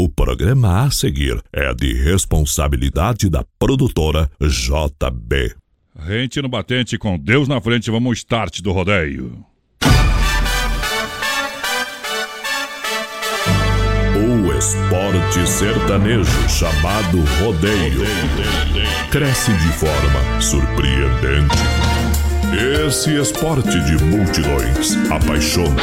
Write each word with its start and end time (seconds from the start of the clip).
O 0.00 0.08
programa 0.08 0.84
a 0.84 0.92
seguir 0.92 1.42
é 1.52 1.74
de 1.74 1.92
responsabilidade 1.92 3.28
da 3.28 3.44
produtora 3.58 4.30
JB. 4.40 5.56
Rente 5.98 6.40
no 6.40 6.48
batente 6.48 6.96
com 6.96 7.18
Deus 7.18 7.48
na 7.48 7.60
frente, 7.60 7.90
vamos 7.90 8.06
ao 8.06 8.12
start 8.12 8.60
do 8.60 8.70
rodeio. 8.70 9.44
O 14.14 14.56
esporte 14.56 15.48
sertanejo 15.48 16.48
chamado 16.48 17.18
rodeio 17.42 18.02
cresce 19.10 19.52
de 19.52 19.72
forma 19.72 20.40
surpreendente. 20.40 21.56
Esse 22.86 23.20
esporte 23.20 23.78
de 23.80 24.02
multidões 24.04 24.96
apaixona, 25.10 25.82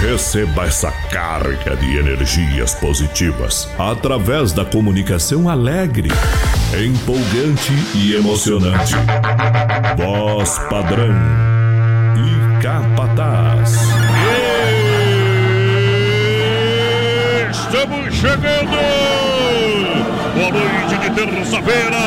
Receba 0.00 0.64
essa 0.64 0.92
carga 1.10 1.74
de 1.76 1.98
energias 1.98 2.72
positivas 2.72 3.68
através 3.76 4.52
da 4.52 4.64
comunicação 4.64 5.48
alegre, 5.48 6.08
empolgante 6.72 7.72
e 7.94 8.14
emocionante. 8.14 8.94
Voz 9.96 10.58
padrão 10.70 11.14
e 12.16 12.62
capataz. 12.62 13.76
Estamos 17.50 18.14
chegando! 18.14 18.78
Boa 20.34 20.50
noite 20.52 20.98
de 21.00 21.10
terça-feira! 21.10 21.98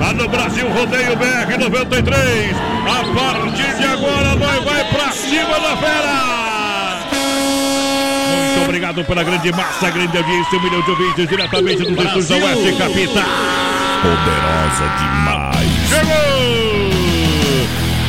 Lá 0.00 0.12
no 0.12 0.28
Brasil 0.28 0.68
Rodeio 0.68 1.16
BR 1.16 1.58
93. 1.58 2.56
A 2.56 3.14
partir 3.14 3.76
de 3.76 3.84
agora 3.84 4.34
nós 4.34 4.64
vai 4.64 4.84
pra 4.90 5.12
cima 5.12 5.60
da 5.60 5.76
fera! 5.76 6.43
Obrigado 8.74 9.04
pela 9.04 9.22
grande 9.22 9.52
massa, 9.52 9.88
grande 9.88 10.18
audiência, 10.18 10.58
um 10.58 10.62
milhão 10.62 10.82
de 10.82 10.90
ouvintes 10.90 11.28
diretamente 11.28 11.76
dos 11.84 11.90
estúdios 11.90 12.26
da 12.26 12.34
Oeste 12.34 12.72
Capital. 12.72 13.24
Poderosa 14.02 14.88
demais. 14.98 15.70
Chegou! 15.88 16.14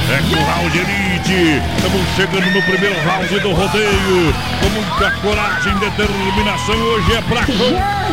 É 0.10 0.18
com 0.28 0.42
o 0.42 0.44
round 0.44 0.76
elite. 0.76 1.62
Estamos 1.78 2.02
chegando 2.16 2.52
no 2.52 2.62
primeiro 2.64 3.00
round 3.08 3.40
do 3.42 3.52
rodeio. 3.52 4.34
Com 4.60 4.70
muita 4.70 5.12
coragem 5.22 5.72
e 5.72 5.80
determinação. 5.82 6.76
Hoje 6.76 7.14
é 7.14 7.22
pra 7.22 7.46
continuar. 7.46 8.12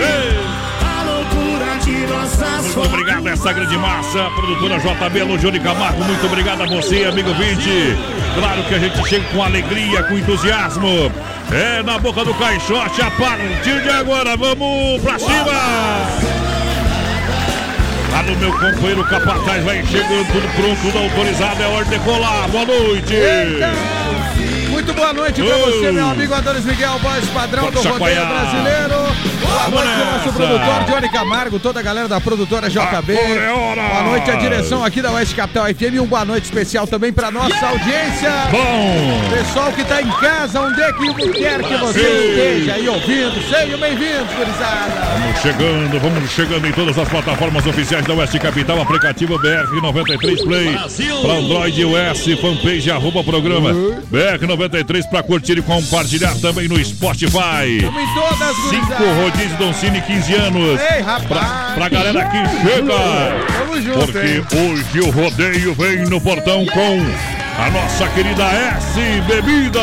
Ei! 0.00 0.51
Muito 1.92 2.86
obrigado 2.86 3.26
a 3.26 3.30
essa 3.30 3.52
grande 3.52 3.76
massa, 3.76 4.30
produtora 4.34 4.78
JB, 4.78 5.38
Johnny 5.38 5.60
Camargo, 5.60 6.02
muito 6.04 6.24
obrigado 6.26 6.62
a 6.62 6.66
você, 6.66 7.04
amigo 7.04 7.32
vinte. 7.34 7.96
Claro 8.34 8.62
que 8.64 8.74
a 8.74 8.78
gente 8.78 9.08
chega 9.08 9.24
com 9.28 9.42
alegria, 9.42 10.02
com 10.04 10.14
entusiasmo. 10.16 11.12
É 11.50 11.82
na 11.82 11.98
boca 11.98 12.24
do 12.24 12.32
caixote, 12.34 13.02
a 13.02 13.10
partir 13.10 13.82
de 13.82 13.90
agora, 13.90 14.36
vamos 14.36 15.02
pra 15.02 15.18
cima! 15.18 15.52
Lá 18.10 18.22
no 18.22 18.36
meu 18.36 18.52
companheiro 18.52 19.04
Capataz 19.04 19.64
vai 19.64 19.84
chegando, 19.86 20.26
tudo 20.32 20.48
pronto, 20.56 20.80
tudo 20.80 20.98
autorizado, 20.98 21.62
é 21.62 21.66
hora 21.66 21.84
de 21.84 21.90
decolar. 21.90 22.48
Boa 22.48 22.64
noite! 22.64 23.14
Muito 24.70 24.94
boa 24.94 25.12
noite 25.12 25.42
pra 25.42 25.56
você, 25.58 25.92
meu 25.92 26.08
amigo 26.08 26.34
Adonis 26.34 26.64
Miguel, 26.64 26.98
voz 26.98 27.24
padrão 27.28 27.64
Pode 27.64 27.76
do 27.76 27.82
rodeio 27.82 28.16
chacoalhar. 28.16 28.50
brasileiro. 28.50 28.96
Boa 29.70 29.84
Vamos 29.84 29.96
noite 29.96 30.24
nosso 30.24 30.32
produtor 30.32 30.84
Johnny 30.88 31.08
Camargo, 31.08 31.58
toda 31.58 31.80
a 31.80 31.82
galera 31.82 32.08
da 32.08 32.20
produtora 32.20 32.68
JB. 32.68 33.12
É. 33.12 33.52
Boa 33.52 34.02
noite 34.02 34.30
à 34.30 34.34
direção 34.34 34.84
aqui 34.84 35.00
da 35.00 35.12
Oeste 35.12 35.34
Capital 35.34 35.66
FM 35.66 35.94
e 35.94 36.00
um 36.00 36.06
boa 36.06 36.24
noite 36.24 36.44
especial 36.44 36.86
também 36.86 37.12
pra 37.12 37.30
nossa 37.30 37.66
audiência. 37.66 38.30
Bom! 38.50 39.30
Pessoal 39.30 39.72
que 39.72 39.84
tá 39.84 40.02
em 40.02 40.10
casa, 40.10 40.60
onde 40.60 40.82
é 40.82 40.92
que 40.92 41.32
quer 41.32 41.62
que 41.62 41.76
você 41.76 42.00
Sim. 42.00 42.28
esteja 42.28 42.74
aí 42.74 42.88
ouvindo, 42.88 43.42
sejam 43.48 43.78
bem-vindos, 43.78 44.34
gurizada. 44.34 44.92
Vamos 45.20 45.40
chegando, 45.40 46.00
vamos 46.00 46.30
chegando 46.30 46.66
em 46.66 46.72
todas 46.72 46.98
as 46.98 47.08
plataformas 47.08 47.66
oficiais 47.66 48.04
da 48.04 48.14
Oeste 48.14 48.38
Capital, 48.38 48.80
aplicativo 48.80 49.38
BR93 49.38 50.44
Play, 50.44 50.76
para 51.22 51.32
Android 51.34 51.80
iOS, 51.80 52.40
fanpage 52.40 52.90
arroba 52.90 53.22
programa 53.22 53.70
BR93 54.10 55.08
para 55.08 55.22
curtir 55.22 55.58
e 55.58 55.62
compartilhar 55.62 56.34
também 56.40 56.68
no 56.68 56.82
Spotify. 56.84 57.80
Vamos 57.82 58.02
em 58.02 58.14
todas, 58.14 58.56
Cinco 58.70 58.86
gurizada. 58.86 59.51
Rodízios 59.52 59.58
Doncini, 59.58 60.00
15 60.00 60.34
anos. 60.34 60.80
Ei, 60.80 61.00
rapaz. 61.00 61.26
Pra, 61.28 61.72
pra 61.74 61.88
galera 61.88 62.24
que 62.26 62.48
chega. 62.62 62.94
Tamo 63.58 63.80
junto, 63.80 63.98
Porque 63.98 64.18
hein? 64.18 64.46
hoje 64.52 65.00
o 65.00 65.10
rodeio 65.10 65.74
vem 65.74 66.04
no 66.08 66.20
portão 66.20 66.64
com 66.66 67.00
a 67.58 67.70
nossa 67.70 68.08
querida 68.08 68.44
S 68.44 68.98
Bebida. 69.26 69.80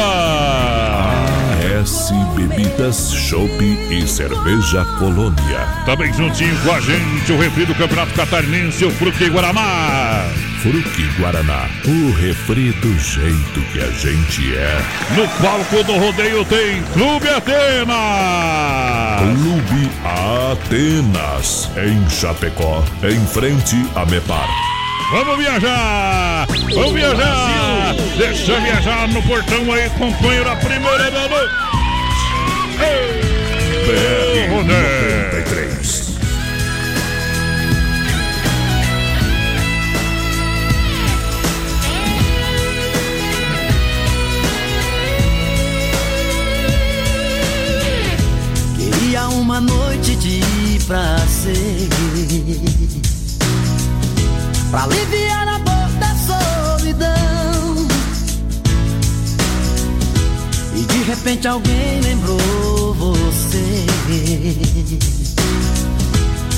AS 1.80 2.12
Bebidas, 2.36 3.14
Chopp 3.14 3.62
e 3.90 4.08
Cerveja 4.08 4.86
Colônia. 4.98 5.68
Também 5.86 6.12
juntinho 6.14 6.58
com 6.64 6.72
a 6.74 6.80
gente, 6.80 7.32
o 7.32 7.40
refri 7.40 7.66
do 7.66 7.76
Campeonato 7.76 8.14
Catarinense, 8.14 8.86
o 8.86 8.92
Fruque 8.92 9.30
Guaraná. 9.30 10.26
Fruque 10.62 11.04
Guaraná, 11.18 11.70
o 11.86 12.12
refri 12.12 12.72
do 12.74 13.00
jeito 13.00 13.62
que 13.72 13.80
a 13.80 13.90
gente 13.92 14.58
é. 14.58 14.82
No 15.16 15.26
palco 15.42 15.82
do 15.86 15.98
rodeio 15.98 16.44
tem 16.44 16.84
Clube 16.92 17.30
Atena. 17.30 17.94
Clube 19.20 19.90
Atenas, 20.52 21.72
em 21.78 22.10
Chapecó, 22.10 22.84
em 23.04 23.26
frente 23.28 23.90
a 23.96 24.06
Mepar. 24.06 24.50
Vamos 25.12 25.38
viajar! 25.38 26.46
Vamos 26.76 26.92
viajar! 26.92 27.96
Deixa 28.18 28.60
viajar 28.60 29.08
no 29.08 29.24
portão 29.24 29.72
aí, 29.72 29.90
companheiro, 29.92 30.52
a 30.52 30.58
primeira 30.58 31.10
da 31.10 31.30
noite. 31.30 31.54
BR 33.88 34.50
Rodeio. 34.52 35.30
93. 35.32 36.09
Prazer 51.50 51.90
Pra 54.72 54.84
aliviar 54.84 55.48
a 55.48 55.58
dor 55.60 55.90
da 56.00 56.16
solidão 56.16 57.88
E 60.76 60.82
de 60.82 61.04
repente 61.04 61.48
alguém 61.48 62.02
lembrou 62.02 62.94
você 62.94 63.86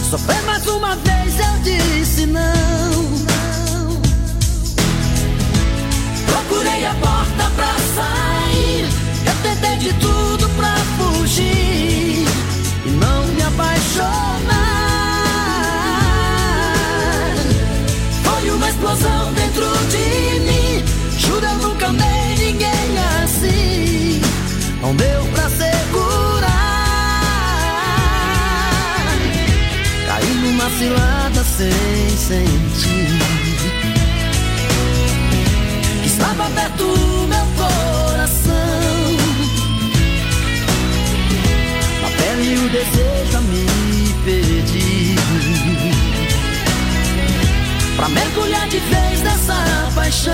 Sofrer 0.10 0.42
mais 0.44 0.68
uma 0.68 0.96
vez 0.98 1.40
eu 1.40 1.60
disse 1.64 2.26
não, 2.26 2.42
não. 2.42 4.02
Procurei 6.26 6.86
a 6.86 6.94
porta 6.96 7.50
pra 7.56 7.74
sair. 7.96 8.90
Eu 9.26 9.34
tentei 9.42 9.78
de 9.78 9.94
tudo 10.02 10.50
pra 10.50 10.76
fugir 10.98 12.26
e 12.86 12.90
não 13.00 13.26
me 13.28 13.42
apaixonar. 13.42 14.41
Explosão 18.72 19.34
dentro 19.34 19.66
de 19.90 20.40
mim. 20.40 20.84
Juro, 21.18 21.46
eu 21.46 21.56
nunca 21.58 21.88
amei 21.88 22.36
ninguém 22.38 22.98
assim. 23.24 24.22
Não 24.82 24.96
deu 24.96 25.26
pra 25.34 25.50
segurar. 25.50 26.50
Caí 30.08 30.34
numa 30.42 30.70
cilada 30.78 31.44
sem 31.44 32.18
sentir. 32.18 33.20
Estava 36.06 36.50
perto 36.50 36.84
do 36.84 37.28
meu 37.28 37.46
coração. 37.58 38.52
Na 42.02 42.10
pele 42.18 42.58
o 42.58 42.70
desejo 42.70 43.38
a 43.38 43.42
me 43.42 43.66
pedir. 44.26 45.81
Pra 48.02 48.10
mergulhar 48.10 48.68
de 48.68 48.80
vez 48.80 49.22
nessa 49.22 49.92
paixão. 49.94 50.34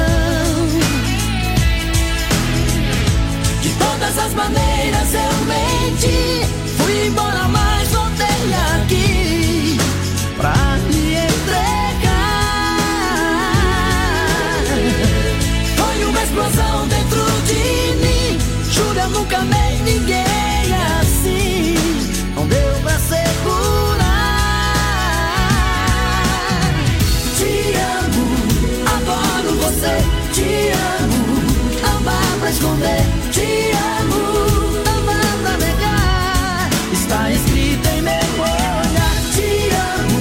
De 3.62 3.70
todas 3.74 4.18
as 4.18 4.34
maneiras 4.34 5.14
eu 5.14 5.34
menti. 5.46 6.46
Fui 6.78 7.08
embora, 7.08 7.46
mas 7.50 7.90
voltei 7.90 8.54
aqui. 8.74 9.78
Pra 10.38 10.56
me 10.88 11.16
entregar. 11.16 12.08
Foi 15.76 16.06
uma 16.06 16.24
explosão 16.24 16.88
dentro 16.88 17.26
de 17.48 17.96
mim. 17.98 18.40
jura 18.72 19.08
nunca 19.10 19.40
amei 19.40 19.82
ninguém. 19.84 20.27
Esconder, 32.58 33.04
te 33.32 33.72
amo. 34.02 34.22
Não 34.86 35.06
dá 35.06 35.22
pra 35.44 35.58
negar. 35.58 36.70
Está 36.92 37.32
escrito 37.32 37.88
em 37.88 38.02
meu 38.02 38.34
olhar, 38.42 39.16
te 39.34 39.50
amo. 39.94 40.20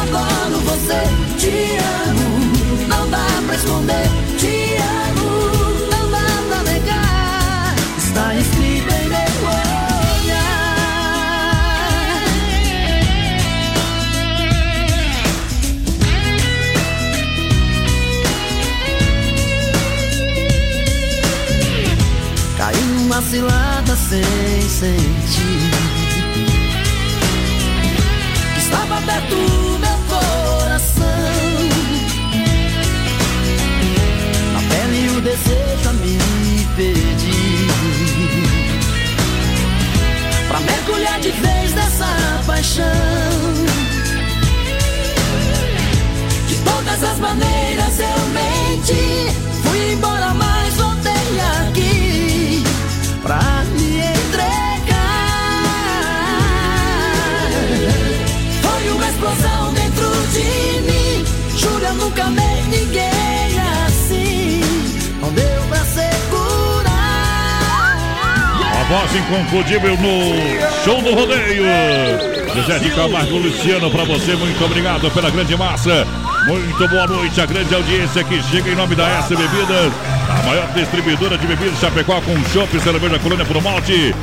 Adoro 0.00 0.60
você, 0.60 1.02
te 1.38 1.76
amo. 2.08 2.26
Não 2.88 3.10
dá 3.10 3.26
pra 3.46 3.56
esconder, 3.56 4.08
cilada 23.36 23.94
sem 23.96 24.62
sentir. 24.62 25.70
Estava 28.56 29.00
perto 29.02 29.34
do 29.34 29.78
meu 29.78 29.98
coração. 30.08 31.04
Na 34.54 34.60
pele 34.70 35.08
o 35.10 35.20
desejo 35.20 35.88
a 35.88 35.92
me 35.92 36.18
pedir 36.76 37.68
Pra 40.48 40.60
mergulhar 40.60 41.20
de 41.20 41.30
vez 41.30 41.74
nessa 41.74 42.42
paixão. 42.46 42.84
De 46.48 46.56
todas 46.56 47.04
as 47.04 47.18
maneiras 47.18 48.00
eu 48.00 48.18
menti. 48.38 49.36
Fui 49.62 49.92
embora, 49.92 50.32
nunca 62.06 62.24
amei 62.24 62.62
ninguém 62.68 63.58
assim 63.86 64.60
Não 65.20 65.32
deu 65.32 65.62
pra 65.68 65.84
segurar 65.84 66.86
A 68.80 68.84
voz 68.84 69.14
inconfundível 69.16 69.96
no 69.98 70.84
show 70.84 71.02
do 71.02 71.12
rodeio. 71.14 71.64
José 72.54 72.78
de 72.78 72.90
Camargo 72.90 73.36
Luciano, 73.36 73.90
pra 73.90 74.04
você, 74.04 74.34
muito 74.36 74.64
obrigado 74.64 75.10
pela 75.10 75.30
grande 75.30 75.56
massa. 75.56 76.06
Muito 76.46 76.88
boa 76.88 77.06
noite, 77.06 77.40
a 77.40 77.44
grande 77.44 77.74
audiência 77.74 78.22
que 78.22 78.40
chega 78.44 78.70
em 78.70 78.76
nome 78.76 78.94
da 78.94 79.06
S 79.18 79.34
Bebidas, 79.34 79.92
a 80.30 80.42
maior 80.46 80.72
distribuidora 80.72 81.36
de 81.36 81.46
bebidas 81.46 81.78
Chapecó 81.80 82.20
com 82.20 82.34
chopp, 82.50 82.80
cerveja 82.80 83.18
colônia 83.18 83.44
pro 83.44 83.60
malte. 83.60 84.14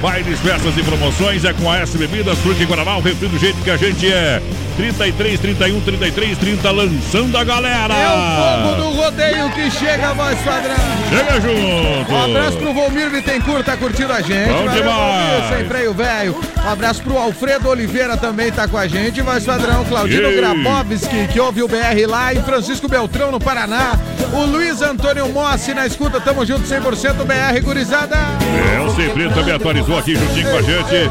Bailes, 0.00 0.38
festas 0.40 0.76
e 0.78 0.82
promoções 0.82 1.44
é 1.44 1.52
com 1.52 1.70
a 1.70 1.78
S 1.78 1.96
Bebidas, 1.98 2.38
Fruque 2.38 2.64
Guaraná, 2.64 2.96
o 2.96 3.00
refri 3.00 3.28
do 3.28 3.38
jeito 3.38 3.60
que 3.62 3.70
a 3.70 3.76
gente 3.76 4.10
é. 4.10 4.40
33, 4.76 5.38
31, 5.40 5.80
33, 5.80 6.38
30, 6.38 6.70
lançando 6.70 7.36
a 7.36 7.44
galera. 7.44 7.92
É 7.92 8.08
o 8.08 8.62
povo 8.62 8.76
do 8.76 8.96
rodeio 8.96 9.50
que 9.50 9.70
chega, 9.70 10.14
voz 10.14 10.38
padrão. 10.38 10.74
Chega 11.10 11.40
junto. 11.40 12.12
Um 12.12 12.24
abraço 12.24 12.56
pro 12.56 12.72
Volmir 12.72 13.10
Bittencourt, 13.10 13.62
tá 13.62 13.76
curtindo 13.76 14.10
a 14.10 14.22
gente. 14.22 14.48
Bom 14.48 14.64
Valeu, 14.64 14.82
demais. 14.82 15.42
Volmir, 15.42 15.58
sem 15.58 15.68
freio 15.68 15.92
velho. 15.92 16.40
Um 16.64 16.68
abraço 16.68 17.02
pro 17.02 17.18
Alfredo 17.18 17.68
Oliveira 17.68 18.16
também 18.16 18.50
tá 18.50 18.66
com 18.66 18.78
a 18.78 18.86
gente. 18.86 19.20
Voz 19.20 19.44
padrão, 19.44 19.84
Claudino. 19.84 20.30
Grabowski, 20.32 21.28
que 21.30 21.38
ouve 21.38 21.62
o 21.62 21.68
BR 21.68 22.06
lá, 22.08 22.32
e 22.32 22.40
Francisco 22.40 22.88
Beltrão 22.88 23.30
no 23.30 23.40
Paraná. 23.40 23.98
O 24.32 24.44
Luiz 24.44 24.80
Antônio 24.80 25.28
Mossi 25.28 25.74
na 25.74 25.86
escuta, 25.86 26.20
tamo 26.20 26.46
junto 26.46 26.62
100% 26.62 27.24
BR, 27.24 27.60
gurizada. 27.62 28.16
É, 28.16 28.80
o 28.80 28.90
Sempre 28.94 29.28
também 29.30 29.54
atualizou 29.54 29.89
aqui 29.96 30.14
juntinho 30.14 30.50
com 30.50 30.56
a 30.56 30.62
gente. 30.62 31.10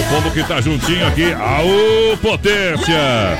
O 0.00 0.14
povo 0.14 0.30
que 0.32 0.42
tá 0.42 0.60
juntinho 0.60 1.06
aqui. 1.06 1.32
Aô, 1.32 2.16
potência! 2.16 3.38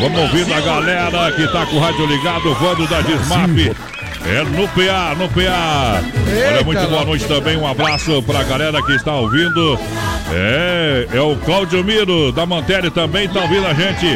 Vamos 0.00 0.18
ouvindo 0.20 0.52
a 0.54 0.60
galera 0.60 1.32
que 1.32 1.46
tá 1.48 1.66
com 1.66 1.76
o 1.76 1.80
rádio 1.80 2.06
ligado, 2.06 2.54
voando 2.54 2.86
da 2.86 3.00
Desmap. 3.00 3.74
É 4.24 4.44
no 4.44 4.68
PA, 4.68 5.16
no 5.16 5.28
PA. 5.28 6.00
Olha, 6.48 6.64
muito 6.64 6.86
boa 6.86 7.04
noite 7.04 7.24
também. 7.26 7.56
Um 7.56 7.66
abraço 7.66 8.22
pra 8.22 8.44
galera 8.44 8.80
que 8.82 8.92
está 8.92 9.14
ouvindo. 9.14 9.78
É, 10.30 11.08
é 11.12 11.20
o 11.20 11.36
Claudio 11.36 11.82
Miro 11.82 12.30
da 12.30 12.46
Mantelli 12.46 12.90
também 12.90 13.28
tá 13.28 13.40
ouvindo 13.40 13.66
a 13.66 13.74
gente 13.74 14.06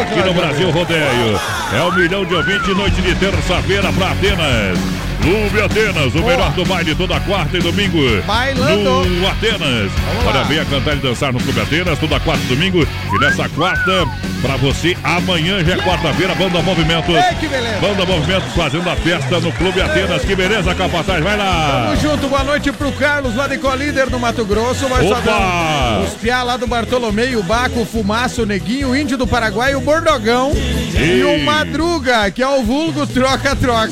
aqui 0.00 0.22
no 0.24 0.32
Brasil 0.34 0.70
Rodeio. 0.70 1.40
É 1.74 1.82
um 1.82 1.92
milhão 1.92 2.24
de 2.24 2.34
ouvintes, 2.34 2.76
noite 2.76 3.02
de 3.02 3.14
terça-feira 3.16 3.92
pra 3.92 4.12
Atenas. 4.12 4.95
Clube 5.26 5.60
Atenas, 5.60 6.14
o 6.14 6.20
Boa. 6.20 6.26
melhor 6.30 6.52
do 6.52 6.64
baile 6.64 6.94
toda 6.94 7.18
quarta 7.18 7.56
e 7.56 7.60
domingo. 7.60 7.98
Bailando. 8.22 9.04
No 9.08 9.26
Atenas. 9.26 9.90
Vamos 9.90 10.24
Olha, 10.24 10.38
lá. 10.38 10.42
venha 10.44 10.64
cantar 10.64 10.96
e 10.96 11.00
dançar 11.00 11.32
no 11.32 11.40
Clube 11.40 11.60
Atenas, 11.60 11.98
toda 11.98 12.20
quarta 12.20 12.44
e 12.44 12.46
domingo. 12.46 12.86
E 13.12 13.18
nessa 13.18 13.48
quarta, 13.48 14.06
pra 14.40 14.56
você, 14.56 14.96
amanhã 15.02 15.64
já 15.64 15.74
é 15.74 15.76
quarta-feira, 15.78 16.32
Banda 16.36 16.62
Movimento. 16.62 17.10
Ei, 17.10 17.34
que 17.40 17.48
beleza. 17.48 17.80
Banda 17.80 18.06
Movimento 18.06 18.44
fazendo 18.54 18.88
a 18.88 18.94
festa 18.94 19.40
no 19.40 19.50
Clube 19.50 19.82
Atenas. 19.82 20.22
Que 20.22 20.36
beleza, 20.36 20.72
Capataz, 20.76 21.24
vai 21.24 21.36
lá. 21.36 21.86
Tamo 21.86 22.00
junto, 22.00 22.28
boa 22.28 22.44
noite 22.44 22.70
pro 22.70 22.92
Carlos 22.92 23.34
lá 23.34 23.48
de 23.48 23.58
Colíder 23.58 24.08
no 24.08 24.20
Mato 24.20 24.44
Grosso. 24.44 24.86
Vai 24.86 25.04
Opa! 25.04 26.02
Os 26.06 26.14
piá 26.14 26.44
lá 26.44 26.56
do 26.56 26.68
Bartolomeu, 26.68 27.40
o 27.40 27.42
Baco, 27.42 27.80
o 27.80 27.84
Fumaça, 27.84 28.42
o 28.42 28.46
Neguinho, 28.46 28.90
o 28.90 28.96
Índio 28.96 29.18
do 29.18 29.26
Paraguai, 29.26 29.74
o 29.74 29.80
Bordogão 29.80 30.52
e 30.54 31.24
o 31.24 31.44
Madruga, 31.44 32.30
que 32.30 32.42
é 32.44 32.48
o 32.48 32.62
vulgo 32.62 33.04
troca-troca. 33.08 33.90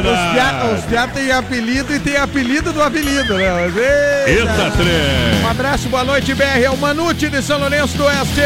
Os 0.00 0.78
os 0.80 0.84
piá 0.86 1.06
tem 1.06 1.30
apelido 1.30 1.94
e 1.94 1.98
tem 1.98 2.16
apelido 2.16 2.72
do 2.72 2.82
apelido, 2.82 3.34
né? 3.34 3.52
Mas, 3.52 3.76
eita. 3.76 4.40
Eita, 4.40 4.70
trem. 4.76 5.42
Um 5.42 5.48
abraço, 5.48 5.88
boa 5.88 6.04
noite, 6.04 6.34
BR. 6.34 6.62
É 6.62 6.70
o 6.70 6.76
Manute 6.76 7.28
de 7.28 7.42
São 7.42 7.58
Lourenço 7.58 7.96
do 7.96 8.04
Oeste, 8.04 8.40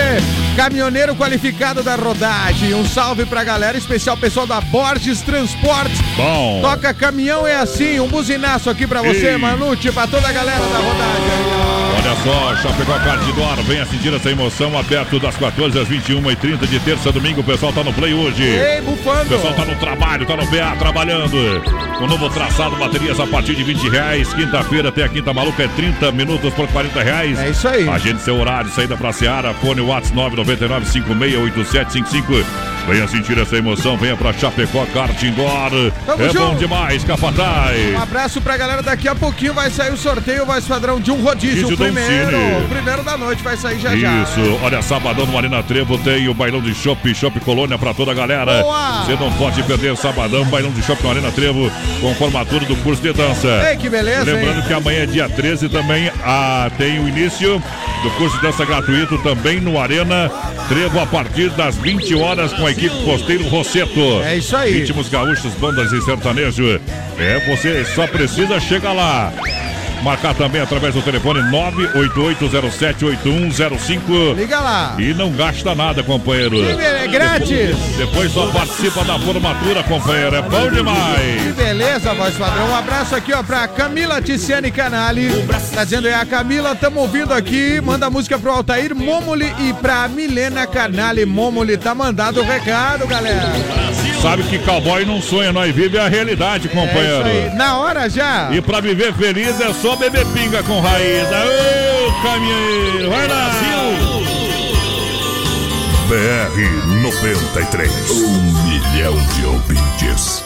caminhoneiro 0.57 1.15
qualificado 1.15 1.83
da 1.83 1.95
rodagem. 1.95 2.75
Um 2.75 2.87
salve 2.87 3.25
pra 3.25 3.45
galera, 3.45 3.79
especial 3.79 4.17
pessoal 4.17 4.47
da 4.47 4.61
Borges 4.61 5.23
Transportes. 5.23 6.01
Bom. 6.17 6.61
Toca 6.63 6.93
caminhão 6.93 7.47
é 7.47 7.57
assim, 7.57 8.01
um 8.01 8.09
buzinaço 8.09 8.69
aqui 8.69 8.87
pra 8.87 9.03
você, 9.03 9.31
Ei. 9.31 9.39
Manute, 9.39 9.91
pra 9.93 10.07
toda 10.07 10.29
a 10.29 10.33
galera 10.33 10.61
da 10.61 10.79
rodagem. 10.79 11.88
Olha 12.09 12.17
só, 12.25 12.57
Chapecó 12.57 12.99
Cardidor, 13.01 13.57
venha 13.67 13.85
sentir 13.85 14.15
essa 14.15 14.31
emoção, 14.31 14.79
aberto 14.79 15.21
das 15.21 15.37
14 15.37 15.79
às 15.79 15.87
21h30 15.89 16.67
de 16.67 16.81
terça 16.81 17.11
a 17.11 17.13
domingo. 17.13 17.43
O 17.43 17.45
pessoal 17.45 17.71
tá 17.71 17.85
no 17.85 17.93
play 17.93 18.15
hoje. 18.15 18.45
Ei, 18.45 18.81
O 18.81 18.85
bufando. 18.85 19.29
pessoal 19.29 19.53
tá 19.53 19.67
no 19.67 19.75
trabalho, 19.75 20.25
tá 20.25 20.35
no 20.35 20.47
BA 20.47 20.75
trabalhando. 20.79 21.37
O 22.01 22.07
novo 22.07 22.31
traçado, 22.31 22.77
baterias 22.77 23.21
a 23.21 23.27
partir 23.27 23.55
de 23.55 23.63
20 23.63 23.91
reais. 23.91 24.33
Quinta-feira 24.33 24.89
até 24.89 25.05
a 25.05 25.09
quinta 25.11 25.35
maluca 25.35 25.65
é 25.65 25.69
30 25.69 26.11
minutos 26.13 26.55
por 26.55 26.67
40 26.69 27.03
reais. 27.03 27.39
É 27.39 27.51
isso 27.51 27.69
aí. 27.69 27.87
Agende 27.87 28.23
seu 28.23 28.41
horário, 28.41 28.71
saída 28.71 28.97
pra 28.97 29.13
Seara, 29.13 29.53
fone 29.53 29.83
Whats 29.83 30.11
999-568755. 30.13 32.47
Venha 32.89 33.07
sentir 33.07 33.39
essa 33.39 33.57
emoção, 33.57 33.99
venha 33.99 34.17
pra 34.17 34.33
Chapecó 34.33 34.87
Kart 34.87 35.23
Indoor. 35.23 35.93
Tamo 36.07 36.23
é 36.23 36.27
bom 36.29 36.33
junto. 36.33 36.57
demais, 36.57 37.05
Capataz. 37.05 37.95
Um 37.95 38.01
abraço 38.01 38.41
pra 38.41 38.57
galera, 38.57 38.83
daqui 38.83 39.07
a 39.07 39.15
pouquinho 39.15 39.53
vai 39.53 39.71
sair 39.71 39.93
o 39.93 39.97
sorteio, 39.97 40.47
vai 40.47 40.63
padrão 40.63 41.01
de 41.01 41.11
um 41.11 41.23
rodízio. 41.23 41.69
Rodízio 41.69 41.75
O 41.75 41.93
primeiro, 41.93 42.65
o 42.65 42.69
primeiro 42.69 43.03
da 43.03 43.17
noite 43.17 43.43
vai 43.43 43.57
sair 43.57 43.79
já 43.79 43.97
já. 43.97 44.23
Isso, 44.23 44.59
olha, 44.63 44.81
sabadão 44.83 45.27
no 45.27 45.33
Marina 45.33 45.63
Trevo 45.63 45.99
tem 45.99 46.29
o 46.29 46.35
bailão 46.35 46.61
de 46.61 46.75
chopp, 46.75 47.15
chopp 47.15 47.39
colônia 47.41 47.79
pra 47.79 47.93
toda 47.93 48.13
a 48.13 48.15
galera. 48.15 48.63
Boa! 48.63 49.05
Você 49.05 49.17
não 49.17 49.33
pode 49.33 49.63
perder 49.65 49.97
sabadão, 49.97 50.45
bailão 50.47 50.71
de 50.71 50.83
chopp 50.83 51.03
no 51.03 51.09
Marina 51.09 51.31
Trevo 51.31 51.71
com 52.01 52.15
formatura 52.15 52.65
do 52.65 52.77
curso 52.77 53.03
de 53.03 53.13
dança. 53.13 53.49
Ei, 53.71 53.77
que 53.77 53.89
beleza, 53.89 54.25
Lembrando 54.25 54.59
hein? 54.59 54.65
que 54.67 54.73
amanhã, 54.73 55.07
dia 55.07 55.29
13, 55.29 55.69
também 55.69 56.11
ah, 56.25 56.71
tem 56.77 56.99
o 57.01 57.09
início 57.09 57.63
do 58.03 58.11
curso 58.13 58.37
de 58.37 58.43
dança 58.43 58.65
gratuito 58.65 59.19
também 59.19 59.61
no 59.61 59.81
Arena 59.81 60.31
Trevo 60.69 61.01
a 61.01 61.07
partir 61.07 61.51
das 61.51 61.77
20 61.77 62.15
horas 62.15 62.53
com 62.53 62.67
a 62.67 62.71
equipe 62.79 63.05
Costeiro 63.05 63.45
Rosseto. 63.49 64.23
É 64.23 64.37
isso 64.37 64.57
aí. 64.57 64.73
Ritmos 64.73 65.09
gaúchos, 65.09 65.53
bandas 65.55 65.91
e 65.93 66.01
sertanejo. 66.01 66.81
É, 67.19 67.41
você 67.47 67.85
só 67.85 68.07
precisa 68.07 68.61
chegar 68.61 68.93
lá. 68.93 69.33
Marcar 70.03 70.35
também 70.35 70.61
através 70.61 70.95
do 70.95 71.03
telefone 71.03 71.41
988078105. 71.51 74.35
Liga 74.37 74.61
lá. 74.61 74.95
E 74.99 75.13
não 75.15 75.31
gasta 75.33 75.75
nada, 75.75 76.03
companheiro. 76.03 76.63
É 76.65 77.07
grátis. 77.09 77.77
Depois 77.97 78.31
só 78.33 78.47
participa 78.49 79.03
da 79.05 79.19
formatura, 79.19 79.83
companheiro. 79.83 80.37
É 80.37 80.43
bom 80.43 80.69
Que 80.69 80.75
demais. 80.77 81.55
beleza, 81.55 82.13
voz 82.15 82.35
padrão. 82.37 82.69
Um 82.71 82.77
abraço 82.77 83.15
aqui, 83.17 83.33
ó, 83.33 83.43
pra 83.43 83.67
Camila 83.69 84.21
Ticiane 84.23 84.71
Canali. 84.71 85.29
Tá 85.75 85.85
dizendo 85.85 86.07
aí, 86.09 86.15
a 86.15 86.25
Camila, 86.25 86.75
tamo 86.75 87.01
ouvindo 87.01 87.33
aqui. 87.35 87.81
Manda 87.81 88.09
música 88.11 88.39
pro 88.39 88.51
Altair 88.53 88.95
Momoli 88.95 89.53
e 89.59 89.73
pra 89.75 90.09
Milena 90.09 90.67
Canali 90.67 91.25
Momoli. 91.27 91.77
Tá 91.77 91.95
mandado 91.95 92.41
o 92.41 92.45
recado, 92.45 93.07
galera. 93.07 93.53
Sabe 94.23 94.43
que 94.45 94.59
cowboy 94.59 95.05
não 95.05 95.23
sonha, 95.23 95.53
nós 95.53 95.73
vive 95.75 95.97
a 95.99 96.09
realidade, 96.09 96.67
É 96.69 96.71
isso 96.71 96.79
aí. 96.81 96.87
companheiro. 96.89 97.55
Na 97.57 97.79
hora 97.79 98.09
já. 98.11 98.51
E 98.53 98.61
pra 98.61 98.81
viver 98.81 99.15
feliz 99.15 99.61
é 99.61 99.73
só 99.73 99.95
beber 99.97 100.27
pinga 100.33 100.63
com 100.65 100.81
raída. 100.81 101.45
Ô, 101.47 102.23
caminhoneiro, 102.23 103.11
vai 103.11 103.29
lá. 103.29 103.51
BR 106.09 107.03
93. 107.03 107.93
Um 108.11 108.43
milhão 108.65 109.15
de 109.37 109.45
ouvintes. 109.45 110.43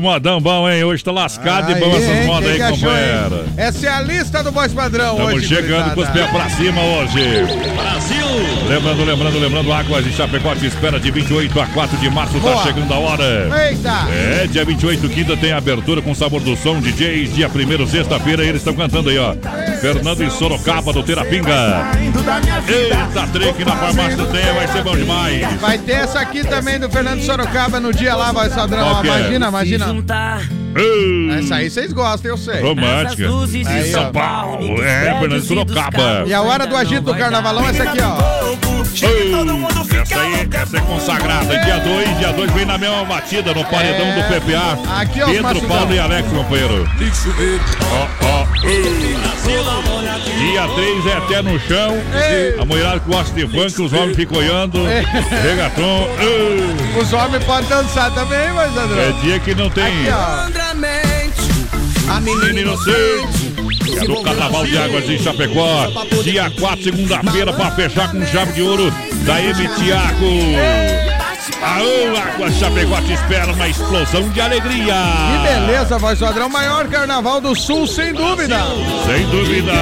Modão 0.00 0.40
bom, 0.40 0.68
hein? 0.68 0.82
Hoje 0.84 1.04
tá 1.04 1.12
lascado 1.12 1.70
e 1.70 1.74
bom 1.76 1.90
essas 1.96 2.08
hein? 2.08 2.26
modas 2.26 2.50
aí, 2.50 2.56
que 2.56 2.62
achou, 2.62 2.78
companheiro. 2.78 3.34
hein? 3.46 3.52
Essa 3.56 3.86
é 3.86 3.90
a 3.90 4.00
lista 4.00 4.42
do 4.42 4.50
voz 4.52 4.72
padrão 4.72 5.12
Estamos 5.12 5.34
hoje. 5.34 5.48
chegando 5.48 5.94
com 5.94 6.00
os 6.00 6.08
pés 6.08 6.30
pra 6.30 6.48
cima 6.50 6.80
hoje. 6.82 7.20
Lembrando, 8.70 9.04
lembrando, 9.04 9.38
lembrando, 9.40 9.72
Águas 9.72 10.04
de 10.04 10.12
Chapecó 10.12 10.54
te 10.54 10.66
espera 10.66 11.00
de 11.00 11.10
28 11.10 11.60
a 11.60 11.66
4 11.66 11.96
de 11.98 12.08
março, 12.08 12.34
tá 12.34 12.38
Boa. 12.38 12.62
chegando 12.62 12.94
a 12.94 12.98
hora. 13.00 13.68
Eita! 13.68 14.06
É, 14.12 14.46
dia 14.46 14.64
28, 14.64 15.08
quinta, 15.08 15.36
tem 15.36 15.50
abertura 15.50 16.00
com 16.00 16.14
sabor 16.14 16.40
do 16.40 16.56
som, 16.56 16.80
DJs. 16.80 17.34
Dia 17.34 17.48
1 17.48 17.86
sexta-feira, 17.88 18.44
eles 18.44 18.60
estão 18.60 18.72
cantando 18.72 19.10
aí, 19.10 19.18
ó. 19.18 19.34
Fernando 19.80 20.22
e 20.22 20.30
Sorocaba 20.30 20.92
do 20.92 21.02
Terapinga. 21.02 21.90
Eita, 22.68 23.26
trick 23.32 23.64
na 23.64 23.74
farmácia 23.74 24.16
do 24.16 24.26
Tenha, 24.28 24.52
vai 24.52 24.68
ser 24.68 24.84
bom 24.84 24.96
demais. 24.96 25.60
Vai 25.60 25.76
ter 25.76 25.92
essa 25.92 26.20
aqui 26.20 26.44
também 26.44 26.78
do 26.78 26.88
Fernando 26.88 27.22
Sorocaba 27.22 27.80
no 27.80 27.92
dia 27.92 28.14
lá. 28.14 28.32
Qual 28.32 29.02
que 29.02 29.08
é? 29.08 29.18
Imagina, 29.18 29.48
imagina. 29.48 30.59
Ei, 30.76 31.38
Essa 31.38 31.56
aí 31.56 31.68
vocês 31.70 31.92
gostam, 31.92 32.30
eu 32.30 32.36
sei. 32.38 32.60
Romântica. 32.60 33.24
Aí. 33.68 33.90
São 33.90 34.12
Paulo. 34.12 34.82
É, 34.82 35.16
Fernando 35.18 35.42
Sorocaba. 35.42 36.24
E 36.26 36.32
a 36.34 36.42
hora 36.42 36.66
do 36.66 36.76
agito 36.76 37.02
do 37.02 37.14
carnavalão 37.14 37.66
é 37.66 37.70
essa 37.70 37.82
aqui, 37.84 37.98
ó. 38.00 38.50
Ei, 39.02 39.32
Essa 40.00 40.20
aí, 40.20 40.48
essa 40.52 40.76
é 40.78 40.80
consagrada. 40.80 41.58
Dia 41.58 41.78
2, 41.78 42.18
dia 42.18 42.32
2 42.32 42.50
vem 42.52 42.64
na 42.64 42.76
mesma 42.78 43.04
batida 43.04 43.52
no 43.54 43.64
paredão 43.64 44.06
É. 44.06 44.14
do 44.14 44.22
PPA. 44.40 45.00
Aqui, 45.00 45.22
ó, 45.22 45.26
Pedro. 45.26 45.60
Paulo 45.68 45.94
e 45.94 45.98
Alex, 45.98 46.28
companheiro. 46.28 46.88
Ó, 47.92 48.26
ó. 48.26 48.46
Dia 50.38 50.68
3 50.74 51.06
é 51.06 51.12
até 51.16 51.42
no 51.42 51.58
chão. 51.60 51.96
Ei. 52.28 52.58
A 52.60 52.64
mulherada 52.64 53.00
que 53.00 53.08
gosta 53.10 53.34
de 53.34 53.46
funk, 53.46 53.82
os 53.82 53.92
homens 53.92 54.16
ficam 54.16 54.38
olhando. 54.38 54.78
Regaton. 55.42 56.08
Os 57.00 57.12
homens 57.12 57.44
podem 57.44 57.68
dançar 57.68 58.10
também, 58.12 58.50
voz 58.52 58.72
É 58.76 58.80
padrão. 58.80 59.20
dia 59.22 59.38
que 59.38 59.54
não 59.54 59.70
tem. 59.70 59.84
Aqui, 59.84 60.08
ó. 60.10 60.59
A 62.10 62.20
Menino 62.20 62.58
inocente. 62.58 63.54
É 63.96 64.04
do 64.04 64.20
Carnaval 64.22 64.66
de 64.66 64.76
Águas 64.76 65.06
de 65.06 65.16
Chapecó. 65.20 65.86
Dia 66.24 66.50
4, 66.50 66.82
segunda-feira, 66.82 67.52
para 67.52 67.70
fechar 67.70 68.10
com 68.10 68.26
chave 68.26 68.52
de 68.52 68.62
ouro 68.62 68.90
da 69.24 69.40
M. 69.40 69.68
Tiago. 69.76 71.09
Aô, 71.62 72.16
Águas 72.16 72.54
de 72.54 72.60
Chapecó 72.60 73.00
te 73.02 73.12
espera 73.12 73.52
uma 73.52 73.68
explosão 73.68 74.28
de 74.30 74.40
alegria. 74.40 74.94
Que 74.94 75.48
beleza, 75.48 75.98
voz 75.98 76.18
padrão. 76.18 76.48
Maior 76.48 76.88
carnaval 76.88 77.40
do 77.40 77.54
sul, 77.54 77.86
sem 77.86 78.14
dúvida. 78.14 78.56
Sem 79.06 79.26
dúvida. 79.28 79.72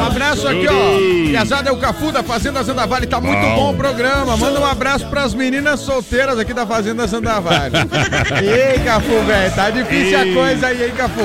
Um 0.00 0.06
abraço 0.06 0.48
aqui, 0.48 0.66
ó. 0.68 1.28
Piazada 1.30 1.68
é 1.70 1.72
o 1.72 1.76
Cafu 1.76 2.10
da 2.10 2.22
Fazenda 2.24 2.64
Santa 2.64 2.86
Vale. 2.86 3.06
Tá 3.06 3.20
muito 3.20 3.40
Bom. 3.40 3.54
bom 3.54 3.70
o 3.72 3.76
programa. 3.76 4.36
Manda 4.36 4.58
um 4.60 4.66
abraço 4.66 5.06
pras 5.06 5.32
meninas 5.32 5.80
solteiras 5.80 6.38
aqui 6.38 6.52
da 6.52 6.66
Fazenda 6.66 7.06
Santa 7.06 7.40
Vale. 7.40 7.74
Ei, 8.42 8.80
Cafu, 8.80 9.22
velho. 9.24 9.54
Tá 9.54 9.70
difícil 9.70 10.18
Ei. 10.18 10.30
a 10.32 10.34
coisa 10.34 10.66
aí, 10.66 10.84
hein, 10.86 10.92
Cafu? 10.96 11.20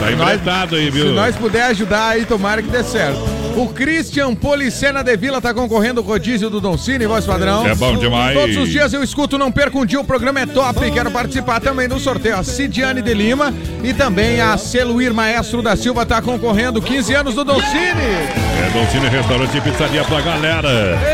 Tá 0.00 0.10
empretado 0.12 0.74
aí, 0.74 0.86
Se 0.86 0.90
viu? 0.90 1.12
nós 1.12 1.36
puder 1.36 1.62
ajudar 1.66 2.08
aí, 2.08 2.24
tomara 2.24 2.60
que 2.60 2.68
dê 2.68 2.82
certo. 2.82 3.20
O 3.56 3.68
Christian 3.68 4.34
Policena 4.34 5.02
de 5.02 5.16
Vila 5.16 5.40
tá 5.40 5.54
concorrendo 5.54 6.00
ao 6.00 6.06
rodízio 6.06 6.50
do 6.50 6.60
Don 6.60 6.76
Cine, 6.76 7.06
voz 7.06 7.24
padrão. 7.24 7.64
É 7.66 7.74
bom 7.74 7.96
demais. 7.96 8.36
Todos 8.36 8.56
os 8.56 8.68
dias 8.68 8.92
eu 8.92 9.00
escuto, 9.02 9.38
não 9.38 9.50
perco 9.52 9.80
um 9.80 9.86
dia, 9.86 10.00
o 10.00 10.04
programa 10.04 10.40
é 10.40 10.46
top. 10.46 10.90
Quero 10.90 11.08
participar 11.10 11.60
também 11.60 11.88
do 11.88 11.98
sorteio. 12.00 12.36
A 12.36 12.42
Cidiane 12.42 13.00
de 13.00 13.14
Lima 13.14 13.54
e 13.82 13.94
também 13.94 14.40
a 14.40 14.56
Celuir 14.56 15.14
Maestro 15.14 15.62
da 15.62 15.76
Silva 15.76 16.04
tá 16.04 16.20
concorrendo. 16.20 16.82
15 16.82 17.14
anos 17.14 17.34
do 17.36 17.44
Don 17.44 17.60
Cine. 17.60 18.02
É 18.60 18.70
Dolcine 18.72 19.08
Restaurante 19.08 19.56
e 19.56 19.60
Pizzaria 19.60 20.02
pra 20.04 20.20
galera. 20.20 20.68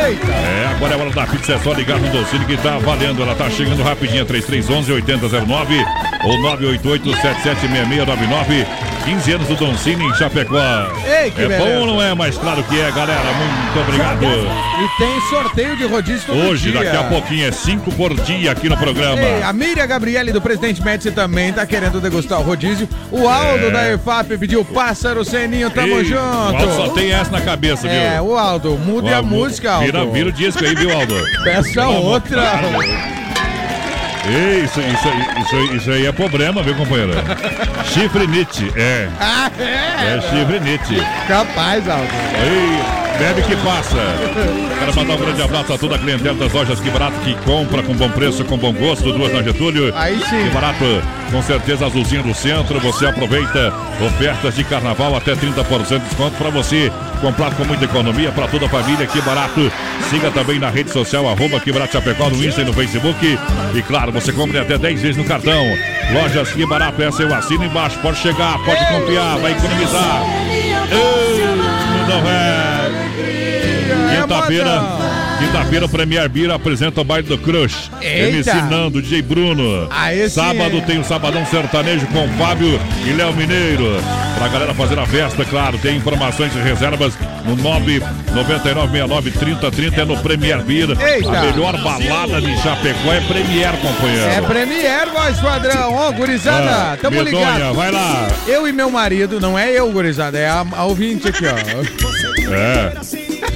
Eita. 0.06 0.32
É, 0.32 0.68
agora 0.74 0.94
é 0.94 0.96
hora 0.96 1.10
da 1.10 1.26
pizza, 1.26 1.52
é 1.54 1.58
só 1.58 1.72
ligar 1.74 1.98
no 1.98 2.08
Dolcine 2.08 2.44
que 2.46 2.56
tá 2.56 2.78
valendo. 2.78 3.22
Ela 3.22 3.34
tá 3.34 3.50
chegando 3.50 3.82
rapidinho, 3.82 4.24
3311-8009 4.24 5.84
ou 6.24 6.38
988-776699. 6.58 8.66
15 9.04 9.32
anos 9.32 9.48
do 9.48 9.56
Dolcine 9.56 10.04
em 10.04 10.14
Chapecó. 10.14 10.56
Ei, 11.06 11.30
que 11.30 11.42
é 11.42 11.58
bom 11.58 11.80
ou 11.80 11.86
não 11.86 12.02
é? 12.02 12.14
Mas 12.14 12.29
claro 12.38 12.62
que 12.64 12.80
é, 12.80 12.90
galera. 12.90 13.20
Muito 13.32 13.80
obrigado. 13.80 14.24
E 14.24 14.98
tem 14.98 15.20
sorteio 15.28 15.76
de 15.76 15.86
rodízio 15.86 16.32
Hoje, 16.34 16.70
dia. 16.72 16.82
daqui 16.84 16.96
a 16.96 17.04
pouquinho, 17.04 17.46
é 17.48 17.52
5 17.52 17.92
por 17.92 18.14
dia 18.14 18.52
aqui 18.52 18.68
no 18.68 18.76
programa. 18.76 19.20
Ei, 19.20 19.42
a 19.42 19.52
Miriam 19.52 19.86
Gabriele 19.86 20.32
do 20.32 20.40
Presidente 20.40 20.82
Médici 20.82 21.10
também 21.10 21.52
tá 21.52 21.64
querendo 21.66 22.00
degustar 22.00 22.40
o 22.40 22.42
rodízio. 22.42 22.88
O 23.10 23.28
Aldo 23.28 23.66
É. 23.66 23.70
da 23.70 23.92
EFAP 23.92 24.36
pediu 24.38 24.64
Pássaro 24.64 25.24
Seninho, 25.24 25.70
tamo 25.70 25.98
Ei, 25.98 26.04
junto. 26.04 26.20
o 26.20 26.56
Aldo 26.56 26.76
só 26.76 26.88
tem 26.90 27.12
essa 27.12 27.30
na 27.30 27.40
cabeça, 27.40 27.82
viu? 27.88 27.90
É, 27.96 28.20
o 28.20 28.36
Aldo, 28.36 28.76
mude 28.78 29.12
Ó, 29.12 29.18
a 29.18 29.22
música, 29.22 29.72
Aldo. 29.72 29.86
Vira, 29.86 30.04
vira 30.06 30.28
o 30.28 30.32
disco 30.32 30.64
aí, 30.64 30.74
viu, 30.74 30.90
Aldo? 30.94 31.14
Peça 31.44 31.86
outra. 31.88 32.42
Ei, 34.26 34.64
isso, 34.64 34.80
isso, 34.80 35.08
aí- 35.08 35.42
isso, 35.42 35.56
aí- 35.56 35.76
isso 35.76 35.90
aí 35.90 36.06
é 36.06 36.12
problema, 36.12 36.62
viu, 36.62 36.74
companheiro? 36.74 37.12
Chifre 37.86 38.26
Nietzsche, 38.26 38.70
é. 38.76 39.08
Ah, 39.18 39.50
é? 39.58 40.16
É 40.16 40.20
chifre 40.20 40.60
Nietzsche. 40.60 41.02
Capaz, 41.26 41.88
Aldo. 41.88 42.06
Ei, 42.44 42.99
bebe 43.20 43.42
que 43.42 43.54
passa. 43.56 43.98
Quero 44.78 44.96
mandar 44.96 45.14
um 45.14 45.18
grande 45.18 45.42
abraço 45.42 45.72
a 45.74 45.78
toda 45.78 45.96
a 45.96 45.98
clientela 45.98 46.34
das 46.34 46.52
lojas 46.52 46.80
Que 46.80 46.88
Barato 46.88 47.20
que 47.20 47.34
compra 47.44 47.82
com 47.82 47.92
bom 47.92 48.08
preço, 48.08 48.42
com 48.46 48.56
bom 48.56 48.72
gosto. 48.72 49.12
Duas 49.12 49.30
na 49.30 49.42
Getúlio. 49.42 49.92
Aí 49.94 50.18
sim. 50.18 50.44
Que 50.44 50.50
Barato, 50.50 50.84
com 51.30 51.42
certeza, 51.42 51.84
azulzinho 51.84 52.22
do 52.22 52.34
centro. 52.34 52.80
Você 52.80 53.06
aproveita 53.06 53.74
ofertas 54.04 54.56
de 54.56 54.64
carnaval 54.64 55.14
até 55.14 55.34
30% 55.34 55.98
de 55.98 56.04
desconto 56.06 56.36
para 56.36 56.48
você 56.48 56.90
comprar 57.20 57.54
com 57.54 57.64
muita 57.64 57.84
economia 57.84 58.32
para 58.32 58.48
toda 58.48 58.64
a 58.64 58.68
família. 58.70 59.06
Que 59.06 59.20
Barato. 59.20 59.70
Siga 60.08 60.30
também 60.30 60.58
na 60.58 60.70
rede 60.70 60.90
social, 60.90 61.28
arroba 61.28 61.60
Que 61.60 61.70
Barato 61.70 61.92
Chapecó, 61.92 62.30
no 62.30 62.42
Insta 62.42 62.62
e 62.62 62.64
no 62.64 62.72
Facebook. 62.72 63.38
E 63.74 63.82
claro, 63.82 64.10
você 64.10 64.32
compra 64.32 64.62
até 64.62 64.78
10 64.78 65.02
vezes 65.02 65.16
no 65.18 65.24
cartão. 65.24 65.62
Lojas 66.14 66.52
Que 66.52 66.64
Barato, 66.64 67.02
essa 67.02 67.22
eu 67.22 67.34
assino 67.34 67.64
embaixo. 67.64 67.98
Pode 67.98 68.18
chegar, 68.18 68.58
pode 68.64 68.84
confiar, 68.86 69.36
vai 69.38 69.52
economizar. 69.52 70.22
Ei, 70.90 71.44
não 72.08 72.28
é. 72.28 72.59
Quinta-feira, 74.30 74.80
quinta-feira, 75.40 75.88
Premier 75.88 76.28
Beer 76.28 76.52
apresenta 76.52 77.00
o 77.00 77.04
baile 77.04 77.26
do 77.26 77.36
Crush. 77.36 77.90
Eita. 78.00 78.28
MC 78.50 78.62
Nando, 78.70 79.02
DJ 79.02 79.22
Bruno. 79.22 79.88
Aí 79.90 80.22
sim. 80.28 80.36
Sábado 80.36 80.80
tem 80.86 81.00
o 81.00 81.04
Sabadão 81.04 81.44
Sertanejo 81.46 82.06
com 82.06 82.28
Fábio 82.38 82.78
e 83.04 83.10
Léo 83.12 83.34
Mineiro. 83.34 83.96
Pra 84.38 84.46
galera 84.46 84.72
fazer 84.72 84.96
a 85.00 85.04
festa, 85.06 85.44
claro, 85.44 85.78
tem 85.78 85.96
informações 85.96 86.54
e 86.54 86.60
reservas 86.60 87.12
no 87.44 87.56
999693030 87.56 89.98
é 89.98 90.04
no 90.04 90.16
Premier 90.18 90.62
Beer. 90.62 90.90
Eita. 90.90 91.28
A 91.36 91.42
melhor 91.42 91.76
balada 91.82 92.40
de 92.40 92.56
Chapecó 92.62 93.12
é 93.12 93.20
Premier, 93.22 93.72
companheiro. 93.82 94.30
É 94.30 94.40
Premier, 94.42 95.08
voz 95.12 95.40
padrão. 95.40 95.92
Ó, 95.92 96.12
gurizada, 96.12 96.70
Ah, 96.92 96.96
tamo 97.00 97.16
Medonha, 97.22 97.50
ligados. 97.50 97.76
vai 97.76 97.90
lá. 97.90 98.28
Eu 98.46 98.68
e 98.68 98.72
meu 98.72 98.90
marido, 98.90 99.40
não 99.40 99.58
é 99.58 99.72
eu, 99.72 99.90
gurizada, 99.90 100.38
é 100.38 100.48
a, 100.48 100.64
a 100.72 100.84
ouvinte 100.84 101.26
aqui, 101.28 101.44
ó. 101.46 101.56
É. 102.54 102.92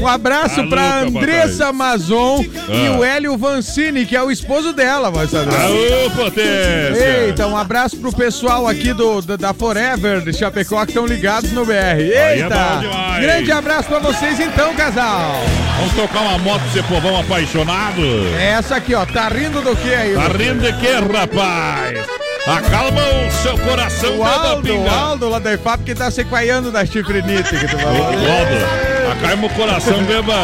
Um 0.00 0.08
abraço 0.08 0.56
Tá 0.56 0.66
pra 0.66 1.00
Andressa 1.00 1.72
Mazon 1.72 2.44
e 2.68 2.86
Ah. 2.88 2.98
o 2.98 3.04
Hélio 3.04 3.36
Vancini, 3.38 4.04
que 4.04 4.16
é 4.16 4.22
o 4.22 4.30
esposo 4.30 4.72
dela, 4.72 5.10
voz 5.10 5.30
padrão. 5.30 5.54
Aô, 5.56 6.10
potência. 6.10 7.24
Eita, 7.26 7.46
um 7.46 7.56
abraço 7.56 7.96
pro 7.96 8.12
pessoal 8.12 8.66
aqui 8.66 8.92
do, 8.92 9.22
da, 9.22 9.36
da 9.36 9.54
Forever 9.54 10.20
de 10.20 10.32
Chapecó 10.32 10.84
que 10.84 10.90
estão 10.90 11.06
ligados 11.06 11.52
no 11.52 11.64
BR. 11.64 11.72
é 12.12 12.36
Eita! 12.38 12.78
demais. 12.80 13.22
grande 13.22 13.52
abraço 13.52 13.88
pra 13.88 14.00
vocês 14.00 14.38
então, 14.40 14.74
casal. 14.74 15.40
Vamos 15.78 15.94
tocar 15.94 16.20
uma 16.20 16.38
moto 16.38 16.60
pra 16.62 16.80
esse 16.80 16.88
povão 16.88 17.20
apaixonado. 17.20 18.02
É 18.38 18.50
essa 18.58 18.76
aqui, 18.76 18.94
ó. 18.94 19.06
Tá 19.06 19.28
rindo 19.28 19.60
do 19.62 19.76
que 19.76 19.94
aí? 19.94 20.14
Tá 20.14 20.22
rindo 20.28 20.60
de 20.60 20.72
quê, 20.80 20.92
rapaz? 20.94 21.98
Acalma 22.46 23.00
o 23.00 23.30
seu 23.42 23.56
coração, 23.58 24.18
O 24.18 24.24
Aldo, 24.24 24.76
o. 24.82 24.90
Aldo 24.90 25.28
lá 25.30 25.38
da 25.38 25.54
IFAP 25.54 25.82
que 25.84 25.94
tá 25.94 26.10
sequaiando 26.10 26.70
da 26.70 26.84
chifrinite 26.84 27.56
que 27.56 27.66
tu 27.68 27.76
Ô, 27.76 27.78
falou. 27.78 28.04
Aldo, 28.06 28.93
acalma 29.10 29.46
o 29.46 29.50
coração, 29.50 30.02
beba. 30.04 30.34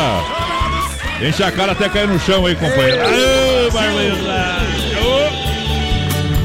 Enche 1.23 1.43
a 1.43 1.53
cara 1.53 1.73
até 1.73 1.89
cair 1.89 2.09
no 2.09 2.19
chão 2.19 2.47
aí, 2.47 2.55
companheiro. 2.55 3.03
Aô, 3.03 3.73
Marlena. 3.73 4.61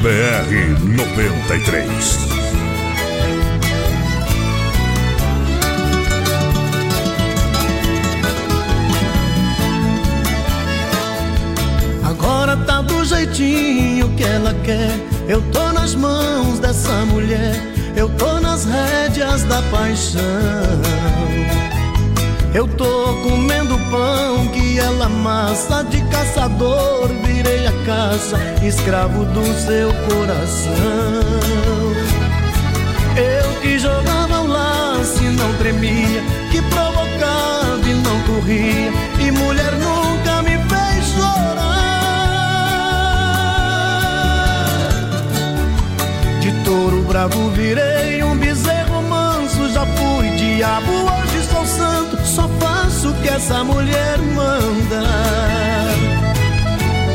BR 0.01 0.80
93. 0.82 2.36
Agora 12.04 12.58
tá 12.58 12.82
do 12.82 13.04
jeitinho 13.06 14.10
que 14.15 14.23
ela 14.23 14.54
quer. 14.63 14.91
Eu 15.28 15.41
tô 15.51 15.71
nas 15.71 15.95
mãos 15.95 16.60
dessa 16.60 17.06
mulher. 17.06 17.56
Eu 17.95 18.10
tô 18.10 18.39
nas 18.39 18.65
rédeas 18.65 19.43
da 19.43 19.62
paixão. 19.63 20.21
Eu 22.56 22.65
tô 22.70 23.13
comendo 23.22 23.78
pão 23.91 24.48
que 24.48 24.80
ela 24.80 25.08
amassa 25.08 25.84
de 25.84 26.02
caçador. 26.06 27.10
Virei 27.26 27.68
a 27.68 27.74
caça, 27.86 28.38
escravo 28.63 29.26
do 29.26 29.44
seu 29.60 29.89
coração. 30.08 30.72
Eu 33.18 33.62
que 33.62 33.78
jogava 33.78 34.39
o 34.39 34.48
lance 34.48 35.22
não 35.32 35.54
tremia, 35.56 36.24
que 36.50 36.62
provocava 36.62 37.89
e 37.89 37.94
não 37.94 38.22
corria, 38.22 38.94
e 39.20 39.32
mulher 39.32 39.74
nunca 39.74 40.41
me 40.41 40.58
fez 40.70 41.08
chorar. 41.08 41.76
bravo 47.08 47.50
virei 47.52 48.24
um 48.24 48.38
bezerro 48.38 49.02
manso, 49.04 49.70
já 49.70 49.86
fui 49.86 50.30
diabo, 50.32 51.14
essa 53.36 53.63
mulher 53.65 54.17
manda. 54.17 55.04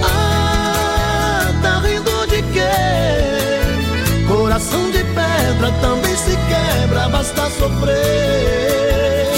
Ah, 0.04 1.50
tá 1.62 1.80
rindo 1.80 2.26
de 2.26 2.42
quê? 2.52 4.26
Coração 4.28 4.90
de 4.90 4.98
pedra 4.98 5.72
também 5.80 6.14
se 6.16 6.36
quebra, 6.36 7.08
basta 7.08 7.50
sofrer. 7.58 9.28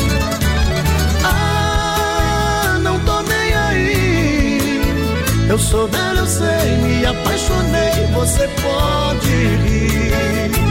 Ah, 1.25 2.79
não 2.83 2.99
tô 3.01 3.23
nem 3.23 3.55
aí. 3.55 4.83
Eu 5.49 5.59
sou 5.59 5.87
velho, 5.87 6.18
eu 6.18 6.27
sei, 6.27 6.77
me 6.83 7.07
apaixonei, 7.07 8.07
você 8.12 8.49
pode 8.61 9.29
rir. 9.29 10.62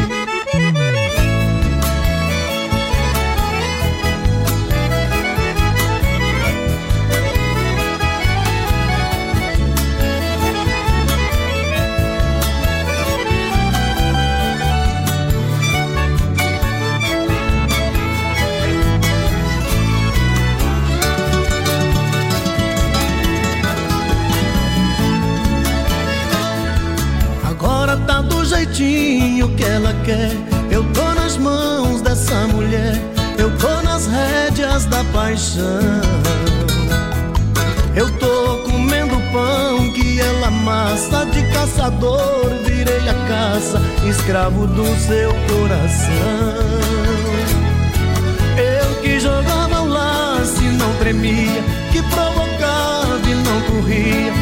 Do 28.82 28.88
jeitinho 28.88 29.56
que 29.56 29.64
ela 29.64 29.94
quer. 30.04 30.32
Eu 30.72 30.84
tô 30.94 31.04
nas 31.14 31.38
mãos 31.38 32.02
dessa 32.02 32.48
mulher. 32.48 33.00
Eu 33.38 33.56
tô 33.58 33.82
nas 33.82 34.08
rédeas 34.08 34.86
da 34.86 35.04
paixão. 35.06 36.02
Eu 37.96 38.10
tô 38.18 38.58
comendo 38.70 39.16
pão 39.32 39.92
que 39.94 40.20
ela 40.20 40.48
amassa 40.48 41.26
de 41.28 41.42
caçador. 41.54 42.50
Virei 42.66 43.08
a 43.08 43.14
caça, 43.28 43.82
escravo 44.10 44.68
do 44.68 44.86
seu 45.00 45.32
coração. 45.50 46.72
Eu 48.58 49.02
que 49.02 49.20
jogava 49.20 49.82
o 49.82 49.88
laço 49.88 50.62
e 50.64 50.70
não 50.78 50.94
tremia, 50.96 51.64
que 51.92 52.02
provocava 52.04 53.20
e 53.28 53.36
não 53.36 53.62
corria, 53.62 54.34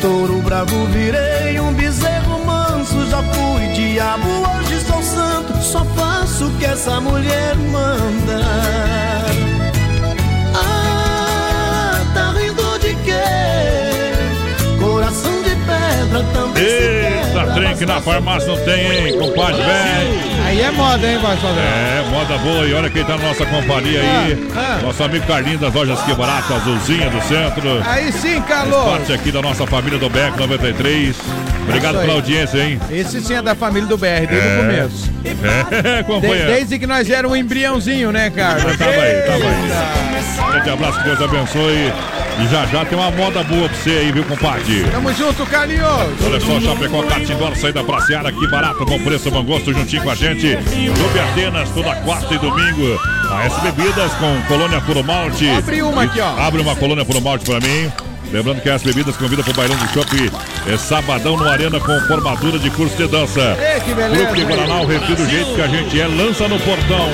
touro 0.00 0.40
bravo 0.42 0.86
virei 0.86 1.58
um 1.60 1.72
bezerro 1.72 2.44
manso, 2.44 3.06
já 3.08 3.22
fui 3.22 3.66
diabo, 3.68 4.28
hoje 4.28 4.80
sou 4.80 5.02
santo, 5.02 5.56
só 5.62 5.84
faço 5.96 6.46
o 6.46 6.50
que 6.58 6.66
essa 6.66 7.00
mulher 7.00 7.56
manda. 7.56 8.40
Ah, 10.54 12.00
tá 12.14 12.32
rindo 12.32 12.78
de 12.78 12.94
quê? 13.04 14.80
Coração 14.80 15.42
de 15.42 15.50
pedra 15.50 16.22
também 16.32 16.64
se 16.64 16.68
quebra, 16.68 17.08
trem 17.08 17.17
que 17.78 17.86
na 17.86 18.00
farmácia 18.00 18.48
não 18.48 18.56
tem, 18.64 19.08
hein, 19.08 19.18
compadre 19.18 19.62
velho. 19.62 20.28
Aí 20.44 20.60
é 20.62 20.70
moda, 20.70 21.06
hein, 21.06 21.18
padrão? 21.20 21.48
É, 21.58 22.02
moda 22.10 22.38
boa. 22.38 22.66
E 22.66 22.72
olha 22.74 22.88
quem 22.90 23.04
tá 23.04 23.16
na 23.16 23.28
nossa 23.28 23.44
companhia 23.46 24.00
aí. 24.00 24.48
Ah, 24.56 24.78
ah. 24.80 24.86
Nosso 24.86 25.02
amigo 25.04 25.26
Carlinhos 25.26 25.60
das 25.60 25.72
lojas 25.74 26.00
Que 26.02 26.14
Barato, 26.14 26.54
Azulzinha 26.54 27.08
do 27.10 27.20
Centro. 27.22 27.82
Aí 27.86 28.10
sim, 28.12 28.40
Faz 28.42 28.46
calor. 28.46 28.90
parte 28.98 29.12
aqui 29.12 29.30
da 29.30 29.42
nossa 29.42 29.66
família 29.66 29.98
do 29.98 30.08
Beck 30.08 30.36
93. 30.38 31.16
Obrigado 31.68 32.00
pela 32.00 32.14
audiência, 32.14 32.58
hein? 32.58 32.80
Esse 32.90 33.20
sim 33.20 33.34
é 33.34 33.42
da 33.42 33.54
família 33.54 33.86
do 33.86 33.96
BR, 33.98 34.26
desde 34.26 34.36
É. 34.36 34.54
o 34.54 34.56
começo. 34.62 35.10
É, 35.24 35.96
De- 35.98 36.04
companheiro. 36.04 36.46
desde 36.52 36.78
que 36.78 36.86
nós 36.86 37.10
era 37.10 37.28
um 37.28 37.36
embriãozinho, 37.36 38.10
né, 38.10 38.30
Carlos? 38.30 38.74
Tava 38.76 38.90
aí, 38.90 39.22
tava 39.22 39.44
aí. 39.44 40.52
Grande 40.52 40.70
abraço, 40.70 40.98
que 40.98 41.04
Deus 41.04 41.20
abençoe. 41.20 41.92
E 42.40 42.46
já 42.48 42.66
já 42.66 42.84
tem 42.84 42.96
uma 42.96 43.10
moda 43.10 43.42
boa 43.42 43.68
pra 43.68 43.78
você 43.78 43.90
aí, 43.90 44.12
viu, 44.12 44.24
compadre? 44.24 44.84
Tamo 44.90 45.12
junto, 45.12 45.44
Carlinhos. 45.46 45.82
Olha 46.24 46.40
só, 46.40 46.60
Chapecó, 46.60 47.02
Catindor, 47.02 47.56
saída 47.56 47.82
pra 47.82 48.00
Seara, 48.02 48.30
que 48.30 48.46
barato, 48.48 48.84
bom 48.84 48.98
preço, 49.00 49.30
bom 49.30 49.42
gosto, 49.42 49.72
juntinho 49.72 50.02
com 50.02 50.10
a 50.10 50.14
gente. 50.14 50.56
Clube 50.56 51.20
Atenas, 51.30 51.70
toda 51.70 51.96
quarta 51.96 52.34
e 52.34 52.38
domingo. 52.38 53.00
A 53.30 53.44
S 53.44 53.60
Bebidas 53.60 54.12
com 54.14 54.40
Colônia 54.46 54.80
Puro 54.80 55.02
Malte. 55.02 55.48
Abre 55.50 55.82
uma 55.82 56.04
aqui, 56.04 56.20
ó. 56.20 56.38
Abre 56.40 56.62
uma 56.62 56.76
Colônia 56.76 57.04
Puro 57.04 57.20
Malte 57.20 57.44
pra 57.44 57.60
mim. 57.60 57.92
Lembrando 58.30 58.60
que 58.60 58.68
a 58.68 58.74
S 58.74 58.84
Bebidas 58.84 59.16
convida 59.16 59.42
pro 59.42 59.54
Bailão 59.54 59.76
do 59.76 59.88
Shopping 59.92 60.30
é 60.70 60.76
sabadão 60.76 61.36
no 61.36 61.48
Arena 61.48 61.80
com 61.80 61.98
formatura 62.02 62.58
de 62.58 62.70
curso 62.70 62.94
de 62.96 63.06
dança. 63.06 63.56
Ei, 63.58 63.80
que 63.80 63.94
beleza. 63.94 64.16
Grupo 64.16 64.34
de 64.34 64.44
Guaraná, 64.44 64.80
o 64.82 64.86
refri 64.86 65.14
do 65.14 65.26
jeito 65.26 65.54
que 65.54 65.62
a 65.62 65.66
gente 65.66 66.00
é, 66.00 66.06
lança 66.06 66.46
no 66.46 66.60
portão. 66.60 67.08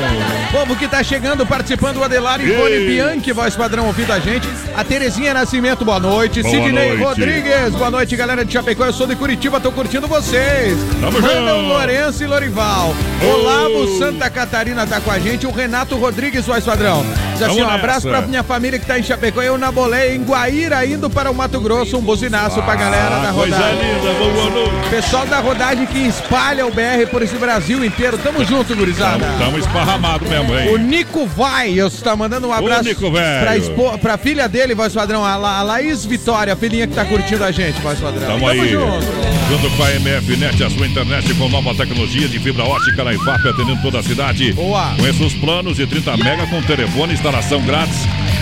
Povo 0.50 0.74
que 0.74 0.88
tá 0.88 1.03
chegando, 1.05 1.46
participando, 1.46 1.98
o 1.98 2.05
Adelar 2.05 2.40
Ivone. 2.40 2.87
Bianchi, 2.87 3.33
voz 3.33 3.55
padrão 3.55 3.87
ouvindo 3.87 4.12
a 4.12 4.18
gente. 4.18 4.48
A 4.77 4.83
Terezinha 4.83 5.33
Nascimento, 5.33 5.85
boa 5.85 6.00
noite. 6.00 6.42
Boa 6.42 6.53
Sidney 6.53 6.88
noite. 6.88 7.03
Rodrigues, 7.03 7.70
boa 7.77 7.90
noite, 7.90 8.16
galera 8.16 8.44
de 8.44 8.53
Chapecó. 8.53 8.85
Eu 8.85 8.92
sou 8.92 9.07
de 9.07 9.14
Curitiba, 9.14 9.61
tô 9.61 9.70
curtindo 9.70 10.09
vocês. 10.09 10.77
Tamo 11.00 11.20
junto. 11.20 11.68
Lourenço 11.68 12.24
e 12.24 12.27
Lorival. 12.27 12.94
Ô. 13.22 13.35
Olavo 13.35 13.98
Santa 13.98 14.31
Catarina 14.31 14.87
tá 14.87 15.00
com 15.00 15.11
a 15.11 15.18
gente. 15.18 15.46
O 15.46 15.50
Renato 15.50 15.96
Rodrigues, 15.96 16.46
voz 16.46 16.64
padrão. 16.64 17.05
Diz 17.35 17.42
assim, 17.42 17.62
um 17.62 17.68
abraço 17.68 18.09
pra 18.09 18.22
minha 18.22 18.42
família 18.42 18.79
que 18.79 18.87
tá 18.87 18.98
em 18.98 19.03
Chapecó. 19.03 19.42
Eu 19.42 19.59
na 19.59 19.70
boleia, 19.70 20.14
em 20.14 20.22
Guaíra, 20.24 20.85
indo 21.04 21.10
para 21.10 21.30
o 21.30 21.34
Mato 21.34 21.60
Grosso. 21.60 21.96
Um 21.98 22.00
buzinaço 22.00 22.62
pra 22.62 22.74
galera 22.74 23.16
da 23.20 23.30
Ah, 23.30 23.32
coisa 23.32 23.56
rodagem. 23.56 23.94
linda, 23.94 24.12
boa 24.14 24.50
noite. 24.50 24.88
Pessoal 24.90 25.26
da 25.26 25.38
rodagem 25.40 25.86
que 25.86 25.98
espalha 25.98 26.66
o 26.66 26.70
BR 26.70 27.06
por 27.10 27.20
esse 27.22 27.36
Brasil 27.36 27.84
inteiro. 27.84 28.16
Tamo 28.18 28.44
junto, 28.44 28.74
gurizada. 28.74 29.26
Tamo 29.38 29.58
esparramado 29.58 30.26
mesmo, 30.28 30.52
O 30.52 30.58
hein? 30.58 30.78
Nico 30.78 31.26
Vai, 31.26 31.72
eu 31.72 31.88
está 31.88 32.16
mandando 32.16 32.48
um 32.48 32.52
abraço 32.52 32.84
Nico, 32.84 33.10
velho. 33.10 33.40
pra, 33.44 33.56
expo- 33.56 33.98
pra 33.98 34.16
filha 34.16 34.48
dele, 34.48 34.74
voz 34.74 34.92
padrão, 34.94 35.24
a, 35.24 35.36
La- 35.36 35.58
a 35.58 35.62
Laís 35.62 36.04
Vitória, 36.04 36.52
a 36.52 36.56
filhinha 36.56 36.86
que 36.86 36.94
tá 36.94 37.04
curtindo 37.04 37.44
a 37.44 37.50
gente, 37.50 37.80
voz 37.80 37.98
padrão. 37.98 38.26
Tamo 38.26 38.48
aí. 38.48 38.68
junto. 38.70 39.34
Junto 39.50 39.76
com 39.76 39.82
a 39.84 39.90
MF 39.92 40.36
Net, 40.36 40.64
a 40.64 40.70
sua 40.70 40.86
internet 40.86 41.34
com 41.34 41.48
nova 41.48 41.74
tecnologia 41.74 42.26
de 42.28 42.38
fibra 42.38 42.64
ótica 42.64 43.04
na 43.04 43.12
IFAP, 43.12 43.46
atendendo 43.48 43.82
toda 43.82 43.98
a 43.98 44.02
cidade. 44.02 44.52
Boa. 44.54 44.94
Conheça 44.96 45.22
os 45.24 45.34
planos 45.34 45.76
de 45.76 45.86
30 45.86 46.16
mega 46.16 46.46
com 46.46 46.62
telefone, 46.62 47.12
instalação 47.12 47.60
grátis. 47.62 47.98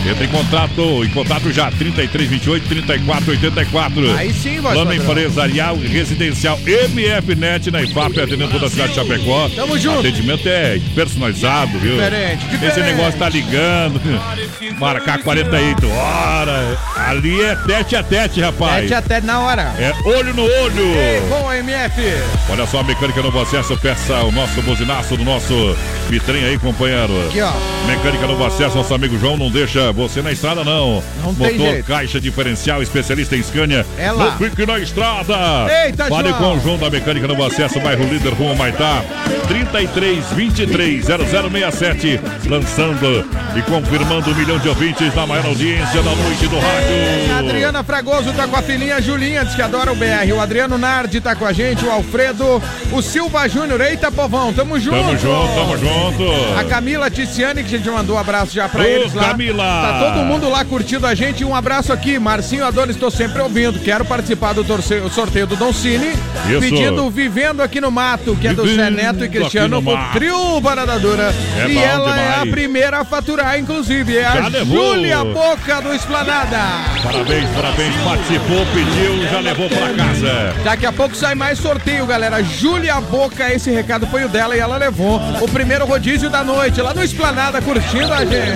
Entre 0.09 0.25
em 0.25 0.29
contato, 0.29 1.05
em 1.05 1.09
contato 1.11 1.53
já, 1.53 1.71
3328 1.71 2.67
3484. 2.69 4.17
Aí 4.17 4.33
sim, 4.33 4.61
voz 4.61 4.75
Plano 4.75 4.91
padrão. 4.91 5.05
empresarial 5.11 5.77
e 5.77 5.87
residencial 5.87 6.59
MF 6.67 7.35
Net 7.37 7.71
na 7.71 7.83
IFAP, 7.83 8.21
atendendo 8.21 8.49
toda 8.51 8.67
a 8.67 8.71
cidade 8.71 8.91
de 8.91 8.95
Chapecó. 8.97 9.49
Tamo 9.55 9.79
junto. 9.79 10.01
Atendimento 10.01 10.47
é 10.49 10.81
personalizado, 10.95 11.79
viu? 11.79 11.93
Diferente, 11.95 12.45
Esse 12.47 12.59
diferente. 12.59 12.81
negócio 12.97 13.19
tá 13.19 13.29
ligando. 13.29 14.01
Marcar 14.79 15.19
48 15.23 15.89
horas. 15.91 16.79
Ali 16.97 17.41
é 17.41 17.55
tete 17.55 17.95
a 17.97 18.03
tete, 18.03 18.41
rapaz. 18.41 18.83
Mete 18.83 18.95
até 18.95 19.21
na 19.21 19.41
hora. 19.41 19.73
É 19.79 19.93
olho 20.05 20.35
no 20.35 20.43
olho. 20.43 20.95
Ei, 20.97 21.21
boa, 21.29 21.57
MF. 21.59 22.01
Olha 22.51 22.67
só, 22.67 22.81
a 22.81 22.85
mecânica 22.85 23.23
Novo 23.23 23.41
Acesso, 23.41 23.77
peça 23.77 24.15
o 24.25 24.33
nosso 24.33 24.61
buzinaço 24.63 25.17
do 25.17 25.25
nosso 25.25 25.77
bitrem 26.09 26.45
aí, 26.45 26.59
companheiro. 26.59 27.13
Aqui, 27.29 27.41
ó. 27.41 27.53
Mecânica 27.87 28.27
Novo 28.27 28.45
Acesso, 28.45 28.77
nosso 28.77 28.93
amigo 28.95 29.19
João, 29.19 29.37
não 29.37 29.51
deixa 29.51 29.92
você 29.93 30.23
na 30.23 30.33
estrada, 30.33 30.65
não. 30.65 31.03
Não 31.23 31.35
tem 31.35 31.53
Motor, 31.59 31.73
jeito. 31.73 31.87
caixa 31.87 32.21
diferencial, 32.21 32.83
especialista 32.83 33.37
em 33.37 33.43
Scania. 33.43 33.85
É 33.99 34.11
lá. 34.11 34.25
Não 34.25 34.39
fique 34.39 34.65
na 34.67 34.79
estrada. 34.79 35.35
Eita, 35.87 36.07
Fale 36.07 36.29
João. 36.29 36.41
com 36.41 36.57
o 36.57 36.61
João 36.61 36.79
da 36.79 36.91
Mecânica 36.91 37.27
Novo 37.29 37.45
Acesso, 37.45 37.81
bairro 37.81 38.05
Líder, 38.05 38.33
Rua 38.35 38.55
Maitá. 38.55 39.03
33 39.49 40.25
23 40.33 41.05
0067. 41.05 42.21
Lançando 42.49 43.27
e 43.57 43.63
confirmando 43.63 44.31
um 44.31 44.35
milhão 44.35 44.59
de 44.59 44.69
ouvintes 44.69 45.15
na 45.15 45.27
maior 45.27 45.47
audiência 45.47 46.03
da 46.03 46.15
noite 46.15 46.47
do 46.47 46.57
A 46.57 46.61
rádio. 46.61 47.49
Adriana 47.49 47.83
Fragoso 47.83 48.33
tá 48.33 48.47
com 48.47 48.57
a 48.57 48.63
filhinha 48.63 49.01
Julinha, 49.01 49.45
diz 49.45 49.55
que 49.55 49.63
adora 49.63 49.93
o 49.93 49.97
BR. 49.97 50.33
O 50.35 50.41
Adriano 50.41 50.79
Nardi 50.79 51.21
tá 51.21 51.35
com 51.35 51.45
a 51.45 51.53
gente, 51.53 51.85
o 51.85 51.91
Alfredo, 51.91 52.63
o 52.93 53.03
Silva 53.03 53.49
Júnior. 53.49 53.81
Eita, 53.81 54.11
povão, 54.11 54.53
tamo 54.53 54.79
junto. 54.79 54.97
Tamo 54.97 55.19
junto, 55.19 55.55
tamo 55.55 55.79
junto. 55.79 56.59
A 56.59 56.65
Camila 56.65 57.11
Ticiane, 57.11 57.63
que 57.63 57.75
a 57.75 57.79
gente 57.79 57.91
mandou 57.91 58.17
um 58.17 58.19
abraço 58.19 58.53
já 58.55 58.69
pra 58.69 58.83
Ô, 58.83 58.87
eles 58.87 59.15
lá. 59.15 59.29
Camila! 59.29 59.82
Tá 59.83 59.99
todo 60.13 60.25
mundo 60.25 60.49
lá 60.49 60.65
curtindo 60.65 61.07
a 61.07 61.15
gente. 61.15 61.45
Um 61.45 61.55
abraço 61.55 61.93
aqui. 61.93 62.19
Marcinho 62.19 62.65
Adonis, 62.65 62.95
estou 62.97 63.11
sempre 63.11 63.43
ouvindo. 63.43 63.79
Quero 63.81 64.05
participar 64.05 64.53
do 64.55 64.63
torce- 64.65 65.03
sorteio 65.11 65.47
do 65.47 65.57
Don 65.57 65.73
Cine. 65.73 66.13
Isso. 66.49 66.61
Pedindo 66.61 67.11
Vivendo 67.11 67.61
Aqui 67.63 67.81
no 67.81 67.91
Mato, 67.91 68.37
que 68.37 68.49
é 68.49 68.55
do 68.55 68.67
Zé 68.67 68.91
Neto 68.91 69.25
e 69.25 69.29
Cristiano, 69.29 69.77
no 69.81 69.83
com 69.83 69.95
Mato. 69.97 70.13
trio 70.13 70.61
Barada 70.61 70.99
Dura. 70.99 71.35
É 71.59 71.69
e 71.69 71.79
ela 71.79 72.17
é 72.19 72.29
a 72.29 72.33
demais. 72.39 72.51
primeira 72.51 73.01
a 73.01 73.05
faturar, 73.05 73.59
inclusive. 73.59 74.17
É 74.17 74.23
Já 74.23 74.45
a 74.45 74.49
levou. 74.49 74.95
Júlia 74.95 75.25
Boca 75.25 75.81
do 75.81 75.95
Esplanada. 75.95 76.59
Parabéns, 77.03 77.49
parabéns. 77.51 77.95
Participou, 78.05 78.67
pediu, 78.75 79.29
já 79.31 79.41
levou 79.41 79.69
pra 79.69 79.89
casa. 79.95 80.55
Daqui 80.65 80.87
a 80.87 80.93
pouco 80.93 81.15
sai 81.17 81.35
mais 81.35 81.59
sorteio, 81.59 82.07
galera. 82.07 82.43
Júlia 82.43 83.01
Boca, 83.01 83.53
esse 83.53 83.71
recado 83.71 84.07
foi 84.07 84.25
o 84.25 84.29
dela 84.29 84.57
e 84.57 84.61
ela 84.61 84.77
levou 84.77 85.21
o 85.41 85.49
primeiro 85.49 85.85
rodízio 85.87 86.29
da 86.31 86.43
noite 86.45 86.81
lá 86.81 86.93
no 86.95 87.03
Esplanada 87.03 87.61
curtindo 87.63 88.13
a 88.13 88.25
gente. 88.25 88.53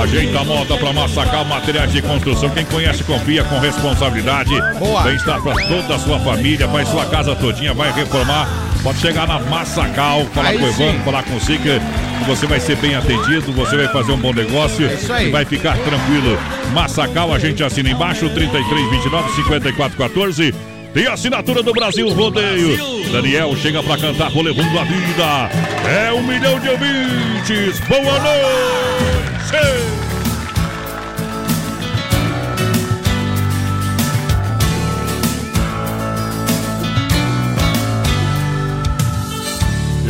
A 0.00 0.06
moda 0.52 0.76
para 0.76 0.92
massacar 0.92 1.44
materiais 1.46 1.90
de 1.92 2.02
construção. 2.02 2.50
Quem 2.50 2.64
conhece, 2.66 3.02
confia 3.04 3.42
com 3.44 3.58
responsabilidade. 3.58 4.50
Boa. 4.78 5.02
Bem-estar 5.02 5.40
para 5.42 5.54
toda 5.66 5.94
a 5.94 5.98
sua 5.98 6.18
família, 6.20 6.68
para 6.68 6.84
sua 6.84 7.06
casa 7.06 7.34
todinha, 7.34 7.72
vai 7.72 7.90
reformar. 7.92 8.46
Pode 8.82 8.98
chegar 8.98 9.26
na 9.26 9.38
Massacal, 9.38 10.24
falar 10.34 10.48
Aí 10.48 10.58
com 10.58 10.64
o 10.64 10.68
Evandro, 10.68 10.92
sim. 10.98 11.04
falar 11.04 11.22
com 11.22 11.36
o 11.36 11.40
Sica, 11.40 11.80
você 12.26 12.46
vai 12.46 12.58
ser 12.58 12.76
bem 12.76 12.96
atendido, 12.96 13.52
você 13.52 13.76
vai 13.76 13.86
fazer 13.88 14.10
um 14.12 14.18
bom 14.18 14.32
negócio 14.32 14.88
É 14.88 14.94
isso 14.94 15.12
aí. 15.12 15.28
e 15.28 15.30
vai 15.30 15.44
ficar 15.44 15.76
tranquilo. 15.78 16.36
Massacal, 16.72 17.32
a 17.32 17.38
gente 17.38 17.62
assina 17.62 17.90
embaixo, 17.90 18.28
3329 18.28 19.34
5414. 19.36 20.54
Tem 20.92 21.06
a 21.06 21.12
assinatura 21.14 21.62
do 21.62 21.72
Brasil 21.72 22.12
Rodeio. 22.12 22.76
Daniel 23.10 23.56
chega 23.56 23.82
pra 23.82 23.96
cantar, 23.96 24.30
vou 24.30 24.42
levando 24.42 24.78
a 24.78 24.84
vida. 24.84 25.50
É 25.88 26.12
um 26.12 26.22
milhão 26.22 26.58
de 26.60 26.68
ouvintes. 26.68 27.80
Boa 27.88 28.18
noite! 28.18 30.11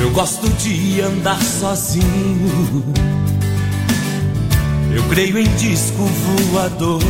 Eu 0.02 0.10
gosto 0.10 0.48
de 0.54 1.00
andar 1.00 1.40
sozinho. 1.40 2.82
Eu 4.92 5.04
creio 5.04 5.38
em 5.38 5.44
disco 5.54 6.04
voador. 6.50 7.00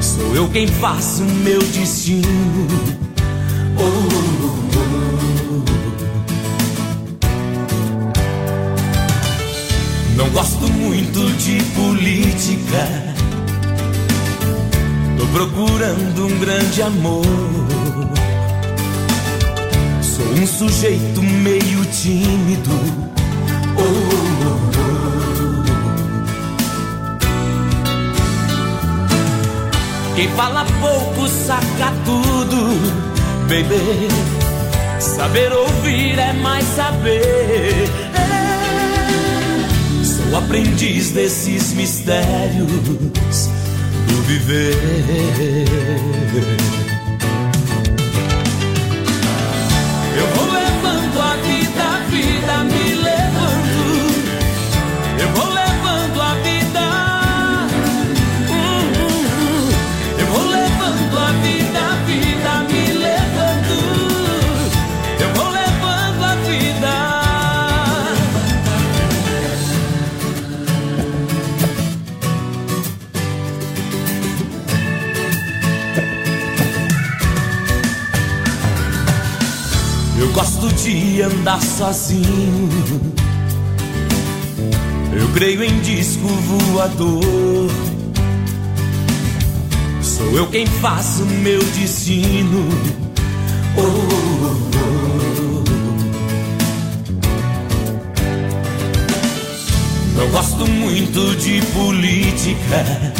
Sou 0.00 0.34
eu 0.34 0.48
quem 0.48 0.66
faço 0.66 1.22
meu 1.22 1.60
destino. 1.60 2.66
Oh, 3.76 3.82
oh, 3.82 4.54
oh. 4.78 4.94
Não 10.16 10.30
gosto 10.30 10.72
muito 10.72 11.30
de 11.36 11.62
política. 11.74 13.14
Tô 15.18 15.26
procurando 15.26 16.26
um 16.28 16.38
grande 16.38 16.80
amor. 16.80 18.23
Sou 20.14 20.26
um 20.26 20.46
sujeito 20.46 21.20
meio 21.20 21.84
tímido. 21.86 22.70
Oh, 23.76 23.82
oh, 23.82 24.60
oh. 24.78 25.14
Quem 30.14 30.28
fala 30.36 30.64
pouco 30.80 31.26
saca 31.26 31.92
tudo, 32.04 32.78
baby. 33.48 34.08
Saber 35.00 35.52
ouvir 35.52 36.16
é 36.16 36.32
mais 36.34 36.64
saber. 36.76 37.90
É. 38.14 38.44
Sou 40.04 40.38
aprendiz 40.38 41.10
desses 41.10 41.72
mistérios 41.72 42.70
do 44.06 44.22
viver. 44.28 45.64
De 80.84 81.22
andar 81.22 81.62
sozinho. 81.62 82.68
Eu 85.18 85.26
creio 85.32 85.64
em 85.64 85.80
disco 85.80 86.26
voador. 86.26 87.70
Sou 90.02 90.30
eu 90.36 90.46
quem 90.48 90.66
faço 90.66 91.24
meu 91.24 91.58
destino. 91.80 92.68
Oh, 93.78 93.80
oh, 93.80 94.56
oh. 94.76 95.64
Não 100.18 100.28
gosto 100.32 100.66
muito 100.70 101.34
de 101.36 101.62
política. 101.72 103.14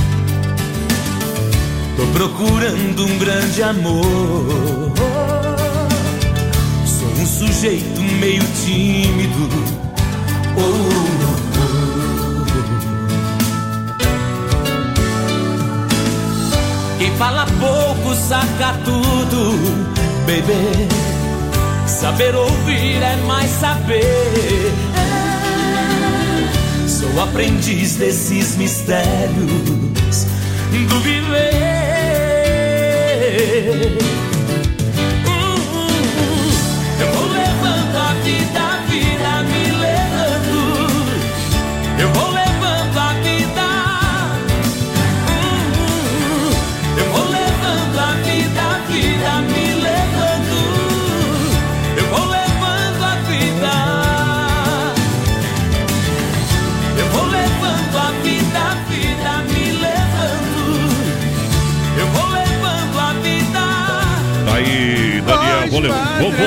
Tô 1.96 2.06
procurando 2.12 3.06
um 3.06 3.18
grande 3.18 3.62
amor. 3.62 5.13
Sujeito 7.52 8.00
meio 8.20 8.42
tímido. 8.64 9.48
Oh, 10.56 10.60
oh, 10.60 10.72
oh. 11.58 11.74
Quem 16.98 17.14
fala 17.16 17.46
pouco 17.46 18.14
saca 18.14 18.74
tudo, 18.84 19.58
baby. 20.26 20.88
Saber 21.86 22.34
ouvir 22.34 23.02
é 23.02 23.16
mais 23.26 23.50
saber. 23.50 24.72
Sou 26.88 27.22
aprendiz 27.22 27.96
desses 27.96 28.56
mistérios 28.56 30.26
do 30.88 31.00
viver. 31.00 31.73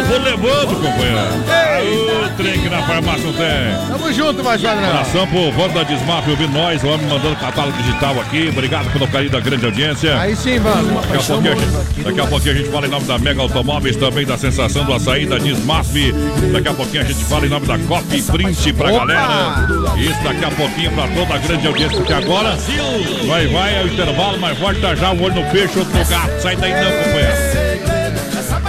Vou 0.07 0.19
levando, 0.19 0.75
companheiro. 0.75 2.25
O 2.25 2.37
trem 2.37 2.59
que 2.61 2.69
na 2.69 2.81
farmácia 2.83 3.23
não 3.23 3.33
tem. 3.33 3.87
Tamo 3.89 4.13
junto, 4.13 4.43
mais 4.43 4.61
padrão. 4.61 4.89
Abração 4.89 5.27
pro 5.27 5.51
voto 5.51 5.73
da 5.73 5.83
Desmaf, 5.83 6.29
ouvindo 6.29 6.53
nós, 6.53 6.83
o 6.83 6.87
homem 6.87 7.07
mandando 7.07 7.35
catálogo 7.37 7.77
digital 7.77 8.19
aqui. 8.21 8.49
Obrigado 8.49 8.91
pelo 8.91 9.07
carinho 9.07 9.31
da 9.31 9.39
grande 9.39 9.65
audiência. 9.65 10.19
Aí 10.19 10.35
sim, 10.35 10.59
vamos. 10.59 11.05
Daqui 11.07 11.17
a, 11.17 11.21
pouquinho 11.21 11.53
a 11.53 11.55
gente, 11.55 12.03
daqui 12.03 12.19
a 12.19 12.25
pouquinho 12.27 12.53
a 12.53 12.57
gente 12.57 12.69
fala 12.69 12.87
em 12.87 12.89
nome 12.89 13.05
da 13.05 13.17
Mega 13.17 13.41
Automóveis, 13.41 13.95
também 13.95 14.25
da 14.25 14.37
sensação 14.37 14.85
do 14.85 14.93
açaí 14.93 15.25
da 15.25 15.37
Dismaf. 15.37 15.93
Daqui 16.51 16.67
a 16.67 16.73
pouquinho 16.73 17.03
a 17.03 17.05
gente 17.05 17.23
fala 17.25 17.45
em 17.45 17.49
nome 17.49 17.65
da 17.65 17.77
Copy 17.79 18.21
Print 18.21 18.73
pra 18.73 18.89
Opa! 18.91 19.05
galera. 19.05 19.67
Isso 19.97 20.23
daqui 20.23 20.45
a 20.45 20.51
pouquinho 20.51 20.91
pra 20.91 21.07
toda 21.07 21.33
a 21.33 21.37
grande 21.37 21.67
audiência, 21.67 21.97
porque 21.97 22.13
agora 22.13 22.57
vai, 23.27 23.47
vai, 23.47 23.79
é 23.79 23.83
o 23.83 23.87
intervalo, 23.87 24.37
mas 24.39 24.57
volta 24.57 24.95
já, 24.95 25.11
o 25.11 25.21
olho 25.21 25.35
no 25.35 25.43
peixe, 25.51 25.79
outro 25.79 25.97
no 25.97 26.05
gato. 26.05 26.41
Sai 26.41 26.55
daí 26.55 26.71
não, 26.71 27.03
companheiro. 27.03 27.57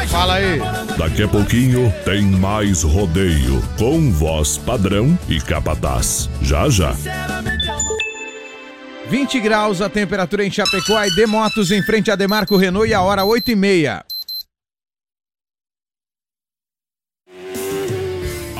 Fala 0.09 0.35
aí. 0.35 0.61
Daqui 0.99 1.23
a 1.23 1.29
pouquinho 1.29 1.95
tem 2.05 2.23
mais 2.23 2.83
rodeio 2.83 3.63
com 3.79 4.11
voz 4.11 4.59
padrão 4.59 5.17
e 5.29 5.41
capataz. 5.41 6.29
Já 6.43 6.69
já. 6.69 6.93
20 9.09 9.39
graus 9.39 9.81
a 9.81 9.89
temperatura 9.89 10.45
em 10.45 10.51
Chapecó 10.51 11.01
e 11.05 11.15
Demotos 11.15 11.71
em 11.71 11.81
frente 11.85 12.11
a 12.11 12.17
Demarco 12.17 12.57
Renault 12.57 12.91
e 12.91 12.95
a 12.95 13.01
hora 13.01 13.25
8 13.25 13.53
e 13.53 13.55
meia. 13.55 14.05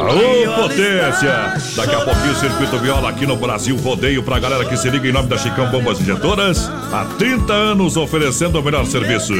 Aô, 0.00 0.62
potência! 0.62 1.54
Daqui 1.76 1.94
a 1.94 2.00
pouquinho 2.00 2.32
o 2.32 2.36
Circuito 2.36 2.78
Viola 2.78 3.10
aqui 3.10 3.26
no 3.26 3.36
Brasil 3.36 3.76
Rodeio 3.76 4.22
pra 4.22 4.38
galera 4.38 4.64
que 4.64 4.76
se 4.76 4.88
liga 4.88 5.08
em 5.08 5.12
nome 5.12 5.28
da 5.28 5.36
Chicão 5.36 5.70
Bombas 5.70 6.00
Injetoras. 6.00 6.70
Há 6.92 7.04
30 7.18 7.52
anos 7.52 7.96
oferecendo 7.96 8.58
o 8.60 8.62
melhor 8.62 8.86
serviço. 8.86 9.34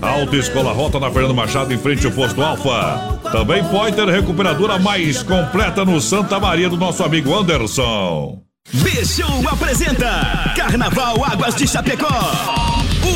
Alta 0.00 0.36
Escola 0.36 0.72
Rota 0.72 0.98
na 0.98 1.10
Fernando 1.10 1.34
Machado 1.34 1.72
em 1.72 1.78
frente 1.78 2.06
ao 2.06 2.12
posto 2.12 2.42
Alfa. 2.42 3.18
Também 3.30 3.62
pode 3.64 3.96
ter 3.96 4.08
recuperadora 4.08 4.78
mais 4.78 5.22
completa 5.22 5.84
no 5.84 6.00
Santa 6.00 6.40
Maria 6.40 6.68
do 6.68 6.76
nosso 6.76 7.02
amigo 7.02 7.34
Anderson. 7.34 8.38
B-Show 8.72 9.48
apresenta 9.50 10.52
Carnaval 10.56 11.24
Águas 11.24 11.54
de 11.54 11.68
Chapecó. 11.68 12.08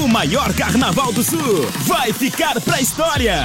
O 0.02 0.06
maior 0.06 0.52
carnaval 0.52 1.12
do 1.12 1.22
sul 1.22 1.66
vai 1.86 2.12
ficar 2.12 2.60
pra 2.60 2.80
história. 2.80 3.44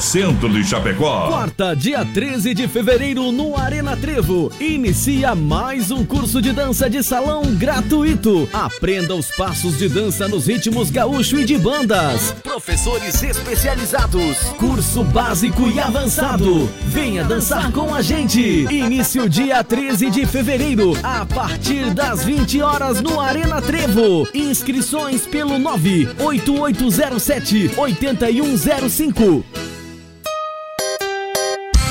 Centro 0.00 0.48
de 0.48 0.64
Chapecó. 0.64 1.28
Quarta, 1.28 1.74
dia 1.74 2.04
13 2.04 2.54
de 2.54 2.66
fevereiro, 2.66 3.30
no 3.30 3.56
Arena 3.56 3.96
Trevo. 3.96 4.50
Inicia 4.60 5.34
mais 5.34 5.90
um 5.90 6.04
curso 6.04 6.42
de 6.42 6.52
dança 6.52 6.90
de 6.90 7.02
salão 7.02 7.42
gratuito. 7.54 8.48
Aprenda 8.52 9.14
os 9.14 9.30
passos 9.30 9.78
de 9.78 9.88
dança 9.88 10.28
nos 10.28 10.46
ritmos 10.46 10.90
gaúcho 10.90 11.38
e 11.38 11.44
de 11.44 11.56
bandas. 11.56 12.34
Professores 12.42 13.22
especializados. 13.22 14.38
Curso 14.58 15.04
básico 15.04 15.68
e 15.68 15.78
avançado. 15.78 16.68
Venha 16.86 17.24
dançar 17.24 17.70
com 17.72 17.94
a 17.94 18.02
gente. 18.02 18.40
Início 18.40 19.28
dia 19.28 19.62
13 19.62 20.10
de 20.10 20.26
fevereiro, 20.26 20.94
a 21.02 21.24
partir 21.24 21.94
das 21.94 22.24
20 22.24 22.60
horas 22.60 23.00
no 23.00 23.20
Arena 23.20 23.62
Trevo. 23.62 24.26
Inscrições 24.34 25.26
pelo 25.26 25.58
98807 25.58 27.70
8105. 27.76 29.75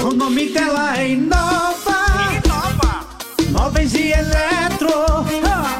O 0.05 0.13
nome 0.13 0.49
dela 0.49 0.99
é 0.99 1.09
Inova. 1.13 1.97
Inova. 2.45 3.05
Móveis 3.49 3.91
e 3.95 4.11
eletro. 4.11 4.89
Ah, 5.43 5.79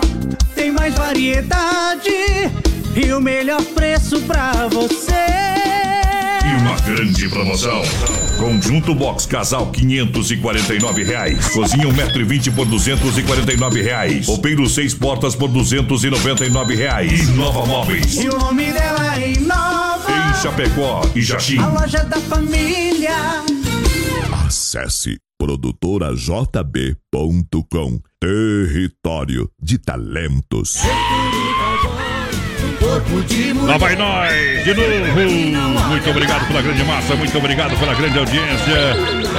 Tem 0.55 0.71
mais 0.71 0.95
variedade 0.95 2.09
e 2.95 3.13
o 3.13 3.21
melhor 3.21 3.61
preço 3.61 4.19
pra 4.21 4.67
você. 4.71 5.13
E 6.43 6.55
uma 6.59 6.75
grande 6.81 7.29
promoção. 7.29 7.83
Conjunto 8.39 8.95
Box 8.95 9.27
Casal 9.27 9.67
549 9.67 11.03
reais. 11.03 11.47
Cozinha 11.49 11.85
1,20m 11.87 12.51
por 12.55 12.65
249 12.65 13.81
reais. 13.83 14.25
Roupeiro 14.25 14.67
6 14.67 14.95
portas 14.95 15.35
por 15.35 15.49
299 15.49 16.73
reais. 16.75 17.29
Inova 17.29 17.63
Móveis. 17.67 18.15
E 18.15 18.27
o 18.27 18.39
nome 18.39 18.71
dela 18.71 19.21
é 19.21 19.33
Inova. 19.33 20.11
Em 20.11 20.41
Chapecó 20.41 21.07
e 21.13 21.21
Jaxim. 21.21 21.59
A 21.59 21.67
loja 21.67 22.03
da 22.05 22.17
família. 22.17 23.44
Acesse 24.75 25.17
produtorajb.com 25.37 27.99
Território 28.19 29.49
de 29.61 29.77
Talentos. 29.77 30.79
Lá 33.65 33.77
vai 33.77 33.95
nós, 33.95 34.63
de 34.63 34.73
novo. 34.73 35.89
Muito 35.89 36.09
obrigado 36.09 36.47
pela 36.47 36.61
grande 36.61 36.83
massa, 36.83 37.15
muito 37.15 37.35
obrigado 37.37 37.79
pela 37.79 37.93
grande 37.95 38.19
audiência. 38.19 38.73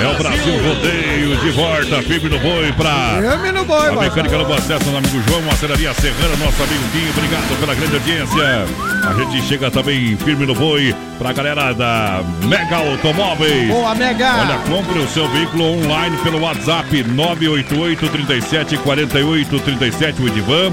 É 0.02 0.08
o 0.08 0.18
Brasil 0.18 0.62
Rodeio 0.62 1.36
de 1.36 1.50
volta, 1.50 2.02
firme 2.02 2.28
no 2.28 2.38
boi 2.40 2.72
pra. 2.72 3.18
Firme 3.20 3.52
no 3.52 3.64
boi, 3.64 3.88
A 3.88 3.92
mecânica 3.92 4.38
bom 4.38 4.54
acesso, 4.54 4.90
nosso 4.90 4.96
amigo 4.96 5.22
João, 5.28 5.42
Marcelaria 5.42 5.94
Serrana, 5.94 6.36
nosso 6.38 6.62
amigo 6.62 6.84
Dinho, 6.92 7.10
obrigado 7.10 7.60
pela 7.60 7.74
grande 7.74 7.94
audiência. 7.94 8.66
A 9.08 9.14
gente 9.14 9.42
chega 9.46 9.70
também 9.70 10.16
firme 10.16 10.44
no 10.44 10.54
boi 10.54 10.94
pra 11.16 11.32
galera 11.32 11.72
da 11.72 12.22
Mega 12.42 12.76
Automóveis. 12.76 13.68
Boa, 13.68 13.94
Mega. 13.94 14.40
Olha, 14.40 14.58
compre 14.68 14.98
o 14.98 15.08
seu 15.08 15.28
veículo 15.28 15.64
online 15.64 16.16
pelo 16.18 16.40
WhatsApp 16.40 17.02
988 17.04 18.08
37 18.08 18.76
48 18.78 19.60
37 19.60 20.22
o 20.22 20.28
Edivan 20.28 20.72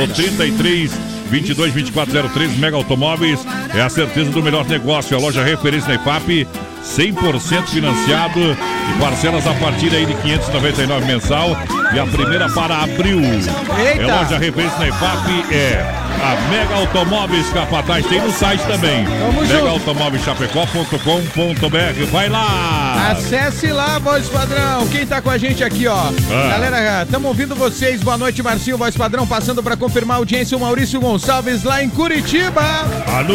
ou 0.00 0.08
33 0.08 1.11
22 1.32 1.72
2403 1.72 2.58
Mega 2.58 2.76
Automóveis 2.76 3.40
é 3.74 3.80
a 3.80 3.88
certeza 3.88 4.30
do 4.30 4.42
melhor 4.42 4.68
negócio. 4.68 5.16
A 5.16 5.20
loja 5.20 5.42
referência 5.42 5.88
na 5.88 5.94
IFAP, 5.94 6.46
100% 6.82 7.66
financiado 7.68 8.40
e 8.40 9.00
parcelas 9.00 9.46
a 9.46 9.54
partir 9.54 9.94
aí 9.94 10.06
de 10.06 10.14
599 10.14 11.06
mensal. 11.06 11.56
E 11.94 11.98
a 11.98 12.06
primeira 12.06 12.48
para 12.48 12.82
abril. 12.82 13.20
Eita. 13.20 14.02
É 14.02 14.06
loja 14.06 14.38
referência 14.38 14.78
na 14.78 14.88
IFAP, 14.88 15.52
é 15.52 16.02
a 16.22 16.36
Mega 16.48 16.74
Automóveis 16.76 17.48
Capataz. 17.50 18.06
Tem 18.06 18.20
no 18.20 18.30
site 18.30 18.62
também. 18.66 19.04
MegaAutomóveischapecó.com.br. 19.48 22.04
Vai 22.10 22.28
lá! 22.28 23.10
Acesse 23.10 23.72
lá, 23.72 23.98
voz 23.98 24.28
padrão. 24.28 24.86
Quem 24.86 25.04
tá 25.04 25.20
com 25.20 25.30
a 25.30 25.36
gente 25.36 25.64
aqui, 25.64 25.88
ó. 25.88 25.96
Ah. 25.96 26.48
Galera, 26.50 27.02
estamos 27.02 27.28
ouvindo 27.28 27.56
vocês. 27.56 28.00
Boa 28.02 28.16
noite, 28.16 28.42
Marcinho, 28.42 28.78
voz 28.78 28.96
padrão. 28.96 29.26
Passando 29.26 29.62
pra 29.62 29.76
confirmar 29.76 30.16
a 30.16 30.20
audiência, 30.20 30.56
o 30.56 30.60
Maurício 30.60 31.00
Gonçalves 31.00 31.64
lá 31.64 31.82
em 31.82 31.90
Curitiba. 31.90 32.62
Alô, 33.06 33.34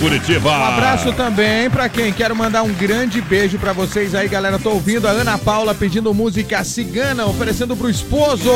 Curitiba! 0.00 0.50
Um 0.50 0.64
abraço 0.64 1.12
também 1.12 1.68
pra 1.68 1.88
quem 1.88 2.12
quero 2.12 2.34
mandar 2.34 2.62
um 2.62 2.72
grande 2.82 3.20
beijo 3.20 3.60
pra 3.60 3.72
vocês 3.72 4.12
aí, 4.12 4.26
galera. 4.26 4.58
Tô 4.58 4.70
ouvindo 4.70 5.06
a 5.06 5.12
Ana 5.12 5.38
Paula 5.38 5.72
pedindo 5.72 6.12
música 6.12 6.64
cigana, 6.64 7.24
oferecendo 7.26 7.76
pro 7.76 7.88
esposo. 7.88 8.50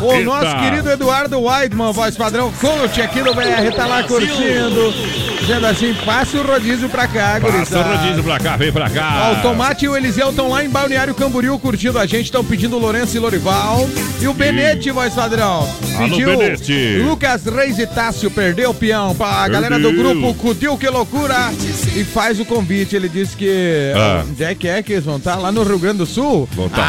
O 0.00 0.12
Eita. 0.12 0.24
nosso 0.24 0.56
querido 0.58 0.88
Eduardo 0.88 1.40
Weidman, 1.40 1.92
voz 1.92 2.16
padrão, 2.16 2.52
Tomate 2.60 3.02
aqui 3.02 3.20
do 3.20 3.34
BR 3.34 3.74
tá 3.74 3.84
lá 3.84 4.04
curtindo. 4.04 4.94
Dizendo 5.40 5.66
assim, 5.66 5.92
passe 6.04 6.36
o 6.36 6.46
rodízio 6.46 6.88
pra 6.88 7.08
cá, 7.08 7.40
Passa 7.40 7.46
o 7.48 7.50
gurizada. 7.50 7.96
rodízio 7.96 8.22
pra 8.22 8.38
cá, 8.38 8.56
vem 8.56 8.70
pra 8.70 8.88
cá. 8.90 9.32
Ó, 9.34 9.38
o 9.38 9.42
Tomate 9.42 9.86
e 9.86 9.88
o 9.88 9.96
Eliseu 9.96 10.30
estão 10.30 10.50
lá 10.50 10.62
em 10.64 10.68
Balneário 10.68 11.14
Camboriú 11.14 11.58
curtindo 11.58 11.98
a 11.98 12.06
gente, 12.06 12.26
estão 12.26 12.44
pedindo 12.44 12.76
o 12.76 12.78
Lourenço 12.78 13.16
e 13.16 13.18
Lorival. 13.18 13.88
E 14.20 14.28
o 14.28 14.34
Benete, 14.34 14.92
voz 14.92 15.14
padrão. 15.14 15.68
Alô, 15.96 16.10
Pediu 16.10 16.36
Benete. 16.36 16.98
Lucas 17.02 17.44
Reis 17.44 17.78
e 17.78 17.86
Tássio, 17.86 18.30
perdeu 18.30 18.70
o 18.70 18.74
peão. 18.74 19.16
Pra 19.16 19.48
galera 19.48 19.80
do 19.80 19.90
grupo 19.92 20.32
Cudil, 20.34 20.76
que 20.76 20.88
loucura. 20.88 21.50
E 21.96 22.04
faz 22.04 22.38
o 22.38 22.44
convite, 22.44 22.94
ele 22.94 23.08
disse 23.08 23.34
que... 23.36 23.47
Ah. 23.96 24.24
Onde 24.28 24.44
é 24.44 24.54
que 24.54 24.68
é 24.68 24.82
que 24.82 24.92
eles 24.92 25.04
vão 25.04 25.16
estar? 25.16 25.36
Lá 25.36 25.50
no 25.52 25.62
Rio 25.62 25.78
Grande 25.78 25.98
do 25.98 26.06
Sul? 26.06 26.48
Vão 26.52 26.68
tá. 26.68 26.82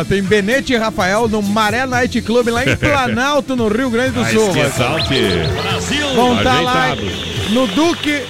Ah, 0.00 0.04
tem 0.08 0.22
Benete 0.22 0.72
e 0.72 0.76
Rafael 0.76 1.28
no 1.28 1.42
Maré 1.42 1.86
Night 1.86 2.20
Club, 2.22 2.48
lá 2.48 2.64
em 2.64 2.74
Planalto, 2.76 3.54
no 3.56 3.68
Rio 3.68 3.90
Grande 3.90 4.10
do 4.12 4.20
Ah, 4.22 4.28
Sul. 4.30 4.52
que 4.52 4.60
padrão. 4.62 4.98
exalte. 4.98 5.14
Vão 6.14 6.36
estar 6.38 6.60
lá 6.60 6.96
no 7.50 7.66
Duque... 7.68 8.22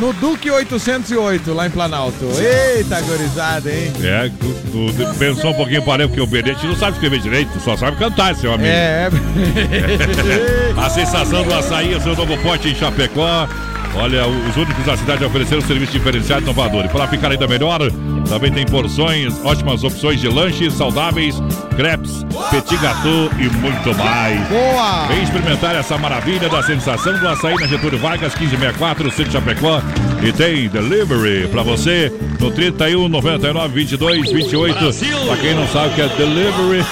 No 0.00 0.14
Duque 0.14 0.50
808, 0.50 1.52
lá 1.52 1.66
em 1.66 1.70
Planalto. 1.70 2.24
Eita, 2.38 3.02
gorizada, 3.02 3.70
hein? 3.70 3.92
É, 4.02 4.30
tu, 4.40 4.46
tu 4.72 5.18
pensou 5.18 5.50
um 5.50 5.54
pouquinho 5.54 5.82
para 5.82 6.08
porque 6.08 6.22
o 6.22 6.26
Benete 6.26 6.66
não 6.66 6.74
sabe 6.74 6.92
escrever 6.92 7.20
direito, 7.20 7.60
só 7.60 7.76
sabe 7.76 7.98
cantar, 7.98 8.34
seu 8.34 8.54
amigo. 8.54 8.70
É. 8.70 9.10
A 10.82 10.88
sensação 10.88 11.42
do 11.44 11.52
açaí 11.52 12.00
seu 12.00 12.16
novo 12.16 12.34
pote 12.38 12.68
em 12.70 12.74
Chapecó. 12.74 13.46
Olha, 13.94 14.26
os 14.26 14.56
únicos 14.56 14.84
da 14.84 14.96
cidade 14.96 15.24
a 15.24 15.26
oferecer 15.26 15.56
um 15.56 15.60
serviço 15.60 15.92
diferenciado 15.92 16.42
e 16.42 16.44
inovador. 16.44 16.84
E 16.84 16.88
para 16.88 17.08
ficar 17.08 17.30
ainda 17.30 17.46
melhor, 17.46 17.80
também 18.28 18.52
tem 18.52 18.64
porções, 18.64 19.34
ótimas 19.44 19.82
opções 19.82 20.20
de 20.20 20.28
lanches 20.28 20.74
saudáveis, 20.74 21.42
crepes, 21.76 22.24
petit 22.50 22.76
gâteau 22.76 23.30
e 23.38 23.48
muito 23.56 23.94
mais. 23.96 24.48
Boa! 24.48 25.06
Vem 25.08 25.22
experimentar 25.22 25.74
essa 25.74 25.98
maravilha 25.98 26.48
da 26.48 26.62
sensação 26.62 27.18
do 27.18 27.28
açaí 27.28 27.54
na 27.56 27.66
Getúlio 27.66 27.98
Vargas, 27.98 28.34
1564, 28.34 29.10
Centro 29.10 29.32
Chapecó. 29.32 29.82
E 30.22 30.32
tem 30.32 30.68
delivery 30.68 31.48
para 31.48 31.62
você 31.62 32.12
no 32.38 32.50
31 32.50 33.08
99 33.08 33.74
22 33.74 34.30
28. 34.30 34.78
Pra 35.26 35.36
quem 35.36 35.54
não 35.54 35.66
sabe 35.68 35.88
o 35.88 35.94
que 35.94 36.02
é 36.02 36.08
delivery, 36.08 36.84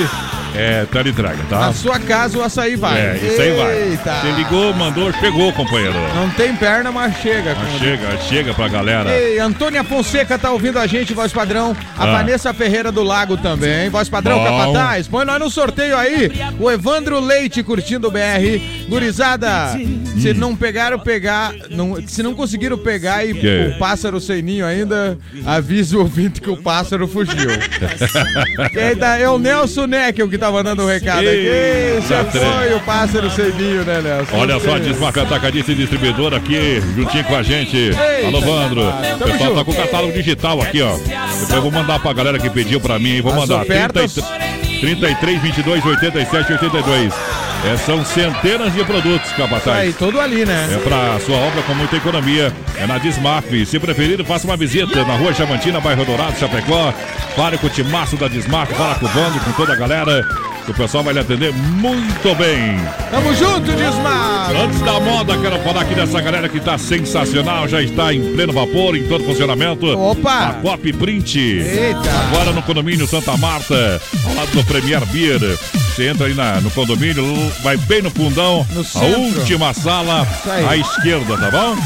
é 0.54 0.84
teleentrega, 0.86 1.38
tá? 1.48 1.58
Na 1.60 1.72
sua 1.72 1.98
casa 1.98 2.38
o 2.38 2.42
açaí 2.42 2.76
vai. 2.76 3.00
É, 3.00 3.16
isso 3.22 3.40
aí 3.40 3.56
vai. 3.56 3.82
Eita. 3.90 4.14
Você 4.20 4.30
ligou, 4.32 4.74
mandou, 4.74 5.12
chegou, 5.14 5.52
companheiro. 5.52 5.94
Não 6.14 6.28
tem 6.30 6.54
perna, 6.56 6.90
mas 6.92 7.16
chega. 7.20 7.54
Mas 7.54 7.78
chega, 7.78 8.18
chega 8.28 8.54
pra 8.54 8.68
galera. 8.68 9.10
Ei, 9.10 9.38
Antônia 9.38 9.84
Fonseca 9.84 10.38
tá 10.38 10.50
ouvindo 10.50 10.78
a 10.78 10.86
gente, 10.86 11.12
voz 11.14 11.32
padrão. 11.32 11.76
A 11.96 12.04
Ah. 12.04 12.12
Vanessa 12.18 12.52
Ferreira 12.54 12.90
do 12.90 13.02
Lago 13.02 13.36
também. 13.36 13.88
Voz 13.90 14.08
padrão, 14.08 14.38
Bom. 14.38 14.44
capataz. 14.44 15.06
Põe 15.06 15.24
nós 15.24 15.38
no 15.38 15.50
sorteio 15.50 15.96
aí. 15.96 16.30
O 16.58 16.70
Evandro 16.70 17.20
Leite 17.20 17.62
curtindo 17.62 18.08
o 18.08 18.10
BR. 18.10 18.86
Gurizada, 18.88 19.78
se 20.18 20.32
não 20.32 20.56
pegaram, 20.56 20.98
pegar. 20.98 21.52
Não, 21.70 21.96
se 22.06 22.22
não 22.22 22.34
conseguiram 22.34 22.78
pegar 22.78 23.24
e 23.24 23.34
Que? 23.34 23.72
o 23.74 23.78
pássaro 23.78 24.20
sem 24.20 24.42
ninho 24.42 24.64
ainda, 24.64 25.18
avisa 25.44 25.96
o 25.96 26.00
ouvinte 26.00 26.40
que 26.40 26.50
o 26.50 26.56
pássaro 26.56 27.06
fugiu. 27.06 27.50
Eita, 28.74 29.18
é 29.18 29.28
o 29.28 29.38
Nelson 29.38 29.86
Neckel 29.86 30.28
que 30.28 30.37
tá 30.38 30.50
mandando 30.50 30.82
o 30.82 30.86
recado 30.86 31.20
aqui. 31.20 31.48
Trem. 32.32 32.52
foi 32.52 32.74
o 32.74 32.80
pássaro 32.80 33.30
sem 33.30 33.52
ninho, 33.52 33.84
né, 33.84 34.00
Nelson? 34.00 34.36
Olha 34.36 34.60
só, 34.60 34.78
Desmarca 34.78 35.22
Atacadista 35.22 35.72
e 35.72 35.74
Distribuidor 35.74 36.32
aqui, 36.34 36.80
juntinho 36.94 37.24
com 37.24 37.36
a 37.36 37.42
gente. 37.42 37.90
Alô, 38.26 38.40
Vandro. 38.40 38.82
O 38.88 39.24
pessoal 39.30 39.54
tá 39.54 39.64
com 39.64 39.70
o 39.70 39.74
catálogo 39.74 40.12
digital 40.12 40.62
aqui, 40.62 40.80
ó. 40.82 40.96
Depois 40.96 41.50
eu 41.50 41.62
vou 41.62 41.70
mandar 41.70 41.98
pra 41.98 42.12
galera 42.12 42.38
que 42.38 42.48
pediu 42.50 42.80
pra 42.80 42.98
mim, 42.98 43.16
hein? 43.16 43.20
Vou 43.20 43.32
As 43.32 43.38
mandar. 43.40 43.62
ofertas. 43.62 44.18
33, 44.80 45.42
22, 45.42 45.84
87, 45.84 46.52
82. 46.52 47.12
É, 47.64 47.76
são 47.76 48.04
centenas 48.04 48.72
de 48.72 48.84
produtos, 48.84 49.30
aí, 49.30 49.36
capataz. 49.36 49.96
todo 49.96 50.20
ali, 50.20 50.44
né? 50.46 50.68
É 50.72 50.76
pra 50.78 51.18
sua 51.20 51.36
obra 51.36 51.60
com 51.62 51.74
muita 51.74 51.96
economia. 51.96 52.52
É 52.76 52.86
na 52.86 52.98
Dismaf. 52.98 53.66
Se 53.66 53.78
preferir, 53.80 54.24
faça 54.24 54.46
uma 54.46 54.56
visita 54.56 55.04
na 55.04 55.16
rua 55.16 55.34
Chavantina, 55.34 55.80
bairro 55.80 56.04
Dourado, 56.04 56.38
Chapecó. 56.38 56.92
Fale 57.34 57.58
com 57.58 57.66
o 57.66 57.70
timaço 57.70 58.16
da 58.16 58.28
Dismaf, 58.28 58.72
fala 58.74 58.94
com 58.94 59.06
o 59.06 59.08
Vandro, 59.08 59.40
com 59.40 59.52
toda 59.52 59.72
a 59.72 59.76
galera. 59.76 60.24
O 60.68 60.74
pessoal 60.74 61.02
vai 61.02 61.14
lhe 61.14 61.20
atender 61.20 61.50
muito 61.52 62.34
bem. 62.36 62.78
Tamo 63.10 63.34
junto, 63.34 63.72
Dismar! 63.72 64.50
Antes 64.54 64.80
da 64.82 65.00
moda, 65.00 65.36
quero 65.38 65.58
falar 65.60 65.80
aqui 65.80 65.94
dessa 65.94 66.20
galera 66.20 66.46
que 66.46 66.60
tá 66.60 66.76
sensacional, 66.76 67.66
já 67.66 67.80
está 67.82 68.12
em 68.12 68.34
pleno 68.34 68.52
vapor, 68.52 68.94
em 68.94 69.04
todo 69.08 69.24
funcionamento. 69.24 69.86
Opa! 69.98 70.48
A 70.48 70.52
Cop 70.54 70.92
Print. 70.92 71.38
Eita! 71.38 72.10
Agora 72.30 72.52
no 72.52 72.62
condomínio 72.62 73.06
Santa 73.06 73.34
Marta, 73.38 74.00
ao 74.26 74.34
lado 74.34 74.50
do 74.52 74.62
Premier 74.64 75.04
Beer. 75.06 75.40
Você 75.96 76.08
entra 76.10 76.26
aí 76.26 76.34
na- 76.34 76.60
no 76.60 76.70
condomínio, 76.70 77.24
vai 77.62 77.76
bem 77.76 78.02
no 78.02 78.10
fundão, 78.10 78.66
No 78.70 78.84
a 78.94 78.98
última 79.18 79.74
sala 79.74 80.26
à 80.68 80.76
esquerda, 80.76 81.36
tá 81.36 81.50
bom? 81.50 81.76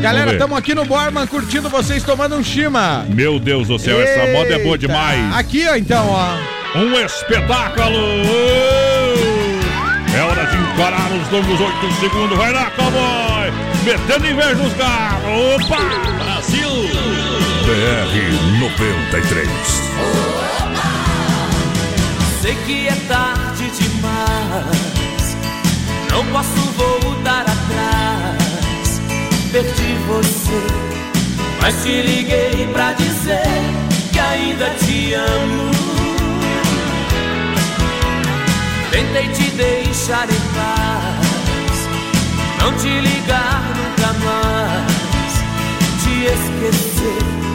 Galera, 0.00 0.38
tamo 0.38 0.54
aqui 0.56 0.72
no 0.72 0.84
Borman 0.84 1.26
curtindo 1.26 1.68
vocês 1.68 2.04
tomando 2.04 2.36
um 2.36 2.44
chima. 2.44 3.04
Meu 3.08 3.40
Deus 3.40 3.66
do 3.66 3.78
céu, 3.78 4.00
essa 4.00 4.30
moda 4.32 4.54
é 4.54 4.58
boa 4.58 4.76
Eita. 4.76 4.86
demais. 4.86 5.34
Aqui, 5.34 5.66
ó, 5.68 5.74
então, 5.74 6.06
ó. 6.08 6.78
Um 6.78 6.94
espetáculo! 7.04 7.98
É 10.16 10.20
hora 10.22 10.44
de 10.46 10.56
encarar 10.56 11.10
os 11.10 11.28
longos 11.32 11.60
8 11.60 11.92
segundos. 12.00 12.38
Vai 12.38 12.52
lá, 12.52 12.70
cowboy! 12.70 13.52
Metendo 13.84 14.26
inveja 14.28 14.54
nos 14.54 14.72
carros. 14.74 15.24
Opa! 15.56 15.78
Brasil! 16.24 17.03
BR 17.84 18.16
93. 18.60 19.46
Sei 22.40 22.54
que 22.64 22.88
é 22.88 22.94
tarde 23.06 23.70
demais, 23.78 25.36
não 26.10 26.24
posso 26.32 26.62
voltar 26.78 27.42
atrás. 27.42 29.02
Perdi 29.52 29.98
você, 30.06 30.62
mas 31.60 31.82
te 31.82 32.00
liguei 32.00 32.66
pra 32.72 32.94
dizer 32.94 33.42
que 34.12 34.18
ainda 34.18 34.70
te 34.78 35.12
amo. 35.12 35.70
Tentei 38.90 39.28
te 39.28 39.50
deixar 39.50 40.26
em 40.30 40.40
paz, 40.54 41.88
não 42.62 42.72
te 42.78 42.88
ligar 42.88 43.62
nunca 43.76 44.10
mais, 44.24 45.34
te 46.02 46.24
esquecer. 46.24 47.53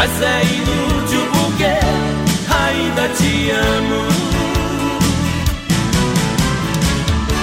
Mas 0.00 0.22
é 0.22 0.42
inútil 0.44 1.26
porque 1.30 1.66
ainda 2.48 3.06
te 3.18 3.50
amo. 3.50 4.08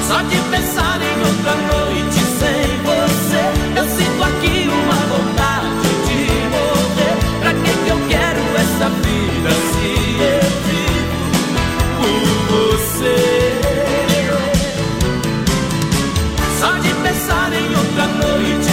Só 0.07 0.23
de 0.23 0.37
pensar 0.49 0.99
em 0.99 1.19
outra 1.19 1.53
noite 1.53 2.19
sem 2.39 2.65
você, 2.81 3.43
eu 3.77 3.85
sinto 3.95 4.23
aqui 4.23 4.67
uma 4.69 4.99
vontade 5.05 5.89
de 6.07 6.19
morrer. 6.49 7.15
Pra 7.41 7.53
que 7.53 7.71
que 7.83 7.89
eu 7.91 7.99
quero 8.09 8.41
essa 8.55 8.89
vida 9.05 9.51
se 9.69 9.91
eu 10.19 10.41
vivo 10.65 11.29
por 12.01 12.25
você? 12.55 13.17
Só 16.59 16.71
de 16.79 16.91
pensar 17.07 17.53
em 17.53 17.69
outra 17.75 18.07
noite 18.07 18.66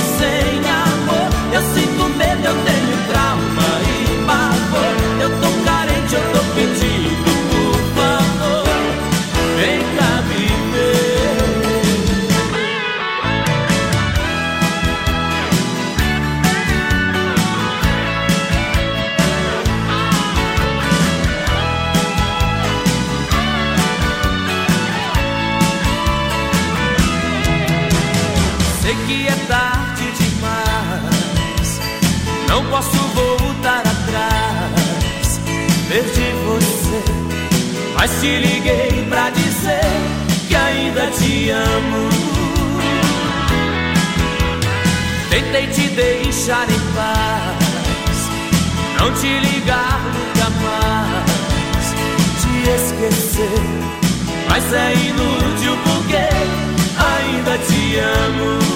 te 38.24 38.38
liguei 38.40 39.06
pra 39.10 39.28
dizer 39.28 39.84
que 40.48 40.56
ainda 40.56 41.10
te 41.10 41.50
amo. 41.50 42.08
Tentei 45.28 45.66
te 45.66 45.88
deixar 45.88 46.66
em 46.70 46.80
paz, 46.96 48.16
não 48.98 49.12
te 49.12 49.28
ligar 49.28 50.00
nunca 50.14 50.48
mais, 50.64 51.86
te 52.40 52.54
esquecer. 52.78 53.60
Mas 54.48 54.72
é 54.72 54.94
inútil 54.94 55.76
porque 55.84 56.24
ainda 56.96 57.58
te 57.58 57.98
amo. 57.98 58.73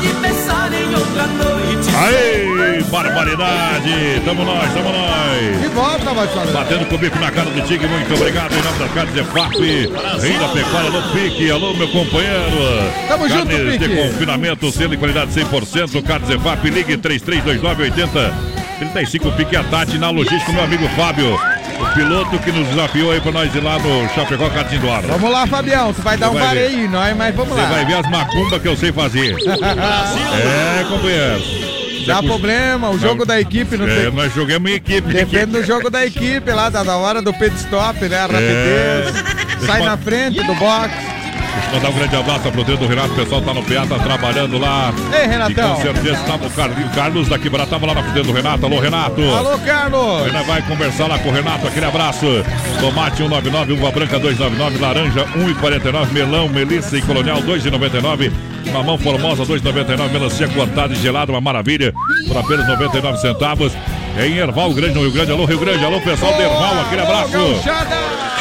Só 0.00 0.06
de 0.06 0.14
pensar 0.20 0.72
em 0.72 0.94
outra 0.94 1.26
noite. 1.26 1.88
Aê, 1.96 2.82
barbaridade! 2.84 4.22
Tamo 4.24 4.44
nós, 4.44 4.72
tamo 4.72 4.90
nós! 4.90 5.60
De 5.60 5.68
volta, 5.68 6.14
vai 6.14 6.26
falando. 6.28 6.52
Batendo 6.52 6.86
com 6.86 6.94
o 6.94 6.98
bico 6.98 7.18
na 7.18 7.30
cara 7.30 7.50
do 7.50 7.60
Tigre, 7.62 7.86
muito 7.86 8.14
obrigado. 8.14 8.52
Em 8.52 8.62
nome 8.62 8.78
das 8.78 8.92
carnes 8.92 9.16
EFAP, 9.16 9.58
Rei 10.20 10.38
da 10.38 10.48
Pecuária, 10.48 10.90
alô 10.90 11.02
Pique, 11.12 11.50
alô 11.50 11.74
meu 11.74 11.88
companheiro. 11.88 12.92
Tamo 13.08 13.28
junto, 13.28 13.46
Carnes 13.46 13.78
de 13.78 13.88
Pique. 13.88 13.96
confinamento, 14.02 14.72
selo 14.72 14.94
e 14.94 14.96
qualidade 14.96 15.32
100%. 15.32 16.02
Carnes 16.02 16.30
EFAP, 16.30 16.70
ligue 16.70 16.96
332980 16.96 18.34
35 18.78 19.32
Pique 19.32 19.56
a 19.56 19.62
Tati 19.64 19.98
na 19.98 20.08
logística, 20.10 20.52
meu 20.52 20.64
amigo 20.64 20.88
Fábio. 20.96 21.38
O 21.80 21.94
piloto 21.94 22.38
que 22.38 22.52
nos 22.52 22.66
desafiou 22.68 23.10
aí 23.10 23.20
pra 23.20 23.32
nós 23.32 23.54
ir 23.54 23.62
lá 23.62 23.78
no 23.78 24.08
Chapecó 24.14 24.48
Cartinho 24.50 24.80
do 24.82 24.90
Ar. 24.90 25.02
Vamos 25.02 25.30
lá, 25.30 25.46
Fabião. 25.46 25.92
Tu 25.92 26.02
vai 26.02 26.16
dar 26.16 26.30
um 26.30 26.34
ver. 26.34 26.40
vareio 26.40 26.90
nós, 26.90 27.16
mas 27.16 27.34
vamos 27.34 27.54
Você 27.54 27.60
lá. 27.62 27.68
vai 27.68 27.84
ver 27.84 27.94
as 27.94 28.10
macumbas 28.10 28.60
que 28.62 28.68
eu 28.68 28.76
sei 28.76 28.92
fazer. 28.92 29.34
é, 29.34 30.84
companheiro. 30.84 31.42
Dá 32.06 32.16
Você 32.20 32.26
problema, 32.26 32.88
o 32.90 32.98
jogo 32.98 33.26
da 33.26 33.38
equipe 33.40 33.76
não 33.76 33.86
É, 33.86 33.94
tem. 34.04 34.10
nós 34.12 34.34
jogamos 34.34 34.70
em 34.70 34.74
equipe. 34.74 35.12
Depende 35.12 35.46
do 35.52 35.62
jogo 35.64 35.90
da 35.90 36.04
equipe 36.04 36.50
lá, 36.50 36.68
da, 36.70 36.82
da 36.82 36.96
hora 36.96 37.20
do 37.20 37.32
pit 37.32 37.54
stop, 37.56 37.98
né? 38.08 38.16
A 38.18 38.22
rapidez. 38.22 39.66
Sai 39.66 39.82
na 39.82 39.96
frente 39.96 40.42
do 40.42 40.54
box. 40.54 40.90
Deixa 41.54 41.68
eu 41.68 41.74
mandar 41.74 41.88
um 41.90 41.92
grande 41.92 42.16
abraço 42.16 42.48
à 42.48 42.52
fruteira 42.52 42.80
do 42.80 42.86
Renato. 42.86 43.12
O 43.12 43.16
pessoal 43.16 43.42
tá 43.42 43.54
no 43.54 43.62
PA, 43.62 43.86
tá 43.88 43.98
trabalhando 43.98 44.58
lá. 44.58 44.92
Ei, 45.12 45.26
Renatão. 45.26 45.50
E 45.50 45.76
com 45.76 45.82
certeza 45.82 46.22
tá 46.24 46.34
o 46.34 46.50
Carlinhos 46.50 46.94
Carlos 46.94 47.28
daqui 47.28 47.44
Quebrada. 47.44 47.70
Tava 47.70 47.86
lá 47.86 47.94
na 47.94 48.02
fruteira 48.02 48.26
do 48.26 48.32
Renato. 48.32 48.66
Alô, 48.66 48.80
Renato. 48.80 49.22
Alô, 49.22 49.58
Carlos. 49.58 50.26
Ainda 50.26 50.42
vai 50.42 50.62
conversar 50.62 51.06
lá 51.06 51.18
com 51.18 51.28
o 51.28 51.32
Renato. 51.32 51.66
Aquele 51.66 51.86
abraço. 51.86 52.26
Tomate 52.80 53.16
199, 53.16 53.72
uva 53.74 53.90
branca 53.90 54.18
299, 54.18 54.78
laranja 54.78 55.24
1,49, 55.36 56.12
melão, 56.12 56.48
melissa 56.48 56.96
e 56.96 57.02
colonial 57.02 57.42
2,99. 57.42 58.32
Mamão 58.72 58.96
formosa 58.98 59.44
2,99, 59.44 60.10
melancia 60.10 60.48
cortada 60.48 60.92
e 60.92 60.96
gelada, 60.96 61.32
uma 61.32 61.40
maravilha, 61.40 61.92
por 62.28 62.36
apenas 62.36 62.66
99 62.68 63.18
centavos. 63.18 63.72
É 64.16 64.26
em 64.26 64.36
Erval 64.36 64.72
Grande, 64.72 64.94
no 64.94 65.00
Rio 65.02 65.12
Grande. 65.12 65.32
Alô, 65.32 65.44
Rio 65.44 65.58
Grande. 65.58 65.84
Alô, 65.84 66.00
pessoal 66.00 66.32
de 66.34 66.42
Erval. 66.42 66.80
Aquele 66.80 67.02
abraço. 67.02 67.36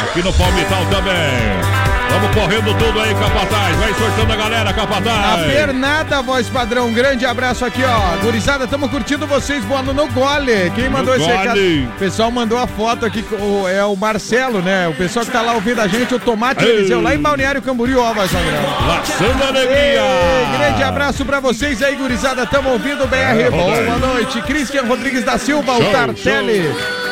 Aqui 0.01 0.21
no 0.21 0.33
Palmital 0.33 0.85
também. 0.89 1.88
Vamos 2.11 2.35
correndo 2.35 2.73
tudo 2.77 2.99
aí, 2.99 3.13
Capataz. 3.15 3.75
Vai 3.77 3.93
sortando 3.93 4.33
a 4.33 4.35
galera, 4.35 4.69
A 4.69 4.73
Capataz. 4.73 5.45
Bernarda, 5.47 6.21
voz 6.21 6.49
padrão, 6.49 6.87
um 6.87 6.93
grande 6.93 7.25
abraço 7.25 7.63
aqui, 7.63 7.81
ó. 7.83 8.17
Gurizada, 8.23 8.67
tamo 8.67 8.89
curtindo 8.89 9.25
vocês 9.27 9.63
voando 9.65 9.93
no 9.93 10.07
gole. 10.07 10.71
Quem 10.75 10.89
mandou 10.89 11.15
esse 11.15 11.25
gole. 11.25 11.37
recado? 11.37 11.59
O 11.95 11.99
pessoal 11.99 12.31
mandou 12.31 12.57
a 12.57 12.67
foto 12.67 13.05
aqui, 13.05 13.23
o- 13.31 13.67
é 13.67 13.83
o 13.85 13.95
Marcelo, 13.95 14.61
né? 14.61 14.87
O 14.87 14.93
pessoal 14.95 15.25
que 15.25 15.31
tá 15.31 15.41
lá 15.41 15.53
ouvindo 15.53 15.79
a 15.79 15.87
gente, 15.87 16.13
o 16.13 16.19
Tomate 16.19 16.63
Ei. 16.65 16.77
Eliseu, 16.79 17.01
lá 17.01 17.13
em 17.15 17.19
Balneário 17.19 17.61
Camboriú, 17.61 17.99
ó, 18.01 18.13
voz 18.13 18.31
padrão. 18.31 18.87
Laçando 18.87 19.43
alegria. 19.43 20.01
Ei, 20.01 20.57
grande 20.57 20.83
abraço 20.83 21.23
pra 21.25 21.39
vocês 21.39 21.81
aí, 21.83 21.95
gurizada. 21.95 22.45
Tamo 22.45 22.69
ouvindo 22.71 23.03
o 23.03 23.07
BR. 23.07 23.17
É, 23.41 23.49
Boa 23.49 23.97
noite. 23.97 24.41
Cristian 24.41 24.83
Rodrigues 24.83 25.23
da 25.23 25.37
Silva, 25.37 25.73
Show, 25.77 25.81
o 25.87 25.91
Tartelli. 25.91 26.69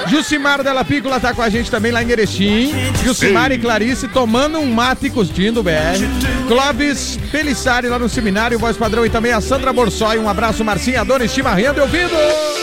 Jucimar 0.10 0.64
Della 0.64 0.86
Pícola 0.86 1.20
tá 1.20 1.34
com 1.34 1.42
a 1.42 1.50
gente 1.50 1.70
também 1.70 1.92
lá 1.92 2.04
em 2.04 2.10
Erechim. 2.10 2.74
Jucimar 3.04 3.52
e 3.52 3.58
Clarice 3.58 4.08
tomando 4.08 4.60
um 4.60 4.74
mate 4.74 5.08
e 5.08 5.10
curtindo 5.10 5.60
o 5.60 5.64
BR. 5.64 5.72
Clóvis 6.48 7.20
Pelissari 7.32 7.88
lá 7.88 8.00
no 8.00 8.08
seminário, 8.08 8.58
voz 8.58 8.78
padrão 8.78 9.06
e 9.06 9.10
também 9.10 9.32
a 9.32 9.42
Sandra 9.42 9.74
Borsoi. 9.74 10.18
Um 10.18 10.30
abraço, 10.30 10.64
Marcinha, 10.64 11.04
dona 11.04 11.26
Estima 11.26 11.54
Renda 11.54 11.82
ouvindo. 11.82 12.16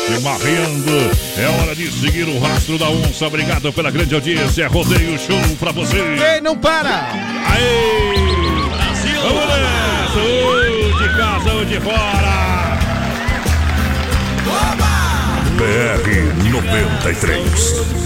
E 0.09 0.21
marreando, 0.21 1.11
é 1.39 1.63
hora 1.63 1.75
de 1.75 1.91
seguir 1.91 2.29
o 2.29 2.39
rastro 2.39 2.79
da 2.79 2.89
onça. 2.89 3.27
Obrigado 3.27 3.73
pela 3.73 3.91
grande 3.91 4.15
audiência. 4.15 4.69
Rodeio 4.69 5.19
show 5.19 5.41
pra 5.59 5.73
você. 5.73 5.97
Ei, 5.97 6.41
não 6.41 6.57
para! 6.57 7.09
Aê! 7.51 8.15
Vamos 9.23 9.47
nessa! 9.47 10.19
Ou 10.21 10.99
de 10.99 11.17
casa 11.17 11.53
ou 11.53 11.65
de 11.65 11.81
fora! 11.81 12.35
BR 15.65 16.51
93. 16.51 17.41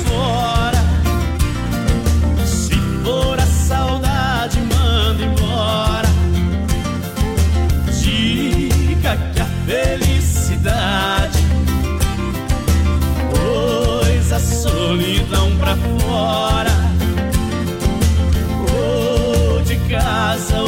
fora. 0.06 0.78
Se 2.46 2.76
for 3.02 3.36
a 3.36 3.46
saudade, 3.46 4.61
manda 4.61 5.24
embora. 5.24 6.09
Diga 8.00 9.16
que 9.34 9.40
a 9.40 9.46
felicidade 9.66 11.38
pôs 13.32 14.32
a 14.32 14.38
solidão 14.38 15.50
pra 15.56 15.76
fora. 16.06 16.70
Ou 18.72 19.61
de 19.62 19.74
casa 19.92 20.67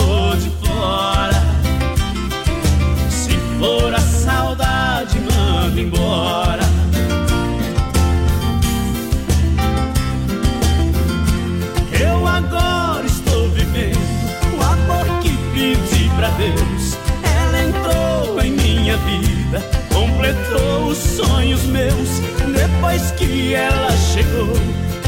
completou 20.31 20.87
os 20.89 20.99
sonhos 20.99 21.63
meus. 21.65 22.21
Depois 22.55 23.11
que 23.13 23.55
ela 23.55 23.91
chegou, 23.93 24.55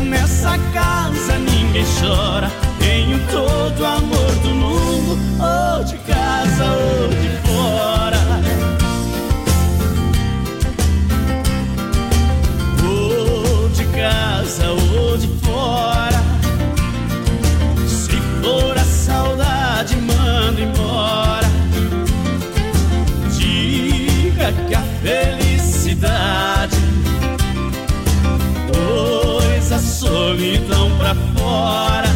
nessa 0.04 0.58
casa 0.72 1.38
ninguém 1.38 1.84
chora. 2.00 2.50
Tenho 2.78 3.18
todo 3.30 3.80
o 3.80 3.86
amor 3.86 4.32
do 4.42 4.48
mundo, 4.50 5.18
ou 5.38 5.84
de 5.84 5.96
casa 5.98 6.64
ou 6.72 7.08
de 7.08 7.28
fora. 7.42 7.51
Felicidade 26.02 26.76
pôs 28.72 29.72
a 29.72 29.78
solidão 29.78 30.90
pra 30.98 31.14
fora. 31.36 32.11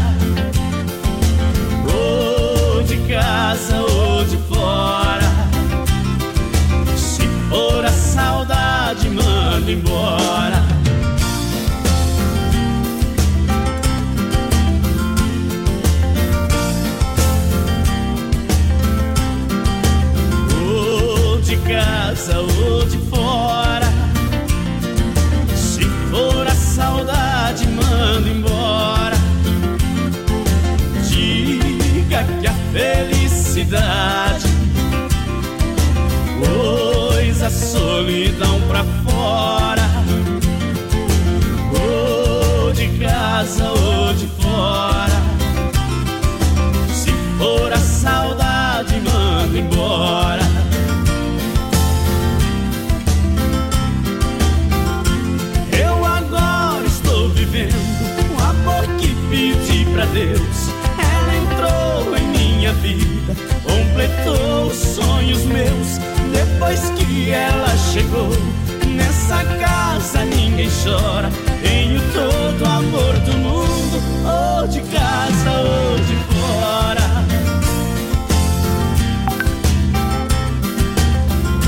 nessa 69.27 69.45
casa 69.59 70.25
ninguém 70.25 70.69
chora. 70.83 71.31
Tenho 71.63 72.01
todo 72.13 72.63
o 72.63 72.69
amor 72.69 73.15
do 73.21 73.33
mundo, 73.39 74.01
ou 74.25 74.67
de 74.69 74.81
casa 74.81 75.51
ou 75.61 75.99
de 75.99 76.17
fora. 76.33 77.07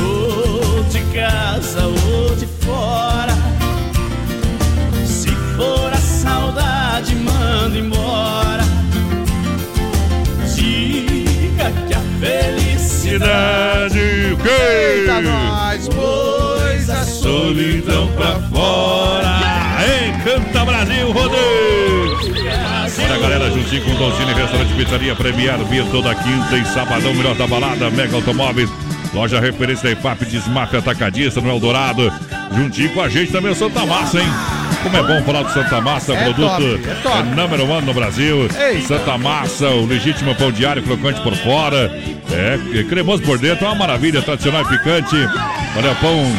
Ou 0.00 0.84
de 0.84 1.00
casa 1.12 1.86
ou 1.86 2.36
de 2.36 2.46
fora. 2.64 3.34
Se 5.04 5.30
for 5.56 5.92
a 5.92 5.96
saudade, 5.96 7.14
mando 7.16 7.78
embora. 7.78 8.64
Diga 10.54 11.72
que 11.86 11.94
a 11.94 12.00
felicidade. 12.20 13.77
Galera, 23.28 23.50
juntinho 23.50 23.84
com 23.84 23.90
o 23.90 23.94
Dolcine 23.94 24.32
Restaurante 24.32 24.72
Pizzaria 24.72 25.14
Premier, 25.14 25.58
via 25.66 25.84
toda 25.90 26.14
quinta 26.14 26.56
e 26.56 26.64
sabadão, 26.64 27.12
melhor 27.12 27.34
da 27.34 27.46
balada, 27.46 27.90
Mega 27.90 28.16
Automóveis. 28.16 28.70
Loja 29.12 29.38
referência 29.38 29.84
da 29.84 29.90
IFAP, 29.92 30.24
Desmaf 30.24 30.74
Atacadista 30.74 31.38
no 31.40 31.50
Eldorado. 31.50 32.10
Juntinho 32.56 32.90
com 32.94 33.02
a 33.02 33.08
gente 33.08 33.30
também 33.30 33.52
o 33.52 33.54
Santa 33.54 33.84
Massa, 33.84 34.20
hein? 34.20 34.26
Como 34.82 34.96
é 34.96 35.02
bom 35.02 35.22
falar 35.24 35.42
do 35.42 35.52
Santa 35.52 35.80
Massa, 35.80 36.14
É 36.14 36.24
produto 36.24 36.78
top, 36.78 36.88
é 36.88 36.94
top. 37.02 37.22
número 37.34 37.70
one 37.70 37.86
no 37.86 37.92
Brasil. 37.92 38.48
Santa 38.86 39.18
Massa, 39.18 39.68
o 39.68 39.84
legítimo 39.84 40.34
pão 40.34 40.50
diário, 40.50 40.82
crocante 40.82 41.20
por 41.20 41.34
fora. 41.36 41.90
É, 42.32 42.82
cremoso 42.84 43.22
por 43.22 43.38
dentro, 43.38 43.66
é 43.66 43.68
uma 43.68 43.74
maravilha, 43.76 44.22
tradicional 44.22 44.62
e 44.62 44.68
picante. 44.68 45.16
Olha, 45.76 45.94
pão 45.96 46.32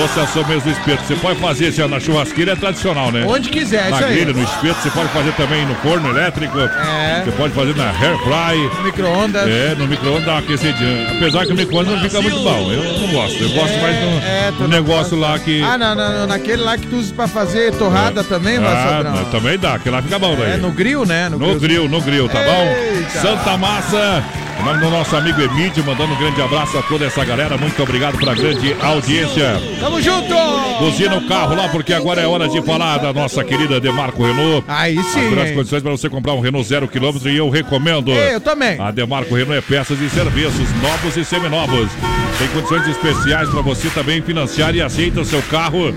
é 0.00 0.26
sobremesa 0.26 0.64
do 0.66 0.70
espeto. 0.70 1.04
Você 1.04 1.16
pode 1.16 1.40
fazer 1.40 1.68
assim, 1.68 1.82
ó, 1.82 1.88
na 1.88 1.98
churrasqueira, 2.00 2.52
é 2.52 2.56
tradicional, 2.56 3.10
né? 3.10 3.24
Onde 3.26 3.48
quiser, 3.48 3.90
Na 3.90 3.96
isso 3.96 4.04
aí. 4.04 4.14
grelha, 4.14 4.32
no 4.32 4.42
espeto, 4.42 4.82
você 4.82 4.90
pode 4.90 5.08
fazer 5.08 5.32
também 5.32 5.64
no 5.66 5.74
forno 5.76 6.08
elétrico. 6.10 6.58
É. 6.58 7.22
Você 7.24 7.32
pode 7.32 7.54
fazer 7.54 7.74
na 7.76 7.90
hair 7.90 8.16
fry. 8.18 8.82
Micro-ondas. 8.84 9.48
É, 9.48 9.74
no 9.76 9.86
micro-ondas 9.86 10.24
dá 10.24 10.32
uma 10.32 10.40
aquecidinha. 10.40 11.10
Apesar 11.16 11.46
que 11.46 11.52
o 11.52 11.56
micro-ondas 11.56 11.94
não 11.94 12.00
fica 12.02 12.20
muito 12.22 12.38
bom. 12.40 12.72
Eu 12.72 12.82
não 13.00 13.08
gosto. 13.12 13.42
Eu 13.42 13.50
gosto 13.50 13.78
mais 13.78 13.96
do, 13.96 14.26
é, 14.26 14.52
do 14.52 14.60
não 14.60 14.68
negócio 14.68 15.18
lá 15.18 15.38
que. 15.38 15.62
Ah, 15.62 15.78
não, 15.78 15.94
não, 15.94 16.12
não, 16.12 16.26
naquele 16.26 16.62
lá 16.62 16.76
que 16.76 16.86
tu 16.86 16.96
usa 16.96 17.14
pra 17.14 17.26
fazer 17.26 17.72
torrada 17.74 18.22
também, 18.24 18.58
Ah, 18.58 19.02
mas 19.04 19.28
também 19.30 19.58
dá, 19.58 19.78
que 19.78 19.88
lá 19.88 20.02
fica 20.02 20.18
bom 20.18 20.34
daí. 20.36 20.52
É, 20.52 20.56
no 20.56 20.70
grill, 20.70 21.04
né? 21.06 21.28
No 21.28 21.58
grill, 21.58 21.88
no 21.88 22.00
grill, 22.00 22.28
tá 22.28 22.40
bom? 22.42 22.66
Eita. 22.66 23.20
Santa 23.20 23.56
Massa, 23.56 24.24
nome 24.66 24.80
do 24.80 24.90
nosso 24.90 25.14
amigo 25.14 25.40
Emílio, 25.40 25.84
mandando 25.84 26.12
um 26.12 26.18
grande 26.18 26.42
abraço 26.42 26.76
a 26.76 26.82
toda 26.82 27.04
essa 27.04 27.24
galera. 27.24 27.56
Muito 27.56 27.80
obrigado 27.80 28.18
pela 28.18 28.34
grande 28.34 28.74
audiência. 28.80 29.60
Tamo 29.78 30.02
junto! 30.02 30.34
Buzina 30.80 31.16
o 31.16 31.28
carro 31.28 31.54
lá, 31.54 31.68
porque 31.68 31.92
agora 31.92 32.20
é 32.20 32.26
hora 32.26 32.48
de 32.48 32.60
falar 32.62 32.98
da 32.98 33.12
nossa 33.12 33.44
querida 33.44 33.80
Demarco 33.80 34.24
Renault. 34.24 34.64
Aí 34.66 34.96
sim, 35.04 35.20
As 35.20 35.30
melhores 35.30 35.54
condições 35.54 35.82
para 35.84 35.92
você 35.92 36.10
comprar 36.10 36.32
um 36.32 36.40
Renault 36.40 36.66
zero 36.68 36.88
quilômetro 36.88 37.30
e 37.30 37.36
eu 37.36 37.48
recomendo. 37.48 38.10
Eu 38.10 38.40
também. 38.40 38.80
A 38.80 38.90
Demarco 38.90 39.36
Renault 39.36 39.56
é 39.56 39.60
peças 39.60 40.00
e 40.00 40.10
serviços 40.10 40.68
novos 40.82 41.16
e 41.16 41.24
seminovos. 41.24 41.88
Tem 42.36 42.48
condições 42.48 42.88
especiais 42.88 43.48
para 43.48 43.60
você 43.62 43.88
também 43.90 44.20
financiar 44.20 44.74
e 44.74 44.82
aceita 44.82 45.20
o 45.20 45.24
seu 45.24 45.42
carro. 45.42 45.94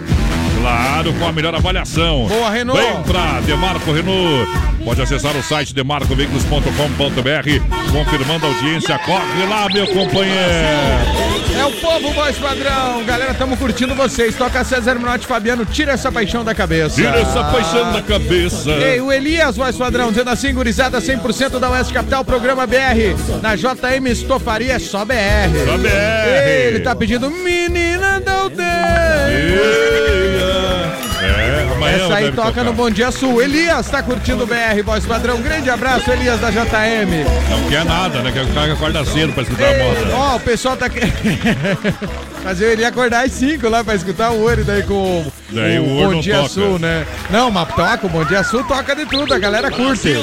Claro, 0.59 1.13
com 1.13 1.25
a 1.25 1.31
melhor 1.31 1.55
avaliação. 1.55 2.27
Boa, 2.27 2.49
Renault. 2.49 2.81
Vem 2.81 3.03
pra 3.03 3.39
Demarco 3.41 3.91
Renault. 3.91 4.49
Pode 4.83 5.01
acessar 5.01 5.35
o 5.35 5.43
site 5.43 5.73
demarcoveículos.com.br, 5.73 7.91
confirmando 7.91 8.45
a 8.45 8.49
audiência. 8.49 8.97
Corre 8.99 9.45
lá, 9.47 9.67
meu 9.69 9.87
companheiro. 9.87 10.39
É 11.57 11.65
o 11.65 11.71
povo, 11.73 12.13
voz 12.13 12.37
padrão. 12.37 13.03
Galera, 13.05 13.33
tamo 13.33 13.57
curtindo 13.57 13.93
vocês. 13.95 14.35
Toca 14.35 14.63
César 14.63 14.95
Minotti 14.95 15.25
Fabiano, 15.25 15.65
tira 15.65 15.93
essa 15.93 16.11
paixão 16.11 16.43
da 16.43 16.55
cabeça. 16.55 16.95
Tira 16.95 17.19
essa 17.19 17.43
paixão 17.45 17.91
da 17.91 18.01
cabeça. 18.01 18.71
Ei, 18.71 19.01
o 19.01 19.11
Elias, 19.11 19.57
voz 19.57 19.75
padrão, 19.75 20.09
dizendo 20.09 20.29
assim, 20.29 20.53
gurizada 20.53 20.99
100% 20.99 21.59
da 21.59 21.69
Oeste 21.69 21.93
Capital, 21.93 22.23
programa 22.23 22.65
BR. 22.65 23.15
Na 23.41 23.55
JM 23.55 24.07
Estofaria 24.07 24.73
é 24.73 24.79
só 24.79 25.05
BR. 25.05 25.13
Só 25.65 25.77
BR. 25.77 26.47
Ei, 26.47 26.67
ele 26.67 26.79
tá 26.79 26.95
pedindo 26.95 27.29
menina 27.29 28.19
aldeia. 28.39 30.28
Amanhã 31.79 32.05
Essa 32.05 32.15
aí 32.15 32.31
toca 32.31 32.47
tocar. 32.49 32.63
no 32.65 32.73
Bom 32.73 32.89
Dia 32.89 33.09
Sul. 33.09 33.41
Elias 33.41 33.89
tá 33.89 34.03
curtindo 34.03 34.43
o 34.43 34.47
BR, 34.47 34.83
voz 34.83 35.05
padrão. 35.05 35.41
Grande 35.41 35.69
abraço, 35.69 36.11
Elias 36.11 36.39
da 36.39 36.51
JM. 36.51 37.23
Não 37.49 37.69
quer 37.69 37.85
nada, 37.85 38.21
né? 38.21 38.31
Quer 38.31 38.45
que 38.45 38.51
o 38.51 38.53
cara 38.53 38.73
acorda 38.73 39.05
cedo 39.05 39.31
pra 39.33 39.43
escutar 39.43 39.73
a 39.73 39.77
moda. 39.77 40.15
Ó, 40.15 40.35
o 40.35 40.39
pessoal 40.41 40.75
tá. 40.75 40.87
que- 42.39 42.43
Fazer 42.43 42.71
ele 42.71 42.85
acordar 42.85 43.25
às 43.25 43.31
5 43.33 43.67
lá 43.69 43.83
pra 43.83 43.95
escutar 43.95 44.31
o 44.31 44.41
Ouro 44.41 44.63
daí 44.63 44.81
com 44.83 45.25
Daí 45.51 45.79
o 45.79 45.89
Ouro 45.95 46.15
Bom 46.15 46.21
Dia 46.21 46.35
toca. 46.37 46.49
Sul, 46.49 46.79
né? 46.79 47.05
Não, 47.29 47.49
mas 47.51 47.67
toca, 47.69 48.05
o 48.05 48.09
Bom 48.09 48.23
Dia 48.23 48.43
Sul 48.43 48.63
toca 48.63 48.95
de 48.95 49.05
tudo, 49.05 49.33
a 49.33 49.39
galera 49.39 49.69
curte. 49.71 50.13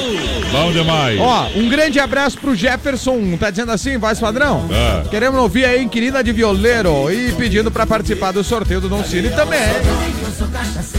Bom 0.51 0.71
demais. 0.71 1.19
Ó, 1.19 1.47
um 1.55 1.67
grande 1.69 1.99
abraço 1.99 2.37
pro 2.39 2.55
Jefferson, 2.55 3.37
tá 3.37 3.49
dizendo 3.49 3.71
assim, 3.71 3.97
voz 3.97 4.19
padrão? 4.19 4.67
Ah. 4.71 5.03
Queremos 5.09 5.39
ouvir 5.39 5.65
aí, 5.65 5.83
inquilina 5.83 6.23
de 6.23 6.31
violeiro 6.31 7.11
e 7.11 7.31
pedindo 7.33 7.69
pra 7.69 7.85
participar 7.85 8.31
do 8.31 8.43
sorteio 8.43 8.79
do 8.81 8.87
Don 8.89 9.03
Cine 9.03 9.29
também. 9.29 9.59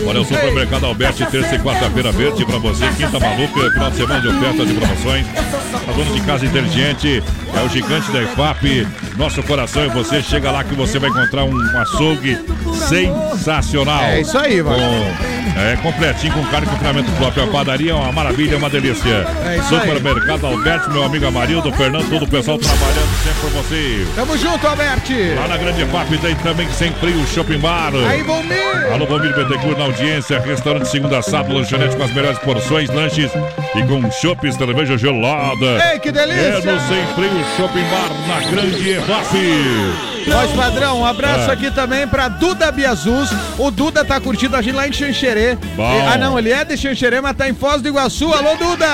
Olha, 0.06 0.20
o 0.20 0.24
Supermercado 0.24 0.84
Alberti, 0.84 1.24
terça 1.26 1.54
e 1.54 1.58
quarta-feira 1.58 2.12
verde 2.12 2.44
pra 2.44 2.58
você. 2.58 2.86
Quinta 2.96 3.18
maluca, 3.18 3.70
final 3.72 3.90
de 3.90 3.96
semana 3.96 4.20
de 4.20 4.28
ofertas 4.28 4.70
e 4.70 4.74
promoções. 4.74 5.26
A 5.88 5.92
dona 5.92 6.10
de 6.12 6.20
casa 6.22 6.46
inteligente 6.46 7.22
é 7.54 7.64
o 7.64 7.68
gigante 7.68 8.10
da 8.12 8.22
IFAP. 8.22 8.86
Nosso 9.16 9.42
coração 9.42 9.84
e 9.84 9.88
você. 9.88 10.22
Chega 10.22 10.50
lá 10.50 10.64
que 10.64 10.74
você 10.74 10.98
vai 10.98 11.10
encontrar 11.10 11.44
um 11.44 11.78
açougue 11.78 12.38
sensacional. 12.78 14.02
É 14.04 14.20
isso 14.20 14.38
aí, 14.38 14.62
vai. 14.62 14.78
Com, 14.78 15.60
é, 15.60 15.76
completinho 15.76 16.32
com 16.32 16.44
carne 16.46 16.66
e 16.66 16.70
confinamento 16.70 17.10
próprio. 17.12 17.44
A 17.44 17.46
padaria 17.48 17.90
é 17.90 17.94
uma 17.94 18.12
maravilha, 18.12 18.54
é 18.54 18.58
uma 18.58 18.70
delícia. 18.70 19.26
É 19.46 19.56
isso 19.58 19.74
aí. 19.74 19.80
Supermercado 19.80 20.46
Alberti, 20.46 20.90
meu 20.90 21.04
amigo 21.04 21.26
Amarildo, 21.26 21.72
Fernando, 21.72 22.08
todo 22.08 22.24
o 22.24 22.28
pessoal 22.28 22.58
trabalhando 22.58 23.22
sempre 23.22 23.40
por 23.40 23.50
você. 23.50 24.06
Tamo 24.14 24.38
junto, 24.38 24.66
Alberti. 24.66 25.34
Lá 25.34 25.48
na 25.48 25.56
Grande 25.56 25.84
FAP 25.86 26.20
tem 26.20 26.34
também 26.36 26.68
sem 26.72 26.92
frio 26.92 27.26
Shopping 27.26 27.58
Bar. 27.58 27.92
Aí, 28.08 28.22
Bomir. 28.22 28.92
Alô, 28.92 29.06
Bomir 29.06 29.34
Betecur 29.34 29.76
na 29.76 29.84
audiência, 29.84 30.40
restaurante 30.40 30.88
segunda 30.88 31.20
sábado, 31.22 31.54
lanchonete 31.54 31.96
com 31.96 32.02
as 32.02 32.12
melhores 32.12 32.38
porções, 32.38 32.88
lanches 32.90 33.30
e 33.74 33.82
com 33.82 34.10
chopes, 34.10 34.54
cerveja 34.54 34.96
gelada. 34.96 35.92
Ei, 35.92 35.98
que 35.98 36.12
delícia. 36.12 36.40
É 36.40 36.52
no 36.52 36.80
Sem 36.80 37.06
Frio 37.14 37.44
Shopping 37.56 37.84
Bar 37.84 38.10
na 38.28 38.50
Grande 38.50 38.94
FAP. 39.00 40.17
Voz 40.30 40.52
padrão, 40.52 41.00
um 41.00 41.04
abraço 41.06 41.50
É. 41.50 41.52
aqui 41.52 41.70
também 41.70 42.06
pra 42.06 42.28
Duda 42.28 42.70
Biazus. 42.70 43.30
O 43.58 43.70
Duda 43.70 44.04
tá 44.04 44.20
curtindo 44.20 44.56
a 44.56 44.62
gente 44.62 44.74
lá 44.74 44.86
em 44.86 44.92
Xanxerê. 44.92 45.56
Bom. 45.76 45.82
E- 45.96 46.00
Ah, 46.06 46.18
não, 46.18 46.38
ele 46.38 46.50
é 46.52 46.64
de 46.64 46.76
Xanxerê, 46.76 47.20
mas 47.20 47.36
tá 47.36 47.48
em 47.48 47.54
Foz 47.54 47.80
do 47.82 47.88
Iguaçu. 47.88 48.32
Alô, 48.32 48.56
Duda! 48.56 48.86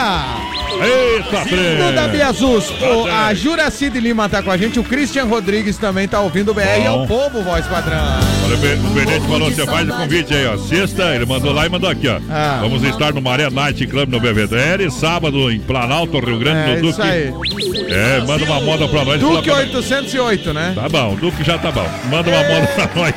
Eita, 0.83 1.45
trem! 1.49 1.77
Duda 1.77 2.09
Biazus. 2.09 2.71
O- 2.71 3.03
trem. 3.05 3.11
a 3.15 3.35
Juraci 3.35 3.91
de 3.91 4.01
Lima 4.01 4.29
tá 4.29 4.43
com 4.43 4.51
a 4.51 4.57
gente. 4.57 4.79
O 4.79 4.85
Christian 4.85 5.25
Rodrigues 5.25 5.77
também 5.77 6.07
tá 6.09 6.21
ouvindo 6.21 6.51
o 6.51 6.55
BR. 6.55 6.63
É 6.63 6.81
Bom. 6.89 7.05
o 7.05 7.07
povo, 7.07 7.43
voz 7.43 7.67
padrão. 7.67 7.99
Olha, 8.45 8.55
o 8.55 8.59
Be- 8.59 8.75
o 8.75 8.91
Benete 8.91 9.27
falou, 9.27 9.51
você 9.51 9.67
faz 9.67 9.89
o 9.89 9.93
convite 9.93 10.35
aí, 10.35 10.47
ó. 10.47 10.57
Sexta, 10.59 11.15
ele 11.15 11.27
mandou 11.27 11.53
lá 11.53 11.67
e 11.67 11.69
mandou 11.69 11.89
aqui, 11.89 12.09
ó. 12.09 12.19
Ah. 12.31 12.59
Vamos 12.61 12.83
estar 12.83 13.13
no 13.13 13.23
Maré 13.23 13.49
Night 13.51 13.87
Club 13.87 14.09
no 14.11 14.21
Belvedere, 14.21 14.91
sábado 14.91 15.51
em 15.51 15.61
Planalto, 15.61 16.19
Rio 16.19 16.39
Grande, 16.39 16.71
É, 16.71 16.75
isso 16.75 16.83
Duque. 16.83 17.03
aí. 17.03 17.33
É, 17.89 18.21
manda 18.27 18.45
uma 18.45 18.61
moda 18.61 18.89
pra 18.89 19.05
nós. 19.05 19.21
Duque 19.21 19.49
coloca- 19.49 19.55
808, 19.57 20.53
né? 20.53 20.73
Tá 20.75 20.89
bom, 20.89 21.15
o 21.15 21.17
Duque 21.17 21.43
já 21.45 21.59
tá 21.59 21.71
bom. 21.71 21.87
Manda 22.11 22.31
uma 22.31 22.43
moda 22.43 22.67
pra 22.75 22.91
nós. 22.95 23.15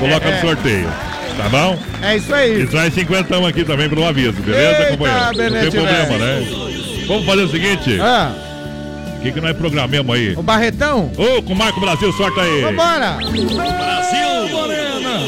Coloca 0.00 0.30
no 0.30 0.40
sorteio. 0.40 0.88
Tá 1.36 1.50
bom? 1.50 1.78
É 2.02 2.16
isso 2.16 2.34
aí. 2.34 2.62
E 2.62 2.66
traz 2.66 2.94
cinquentão 2.94 3.44
aqui 3.44 3.62
também 3.62 3.90
pelo 3.90 4.06
aviso, 4.06 4.32
beleza, 4.40 4.78
Eita, 4.78 4.90
companheiro? 4.92 5.20
Não 5.26 5.32
tem 5.34 5.50
Benete, 5.50 5.70
problema, 5.70 6.06
velho. 6.06 6.18
né? 6.18 6.65
Vamos 7.06 7.24
fazer 7.26 7.42
o 7.42 7.48
seguinte. 7.48 7.98
Ah, 8.00 8.32
O 9.18 9.22
que, 9.22 9.32
que 9.32 9.40
nós 9.40 9.56
programemos 9.56 10.14
aí? 10.14 10.34
o 10.36 10.42
Barretão? 10.42 11.10
Ô, 11.16 11.42
com 11.42 11.52
o 11.52 11.56
Marco 11.56 11.80
Brasil, 11.80 12.12
sorta 12.12 12.40
aí. 12.42 12.62
Vambora! 12.62 13.16
Brasil! 13.18 14.48
Morena! 14.52 15.20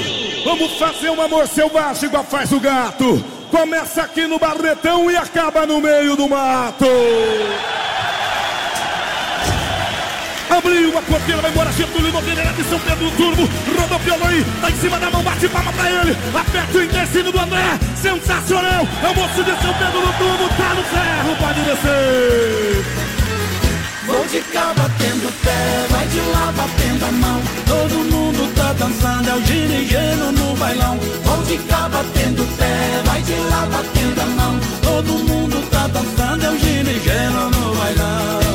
Vamos 0.45 0.73
fazer 0.79 1.11
um 1.11 1.21
amor 1.21 1.47
selvagem 1.49 2.09
igual 2.09 2.25
faz 2.25 2.53
o 2.53 2.61
gato! 2.61 3.25
Começa 3.51 4.03
aqui 4.03 4.27
no 4.27 4.39
Barretão 4.39 5.11
e 5.11 5.17
acaba 5.17 5.65
no 5.67 5.81
meio 5.81 6.17
do 6.17 6.29
mato! 6.29 6.87
Abriu 10.59 10.99
a 10.99 11.03
porteira, 11.03 11.41
vai 11.41 11.53
embora 11.53 11.71
Getúlio 11.71 12.13
Nogueira 12.13 12.43
de 12.53 12.65
São 12.65 12.81
Pedro 12.81 13.09
Turbo. 13.13 13.49
Rodopiou 13.79 14.19
aí, 14.27 14.45
tá 14.61 14.69
em 14.69 14.75
cima 14.75 14.99
da 14.99 15.09
mão, 15.09 15.23
bate 15.23 15.49
palma 15.49 15.73
pra 15.73 15.89
ele. 15.89 16.17
Aperta 16.35 16.79
o 16.79 16.83
intestino 16.83 17.31
do 17.31 17.39
André, 17.39 17.79
sensacional. 17.95 18.85
É 19.05 19.09
o 19.09 19.15
moço 19.15 19.45
de 19.45 19.53
São 19.63 19.73
Pedro 19.75 20.01
no 20.01 20.13
turbo, 20.15 20.49
tá 20.57 20.75
no 20.75 20.83
ferro, 20.83 21.37
pode 21.39 21.61
descer. 21.61 22.85
Vou 24.05 24.27
de 24.27 24.41
cá 24.53 24.75
batendo 24.77 25.33
pé, 25.45 25.87
vai 25.91 26.07
de 26.09 26.21
lá 26.33 26.53
batendo 26.57 27.05
a 27.05 27.13
mão. 27.13 27.43
Todo 27.65 27.95
mundo 28.11 28.55
tá 28.57 28.73
dançando, 28.73 29.31
é 29.31 29.35
o 29.35 29.47
ginigeno 29.47 30.33
no 30.33 30.57
bailão. 30.57 30.99
Vou 31.23 31.43
de 31.45 31.59
cá 31.69 31.89
batendo 31.89 32.45
pé, 32.59 33.03
vai 33.05 33.23
de 33.23 33.35
lá 33.35 33.69
batendo 33.71 34.21
a 34.21 34.27
mão. 34.27 34.61
Todo 34.83 35.13
mundo 35.23 35.71
tá 35.71 35.87
dançando, 35.87 36.45
é 36.45 36.51
o 36.51 36.59
ginigeno 36.59 37.51
no 37.51 37.75
bailão. 37.77 38.48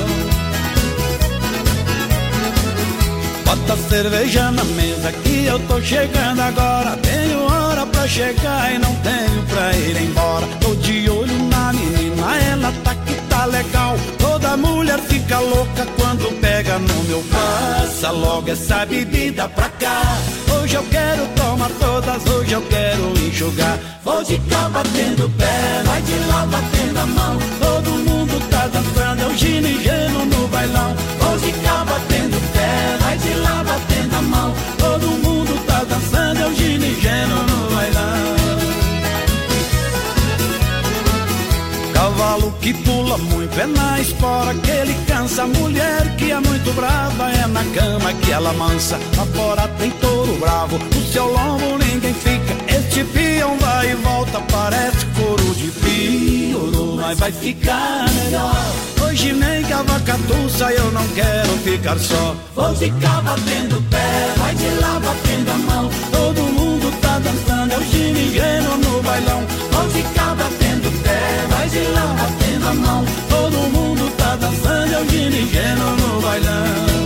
Bota 3.55 3.77
cerveja 3.87 4.49
na 4.49 4.63
mesa 4.63 5.11
que 5.11 5.45
eu 5.45 5.59
tô 5.67 5.79
chegando 5.79 6.41
agora. 6.41 6.97
Tenho 6.97 7.43
hora 7.43 7.85
pra 7.85 8.07
chegar 8.07 8.73
e 8.73 8.79
não 8.79 8.95
tenho 8.95 9.43
pra 9.43 9.71
ir 9.77 10.01
embora. 10.01 10.47
Tô 10.59 10.73
de 10.73 11.07
olho 11.07 11.37
na 11.49 11.71
menina, 11.71 12.35
ela 12.51 12.73
tá 12.83 12.95
que 12.95 13.13
tá 13.29 13.45
legal. 13.45 13.95
Toda 14.53 14.67
mulher 14.67 14.99
fica 14.99 15.39
louca 15.39 15.83
quando 15.97 16.39
pega 16.39 16.77
no 16.77 17.03
meu 17.05 17.23
passa 17.23 18.11
logo 18.11 18.51
essa 18.51 18.85
bebida 18.85 19.49
pra 19.49 19.67
cá. 19.67 20.01
Hoje 20.53 20.75
eu 20.75 20.83
quero 20.91 21.25
tomar 21.29 21.71
todas, 21.79 22.23
hoje 22.27 22.51
eu 22.51 22.61
quero 22.61 23.17
enxugar. 23.17 23.79
Vou 24.03 24.23
de 24.23 24.37
cá 24.37 24.69
batendo 24.69 25.27
pé, 25.39 25.81
vai 25.83 25.99
de 26.03 26.19
lá 26.27 26.45
batendo 26.45 26.99
a 26.99 27.05
mão. 27.07 27.39
Todo 27.59 27.89
mundo 28.07 28.49
tá 28.51 28.67
dançando, 28.67 29.23
é 29.23 29.25
o 29.25 29.35
gino 29.35 29.67
e 29.67 30.35
no 30.35 30.47
bailão. 30.49 30.95
Vou 31.19 31.37
de 31.39 31.51
cá 31.51 31.83
batendo 31.85 32.53
pé, 32.53 32.97
vai 33.01 33.17
de 33.17 33.33
lá 33.33 33.63
batendo 33.63 34.15
a 34.15 34.21
mão. 34.21 34.53
Todo 34.77 35.07
mundo 35.07 35.65
tá 35.65 35.83
dançando, 35.83 36.39
é 36.39 36.45
o 36.45 36.53
gino 36.53 36.85
e 36.85 36.91
no 36.91 37.75
bailão. 37.75 38.22
Cavalo 42.23 42.53
que 42.61 42.73
pula 42.73 43.17
muito 43.17 43.59
é 43.59 43.65
na 43.65 43.99
espora 43.99 44.55
que 44.55 44.71
ele 44.71 44.95
cansa. 45.05 45.45
Mulher 45.45 46.15
que 46.15 46.31
é 46.31 46.39
muito 46.39 46.71
brava 46.73 47.29
é 47.29 47.45
na 47.47 47.65
cama 47.65 48.13
que 48.13 48.31
ela 48.31 48.53
mansa. 48.53 48.97
Lá 49.17 49.25
fora 49.25 49.67
tem 49.77 49.91
touro 49.91 50.33
bravo, 50.39 50.77
no 50.77 51.01
seu 51.11 51.25
lombo 51.25 51.77
ninguém 51.79 52.13
fica. 52.13 52.55
Este 52.73 53.03
peão 53.03 53.57
vai 53.59 53.91
e 53.91 53.95
volta, 53.95 54.39
parece 54.49 55.05
couro 55.17 55.53
de 55.55 55.67
pioro, 55.67 56.95
mas 56.95 57.19
vai 57.19 57.31
ficar 57.33 58.05
melhor. 58.09 58.73
Hoje 59.05 59.33
nem 59.33 59.61
cavacatuça, 59.63 60.71
eu 60.71 60.91
não 60.93 61.05
quero 61.09 61.49
ficar 61.57 61.99
só. 61.99 62.35
Vou 62.55 62.73
ficar 62.73 63.21
batendo 63.21 63.83
pé, 63.89 64.33
vai 64.37 64.55
de 64.55 64.69
lá 64.79 64.97
batendo 65.01 65.51
a 65.51 65.57
mão. 65.57 65.89
Todo 66.09 66.41
mundo 66.41 66.89
tá 67.01 67.19
dançando, 67.19 67.73
é 67.73 67.77
o 67.77 67.83
ginigueno 67.83 68.77
no 68.77 69.03
bailão. 69.03 69.52
Ficar 71.73 72.05
batendo 72.05 72.59
de 72.59 72.67
a 72.67 72.73
mão. 72.75 73.05
Todo 73.29 73.57
mundo 73.71 74.15
tá 74.15 74.35
dançando, 74.35 74.93
é 74.93 74.99
o 75.01 75.09
ginigueno 75.09 75.95
no 75.97 76.21
bailão. 76.21 77.03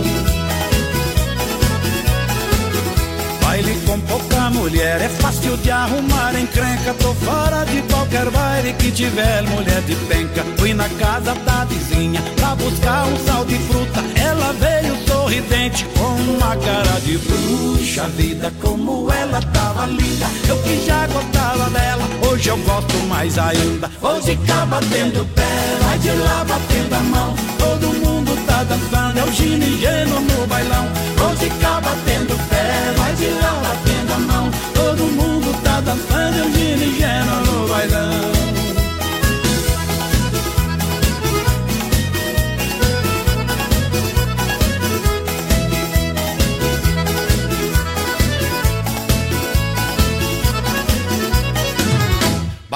Baile 3.40 3.74
com 3.86 3.98
pouca 4.00 4.50
mulher 4.50 5.00
é 5.00 5.08
fácil 5.08 5.56
de 5.56 5.70
arrumar 5.70 6.38
encrenca. 6.38 6.92
Tô 7.00 7.14
fora 7.14 7.64
de 7.64 7.80
qualquer 7.90 8.28
baile 8.28 8.74
que 8.74 8.90
tiver 8.90 9.42
mulher 9.44 9.80
de 9.82 9.94
penca. 10.06 10.44
Fui 10.58 10.74
na 10.74 10.88
casa 10.90 11.34
da 11.34 11.64
vizinha 11.64 12.20
pra 12.36 12.54
buscar 12.54 13.06
um 13.06 13.16
sal 13.24 13.46
de 13.46 13.56
fruta. 13.60 14.04
Ela 14.20 14.52
veio 14.52 14.94
sorridente 15.06 15.86
uma 16.28 16.56
cara 16.56 17.00
de 17.00 17.18
bruxa. 17.18 18.08
Vida 18.16 18.52
como 18.60 19.10
ela 19.10 19.40
tava 19.52 19.86
linda. 19.86 20.26
Eu 20.48 20.56
que 20.62 20.84
já 20.86 21.06
gostava 21.06 21.70
dela, 21.70 22.04
hoje 22.28 22.48
eu 22.48 22.56
gosto 22.58 22.96
mais 23.08 23.38
ainda. 23.38 23.90
Vou 24.00 24.22
ficar 24.22 24.66
batendo 24.66 25.24
pé, 25.34 25.78
vai 25.82 25.98
de 25.98 26.10
lá 26.10 26.44
batendo 26.44 26.94
a 26.94 27.00
mão. 27.00 27.34
Todo 27.58 27.86
mundo 28.04 28.46
tá 28.46 28.64
dançando, 28.64 29.18
é 29.18 29.24
o 29.24 29.32
ginigeno 29.32 30.20
no 30.20 30.46
bailão. 30.46 30.86
Vou 31.16 31.36
ficar 31.36 31.80
batendo 31.80 32.36
pé, 32.48 32.94
vai 32.96 33.14
de 33.14 33.28
lá 33.30 33.60
batendo 33.62 34.12
a 34.14 34.18
mão. 34.18 34.50
Todo 34.74 35.02
mundo 35.04 35.62
tá 35.62 35.80
dançando, 35.80 36.38
é 36.38 36.42
o 36.42 36.52
ginigeno 36.52 37.40
no 37.46 37.68
bailão. 37.68 38.37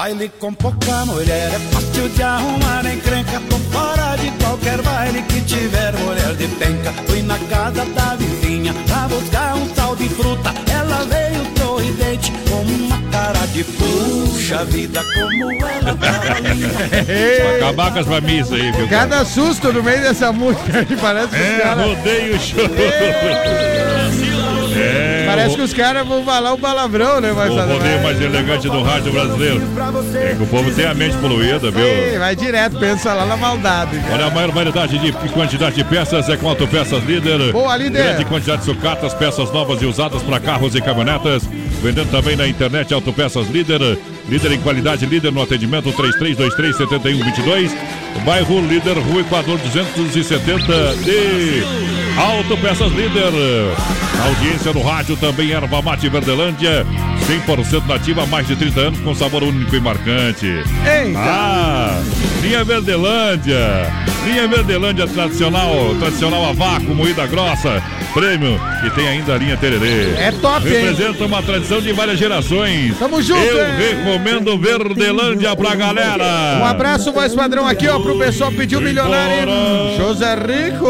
Baile 0.03 0.29
com 0.37 0.53
pouca 0.53 1.05
mulher 1.05 1.53
é 1.53 1.59
fácil 1.71 2.09
de 2.09 2.21
arrumar 2.21 2.85
encrenca. 2.85 3.41
Tô 3.49 3.55
fora 3.71 4.17
de 4.17 4.31
qualquer 4.31 4.81
baile 4.81 5.21
que 5.21 5.39
tiver 5.39 5.93
mulher 5.93 6.35
de 6.35 6.45
penca. 6.45 6.91
Fui 7.07 7.21
na 7.21 7.39
casa 7.39 7.85
da 7.85 8.13
vizinha 8.17 8.73
pra 8.85 9.07
buscar 9.07 9.55
um 9.55 9.73
sal 9.73 9.95
de 9.95 10.09
fruta. 10.09 10.53
Ela 10.69 11.05
veio 11.05 11.45
sorridente 11.57 12.33
com 12.49 12.63
uma 12.63 13.01
cara 13.13 13.47
de 13.53 13.63
puxa 13.63 14.65
vida 14.65 15.01
como 15.13 15.51
ela 15.53 15.95
tava 15.95 16.39
linda. 16.49 16.69
Pra 17.39 17.55
acabar 17.55 17.93
com 17.93 17.99
as 17.99 18.05
famílias 18.05 18.51
aí, 18.51 18.73
viu? 18.73 18.89
Cada 18.89 19.23
susto 19.23 19.71
no 19.71 19.81
meio 19.81 20.01
dessa 20.01 20.33
música 20.33 20.79
aí, 20.79 20.97
parece 20.97 21.29
que 21.29 21.41
É, 21.41 21.73
rodeio 21.73 22.39
show. 22.41 22.59
É, 24.75 25.23
Parece 25.27 25.53
o- 25.53 25.57
que 25.57 25.61
os 25.63 25.73
caras 25.73 26.07
vão 26.07 26.23
falar 26.23 26.53
o 26.53 26.57
palavrão, 26.57 27.19
né, 27.21 27.31
mas 27.35 27.49
o 27.51 27.55
rodeio 27.55 28.01
mais 28.03 28.21
elegante 28.21 28.69
do 28.69 28.81
rádio 28.83 29.11
brasileiro. 29.11 29.61
É 30.15 30.35
que 30.35 30.43
o 30.43 30.47
povo 30.47 30.71
tem 30.71 30.85
a 30.85 30.93
mente 30.93 31.15
poluída, 31.17 31.71
viu? 31.71 32.19
Vai 32.19 32.35
direto, 32.35 32.77
pensa 32.79 33.13
lá 33.13 33.25
na 33.25 33.37
maldade. 33.37 33.99
Olha, 34.11 34.25
a 34.25 34.29
maior 34.29 34.51
variedade 34.51 34.97
de 34.97 35.11
quantidade 35.29 35.75
de 35.75 35.83
peças 35.83 36.29
é 36.29 36.37
com 36.37 36.47
Autopeças 36.49 37.03
Líder. 37.03 37.51
Boa, 37.51 37.75
Líder. 37.77 38.03
Grande 38.03 38.25
quantidade 38.25 38.59
de 38.59 38.65
sucatas, 38.65 39.13
peças 39.13 39.51
novas 39.51 39.81
e 39.81 39.85
usadas 39.85 40.21
para 40.23 40.39
carros 40.39 40.75
e 40.75 40.81
caminhonetas. 40.81 41.43
Vendendo 41.81 42.09
também 42.11 42.35
na 42.35 42.47
internet 42.47 42.93
Autopeças 42.93 43.47
Líder. 43.49 43.97
Líder 44.29 44.51
em 44.53 44.59
qualidade, 44.61 45.05
líder 45.05 45.31
no 45.31 45.41
atendimento 45.41 45.91
3323-7122. 45.91 47.71
Bairro 48.25 48.61
Líder, 48.61 48.97
Rua 48.97 49.21
Equador 49.21 49.57
270 49.59 50.95
de 51.03 51.63
Autopeças 52.17 52.91
Líder. 52.91 53.31
Audiência 54.25 54.71
no 54.71 54.81
rádio 54.81 55.17
também 55.17 55.51
Erva 55.51 55.81
Mate 55.81 56.07
Verdelândia. 56.09 56.85
100% 57.27 57.87
nativa 57.87 58.23
há 58.23 58.25
mais 58.25 58.45
de 58.47 58.55
30 58.55 58.79
anos 58.79 58.99
com 58.99 59.15
sabor 59.15 59.43
único 59.43 59.73
e 59.75 59.79
marcante. 59.79 60.45
Eita. 60.45 61.19
Ah, 61.19 62.01
linha 62.41 62.63
Verdelândia. 62.63 63.87
Linha 64.25 64.47
Verdelândia 64.47 65.05
tradicional, 65.05 65.69
tradicional 65.99 66.45
a 66.49 66.53
vácuo, 66.53 66.95
moída 66.95 67.27
grossa, 67.27 67.83
prêmio 68.13 68.57
e 68.85 68.89
tem 68.91 69.05
ainda 69.05 69.33
a 69.33 69.37
linha 69.37 69.57
Tererê. 69.57 70.13
É 70.17 70.31
top, 70.31 70.65
hein? 70.65 70.73
Representa 70.85 71.25
uma 71.25 71.41
tradição 71.43 71.81
de 71.81 71.91
várias 71.91 72.17
gerações. 72.17 72.97
Tamo 72.97 73.21
junto, 73.21 73.41
Eu 73.41 73.65
hein? 73.65 73.73
recomendo 73.77 74.57
Verdelândia 74.57 75.53
pra 75.57 75.75
galera. 75.75 76.57
Um 76.61 76.63
abraço, 76.65 77.11
voz 77.11 77.35
padrão, 77.35 77.67
aqui, 77.67 77.85
ó, 77.89 77.99
pro 77.99 78.17
pessoal 78.17 78.49
pediu 78.53 78.79
milionário. 78.79 79.49
hein? 79.49 79.97
José 79.97 80.35
Rico. 80.35 80.87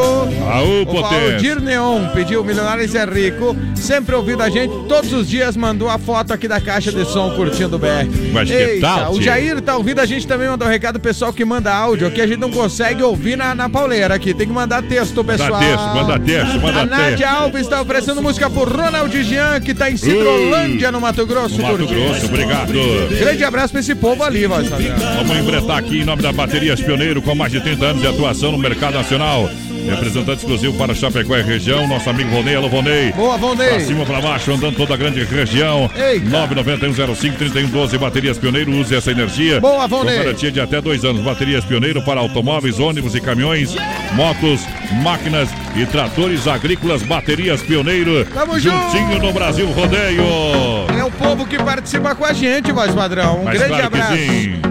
Aú, 0.52 0.84
O 0.84 0.86
potência. 0.86 1.32
Valdir 1.32 1.60
Neon 1.60 2.10
pediu 2.10 2.44
milionário 2.44 2.88
Zé 2.88 3.04
Rico. 3.04 3.56
Sempre 3.74 4.14
ouvindo 4.14 4.44
a 4.44 4.50
gente, 4.50 4.72
todos 4.88 5.12
os 5.12 5.28
dias 5.28 5.58
mandou 5.58 5.90
a 5.90 5.98
foto 5.98 6.23
aqui 6.32 6.48
da 6.48 6.62
caixa 6.62 6.92
de 6.92 7.04
som 7.06 7.32
curtindo 7.32 7.76
o 7.76 7.80
BR. 7.80 8.08
Mas 8.32 8.50
que 8.50 8.56
Eita, 8.56 8.88
tal, 8.88 9.12
O 9.12 9.16
tio? 9.16 9.24
Jair 9.24 9.60
tá 9.62 9.76
ouvindo 9.76 10.00
a 10.00 10.06
gente 10.06 10.28
também, 10.28 10.48
mandou 10.48 10.68
um 10.68 10.72
recado 10.72 11.00
pessoal 11.00 11.34
que 11.34 11.44
manda 11.44 11.74
áudio 11.74 12.08
aqui. 12.08 12.22
A 12.22 12.28
gente 12.28 12.40
não 12.40 12.52
consegue 12.52 13.02
ouvir 13.02 13.36
na, 13.36 13.56
na 13.56 13.68
pauleira 13.68 14.14
aqui. 14.14 14.34
Tem 14.34 14.48
que 14.48 14.54
mandar 14.54 14.84
texto, 14.84 15.24
pessoal. 15.24 15.52
Manda 15.52 15.66
texto, 15.66 15.96
manda 15.96 16.20
texto, 16.20 16.62
manda 16.62 16.80
A 16.82 16.86
Nádia 16.86 17.18
texto. 17.18 17.34
Alves 17.34 17.62
está 17.62 17.82
oferecendo 17.82 18.22
música 18.22 18.50
pro 18.50 18.64
Ronald 18.64 19.24
Jean, 19.24 19.60
que 19.60 19.74
tá 19.74 19.90
em 19.90 19.98
Cidrolândia, 19.98 20.92
no 20.92 21.02
Mato 21.02 21.26
Grosso. 21.26 21.58
No 21.58 21.64
Mato. 21.64 21.88
Grosso, 21.88 22.26
obrigado. 22.26 22.72
Grande 23.20 23.44
abraço 23.44 23.72
pra 23.74 23.80
esse 23.80 23.96
povo 23.96 24.24
ali, 24.24 24.48
padrão. 24.48 24.78
Vamos 25.18 25.38
embretar 25.38 25.78
aqui 25.78 26.02
em 26.02 26.06
nome 26.06 26.22
da 26.22 26.32
Baterias 26.32 26.82
Pioneiro, 26.82 27.22
com 27.22 27.36
mais 27.36 27.52
de 27.52 27.60
30 27.60 27.86
anos 27.86 28.02
de 28.02 28.08
atuação 28.08 28.52
no 28.52 28.58
mercado 28.58 28.94
nacional. 28.94 29.50
Representante 29.90 30.40
exclusivo 30.40 30.78
para 30.78 30.94
Chapecó 30.94 31.36
e 31.38 31.42
região, 31.42 31.88
nosso 31.88 32.10
amigo 32.10 32.30
Vonei. 32.30 32.56
Alô, 32.56 32.70
Vonei. 32.70 33.12
Boa, 33.12 33.38
Vonei. 33.38 33.70
Pra 33.70 33.80
cima, 33.82 34.06
pra 34.06 34.22
baixo, 34.22 34.52
andando 34.52 34.76
toda 34.76 34.94
a 34.94 34.98
grande 34.98 35.24
região. 35.24 35.90
Eita. 35.96 36.26
991053112, 36.48 37.98
Baterias 37.98 38.38
Pioneiro, 38.38 38.72
use 38.72 38.96
essa 38.96 39.12
energia. 39.12 39.60
Boa, 39.60 39.88
Vonei. 39.88 40.18
Com 40.18 40.24
garantia 40.24 40.52
de 40.52 40.60
até 40.60 40.82
dois 40.82 41.04
anos. 41.04 41.22
Baterias 41.22 41.66
Pioneiro 41.66 42.02
para 42.02 42.20
automóveis, 42.20 42.80
ônibus 42.80 43.16
e 43.16 43.22
caminhões, 43.22 43.76
motos, 44.14 44.62
máquinas 45.02 45.50
e 45.76 45.86
tratores 45.86 46.48
agrícolas. 46.48 47.04
Baterias 47.04 47.62
Pioneiro. 47.62 48.26
Tamo 48.26 48.60
juntinho 48.60 49.14
junto. 49.14 49.26
no 49.26 49.34
Brasil 49.34 49.68
Rodeio. 49.72 50.93
O 51.24 51.36
povo 51.36 51.46
que 51.46 51.58
participa 51.58 52.14
com 52.14 52.26
a 52.26 52.34
gente, 52.34 52.70
voz 52.74 52.94
padrão. 52.94 53.40
Um 53.40 53.44
Mas 53.46 53.58
grande 53.58 53.70
claro 53.70 53.86
abraço. 53.88 54.14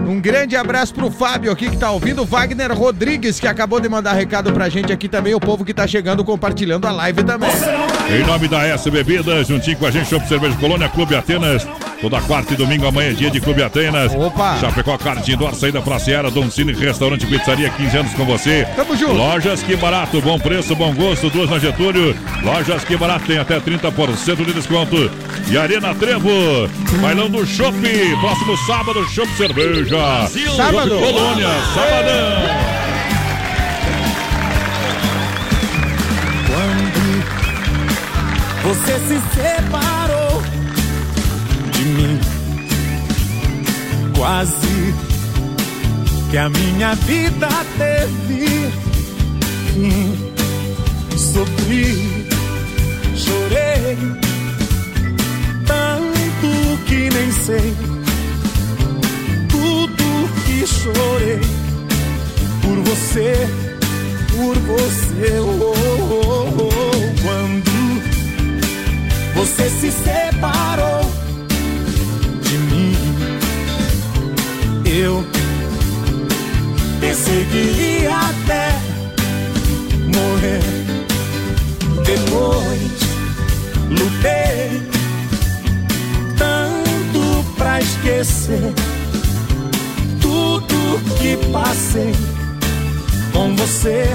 Um 0.07 0.21
grande 0.21 0.55
abraço 0.55 0.93
pro 0.93 1.09
Fábio 1.09 1.51
aqui 1.51 1.67
que 1.67 1.77
tá 1.77 1.89
ouvindo, 1.89 2.21
o 2.21 2.25
Wagner 2.25 2.71
Rodrigues, 2.71 3.39
que 3.39 3.47
acabou 3.47 3.79
de 3.79 3.89
mandar 3.89 4.13
recado 4.13 4.53
pra 4.53 4.69
gente 4.69 4.93
aqui 4.93 5.09
também, 5.09 5.33
o 5.33 5.39
povo 5.39 5.65
que 5.65 5.73
tá 5.73 5.87
chegando 5.87 6.23
compartilhando 6.23 6.85
a 6.85 6.91
live 6.91 7.23
também. 7.23 7.49
Em 8.09 8.23
nome 8.25 8.47
da 8.47 8.65
S 8.67 8.89
Bebidas, 8.91 9.47
juntinho 9.47 9.77
com 9.77 9.85
a 9.85 9.91
gente, 9.91 10.09
Shopping 10.09 10.27
Cerveja 10.27 10.55
Colônia, 10.57 10.89
Clube 10.89 11.15
Atenas. 11.15 11.65
Toda 12.01 12.19
quarta 12.21 12.53
e 12.53 12.57
domingo, 12.57 12.85
amanhã 12.85 13.11
é 13.11 13.13
dia 13.13 13.31
de 13.31 13.39
Clube 13.39 13.63
Atenas. 13.63 14.13
Opa! 14.13 14.57
Chapecó, 14.59 14.97
Kart 14.97 15.25
Indoor, 15.27 15.55
saída 15.55 15.81
pra 15.81 15.97
Seara, 15.97 16.29
Dom 16.29 16.51
Cine, 16.51 16.73
Restaurante 16.73 17.25
Pizzaria, 17.25 17.69
15 17.69 17.97
anos 17.97 18.13
com 18.13 18.25
você. 18.25 18.67
Tamo 18.75 18.95
junto. 18.97 19.13
Lojas 19.13 19.63
Que 19.63 19.75
Barato, 19.77 20.21
bom 20.21 20.37
preço, 20.37 20.75
bom 20.75 20.93
gosto, 20.93 21.29
duas 21.29 21.49
na 21.49 21.59
Getúlio. 21.59 22.15
Lojas 22.43 22.83
Que 22.83 22.97
Barato 22.97 23.25
tem 23.25 23.37
até 23.37 23.57
30% 23.59 24.45
de 24.45 24.53
desconto. 24.53 25.09
E 25.49 25.57
Arena 25.57 25.95
Trevo, 25.95 26.29
bailão 27.01 27.29
do 27.29 27.45
Shopping, 27.45 28.19
próximo 28.19 28.57
sábado, 28.67 29.03
Shopping 29.09 29.35
Cerveja. 29.37 29.97
Sábado. 30.57 30.89
Shopping 30.89 31.13
Colônia, 31.13 31.47
sabadão. 31.73 32.82
Você 38.63 38.97
se 39.07 39.19
separou 39.35 40.41
de 41.71 41.83
mim, 41.83 42.19
quase 44.17 44.93
que 46.31 46.37
a 46.37 46.49
minha 46.49 46.95
vida 46.95 47.49
teve 47.77 48.71
fim. 49.73 50.33
Sofri, 51.17 52.27
chorei, 53.15 53.97
tanto 55.65 56.83
que 56.85 57.09
nem 57.09 57.31
sei 57.31 57.75
tudo 59.49 60.29
que 60.45 60.65
chorei 60.65 61.41
por 62.61 62.77
você, 62.89 63.47
por 64.31 64.55
você. 64.55 65.39
Oh, 65.39 65.61
oh, 65.61 66.39
oh. 66.39 66.42
Você 69.35 69.69
se 69.69 69.91
separou 69.91 71.01
de 72.41 72.57
mim, 72.57 72.95
eu 74.85 75.23
pensei 76.99 77.45
que 77.45 78.07
até 78.07 78.79
morrer. 80.15 80.61
Depois 82.05 82.91
lutei 83.89 84.81
tanto 86.37 87.43
pra 87.55 87.79
esquecer 87.79 88.73
tudo 90.21 90.99
que 91.17 91.37
passei 91.51 92.13
com 93.31 93.55
você, 93.55 94.09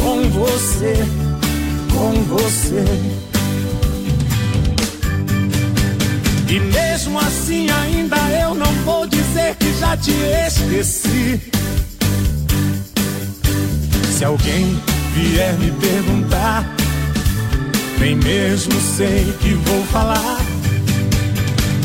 com 0.00 0.28
você, 0.30 0.94
com 1.92 2.12
você. 2.24 3.19
E 6.50 6.58
mesmo 6.58 7.16
assim 7.20 7.70
ainda 7.70 8.16
eu 8.42 8.56
não 8.56 8.72
vou 8.84 9.06
dizer 9.06 9.54
que 9.54 9.72
já 9.78 9.96
te 9.96 10.10
esqueci. 10.10 11.40
Se 14.10 14.24
alguém 14.24 14.76
vier 15.14 15.56
me 15.60 15.70
perguntar, 15.70 16.66
nem 18.00 18.16
mesmo 18.16 18.72
sei 18.80 19.32
que 19.40 19.54
vou 19.54 19.84
falar. 19.92 20.40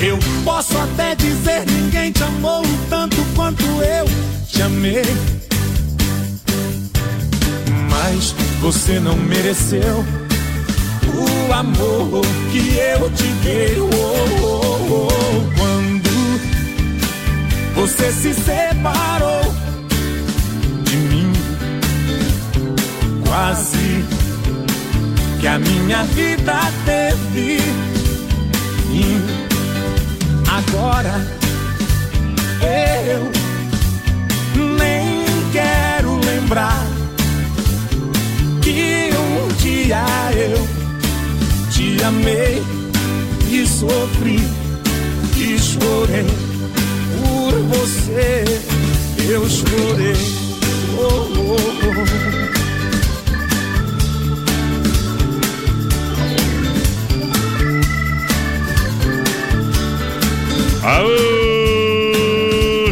Eu 0.02 0.18
posso 0.44 0.76
até 0.80 1.14
dizer 1.14 1.64
ninguém 1.68 2.12
te 2.12 2.24
amou 2.24 2.64
tanto 2.90 3.18
quanto 3.36 3.64
eu 3.64 4.06
te 4.48 4.64
amei. 4.64 5.06
Mas 7.88 8.34
você 8.62 9.00
não 9.00 9.16
mereceu 9.16 10.04
o 11.18 11.54
amor 11.54 12.26
que 12.52 12.78
eu 12.78 13.10
te 13.12 13.28
dei. 13.44 13.80
Oh, 13.80 13.90
oh, 14.42 14.92
oh. 14.92 15.16
Quando 15.58 16.12
você 17.76 18.12
se 18.12 18.34
separou 18.34 19.54
de 20.84 20.98
mim, 20.98 21.32
quase 23.28 24.06
que 25.40 25.48
a 25.48 25.60
minha 25.60 26.04
vida 26.04 26.60
teve 26.86 27.60
fim. 28.90 29.22
Agora 30.50 31.46
eu 32.62 33.32
nem 34.78 35.26
quero 35.52 36.20
lembrar 36.26 36.86
que 38.62 39.10
um 39.14 39.48
dia 39.58 40.06
eu 40.34 40.75
te 41.96 42.04
amei 42.04 42.62
e 43.50 43.66
sofri 43.66 44.40
e 45.38 45.58
chorei 45.60 46.26
por 47.22 47.54
você. 47.70 48.44
Eu 49.28 49.50
chorei. 49.50 50.16
Oh, 50.98 51.28
oh, 51.38 51.56
oh. 51.56 52.06
Aô! 60.88 61.08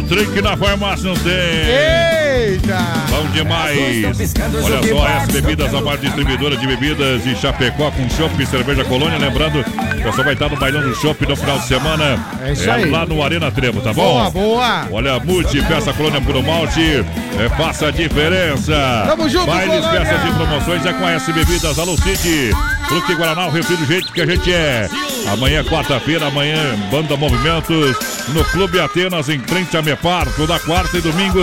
Drink 0.08 0.42
na 0.42 0.56
farmácia 0.56 1.08
não 1.08 1.16
tem. 1.16 1.32
Eita! 1.32 2.63
Bom 3.24 3.30
demais! 3.32 4.04
Olha 4.62 4.88
só, 4.88 5.06
as 5.06 5.28
bebidas, 5.28 5.74
a 5.74 5.80
maior 5.80 5.98
distribuidora 5.98 6.56
de 6.56 6.66
bebidas 6.66 7.24
de 7.24 7.34
Chapecó 7.36 7.90
com 7.90 8.08
chopp 8.10 8.42
e 8.42 8.46
cerveja 8.46 8.84
colônia. 8.84 9.18
Lembrando, 9.18 9.60
o 9.60 10.02
pessoal 10.02 10.24
vai 10.24 10.34
estar 10.34 10.48
no 10.48 10.56
bailão 10.56 10.82
do 10.82 10.94
chopp 10.94 11.26
no 11.26 11.34
final 11.34 11.58
de 11.58 11.66
semana. 11.66 12.26
É 12.42 12.52
isso 12.52 12.70
aí. 12.70 12.90
lá 12.90 13.06
no 13.06 13.22
Arena 13.22 13.50
Trevo, 13.50 13.80
tá 13.80 13.92
bom? 13.92 14.02
Boa, 14.02 14.30
boa! 14.30 14.88
Olha, 14.92 15.18
multi, 15.20 15.62
peça 15.62 15.92
colônia 15.94 16.20
puro 16.20 16.42
malte, 16.42 17.04
é, 17.38 17.48
faça 17.56 17.88
a 17.88 17.90
diferença. 17.90 19.04
Tamo 19.06 19.28
junto, 19.28 19.46
Bailes, 19.46 19.80
Colônia! 19.80 20.00
peças 20.00 20.28
e 20.28 20.34
promoções, 20.34 20.82
já 20.82 20.92
conhece 20.92 21.32
bebidas, 21.32 21.78
Alô 21.78 21.96
City, 21.96 22.50
Fruque 22.88 23.14
Guaraná, 23.14 23.46
o 23.46 23.50
refri 23.50 23.76
do 23.76 23.86
jeito 23.86 24.12
que 24.12 24.20
a 24.20 24.26
gente 24.26 24.52
é. 24.52 24.88
Amanhã, 25.32 25.64
quarta-feira, 25.64 26.26
amanhã, 26.26 26.76
Banda 26.90 27.16
Movimentos, 27.16 27.96
no 28.28 28.44
Clube 28.44 28.78
Atenas, 28.78 29.28
em 29.30 29.38
frente 29.38 29.74
a 29.76 29.82
Mepar, 29.82 30.26
toda 30.36 30.58
quarta 30.58 30.98
e 30.98 31.00
domingo, 31.00 31.40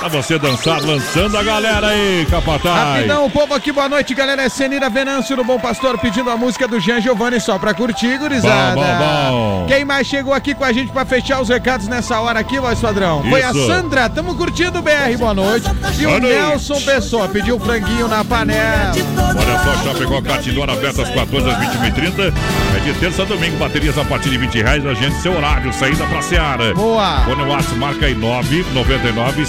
pra 0.00 0.08
você 0.08 0.38
dançar, 0.38 0.80
lançando 0.80 1.36
a 1.36 1.42
galera 1.42 1.88
aí, 1.88 2.26
Capataz. 2.30 2.94
Rapidão, 2.94 3.26
o 3.26 3.30
povo 3.30 3.52
aqui, 3.54 3.70
boa 3.70 3.88
noite, 3.88 4.14
galera. 4.14 4.42
É 4.42 4.48
Senira 4.48 4.88
Venâncio 4.88 5.36
no 5.36 5.44
Bom 5.44 5.58
Pastor 5.58 5.98
pedindo 5.98 6.30
a 6.30 6.36
música 6.38 6.66
do 6.66 6.80
Jean 6.80 7.00
Giovanni 7.02 7.38
só 7.38 7.58
pra 7.58 7.74
curtir, 7.74 8.16
gurizada. 8.18 8.74
Bom, 8.74 8.82
bom, 8.82 9.30
bom. 9.30 9.66
Quem 9.68 9.84
mais 9.84 10.06
chegou 10.06 10.32
aqui 10.32 10.54
com 10.54 10.64
a 10.64 10.72
gente 10.72 10.90
pra 10.90 11.04
fechar 11.04 11.40
os 11.40 11.50
recados 11.50 11.86
nessa 11.86 12.18
hora 12.18 12.40
aqui, 12.40 12.58
voz 12.58 12.80
padrão? 12.80 13.22
Foi 13.28 13.42
a. 13.42 13.50
Sandra, 13.52 14.08
tamo 14.08 14.34
curtindo 14.34 14.78
o 14.78 14.82
BR, 14.82 15.18
boa 15.18 15.34
noite. 15.34 15.68
E 15.98 16.04
Boa 16.04 16.16
o 16.16 16.20
noite. 16.20 16.36
Nelson 16.36 16.80
Pessoa 16.80 17.28
pediu 17.28 17.56
o 17.56 17.60
franguinho 17.60 18.08
na 18.08 18.24
panela. 18.24 18.92
Olha 18.94 19.58
só, 19.58 19.92
Chapecó 19.92 20.22
Catindora 20.22 20.72
aberta 20.72 21.02
às 21.02 21.10
14 21.10 21.50
às 21.50 21.56
21h30. 21.58 22.32
É 22.74 22.80
de 22.80 22.94
terça 22.98 23.22
a 23.22 23.24
domingo, 23.26 23.58
baterias 23.58 23.98
a 23.98 24.04
partir 24.04 24.30
de 24.30 24.38
20 24.38 24.62
reais. 24.62 24.86
Agende 24.86 25.20
seu 25.20 25.36
horário, 25.36 25.70
saída 25.74 26.06
pra 26.06 26.22
Seara. 26.22 26.72
Boa. 26.74 27.20
Fone 27.26 27.42
WhatsApp, 27.42 27.74
marca 27.76 28.06
aí 28.06 28.14
999 28.14 29.44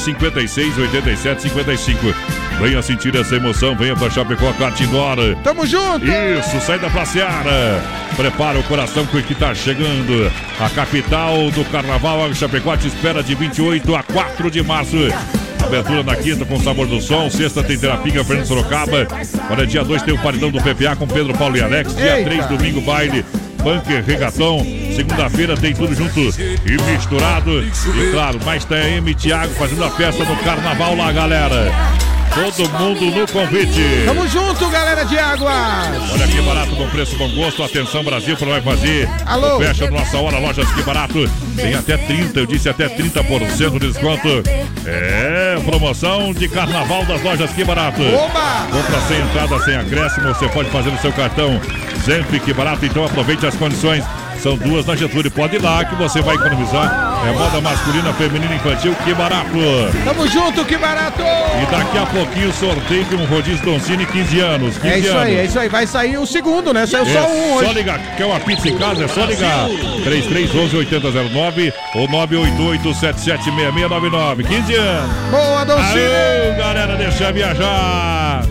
56 0.47 0.77
87 0.77 1.41
55. 1.43 2.15
Venha 2.59 2.81
sentir 2.81 3.15
essa 3.15 3.35
emoção, 3.35 3.75
venha 3.75 3.95
pra 3.95 4.09
Chapecó 4.09 4.51
Catindora. 4.53 5.35
Tamo 5.43 5.65
junto! 5.65 6.05
Isso, 6.05 6.59
saída 6.61 6.89
pra 6.89 7.05
Seara. 7.05 7.83
Prepara 8.15 8.59
o 8.59 8.63
coração 8.63 9.05
com 9.05 9.17
o 9.17 9.23
que 9.23 9.33
tá 9.33 9.53
chegando. 9.53 10.31
A 10.59 10.69
capital 10.69 11.49
do 11.51 11.65
carnaval, 11.65 12.25
a 12.25 12.33
Chapecó 12.33 12.77
te 12.77 12.87
espera 12.87 13.23
de 13.23 13.33
28 13.33 13.95
a 13.95 14.03
4 14.03 14.51
de 14.51 14.61
março. 14.61 14.97
Abertura 15.63 16.03
na 16.03 16.15
quinta 16.15 16.43
com 16.45 16.59
sabor 16.59 16.87
do 16.87 16.99
som. 17.01 17.29
Sexta 17.29 17.63
tem 17.63 17.77
terapia 17.77 18.23
Fernando 18.23 18.45
Sorocaba. 18.45 19.07
Olha, 19.49 19.65
dia 19.65 19.83
2 19.83 20.01
tem 20.01 20.13
o 20.13 20.19
paredão 20.19 20.51
do 20.51 20.61
PPA 20.61 20.95
com 20.95 21.07
Pedro 21.07 21.33
Paulo 21.37 21.57
e 21.57 21.61
Alex. 21.61 21.95
Dia 21.95 22.17
Eita. 22.17 22.29
3, 22.29 22.45
domingo, 22.47 22.81
baile. 22.81 23.25
Bunker, 23.62 24.03
regatão. 24.03 24.66
Segunda-feira 24.95 25.55
tem 25.55 25.74
tudo 25.74 25.93
junto 25.93 26.20
e 26.20 26.91
misturado. 26.91 27.64
E 27.64 28.12
claro, 28.12 28.39
mais 28.43 28.66
tem 28.66 28.78
a 28.78 28.89
M 28.89 29.14
Thiago 29.14 29.53
fazendo 29.53 29.84
a 29.84 29.89
festa 29.91 30.24
no 30.24 30.36
carnaval 30.38 30.95
lá, 30.95 31.12
galera. 31.12 31.72
Todo 32.34 32.69
mundo 32.79 33.05
no 33.11 33.27
convite. 33.27 34.03
Tamo 34.05 34.25
junto, 34.27 34.69
galera 34.69 35.03
de 35.03 35.19
águas. 35.19 36.11
Olha 36.13 36.27
que 36.27 36.41
barato, 36.41 36.75
bom 36.75 36.88
preço, 36.89 37.17
bom 37.17 37.29
gosto. 37.32 37.61
Atenção, 37.61 38.03
Brasil, 38.03 38.38
para 38.38 38.47
vai 38.47 38.61
fazer. 38.61 39.09
Alô? 39.25 39.59
Fecha 39.59 39.91
nossa 39.91 40.17
hora, 40.17 40.39
lojas 40.39 40.69
que 40.71 40.82
barato. 40.82 41.29
Tem 41.57 41.75
até 41.75 41.97
30, 41.97 42.39
eu 42.39 42.45
disse 42.45 42.69
até 42.69 42.88
30% 42.88 43.79
de 43.79 43.91
desconto. 43.91 44.27
É, 44.86 45.59
promoção 45.65 46.34
de 46.34 46.47
carnaval 46.47 47.05
das 47.05 47.21
lojas 47.21 47.51
que 47.51 47.65
barato. 47.65 48.01
Oba! 48.01 48.67
Compra 48.71 49.01
sem 49.07 49.19
entrada, 49.19 49.59
sem 49.65 49.75
acréscimo, 49.75 50.27
você 50.29 50.47
pode 50.47 50.69
fazer 50.69 50.89
no 50.89 50.99
seu 50.99 51.11
cartão. 51.11 51.59
Sempre 52.05 52.39
que 52.39 52.53
barato, 52.53 52.86
então 52.86 53.03
aproveite 53.03 53.45
as 53.45 53.55
condições. 53.55 54.05
São 54.41 54.57
duas 54.57 54.85
na 54.87 54.95
Getúlio. 54.95 55.29
Pode 55.29 55.55
ir 55.57 55.61
lá 55.61 55.85
que 55.85 55.93
você 55.95 56.19
vai 56.21 56.35
economizar. 56.35 57.21
É 57.27 57.31
moda 57.31 57.61
masculina, 57.61 58.11
feminina, 58.13 58.55
infantil, 58.55 58.95
que 59.03 59.13
barato. 59.13 59.51
Tamo 60.03 60.27
junto, 60.27 60.65
que 60.65 60.75
barato! 60.77 61.21
E 61.21 61.65
daqui 61.71 61.97
a 61.97 62.05
pouquinho 62.07 62.51
sorteio 62.53 63.03
de 63.05 63.15
um 63.15 63.25
rodízio 63.25 63.63
Doncini 63.63 64.03
15 64.05 64.39
anos. 64.39 64.77
15 64.79 64.87
É 64.93 64.97
isso 64.99 65.09
anos. 65.11 65.21
aí, 65.23 65.35
é 65.35 65.45
isso 65.45 65.59
aí. 65.59 65.69
Vai 65.69 65.85
sair 65.85 66.17
o 66.17 66.25
segundo, 66.25 66.73
né? 66.73 66.87
Saiu 66.87 67.05
só 67.05 67.11
É 67.11 67.21
um 67.21 67.25
Só 67.53 67.65
hoje. 67.65 67.73
ligar. 67.75 67.99
Quer 68.17 68.25
uma 68.25 68.39
pizza 68.39 68.67
em 68.69 68.77
casa? 68.77 69.03
É 69.05 69.07
só 69.07 69.25
ligar. 69.25 69.67
3311 70.03 70.75
8009 70.77 71.73
ou 71.95 72.07
988 72.09 72.93
776699. 72.95 74.43
15 74.43 74.73
anos. 74.75 75.11
Boa, 75.29 75.63
Doncini! 75.65 75.99
Aô, 75.99 76.57
galera, 76.57 76.95
deixa 76.95 77.31
viajar. 77.31 78.41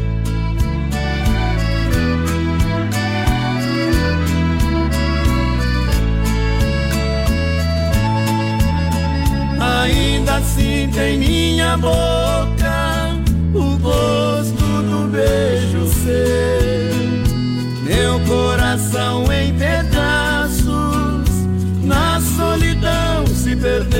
Ainda 9.80 10.36
assim 10.36 10.90
tem 10.92 11.18
minha 11.18 11.74
boca 11.78 13.16
o 13.54 13.78
gosto 13.78 14.82
do 14.82 15.08
beijo 15.10 15.86
seu. 15.88 16.90
Meu 17.82 18.20
coração 18.20 19.24
em 19.32 19.54
pedaços, 19.54 20.66
na 21.82 22.20
solidão 22.20 23.26
se 23.26 23.56
perdeu. 23.56 23.98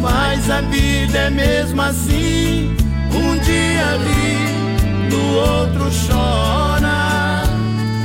Mas 0.00 0.48
a 0.48 0.60
vida 0.60 1.18
é 1.18 1.30
mesmo 1.30 1.82
assim. 1.82 2.76
Um 3.12 3.36
dia 3.38 3.96
ri, 4.06 5.10
no 5.10 5.34
outro 5.38 5.90
chora. 6.06 7.42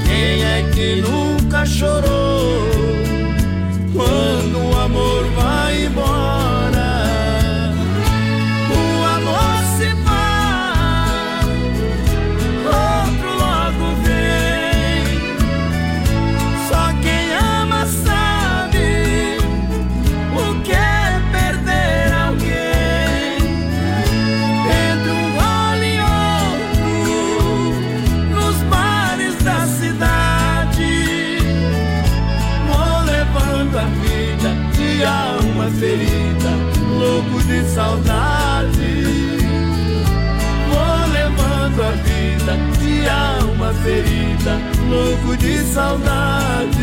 Quem 0.08 0.44
é 0.44 0.68
que 0.74 1.04
nunca 1.04 1.64
chorou 1.68 2.83
louco 44.94 45.36
de 45.38 45.58
saudade. 45.60 46.74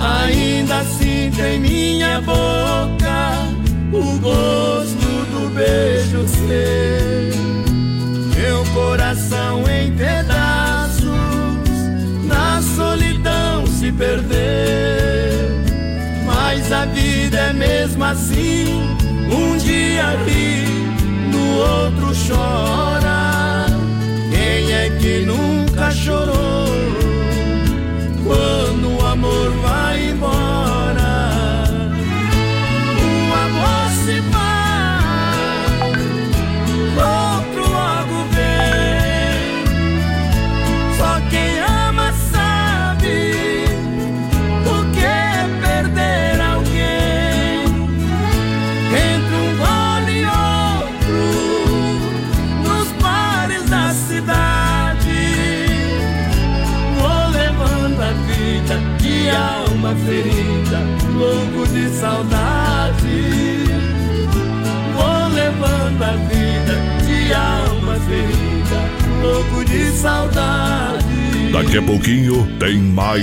Ainda 0.00 0.78
assim 0.78 1.30
tem 1.36 1.60
minha 1.60 2.20
boca 2.22 2.59
mesmo 17.52 18.04
assim, 18.04 18.66
um 19.30 19.56
dia 19.56 20.16
ri, 20.26 20.64
no 21.30 21.56
outro 21.58 22.12
chora. 22.26 23.66
Quem 24.30 24.72
é 24.72 24.90
que 25.00 25.24
nunca 25.24 25.90
chorou? 25.90 26.60
quando 28.30 28.96
o 28.96 29.06
amor 29.06 29.49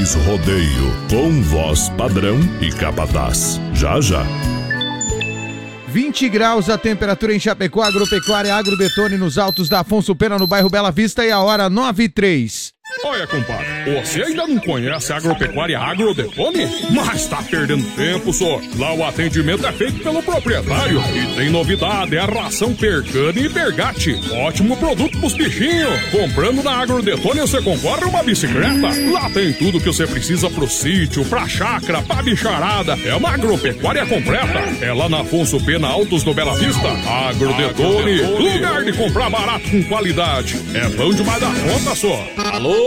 mais 0.08 0.16
rodeio 0.26 0.94
com 1.10 1.42
voz 1.42 1.90
padrão 1.90 2.40
e 2.62 2.72
capataz. 2.72 3.60
Já 3.74 4.00
já. 4.00 4.24
20 5.90 6.30
graus 6.30 6.70
a 6.70 6.78
temperatura 6.78 7.34
em 7.34 7.40
Chapecó, 7.40 7.82
agropecuária 7.82 8.56
Agrodetone 8.56 9.18
nos 9.18 9.38
altos 9.38 9.68
da 9.68 9.82
Afonso 9.82 10.16
Pena, 10.16 10.38
no 10.38 10.48
bairro 10.48 10.70
Bela 10.70 10.92
Vista, 10.92 11.26
e 11.26 11.32
a 11.32 11.40
hora 11.40 11.70
9 11.70 12.04
e 12.04 12.10
3. 12.10 12.77
Olha, 13.04 13.28
compadre, 13.28 13.66
você 14.02 14.24
ainda 14.24 14.48
não 14.48 14.60
conhece 14.60 15.14
a 15.14 15.18
agropecuária 15.18 15.80
Agrodetone? 15.80 16.68
Mas 16.92 17.28
tá 17.28 17.42
perdendo 17.44 17.84
tempo, 17.96 18.34
só. 18.34 18.60
Lá 18.78 18.94
o 18.94 19.04
atendimento 19.06 19.66
é 19.66 19.72
feito 19.72 20.00
pelo 20.00 20.22
proprietário. 20.22 21.02
E 21.14 21.36
tem 21.36 21.50
novidade, 21.50 22.16
é 22.16 22.20
a 22.20 22.26
ração 22.26 22.74
Percane 22.74 23.46
e 23.46 23.50
Bergate. 23.50 24.20
Ótimo 24.32 24.76
produto 24.78 25.18
pros 25.20 25.34
bichinhos. 25.34 26.02
Comprando 26.12 26.64
na 26.64 26.82
Agrodetone 26.82 27.40
você 27.42 27.62
concorre 27.62 28.06
uma 28.06 28.24
bicicleta. 28.24 28.88
Lá 29.12 29.30
tem 29.30 29.54
tudo 29.54 29.80
que 29.80 29.88
você 29.88 30.06
precisa 30.08 30.50
pro 30.50 30.68
sítio, 30.68 31.24
pra 31.26 31.48
chácara, 31.48 32.02
pra 32.02 32.22
bicharada. 32.22 32.98
É 33.06 33.16
uma 33.16 33.30
agropecuária 33.32 34.06
completa. 34.06 34.60
É 34.82 34.92
lá 34.94 35.08
na 35.08 35.22
Afonso 35.22 35.64
Pena 35.64 35.88
Altos 35.88 36.24
do 36.24 36.34
Bela 36.34 36.56
Vista. 36.56 36.88
Agrodetone, 37.30 38.22
lugar 38.22 38.84
de 38.84 38.94
comprar 38.94 39.30
barato 39.30 39.70
com 39.70 39.84
qualidade. 39.84 40.60
É 40.74 40.88
bom 40.90 41.14
demais 41.14 41.40
da 41.40 41.48
conta, 41.48 41.96
só. 41.96 42.28
Alô, 42.52 42.87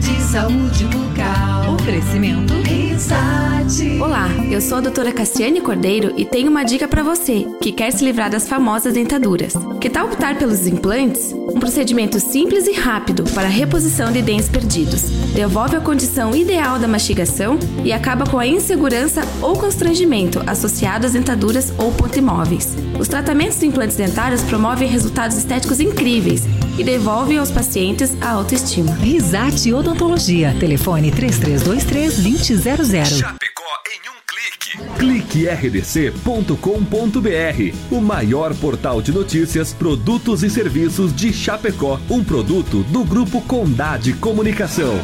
De 0.00 0.22
saúde 0.22 0.84
bucal. 0.84 1.74
Oferecimento. 1.74 2.54
Risate. 2.62 3.98
Olá, 4.00 4.28
eu 4.48 4.60
sou 4.60 4.78
a 4.78 4.80
doutora 4.80 5.12
Cassiane 5.12 5.60
Cordeiro 5.60 6.14
e 6.16 6.24
tenho 6.24 6.50
uma 6.50 6.62
dica 6.62 6.86
para 6.86 7.02
você 7.02 7.44
que 7.60 7.72
quer 7.72 7.90
se 7.90 8.04
livrar 8.04 8.30
das 8.30 8.48
famosas 8.48 8.94
dentaduras. 8.94 9.54
Que 9.80 9.90
tal 9.90 10.06
optar 10.06 10.38
pelos 10.38 10.68
implantes? 10.68 11.32
Um 11.32 11.58
procedimento 11.58 12.20
simples 12.20 12.68
e 12.68 12.74
rápido 12.74 13.24
para 13.34 13.48
a 13.48 13.50
reposição 13.50 14.12
de 14.12 14.22
dentes 14.22 14.48
perdidos. 14.48 15.02
Devolve 15.34 15.74
a 15.74 15.80
condição 15.80 16.32
ideal 16.32 16.78
da 16.78 16.86
mastigação 16.86 17.58
e 17.84 17.92
acaba 17.92 18.24
com 18.24 18.38
a 18.38 18.46
insegurança 18.46 19.22
ou 19.42 19.58
constrangimento 19.58 20.40
associado 20.46 21.06
às 21.06 21.14
dentaduras 21.14 21.72
ou 21.76 21.90
pontimóveis. 21.90 22.76
Os 23.00 23.08
tratamentos 23.08 23.58
de 23.58 23.66
implantes 23.66 23.96
dentários 23.96 24.42
promovem 24.42 24.88
resultados 24.88 25.36
estéticos 25.36 25.80
incríveis 25.80 26.46
e 26.78 26.84
devolvem 26.84 27.38
aos 27.38 27.50
pacientes 27.50 28.16
a 28.20 28.30
autoestima. 28.30 28.94
Risate 28.94 29.74
Odontologia. 29.74 30.54
Telefone 30.58 31.10
3323-2000. 31.10 33.36
cliquerdc.com.br, 34.98 37.74
o 37.90 38.00
maior 38.00 38.54
portal 38.54 39.02
de 39.02 39.12
notícias, 39.12 39.72
produtos 39.72 40.42
e 40.42 40.50
serviços 40.50 41.14
de 41.14 41.32
Chapecó, 41.32 42.00
um 42.08 42.22
produto 42.22 42.82
do 42.84 43.04
grupo 43.04 43.40
Condade 43.42 44.12
Comunicação. 44.14 44.98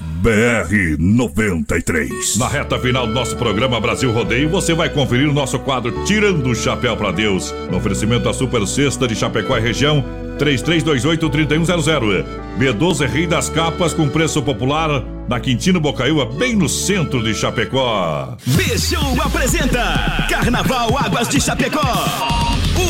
BR 0.00 0.96
93. 0.98 2.36
Na 2.38 2.48
reta 2.48 2.78
final 2.78 3.06
do 3.06 3.12
nosso 3.12 3.36
programa 3.36 3.80
Brasil 3.80 4.12
Rodeio, 4.12 4.48
você 4.48 4.74
vai 4.74 4.88
conferir 4.88 5.28
o 5.28 5.32
nosso 5.32 5.58
quadro 5.58 6.04
Tirando 6.04 6.48
o 6.48 6.54
Chapéu 6.54 6.96
para 6.96 7.12
Deus. 7.12 7.52
No 7.70 7.78
oferecimento 7.78 8.24
da 8.24 8.32
Super 8.32 8.66
Sexta 8.66 9.06
de 9.06 9.14
Chapecó 9.14 9.56
e 9.56 9.60
região, 9.60 10.04
3328-3100. 10.38 12.24
B12 12.58 13.06
Rei 13.06 13.26
das 13.26 13.48
Capas 13.48 13.92
com 13.92 14.08
preço 14.08 14.40
popular 14.42 15.02
na 15.28 15.38
Quintino 15.38 15.78
Bocaiúva, 15.78 16.24
bem 16.24 16.56
no 16.56 16.68
centro 16.68 17.22
de 17.22 17.34
Chapecó. 17.34 18.36
Bichão 18.46 19.14
apresenta 19.20 20.26
Carnaval 20.28 20.96
Águas 20.98 21.28
de 21.28 21.40
Chapecó. 21.40 22.38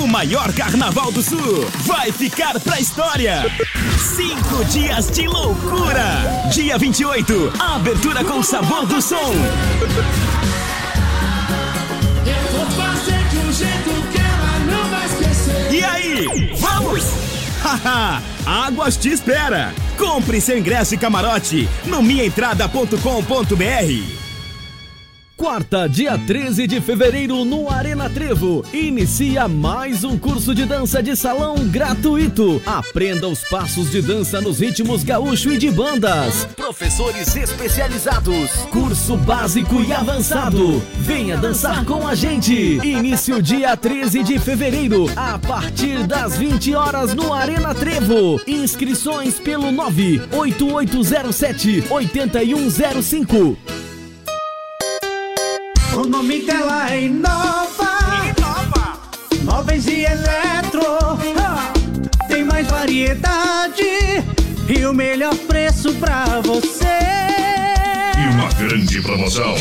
O 0.01 0.07
maior 0.07 0.53
carnaval 0.53 1.11
do 1.11 1.23
sul 1.23 1.67
vai 1.87 2.13
ficar 2.13 2.61
pra 2.61 2.79
história. 2.79 3.45
Cinco 3.99 4.65
dias 4.67 5.11
de 5.11 5.27
loucura. 5.27 6.05
Dia 6.53 6.79
28, 6.79 7.53
abertura 7.59 8.23
com 8.25 8.43
sabor 8.43 8.87
do 8.87 9.03
som. 9.03 9.33
Eu 12.27 12.59
vou 12.59 12.67
fazer 12.71 13.29
de 13.29 13.39
um 13.39 13.53
jeito 13.53 13.91
que 14.13 14.19
ela 14.19 14.59
não 14.71 14.91
vai 14.91 15.07
esquecer. 15.07 15.73
E 15.73 15.85
aí, 15.85 16.55
vamos? 16.59 17.28
Águas 18.47 18.97
te 18.97 19.11
espera! 19.11 19.73
Compre 19.97 20.41
seu 20.41 20.59
ingresso 20.59 20.95
e 20.95 20.99
camarote 20.99 21.69
no 21.87 22.03
minhaentrada.com.br. 22.03 24.18
Quarta, 25.39 25.89
dia 25.89 26.19
13 26.19 26.67
de 26.67 26.81
fevereiro, 26.81 27.45
no 27.45 27.71
Arena 27.71 28.11
Trevo, 28.11 28.65
inicia 28.75 29.47
mais 29.47 30.03
um 30.03 30.19
curso 30.19 30.53
de 30.53 30.65
dança 30.65 31.01
de 31.01 31.15
salão 31.15 31.55
gratuito. 31.69 32.61
Aprenda 32.67 33.29
os 33.29 33.45
passos 33.45 33.89
de 33.89 34.03
dança 34.03 34.41
nos 34.41 34.59
ritmos 34.59 35.05
gaúcho 35.05 35.53
e 35.53 35.57
de 35.57 35.71
bandas. 35.71 36.45
Professores 36.57 37.37
especializados. 37.37 38.51
Curso 38.73 39.17
básico 39.17 39.81
e 39.81 39.93
avançado. 39.93 40.83
Venha 40.97 41.37
dançar 41.37 41.85
com 41.85 42.05
a 42.05 42.17
gente. 42.17 42.53
Início 42.53 43.41
dia 43.41 43.77
13 43.77 44.25
de 44.25 44.41
fevereiro, 44.41 45.07
a 45.15 45.39
partir 45.39 46.05
das 46.05 46.37
20 46.37 46.75
horas 46.75 47.15
no 47.15 47.33
Arena 47.33 47.73
Trevo. 47.77 48.41
Inscrições 48.45 49.39
pelo 49.39 49.71
98807 49.71 51.85
8105. 51.89 53.78
O 55.99 56.07
nome 56.07 56.43
dela 56.43 56.93
é 56.93 57.07
Inova. 57.07 57.91
Inova. 58.39 58.99
Móveis 59.43 59.85
e 59.89 60.05
eletro. 60.05 60.81
Ah, 61.37 61.73
Tem 62.29 62.45
mais 62.45 62.69
variedade 62.69 63.83
e 64.69 64.87
o 64.87 64.95
melhor 64.95 65.35
preço 65.35 65.93
pra 65.95 66.41
você. 66.45 66.87
E 68.17 68.29
uma 68.31 68.49
grande 68.53 69.03
promoção. 69.03 69.57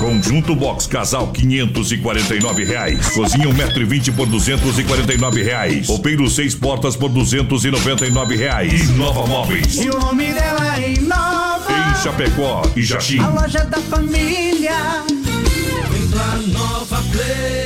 Conjunto 0.00 0.56
Box 0.56 0.88
Casal 0.88 1.28
549 1.28 2.64
reais. 2.64 3.08
Cozinha 3.10 3.46
1,20m 3.46 4.12
por 4.16 4.26
249 4.26 5.42
reais. 5.44 5.86
Roupeiro 5.86 6.28
6 6.28 6.56
portas 6.56 6.96
por 6.96 7.10
299 7.10 8.34
reais. 8.34 8.88
Inova 8.90 9.24
Móveis. 9.28 9.76
E 9.76 9.88
o 9.88 9.98
nome 10.00 10.32
dela 10.32 10.78
é 10.82 10.94
Inova. 10.94 11.66
Em 11.70 12.02
Chapecó 12.02 12.62
e 12.74 12.82
Jaxim. 12.82 13.20
A 13.20 13.28
loja 13.28 13.64
da 13.64 13.78
família. 13.78 14.74
Nova 16.16 17.02
Play. 17.12 17.65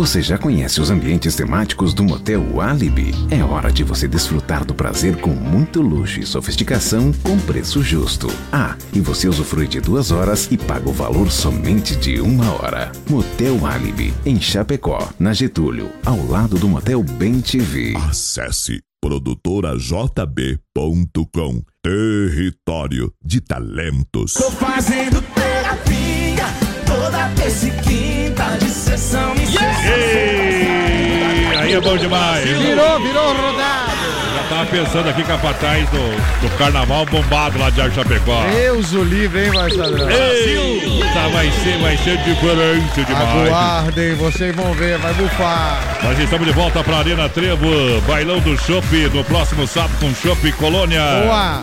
Você 0.01 0.19
já 0.19 0.35
conhece 0.35 0.81
os 0.81 0.89
ambientes 0.89 1.35
temáticos 1.35 1.93
do 1.93 2.03
Motel 2.03 2.59
Alibi? 2.59 3.13
É 3.29 3.43
hora 3.43 3.71
de 3.71 3.83
você 3.83 4.07
desfrutar 4.07 4.65
do 4.65 4.73
prazer 4.73 5.17
com 5.17 5.29
muito 5.29 5.79
luxo 5.79 6.19
e 6.19 6.25
sofisticação 6.25 7.13
com 7.21 7.37
preço 7.37 7.83
justo. 7.83 8.27
Ah, 8.51 8.75
e 8.91 8.99
você 8.99 9.27
usufrui 9.27 9.67
de 9.67 9.79
duas 9.79 10.09
horas 10.09 10.47
e 10.49 10.57
paga 10.57 10.89
o 10.89 10.91
valor 10.91 11.31
somente 11.31 11.95
de 11.95 12.19
uma 12.19 12.51
hora. 12.51 12.91
Motel 13.07 13.63
Alibi, 13.63 14.11
em 14.25 14.41
Chapecó, 14.41 15.07
na 15.19 15.33
Getúlio, 15.33 15.91
ao 16.03 16.25
lado 16.25 16.57
do 16.57 16.67
Motel 16.67 17.03
Bem 17.03 17.39
TV. 17.39 17.93
Acesse 18.09 18.81
produtorajb.com 18.99 21.61
Território 21.83 23.13
de 23.23 23.39
talentos. 23.39 24.33
Tô 24.33 24.49
fazendo 24.49 25.21
terapia 25.35 26.45
toda 26.87 27.29
terça 27.35 27.67
e 27.67 27.71
quinta 27.83 28.57
de 28.57 28.70
sessão 28.91 29.33
em 29.35 29.45
sessão. 29.45 29.93
Ei, 29.95 31.45
aí 31.57 31.73
é 31.73 31.79
bom 31.79 31.97
demais. 31.97 32.43
Virou, 32.43 32.99
virou 32.99 33.33
rodado. 33.33 33.91
Já 34.35 34.43
tava 34.49 34.65
pensando 34.65 35.09
aqui, 35.09 35.23
capataz 35.23 35.89
do, 35.89 36.41
do 36.41 36.57
carnaval 36.57 37.05
bombado 37.05 37.57
lá 37.57 37.69
de 37.69 37.79
Arco 37.79 37.95
Chapecó. 37.95 38.43
Deus 38.51 38.91
o 38.93 39.03
livre, 39.03 39.45
hein, 39.45 39.51
Marcelo? 39.53 40.09
Eita, 40.09 41.29
vai 41.31 41.49
ser, 41.51 41.77
vai 41.77 41.97
ser 41.97 42.17
diferente 42.17 43.05
demais. 43.05 43.47
Aguardem, 43.47 44.15
vocês 44.15 44.53
vão 44.55 44.73
ver, 44.73 44.97
vai 44.97 45.13
bufar. 45.13 45.99
Nós 46.03 46.19
estamos 46.19 46.45
de 46.45 46.53
volta 46.53 46.83
para 46.83 46.97
a 46.97 46.99
Arena 46.99 47.29
Trevo, 47.29 48.01
bailão 48.05 48.39
do 48.39 48.57
Chopp, 48.57 48.93
no 49.13 49.23
próximo 49.23 49.65
sábado 49.65 49.93
com 50.01 50.13
Chopp 50.13 50.51
Colônia. 50.53 51.01
Boa! 51.23 51.61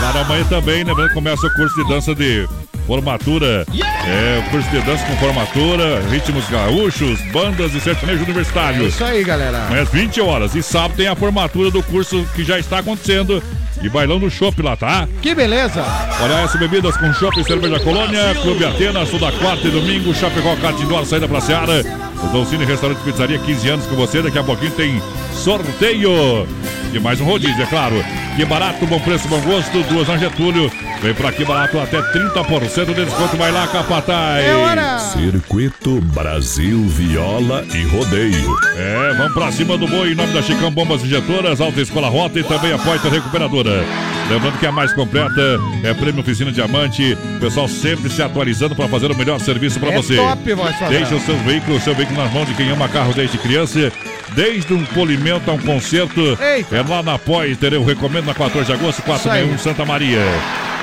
Lá 0.00 0.20
amanhã 0.22 0.44
também, 0.44 0.84
lembrando 0.84 1.08
que 1.08 1.14
começa 1.14 1.46
o 1.46 1.54
curso 1.54 1.74
de 1.82 1.88
dança 1.88 2.14
de 2.14 2.48
formatura. 2.86 3.66
É, 4.06 4.42
curso 4.50 4.68
de 4.70 4.80
dança 4.80 5.04
com 5.06 5.16
formatura, 5.16 6.02
ritmos 6.10 6.48
gaúchos, 6.48 7.20
bandas 7.32 7.74
e 7.74 7.80
sertanejo 7.80 8.24
universitário. 8.24 8.84
É 8.84 8.88
isso 8.88 9.04
aí, 9.04 9.24
galera. 9.24 9.66
Amanhã 9.66 9.82
às 9.82 9.90
20 9.90 10.20
horas. 10.20 10.54
E 10.54 10.62
sábado 10.62 10.94
tem 10.96 11.06
a 11.06 11.14
formatura 11.14 11.70
do 11.70 11.82
curso 11.82 12.26
que 12.34 12.44
já 12.44 12.58
está 12.58 12.78
acontecendo. 12.78 13.42
E 13.82 13.88
bailão 13.88 14.20
do 14.20 14.30
Chopp 14.30 14.62
lá, 14.62 14.76
tá? 14.76 15.08
Que 15.20 15.34
beleza! 15.34 15.84
Olha 16.20 16.34
essa 16.44 16.56
bebidas 16.56 16.96
com 16.96 17.12
Chopp 17.14 17.40
e 17.40 17.44
cerveja 17.44 17.80
Colônia, 17.80 18.32
Clube 18.40 18.64
Atenas, 18.64 19.10
toda 19.10 19.32
quarta 19.32 19.66
e 19.66 19.70
domingo, 19.70 20.14
Chapecó, 20.14 20.54
Catindor, 20.56 21.04
saída 21.04 21.26
pra 21.26 21.40
Seara. 21.40 21.82
O 22.24 22.28
Dolcine 22.28 22.64
Restaurante 22.64 22.98
e 23.00 23.04
Pizzaria, 23.10 23.38
15 23.38 23.68
anos 23.68 23.86
com 23.86 23.96
você. 23.96 24.22
Daqui 24.22 24.38
a 24.38 24.44
pouquinho 24.44 24.70
tem 24.72 25.02
sorteio. 25.34 26.46
E 26.92 26.98
mais 27.00 27.20
um 27.20 27.24
rodízio, 27.24 27.62
é 27.62 27.66
claro. 27.66 27.94
Que 28.36 28.44
barato, 28.44 28.86
bom 28.86 29.00
preço, 29.00 29.26
bom 29.28 29.40
gosto. 29.40 29.82
Duas 29.84 30.08
na 30.08 30.16
Getúlio. 30.16 30.70
Vem 31.02 31.12
pra 31.14 31.30
aqui 31.30 31.44
barato 31.44 31.80
até 31.80 32.00
30% 32.00 32.86
de 32.94 33.04
desconto. 33.04 33.36
Vai 33.36 33.50
lá, 33.50 33.66
Capataz. 33.66 34.44
É 34.46 34.54
hora! 34.54 34.98
Circuito 34.98 36.00
Brasil 36.00 36.78
Viola 36.86 37.64
e 37.74 37.82
Rodeio. 37.88 38.56
É, 38.76 39.14
vamos 39.16 39.32
pra 39.32 39.50
cima 39.50 39.76
do 39.76 39.88
boi 39.88 40.12
em 40.12 40.14
nome 40.14 40.32
da 40.32 40.42
Chicão 40.42 40.70
Bombas 40.70 41.02
Injetoras, 41.02 41.60
Alta 41.60 41.80
Escola 41.80 42.08
Rota 42.08 42.38
e 42.38 42.44
também 42.44 42.72
a 42.72 42.78
Poita 42.78 43.08
Recuperadora. 43.08 43.84
Lembrando 44.30 44.58
que 44.58 44.66
a 44.66 44.72
mais 44.72 44.92
completa 44.94 45.58
é 45.82 45.92
Prêmio 45.92 46.20
Oficina 46.20 46.52
Diamante. 46.52 47.18
O 47.36 47.40
pessoal 47.40 47.66
sempre 47.66 48.08
se 48.08 48.22
atualizando 48.22 48.76
para 48.76 48.88
fazer 48.88 49.10
o 49.10 49.16
melhor 49.16 49.40
serviço 49.40 49.80
para 49.80 49.90
É 49.92 49.96
você. 49.96 50.14
top, 50.16 50.54
voz. 50.54 50.74
Deixa 50.88 51.14
o 51.16 51.20
seu 51.20 51.36
veículo, 51.38 51.76
o 51.76 51.80
seu 51.80 51.94
veículo 51.94 52.11
nas 52.12 52.32
mãos 52.32 52.46
de 52.46 52.54
quem 52.54 52.70
ama 52.70 52.88
carro 52.88 53.12
desde 53.12 53.38
criança. 53.38 53.92
Desde 54.34 54.72
um 54.72 54.82
polimento 54.86 55.50
a 55.50 55.54
um 55.54 55.58
concerto. 55.58 56.20
Eita. 56.40 56.76
É 56.76 56.82
lá 56.82 57.02
na 57.02 57.18
Poiter, 57.18 57.72
eu 57.74 57.84
recomendo 57.84 58.24
na 58.26 58.34
14 58.34 58.66
de 58.66 58.72
agosto, 58.72 59.02
461 59.02 59.58
Santa 59.58 59.84
Maria. 59.84 60.20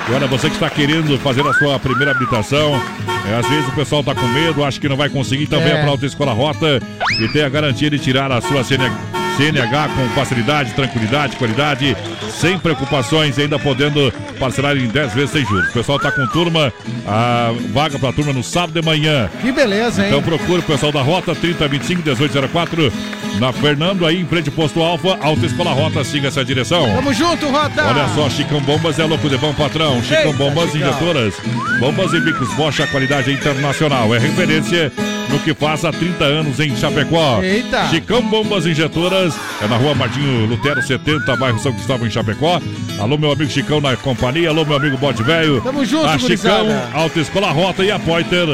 E 0.07 0.13
olha, 0.13 0.27
você 0.27 0.49
que 0.49 0.55
está 0.55 0.69
querendo 0.69 1.17
fazer 1.19 1.45
a 1.47 1.53
sua 1.53 1.79
primeira 1.79 2.11
habilitação, 2.11 2.79
é, 3.27 3.35
às 3.39 3.47
vezes 3.47 3.67
o 3.67 3.71
pessoal 3.71 4.01
está 4.01 4.13
com 4.13 4.27
medo, 4.27 4.63
acha 4.63 4.79
que 4.79 4.87
não 4.89 4.95
vai 4.97 5.09
conseguir, 5.09 5.43
então 5.43 5.59
É. 5.59 5.63
venha 5.63 5.75
para 5.77 5.87
a 5.87 5.89
Autoescola 5.89 6.31
Rota 6.33 6.79
e 7.19 7.27
tem 7.29 7.43
a 7.43 7.49
garantia 7.49 7.89
de 7.89 7.97
tirar 7.99 8.31
a 8.31 8.39
sua 8.41 8.63
CNH, 8.63 8.93
CNH 9.39 9.87
com 9.95 10.09
facilidade, 10.09 10.73
tranquilidade, 10.73 11.37
qualidade, 11.37 11.95
sem 12.29 12.59
preocupações, 12.59 13.39
ainda 13.39 13.57
podendo 13.57 14.11
parcelar 14.37 14.75
em 14.75 14.85
10 14.85 15.13
vezes 15.13 15.29
sem 15.31 15.45
juros. 15.45 15.69
O 15.69 15.71
pessoal 15.71 15.95
está 15.95 16.11
com 16.11 16.27
turma, 16.27 16.73
a 17.07 17.53
vaga 17.71 17.97
para 17.97 18.09
a 18.09 18.13
turma 18.13 18.33
no 18.33 18.43
sábado 18.43 18.73
de 18.73 18.85
manhã. 18.85 19.29
Que 19.39 19.49
beleza, 19.53 20.01
hein? 20.01 20.09
Então 20.09 20.21
procure 20.21 20.59
o 20.59 20.63
pessoal 20.63 20.91
da 20.91 21.01
Rota 21.01 21.33
3025 21.33 22.01
1804 22.01 22.91
na 23.39 23.53
Fernando 23.53 24.05
aí 24.05 24.19
em 24.19 24.25
frente 24.25 24.49
ao 24.49 24.55
posto 24.55 24.81
Alfa, 24.81 25.17
Alta 25.21 25.45
Escola 25.45 25.71
Rota, 25.71 26.03
siga 26.03 26.27
essa 26.27 26.43
direção. 26.43 26.93
Tamo 26.93 27.13
junto, 27.13 27.47
Rota! 27.47 27.85
Olha 27.85 28.09
só, 28.09 28.29
Chicão 28.29 28.59
Bombas 28.59 28.99
é 28.99 29.05
louco 29.05 29.29
de 29.29 29.37
bom 29.37 29.53
patrão. 29.53 30.03
Chicão 30.03 30.31
Eita, 30.31 30.37
Bombas 30.37 30.71
Chicão. 30.71 30.89
Injetoras. 30.89 31.33
Bombas 31.79 32.11
e 32.11 32.19
bicos 32.19 32.53
Bosch, 32.55 32.81
a 32.81 32.87
qualidade 32.87 33.31
internacional. 33.31 34.13
É 34.13 34.19
referência 34.19 34.91
no 35.29 35.39
que 35.39 35.53
faz 35.53 35.85
há 35.85 35.91
30 35.91 36.23
anos 36.23 36.59
em 36.59 36.75
Chapecó. 36.75 37.41
Eita. 37.41 37.87
Chicão 37.89 38.21
Bombas 38.21 38.65
Injetoras 38.65 39.33
é 39.61 39.67
na 39.67 39.77
rua 39.77 39.93
Martinho 39.93 40.45
Lutero 40.45 40.81
70, 40.81 41.35
bairro 41.37 41.59
São 41.59 41.71
Cristóvão, 41.71 42.07
em 42.07 42.11
Chapecó. 42.11 42.59
Alô, 42.99 43.17
meu 43.17 43.31
amigo 43.31 43.49
Chicão 43.49 43.79
na 43.79 43.95
companhia. 43.95 44.49
Alô, 44.49 44.65
meu 44.65 44.77
amigo 44.77 44.97
Bode 44.97 45.23
Velho. 45.23 45.61
Tamo 45.61 45.85
junto, 45.85 46.07
A 46.07 46.17
Chicão, 46.17 46.65
gurizada. 46.65 46.89
Alta 46.93 47.19
Escola 47.19 47.51
Rota 47.51 47.83
e 47.83 47.91
a 47.91 47.99
Poiter 47.99 48.47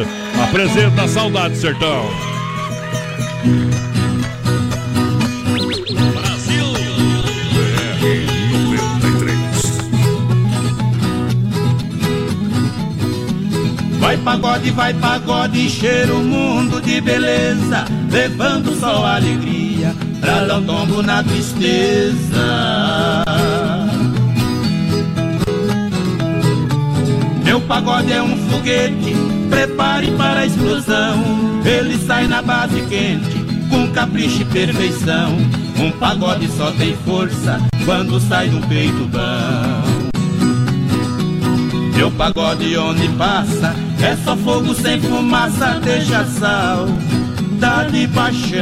apresenta 0.44 1.04
a 1.04 1.08
Saudade 1.08 1.58
Sertão. 1.58 2.35
Vai 14.06 14.18
pagode, 14.18 14.70
vai 14.70 14.94
pagode, 14.94 15.68
cheira 15.68 16.14
o 16.14 16.24
mundo 16.24 16.80
de 16.80 17.02
beleza, 17.02 17.86
levando 18.12 18.80
só 18.80 19.04
alegria 19.04 19.96
pra 20.22 20.46
dar 20.46 20.60
um 20.60 20.64
tombo 20.64 21.02
na 21.02 21.24
tristeza. 21.24 22.14
Meu 27.44 27.60
pagode 27.62 28.14
é 28.14 28.22
um 28.22 28.38
foguete, 28.48 29.16
prepare 29.50 30.12
para 30.12 30.42
a 30.42 30.46
explosão. 30.46 31.24
Ele 31.66 31.98
sai 31.98 32.28
na 32.28 32.44
base 32.44 32.82
quente, 32.82 33.44
com 33.72 33.92
capricho 33.92 34.44
e 34.44 34.46
perfeição. 34.46 35.36
Um 35.80 35.90
pagode 35.94 36.48
só 36.50 36.70
tem 36.74 36.96
força 37.08 37.60
quando 37.84 38.20
sai 38.20 38.50
do 38.50 38.62
peito 38.68 39.08
bom. 39.08 39.96
Meu 41.96 42.12
pagode 42.12 42.78
onde 42.78 43.08
passa 43.18 43.74
é 44.06 44.16
só 44.24 44.38
fogo 44.38 44.74
sem 44.76 45.02
fumaça, 45.02 45.80
deixa 45.84 46.24
sal, 46.26 46.88
dá 47.60 47.86
de 47.86 48.08
paixão. 48.10 48.62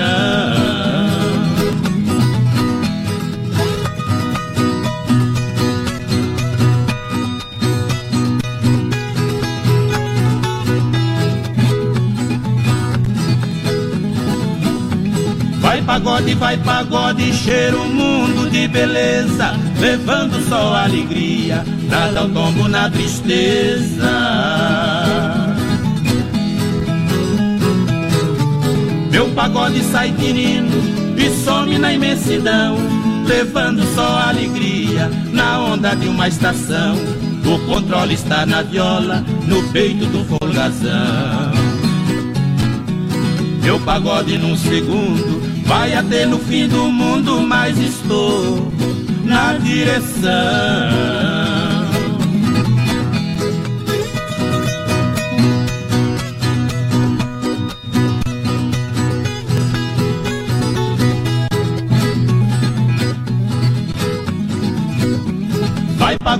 Vai 15.59 15.81
pagode, 15.81 16.35
vai 16.35 16.57
pagode, 16.57 17.33
cheira 17.33 17.75
o 17.77 17.89
mundo 17.89 18.49
de 18.49 18.67
beleza, 18.69 19.53
levando 19.77 20.41
só 20.47 20.75
alegria, 20.75 21.65
nada 21.89 22.23
o 22.23 22.29
tombo 22.29 22.69
na 22.69 22.89
tristeza. 22.89 24.62
Meu 29.13 29.29
pagode 29.29 29.79
sai 29.83 30.11
tinindo 30.11 30.75
e 31.15 31.29
some 31.45 31.77
na 31.77 31.93
imensidão, 31.93 32.77
levando 33.27 33.83
só 33.93 34.17
alegria 34.27 35.07
na 35.31 35.59
onda 35.59 35.95
de 35.95 36.07
uma 36.07 36.27
estação. 36.27 36.95
O 37.45 37.59
controle 37.67 38.15
está 38.15 38.43
na 38.43 38.63
viola, 38.63 39.23
no 39.45 39.61
peito 39.69 40.07
do 40.07 40.25
folgazão. 40.25 41.51
Meu 43.61 43.79
pagode 43.81 44.35
num 44.39 44.57
segundo 44.57 45.43
vai 45.63 45.93
até 45.93 46.25
no 46.25 46.39
fim 46.39 46.67
do 46.67 46.91
mundo, 46.91 47.39
mas 47.41 47.77
estou 47.77 48.73
na 49.23 49.53
direção. 49.59 51.42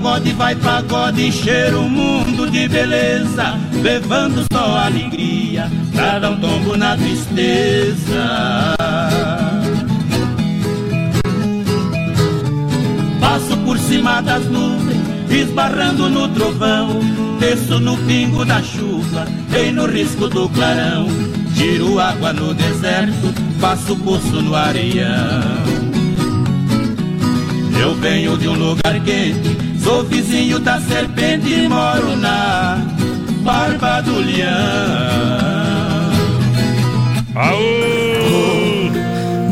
Pagode, 0.04 0.32
vai 0.32 0.54
pagode, 0.56 1.32
cheira 1.32 1.78
o 1.78 1.88
mundo 1.88 2.50
de 2.50 2.68
beleza, 2.68 3.58
levando 3.82 4.44
só 4.52 4.76
alegria, 4.76 5.70
pra 5.94 6.18
dar 6.18 6.32
um 6.32 6.40
tombo 6.40 6.76
na 6.76 6.94
tristeza. 6.94 8.76
Passo 13.18 13.56
por 13.64 13.78
cima 13.78 14.20
das 14.20 14.44
nuvens, 14.44 15.00
esbarrando 15.30 16.10
no 16.10 16.28
trovão, 16.28 17.00
desço 17.40 17.80
no 17.80 17.96
pingo 17.96 18.44
da 18.44 18.62
chuva, 18.62 19.26
e 19.58 19.72
no 19.72 19.86
risco 19.86 20.28
do 20.28 20.50
clarão, 20.50 21.06
tiro 21.54 21.98
água 21.98 22.34
no 22.34 22.52
deserto, 22.52 23.32
faço 23.58 23.96
poço 23.96 24.42
no 24.42 24.54
areião. 24.54 25.64
Eu 27.80 27.94
venho 27.96 28.38
de 28.38 28.48
um 28.48 28.54
lugar 28.54 28.98
quente, 29.04 29.53
sou 29.84 30.02
vizinho 30.04 30.58
da 30.58 30.80
serpente 30.80 31.52
e 31.52 31.68
moro 31.68 32.16
na 32.16 32.78
barba 33.42 34.00
do 34.00 34.18
leão. 34.18 34.48
Aô! 37.34 38.90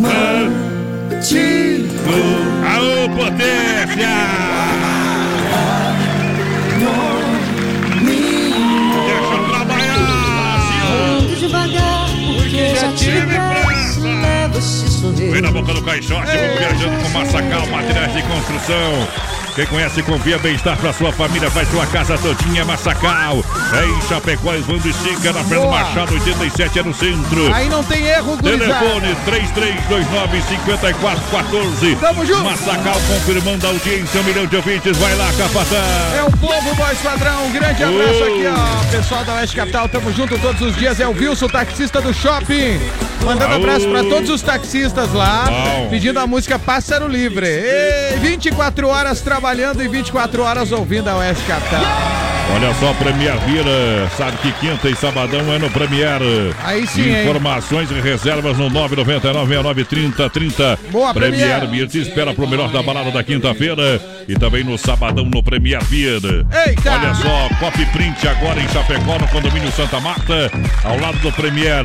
Mantido! 0.01 1.93
Aô, 2.67 3.09
potência! 3.15 4.09
Deixa 9.05 9.35
eu 9.35 9.45
trabalhar, 9.51 9.99
Ando 11.19 11.37
devagar, 11.37 12.09
porque 12.37 12.75
já 12.75 12.93
tive 12.95 13.27
pressa. 13.27 14.01
Leva 14.01 14.59
esse 14.59 14.89
sorriso. 14.89 15.33
Vem 15.33 15.43
na 15.43 15.51
boca 15.51 15.75
do 15.75 15.83
caixote, 15.83 16.27
vamos 16.27 16.59
viajando 16.59 16.97
com 17.03 17.09
Massacal, 17.11 17.67
materiais 17.67 18.13
de 18.15 18.23
construção. 18.23 19.22
Quem 19.55 19.67
conhece, 19.67 20.03
confia 20.03 20.39
bem-estar 20.39 20.79
pra 20.79 20.95
sua 20.95 21.13
família, 21.13 21.51
vai 21.51 21.67
sua 21.67 21.85
casa 21.87 22.17
todinha, 22.17 22.65
Massacal. 22.65 23.45
É 23.79 23.85
em 23.85 24.01
Chapecó, 24.09 24.55
Esvando 24.55 24.89
Estica, 24.89 25.31
na 25.31 25.45
Fernando. 25.45 25.71
Machado, 25.71 26.15
87, 26.15 26.79
é 26.79 26.83
no 26.83 26.95
centro. 26.95 27.53
Aí 27.55 27.69
não 27.69 27.85
tem 27.85 28.03
erro, 28.07 28.39
gurizada. 28.39 28.79
Telefone 28.81 29.15
3329-5414. 29.27 31.99
Tamo 32.01 32.25
junto. 32.25 32.45
Massacal 32.45 32.95
confirmando 33.09 33.67
a 33.67 33.71
audiência, 33.71 34.21
um 34.21 34.25
milhão 34.25 34.47
de 34.47 34.57
ouvintes. 34.57 34.97
Vai 34.97 35.15
lá, 35.17 35.31
Capatã. 35.37 35.83
É 36.17 36.23
o 36.23 36.31
povo, 36.39 36.75
voz 36.75 36.99
padrão. 37.01 37.45
Um 37.47 37.53
grande 37.53 37.85
abraço 37.85 38.23
Oh. 38.23 38.25
aqui, 38.25 38.47
ó. 38.47 38.85
Pessoal 38.91 39.23
da 39.25 39.35
Oeste 39.35 39.57
Capital, 39.57 39.87
tamo 39.89 40.11
junto 40.13 40.39
todos 40.39 40.63
os 40.63 40.75
dias. 40.77 40.99
É 40.99 41.07
o 41.07 41.11
Wilson, 41.13 41.49
taxista 41.49 42.01
do 42.01 42.15
shopping. 42.15 42.81
Mandando 43.25 43.55
abraço 43.55 43.89
pra 43.89 44.03
todos 44.05 44.31
os 44.31 44.43
taxistas 44.43 45.13
lá. 45.13 45.45
Bom. 45.49 45.89
Pedindo 45.91 46.19
a 46.19 46.27
música 46.27 46.59
Pássaro 46.59 47.07
Livre. 47.09 47.47
E 47.47 48.17
24 48.21 48.89
horas 48.89 49.21
trabalhando 49.21 49.83
e 49.83 49.89
24 49.89 50.43
horas 50.43 50.73
ouvindo 50.73 51.09
a 51.09 51.17
Oeste 51.17 51.45
Capital. 51.45 51.81
Olha 52.55 52.75
só, 52.75 52.93
Premier 52.95 53.35
Vira. 53.47 54.11
Sabe 54.17 54.37
que 54.39 54.51
quinta 54.53 54.89
e 54.91 54.97
sabadão 54.97 55.53
é 55.53 55.59
no 55.59 55.71
Premier. 55.71 56.21
Aí 56.65 56.87
sim, 56.87 57.09
hein? 57.09 57.23
Informações 57.23 57.91
e 57.91 57.95
reservas 57.95 58.59
no 58.59 58.69
999-693030. 58.71 60.79
Boa, 60.91 61.15
Premier 61.15 61.61
Premier. 61.61 61.67
Beer 61.69 61.89
te 61.89 62.01
espera 62.01 62.35
pro 62.35 62.47
melhor 62.49 62.71
da 62.71 62.83
balada 62.83 63.11
da 63.11 63.23
quinta-feira. 63.23 64.01
E 64.29 64.35
também 64.35 64.65
no 64.65 64.77
sabadão 64.77 65.25
no 65.25 65.43
Premier 65.43 65.83
Beer. 65.85 66.21
Eita! 66.67 66.93
Olha 66.93 67.15
só, 67.15 67.49
Copy 67.59 67.87
Print 67.87 68.29
agora 68.29 68.61
em 68.61 68.69
Chapecó, 68.69 69.19
no 69.19 69.27
condomínio 69.29 69.73
Santa 69.73 69.99
Marta, 70.01 70.51
ao 70.85 70.99
lado 70.99 71.19
do 71.19 71.33
Premier. 71.33 71.85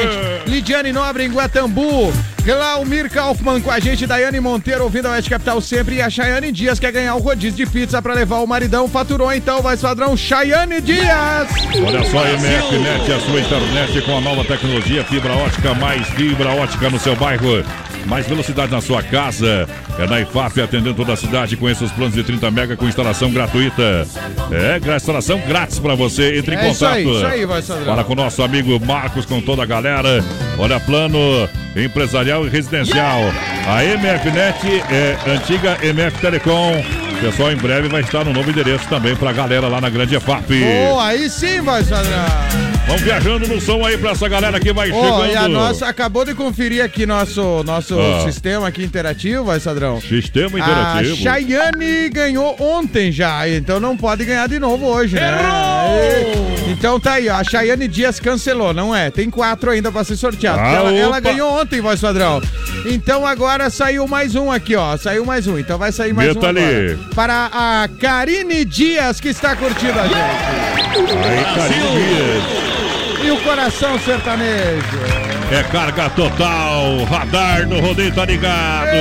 Lidiane 0.47 0.91
Nobre 0.91 1.23
em 1.25 1.29
Guatambu. 1.41 2.13
Glaumir 2.43 3.09
Kaufmann 3.09 3.61
com 3.61 3.71
a 3.71 3.79
gente. 3.79 4.05
Daiane 4.05 4.39
Monteiro 4.39 4.83
ouvindo 4.83 5.07
a 5.07 5.11
Oeste 5.11 5.29
Capital 5.29 5.59
sempre. 5.59 5.95
E 5.95 6.01
a 6.01 6.09
Chayane 6.09 6.51
Dias 6.51 6.79
quer 6.79 6.91
ganhar 6.91 7.15
o 7.15 7.19
rodízio 7.19 7.65
de 7.65 7.71
pizza 7.71 8.01
pra 8.01 8.13
levar 8.13 8.39
o 8.39 8.47
maridão. 8.47 8.87
Faturou 8.87 9.31
então, 9.33 9.61
vai 9.61 9.75
padrão 9.75 10.15
Chayane 10.15 10.81
Dias. 10.81 11.47
Olha 11.83 12.03
só, 12.03 12.23
MFNet, 12.23 13.11
a 13.11 13.19
sua 13.21 13.39
internet 13.39 14.01
com 14.01 14.17
a 14.17 14.21
nova 14.21 14.43
tecnologia, 14.43 15.03
fibra 15.03 15.33
ótica, 15.33 15.73
mais 15.73 16.07
fibra 16.09 16.49
ótica 16.49 16.89
no 16.89 16.99
seu 16.99 17.15
bairro. 17.15 17.63
Mais 18.05 18.25
velocidade 18.27 18.71
na 18.71 18.81
sua 18.81 19.01
casa. 19.03 19.67
É 19.99 20.07
na 20.07 20.21
IFAP 20.21 20.61
atendendo 20.61 20.93
toda 20.93 21.13
a 21.13 21.15
cidade. 21.15 21.55
Conheça 21.57 21.83
os 21.85 21.91
planos 21.91 22.13
de 22.13 22.23
30 22.23 22.49
mega 22.51 22.75
com 22.75 22.87
instalação 22.87 23.31
gratuita. 23.31 24.05
É, 24.51 24.95
instalação 24.95 25.39
grátis 25.47 25.79
pra 25.79 25.95
você. 25.95 26.37
Entre 26.37 26.55
em 26.55 26.57
É 26.57 26.69
isso 26.69 26.79
contato. 26.79 26.95
aí, 26.97 27.07
isso 27.15 27.25
aí, 27.25 27.45
vai, 27.45 27.61
Sandrão. 27.61 27.85
Fala 27.85 28.03
com 28.03 28.13
o 28.13 28.15
nosso 28.15 28.41
amigo 28.43 28.79
Marcos, 28.85 29.25
com 29.25 29.41
toda 29.41 29.63
a 29.63 29.65
galera. 29.65 30.23
Olha, 30.57 30.79
plano 30.79 31.17
empresarial 31.75 32.45
e 32.45 32.49
residencial. 32.49 33.19
A 33.67 33.83
MFNet 33.83 34.83
é 34.91 35.17
antiga 35.31 35.77
MF 35.83 36.17
Telecom. 36.19 36.83
Pessoal, 37.21 37.51
em 37.51 37.55
breve 37.55 37.87
vai 37.87 38.01
estar 38.01 38.25
no 38.25 38.33
novo 38.33 38.49
endereço 38.49 38.87
também 38.89 39.15
pra 39.15 39.31
galera 39.31 39.67
lá 39.67 39.79
na 39.79 39.89
Grande 39.91 40.15
EFAP. 40.15 40.59
Boa, 40.59 41.05
aí 41.05 41.29
sim, 41.29 41.61
vai, 41.61 41.83
Sandrão. 41.83 42.25
Vamos 42.87 43.03
viajando 43.03 43.47
no 43.47 43.61
som 43.61 43.85
aí 43.85 43.95
pra 43.95 44.11
essa 44.11 44.27
galera 44.27 44.59
que 44.59 44.73
vai 44.73 44.91
Ó, 44.91 44.95
chegando. 45.21 45.31
e 45.31 45.35
a 45.37 45.47
nossa 45.47 45.87
acabou 45.87 46.25
de 46.25 46.33
conferir 46.33 46.83
aqui 46.83 47.05
nosso, 47.05 47.63
nosso 47.63 47.90
Ah. 47.99 48.21
sistema 48.25 48.67
aqui 48.67 48.83
interativo, 48.83 49.45
vai, 49.45 49.59
Sadrão. 49.59 49.99
Sistema 50.01 50.57
A 50.57 50.59
interativo. 50.61 51.15
Chayane 51.17 52.09
ganhou 52.09 52.55
ontem 52.59 53.11
já, 53.11 53.47
então 53.49 53.79
não 53.79 53.97
pode 53.97 54.23
ganhar 54.25 54.47
de 54.47 54.59
novo 54.59 54.85
hoje, 54.85 55.15
né? 55.15 55.31
E- 56.67 56.71
Então 56.71 56.99
tá 56.99 57.13
aí, 57.13 57.27
ó. 57.29 57.35
A 57.35 57.43
Chayane 57.43 57.87
Dias 57.87 58.19
cancelou, 58.19 58.73
não 58.73 58.95
é? 58.95 59.11
Tem 59.11 59.29
quatro 59.29 59.69
ainda 59.71 59.91
pra 59.91 60.03
ser 60.03 60.15
sorteado. 60.15 60.59
Ah, 60.59 60.71
ela, 60.71 60.93
ela 60.95 61.19
ganhou 61.19 61.51
ontem, 61.59 61.81
voz 61.81 61.99
padrão. 61.99 62.41
Então 62.85 63.25
agora 63.27 63.69
saiu 63.69 64.07
mais 64.07 64.35
um 64.35 64.51
aqui, 64.51 64.75
ó. 64.75 64.95
Saiu 64.97 65.25
mais 65.25 65.45
um, 65.47 65.57
então 65.59 65.77
vai 65.77 65.91
sair 65.91 66.13
mais 66.13 66.29
Meta 66.33 66.45
um 66.45 66.49
ali. 66.49 66.59
agora. 66.63 66.99
Para 67.13 67.49
a 67.53 67.89
Karine 67.99 68.63
Dias, 68.65 69.19
que 69.19 69.27
está 69.29 69.55
curtindo 69.55 69.99
a 69.99 70.03
gente. 70.07 70.15
Aí, 71.23 71.69
Dias. 71.69 73.25
E 73.25 73.31
o 73.31 73.37
coração 73.43 73.99
sertanejo. 73.99 75.20
É 75.51 75.63
carga 75.63 76.09
total, 76.11 77.03
radar 77.03 77.67
no 77.67 77.81
rodeio 77.81 78.13
tá 78.13 78.23
ligado. 78.23 78.95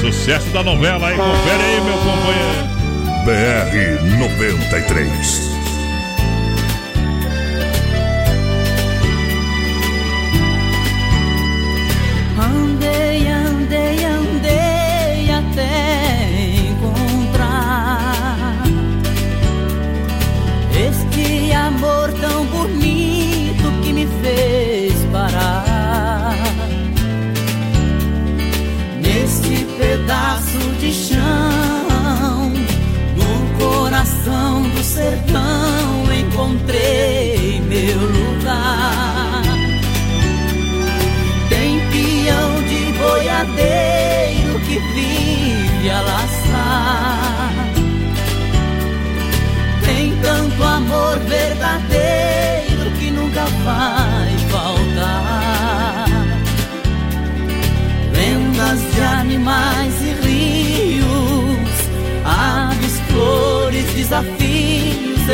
Sucesso 0.00 0.48
da 0.48 0.62
novela 0.62 1.06
aí, 1.06 1.16
confere 1.16 1.62
aí, 1.62 1.80
meu 1.80 1.96
companheiro. 1.98 2.76
BR 3.24 4.18
93. 4.18 5.55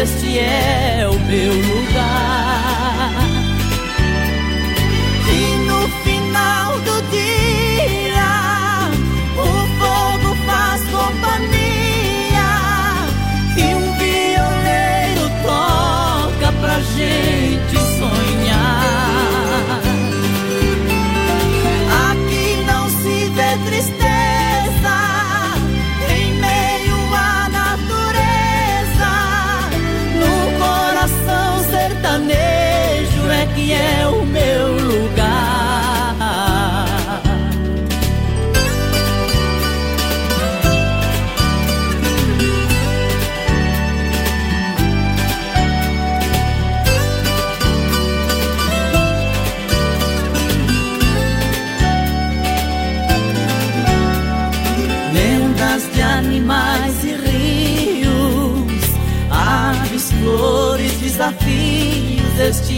Este 0.02 0.40
é 0.40 1.08
o 1.08 1.14
meu 1.30 1.54
lugar. 1.54 1.81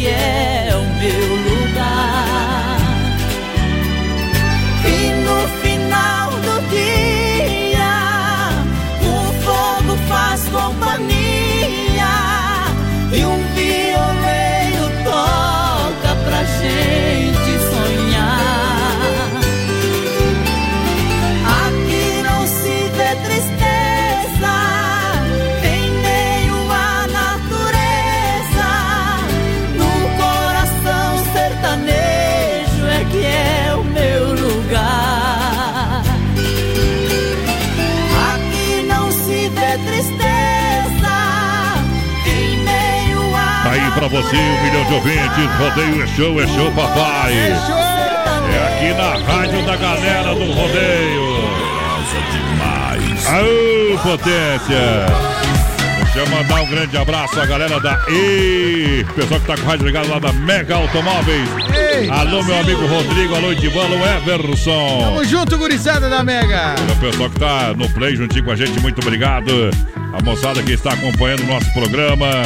É 0.07 0.71
o 0.75 0.85
meu 0.99 1.44
você, 44.35 44.41
um 44.41 44.63
milhão 44.63 44.85
de 44.85 44.95
ouvintes. 44.95 45.59
Rodeio 45.59 46.03
é 46.03 46.07
show, 46.09 46.41
é 46.41 46.47
show, 46.47 46.73
papai. 46.73 47.35
É 48.53 48.67
aqui 48.67 48.95
na 48.95 49.33
rádio 49.33 49.65
da 49.65 49.77
galera 49.77 50.35
do 50.35 50.53
rodeio. 50.53 51.45
demais. 52.33 53.27
Aô, 53.27 53.99
potência. 54.03 55.07
Deixa 56.03 56.31
eu 56.31 56.37
mandar 56.37 56.63
um 56.63 56.67
grande 56.67 56.97
abraço 56.97 57.41
à 57.41 57.47
galera 57.47 57.81
da 57.81 58.01
E. 58.09 59.05
Pessoal 59.17 59.41
que 59.41 59.47
tá 59.47 59.57
com 59.57 59.63
o 59.63 59.67
rádio 59.67 59.87
ligado 59.87 60.09
lá 60.09 60.21
da 60.21 60.33
Mega 60.33 60.77
Automóveis. 60.77 61.49
Ei. 61.75 62.09
Alô, 62.09 62.43
meu 62.45 62.57
amigo 62.61 62.87
Rodrigo. 62.87 63.35
Alô, 63.35 63.51
Edivalo 63.51 63.97
Everson. 63.97 65.01
Tamo 65.01 65.25
junto, 65.25 65.59
gurizada 65.59 66.09
da 66.09 66.23
Mega. 66.23 66.77
O 66.93 67.01
pessoal 67.01 67.31
que 67.31 67.41
tá 67.41 67.75
no 67.77 67.89
play 67.91 68.15
juntinho 68.15 68.45
com 68.45 68.53
a 68.53 68.57
gente, 68.57 68.79
muito 68.79 69.01
obrigado. 69.01 69.71
A 70.17 70.23
moçada 70.23 70.63
que 70.63 70.73
está 70.73 70.93
acompanhando 70.93 71.43
o 71.43 71.47
nosso 71.47 71.73
programa. 71.73 72.45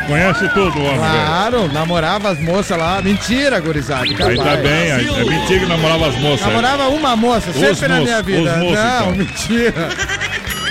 Conhece 0.06 0.48
tudo, 0.50 0.78
homem. 0.78 0.98
Claro, 0.98 1.72
namorava 1.72 2.30
as 2.30 2.38
moças 2.40 2.78
lá. 2.78 3.00
Mentira, 3.02 3.58
gurizada. 3.58 4.04
Aí 4.04 4.36
tá 4.36 4.56
bem, 4.56 4.92
aí 4.92 5.08
é 5.08 5.24
mentira 5.24 5.60
que 5.60 5.66
namorava 5.66 6.08
as 6.08 6.16
moças. 6.20 6.46
Namorava 6.46 6.88
uma 6.88 7.16
moça, 7.16 7.50
Os 7.50 7.56
sempre 7.56 7.88
na 7.88 8.00
minha 8.00 8.22
vida. 8.22 8.52
os 8.52 8.58
moços, 8.58 8.76
Não, 8.84 9.00
então. 9.00 9.16
mentira. 9.16 9.88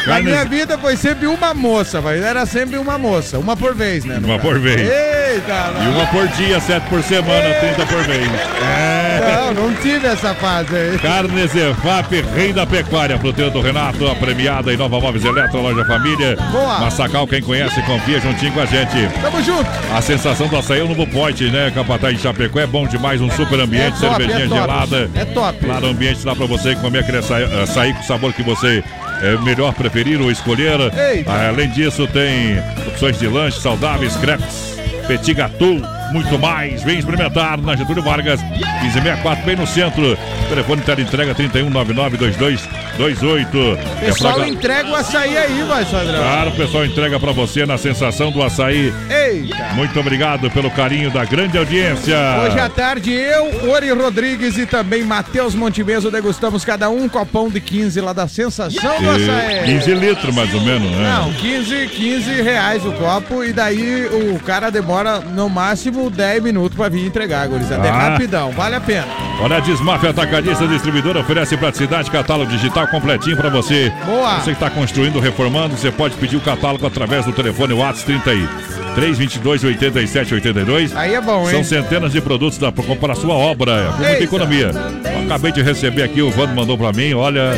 Na 0.06 0.22
minha 0.22 0.46
vida 0.46 0.78
foi 0.78 0.96
sempre 0.96 1.28
uma 1.28 1.54
moça, 1.54 2.02
mas 2.02 2.22
era 2.22 2.46
sempre 2.46 2.78
uma 2.78 2.98
moça. 2.98 3.40
Uma 3.40 3.56
por 3.58 3.74
vez, 3.74 4.06
né? 4.06 4.18
Uma 4.18 4.38
caso. 4.38 4.42
por 4.42 4.60
vez. 4.60 4.82
Eita, 4.82 5.74
E 5.84 5.88
uma 5.88 6.06
por 6.08 6.28
dia, 6.30 6.60
sete 6.60 6.88
por 6.88 7.02
semana, 7.04 7.54
30 7.60 7.86
por 7.86 8.04
vez. 8.04 8.30
É. 8.62 9.06
Não, 9.26 9.54
não 9.54 9.74
tive 9.76 10.08
essa 10.08 10.34
fase 10.36 10.76
aí. 10.76 10.98
Carnes 11.00 11.56
EFAP, 11.56 12.22
rei 12.36 12.54
da 12.54 12.66
pecuária, 12.66 13.18
fruteira 13.18 13.50
do 13.50 13.62
Renato, 13.62 14.08
a 14.08 14.16
premiada 14.16 14.74
em 14.74 14.78
Nova 14.78 15.00
Móveis 15.00 15.24
Eletro, 15.26 15.62
loja 15.62 15.84
família. 15.86 16.36
Boa. 16.52 16.80
Massacal, 16.80 17.28
quem 17.28 17.42
conhece, 17.42 17.82
confia 17.84 18.20
juntinho 18.20 18.52
com 18.54 18.62
a 18.62 18.66
gente. 18.66 19.10
Tamo 19.22 19.42
junto. 19.44 19.70
A 19.96 20.02
sensação 20.02 20.48
do 20.48 20.58
açaí 20.58 20.80
é 20.80 20.84
o 20.84 20.88
novo 20.88 21.08
point, 21.08 21.44
né? 21.50 21.72
Capataz 21.74 22.16
de 22.16 22.22
Chapecó 22.22 22.60
é 22.60 22.68
bom 22.68 22.88
demais, 22.88 23.22
um 23.22 23.30
super 23.32 23.60
ambiente, 23.60 23.98
É 23.98 24.08
top, 24.08 24.16
cervejinha 24.18 24.46
é 24.46 24.48
gelada. 24.48 25.10
É 25.16 25.26
top. 25.26 25.66
Claro, 25.66 25.88
ambiente 25.88 26.24
dá 26.26 26.36
pra 26.36 26.46
você 26.46 26.76
comer 26.76 27.00
aquele 27.00 27.18
açaí, 27.18 27.44
açaí 27.64 27.94
com 27.94 28.02
o 28.02 28.04
sabor 28.04 28.34
que 28.34 28.44
você 28.44 28.84
é 29.22 29.38
melhor 29.42 29.74
preferir 29.74 30.22
ou 30.22 30.32
escolher. 30.32 30.80
Eita. 31.12 31.32
Além 31.32 31.70
disso, 31.70 32.08
tem 32.08 32.60
opções 32.88 33.18
de 33.20 33.28
lanche 33.28 33.60
saudáveis, 33.60 34.16
crepes, 34.18 34.78
petit 35.08 35.34
gâteau, 35.34 35.82
muito 36.12 36.38
mais. 36.40 36.82
Vem 36.84 36.98
experimentar 37.00 37.58
na 37.62 37.76
Getúlio 37.76 38.04
Vargas, 38.04 38.42
1564, 38.42 39.46
bem 39.46 39.56
no 39.56 39.68
centro. 39.68 40.18
Telefone 40.50 40.82
tela 40.84 41.02
entrega 41.02 41.34
3199-2228. 41.36 43.78
É 44.02 44.06
Pessoal, 44.06 44.36
pra- 44.36 44.48
entrega 44.48 44.90
o 44.90 44.96
açaí 44.96 45.38
aí, 45.38 45.64
vai, 45.68 45.84
Sandrão. 45.86 46.20
Claro, 46.20 46.50
o 46.52 46.56
pessoal 46.56 46.86
entrega 46.86 47.20
pra 47.20 47.32
você 47.32 47.66
na 47.66 47.78
sensação 47.78 48.32
do 48.32 48.42
açaí. 48.44 48.94
Eita. 49.10 49.74
Muito 49.74 50.00
obrigado 50.00 50.50
pelo 50.52 50.70
carinho 50.72 51.10
da 51.12 51.26
grande 51.26 51.58
audiência. 51.58 52.16
Hoje 52.46 52.60
à 52.60 52.70
tarde, 52.70 53.12
eu, 53.12 53.70
Ori 53.72 53.92
Rodrigues 53.92 54.58
e 54.58 54.66
também 54.66 55.04
Matheus 55.04 55.56
Montemeso 55.56 56.10
degustamos 56.12 56.64
cada 56.64 56.90
um 56.90 57.10
copão 57.10 57.50
de 57.50 57.60
15 57.60 58.00
lá 58.02 58.14
da 58.14 58.28
Sensação 58.28 59.02
do 59.02 59.10
Açaí. 59.10 59.64
E 59.64 59.66
15 59.80 59.94
litros, 59.96 60.34
mais 60.36 60.54
ou 60.54 60.62
menos, 60.62 60.90
né? 60.92 61.16
Não, 61.18 61.34
15, 61.34 61.88
15 61.88 62.42
reais 62.42 62.86
o 62.86 62.92
copo 62.94 63.44
e 63.44 63.52
daí 63.52 64.06
o 64.06 64.40
cara 64.40 64.70
demora 64.70 65.20
no 65.20 65.50
máximo 65.50 65.95
10 66.10 66.44
minutos 66.44 66.78
pra 66.78 66.90
vir 66.90 67.06
entregar, 67.06 67.48
gurizada. 67.48 67.88
É 67.88 67.90
Ah. 67.90 68.10
rapidão, 68.10 68.52
vale 68.52 68.76
a 68.76 68.82
pena. 68.82 69.08
Olha, 69.42 69.58
a 69.58 69.60
Desmaf 69.60 70.06
Atacadista 70.06 70.68
Distribuidora 70.68 71.20
oferece 71.20 71.58
praticidade, 71.58 72.10
catálogo 72.12 72.50
digital 72.52 72.88
completinho 72.88 73.36
pra 73.38 73.50
você. 73.50 73.92
Boa. 74.06 74.36
Você 74.36 74.52
que 74.52 74.64
está 74.64 74.70
construindo, 74.70 75.20
reformando, 75.20 75.76
você 75.76 75.92
pode 75.92 76.16
pedir 76.16 76.38
o 76.38 76.42
catálogo 76.42 76.86
através 76.86 77.26
do 77.26 77.32
telefone 77.34 77.74
WhatsApp 77.74 78.06
30 78.06 78.30
aí. 78.32 78.48
322 78.96 79.64
8782. 79.64 80.96
Aí 80.96 81.14
é 81.16 81.22
bom, 81.22 81.46
São 81.48 81.60
hein? 81.60 81.64
centenas 81.64 82.12
de 82.14 82.22
produtos 82.22 82.58
da, 82.58 82.72
para 82.72 83.14
a 83.14 83.16
sua 83.16 83.34
obra, 83.34 83.72
é 83.72 83.92
com 83.92 83.98
muita 84.04 84.24
economia. 84.24 84.72
Eu 85.04 85.26
acabei 85.26 85.52
de 85.52 85.62
receber 85.62 86.04
aqui, 86.04 86.22
o 86.22 86.32
Vando 86.32 86.54
mandou 86.56 86.78
pra 86.78 86.94
mim, 86.94 87.14
olha. 87.14 87.52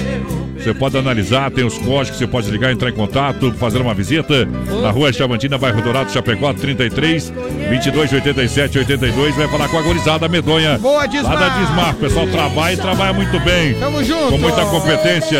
Você 0.58 0.74
pode 0.74 0.98
analisar, 0.98 1.50
tem 1.52 1.64
os 1.66 1.78
códigos, 1.78 2.18
você 2.18 2.28
pode 2.28 2.50
ligar, 2.50 2.72
entrar 2.72 2.90
em 2.90 2.94
contato, 2.94 3.54
fazer 3.54 3.82
uma 3.82 3.94
visita 3.94 4.48
na 4.82 4.90
rua 4.92 5.14
Chavantina, 5.14 5.58
bairro 5.58 5.82
Dourado, 5.82 6.12
Chapecó, 6.12 6.54
33 6.54 7.32
22 7.70 8.14
87 8.14 8.80
82. 8.80 9.36
Vai 9.36 9.48
falar 9.48 9.68
com 9.70 9.78
a 9.78 9.82
gorizada 9.82 10.28
medonha. 10.28 10.78
Boa, 10.78 10.98
Lá 11.00 11.06
Dismar. 11.06 11.38
da 11.38 11.50
Dismar. 11.50 11.92
O 11.92 11.96
pessoal 11.96 12.28
trabalha 12.28 12.74
e 12.74 12.78
trabalha 12.78 13.14
muito 13.14 13.40
bem. 13.42 13.74
Tamo 13.76 14.04
junto. 14.04 14.32
Com 14.32 14.38
muita 14.38 14.66
competência. 14.66 15.40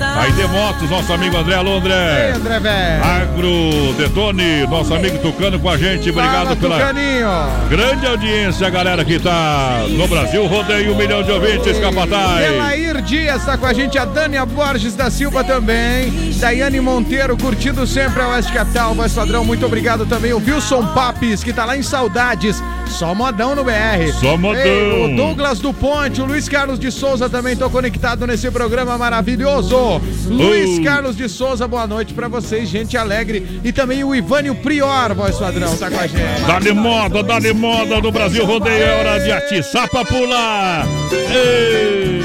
Aí 0.00 0.32
de 0.32 0.46
motos, 0.48 0.90
nosso 0.90 1.12
amigo 1.12 1.36
André 1.36 1.54
Ei, 1.54 2.32
André. 2.32 2.60
Velho. 2.60 3.04
Agro 3.04 3.92
Detone, 3.96 4.66
nosso 4.66 4.94
amigo 4.94 5.18
Tucano 5.18 5.58
com 5.58 5.68
a 5.70 5.76
gente. 5.76 6.10
Obrigado 6.10 6.44
Fala, 6.46 6.56
pela 6.56 6.78
Tucaninho. 6.78 7.28
grande 7.70 8.06
audiência, 8.06 8.68
galera 8.70 9.04
que 9.04 9.18
tá 9.18 9.84
no 9.88 10.06
Brasil. 10.08 10.46
Rodeio 10.46 10.92
um 10.92 10.96
milhão 10.96 11.22
de 11.22 11.30
ouvintes, 11.30 11.78
capataz. 11.78 12.46
Elair 12.46 13.00
Dias 13.02 13.44
tá 13.44 13.56
com 13.56 13.66
a 13.66 13.72
gente, 13.72 13.96
a 13.98 14.04
Dânia 14.04 14.44
Borges 14.58 14.96
da 14.96 15.08
Silva 15.08 15.44
também, 15.44 16.10
Daiane 16.40 16.80
Monteiro 16.80 17.36
curtindo 17.38 17.86
sempre 17.86 18.20
a 18.20 18.30
Oeste 18.30 18.52
Capital, 18.52 18.92
voz 18.92 19.12
padrão, 19.12 19.44
muito 19.44 19.64
obrigado 19.64 20.04
também, 20.04 20.32
o 20.32 20.38
Wilson 20.38 20.84
Papes, 20.94 21.44
que 21.44 21.52
tá 21.52 21.64
lá 21.64 21.76
em 21.76 21.82
Saudades, 21.82 22.60
só 22.88 23.14
modão 23.14 23.54
no 23.54 23.62
BR. 23.62 24.12
Só 24.20 24.36
modão. 24.36 24.60
Ei, 24.60 25.12
o 25.12 25.16
Douglas 25.16 25.60
do 25.60 25.72
Ponte, 25.72 26.20
o 26.20 26.24
Luiz 26.24 26.48
Carlos 26.48 26.76
de 26.76 26.90
Souza 26.90 27.30
também 27.30 27.54
tô 27.54 27.70
conectado 27.70 28.26
nesse 28.26 28.50
programa 28.50 28.98
maravilhoso. 28.98 30.00
Luiz 30.26 30.80
Oh. 30.80 30.82
Carlos 30.82 31.16
de 31.16 31.28
Souza, 31.28 31.68
boa 31.68 31.86
noite 31.86 32.12
pra 32.12 32.26
vocês, 32.26 32.68
gente 32.68 32.96
alegre. 32.96 33.60
E 33.62 33.70
também 33.72 34.02
o 34.02 34.12
Ivânio 34.12 34.56
Prior, 34.56 35.14
voz 35.14 35.36
padrão, 35.36 35.76
tá 35.76 35.88
com 35.88 36.00
a 36.00 36.06
gente. 36.08 36.42
Dá-lhe 36.46 36.72
moda, 36.72 37.22
dá-lhe 37.22 37.52
moda 37.52 38.00
no 38.00 38.10
Brasil 38.10 38.44
Rodeio, 38.44 38.82
é 38.82 38.94
hora 38.98 39.20
de 39.20 39.30
atiçar 39.30 39.88
pra 39.88 40.04
pular. 40.04 40.84
Ei, 41.12 42.22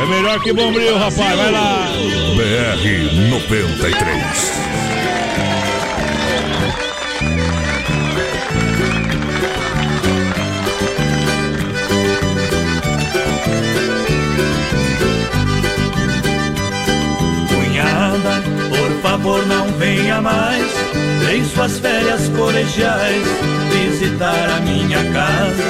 é 0.00 0.06
melhor 0.06 0.40
que 0.40 0.52
bombril, 0.52 0.96
rapaz, 0.96 1.36
vai 1.36 1.50
lá. 1.50 1.57
BR 2.36 2.84
93. 3.30 4.52
Cunhada, 17.48 18.42
por 18.68 19.02
favor 19.02 19.46
não 19.46 19.66
venha 19.78 20.20
mais. 20.20 20.66
Em 21.30 21.44
suas 21.44 21.78
férias 21.78 22.28
colegiais 22.30 23.22
Visitar 23.70 24.48
a 24.56 24.60
minha 24.60 25.04
casa. 25.12 25.64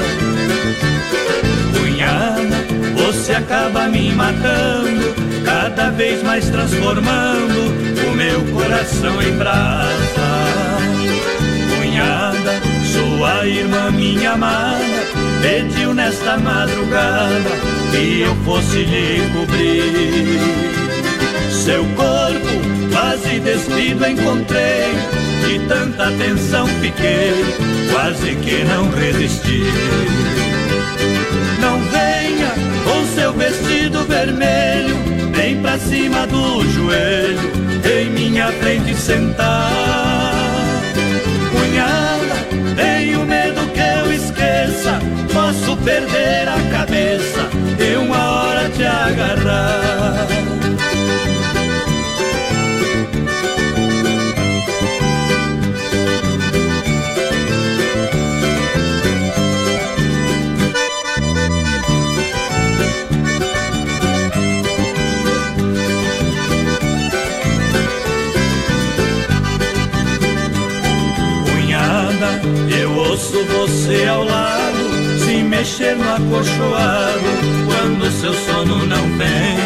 Cunhada, 1.72 2.56
você 2.96 3.32
acaba 3.32 3.88
me 3.88 4.12
matando 4.12 5.27
Cada 5.48 5.88
vez 5.92 6.22
mais 6.22 6.46
transformando 6.50 7.74
O 8.06 8.14
meu 8.14 8.40
coração 8.52 9.22
em 9.22 9.32
brasa. 9.38 10.28
Cunhada, 11.74 12.60
sua 12.92 13.46
irmã 13.46 13.90
minha 13.90 14.32
amada 14.32 14.84
Pediu 15.40 15.94
nesta 15.94 16.36
madrugada 16.36 17.50
Que 17.90 18.20
eu 18.20 18.36
fosse 18.44 18.82
lhe 18.82 19.22
cobrir. 19.32 20.38
Seu 21.50 21.82
corpo 21.96 22.92
quase 22.92 23.40
despido 23.40 24.06
encontrei 24.06 24.92
De 25.46 25.60
tanta 25.66 26.08
atenção 26.08 26.66
fiquei 26.82 27.32
Quase 27.90 28.36
que 28.36 28.64
não 28.64 28.90
resisti. 28.90 29.62
Não 31.58 31.80
venha 31.84 32.52
com 32.84 33.06
seu 33.14 33.32
vestido 33.32 34.04
vermelho 34.04 34.97
Bem 35.78 35.86
pra 35.86 35.86
cima 35.86 36.26
do 36.26 36.64
joelho 36.70 37.52
Em 37.84 38.10
minha 38.10 38.50
frente 38.52 38.94
sentar. 38.96 39.70
Cunhada, 41.52 42.74
tenho 42.74 43.24
medo 43.24 43.60
que 43.72 43.80
eu 43.80 44.12
esqueça 44.12 44.98
Posso 45.32 45.76
perder 45.78 46.48
a 46.48 46.60
cabeça 46.70 47.48
E 47.78 47.96
uma 47.96 48.30
hora 48.30 48.68
te 48.70 48.84
agarrar 48.84 50.07
mexer 75.68 75.96
no 75.96 76.14
acolchoado 76.14 77.20
Quando 77.66 78.10
seu 78.10 78.32
sono 78.32 78.86
não 78.86 79.02
vem. 79.18 79.58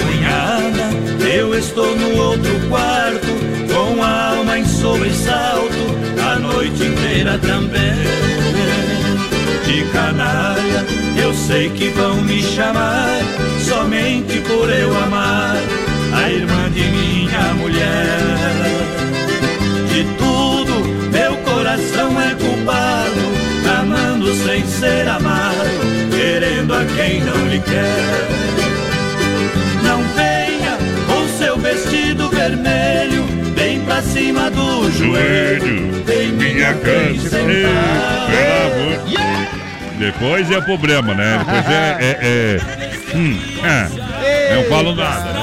Cunhada, 0.00 1.26
eu 1.26 1.58
estou 1.58 1.96
no 1.96 2.16
outro 2.16 2.60
quarto 2.68 3.26
Com 3.72 4.02
a 4.02 4.36
alma 4.36 4.58
em 4.58 4.64
sobressalto 4.64 5.76
A 6.24 6.38
noite 6.38 6.84
inteira 6.84 7.36
também. 7.38 7.82
De 9.66 9.84
canalha, 9.92 10.86
eu 11.20 11.34
sei 11.34 11.68
que 11.70 11.88
vão 11.88 12.16
me 12.16 12.42
chamar 12.42 13.18
Somente 13.66 14.40
por 14.40 14.70
eu 14.70 14.96
amar 14.98 15.56
A 16.14 16.30
irmã 16.30 16.70
de 16.70 16.82
minha 16.82 17.54
mulher. 17.54 18.18
De 19.88 20.04
tudo, 20.16 20.72
meu 21.10 21.36
coração 21.38 22.20
é 22.20 22.34
culpado, 22.34 23.21
amando 24.22 24.34
sem 24.34 24.64
ser 24.66 25.08
amado, 25.08 25.56
querendo 26.10 26.72
a 26.74 26.84
quem 26.84 27.20
não 27.22 27.46
lhe 27.48 27.60
quer. 27.60 28.28
Não 29.82 30.02
venha 30.14 30.78
com 31.06 31.28
seu 31.38 31.58
vestido 31.58 32.28
vermelho, 32.28 33.24
bem 33.56 33.80
pra 33.80 34.00
cima 34.02 34.50
do 34.50 34.90
joelho, 34.92 36.02
tem 36.04 36.32
minha 36.32 36.72
canção. 36.74 37.40
Depois 39.98 40.50
é 40.50 40.60
problema, 40.60 41.14
né? 41.14 41.38
Depois 41.38 41.66
é. 41.66 41.96
é, 42.00 42.18
é... 42.22 43.16
Hum, 43.16 43.38
é. 43.64 44.54
Não 44.54 44.64
falo 44.64 44.94
nada, 44.94 45.32
né? 45.32 45.41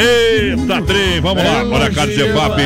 Eita, 0.00 0.80
trem, 0.82 1.20
vamos 1.20 1.44
lá, 1.44 1.62
bora 1.64 1.90
Carne 1.90 2.14
Zefap, 2.14 2.58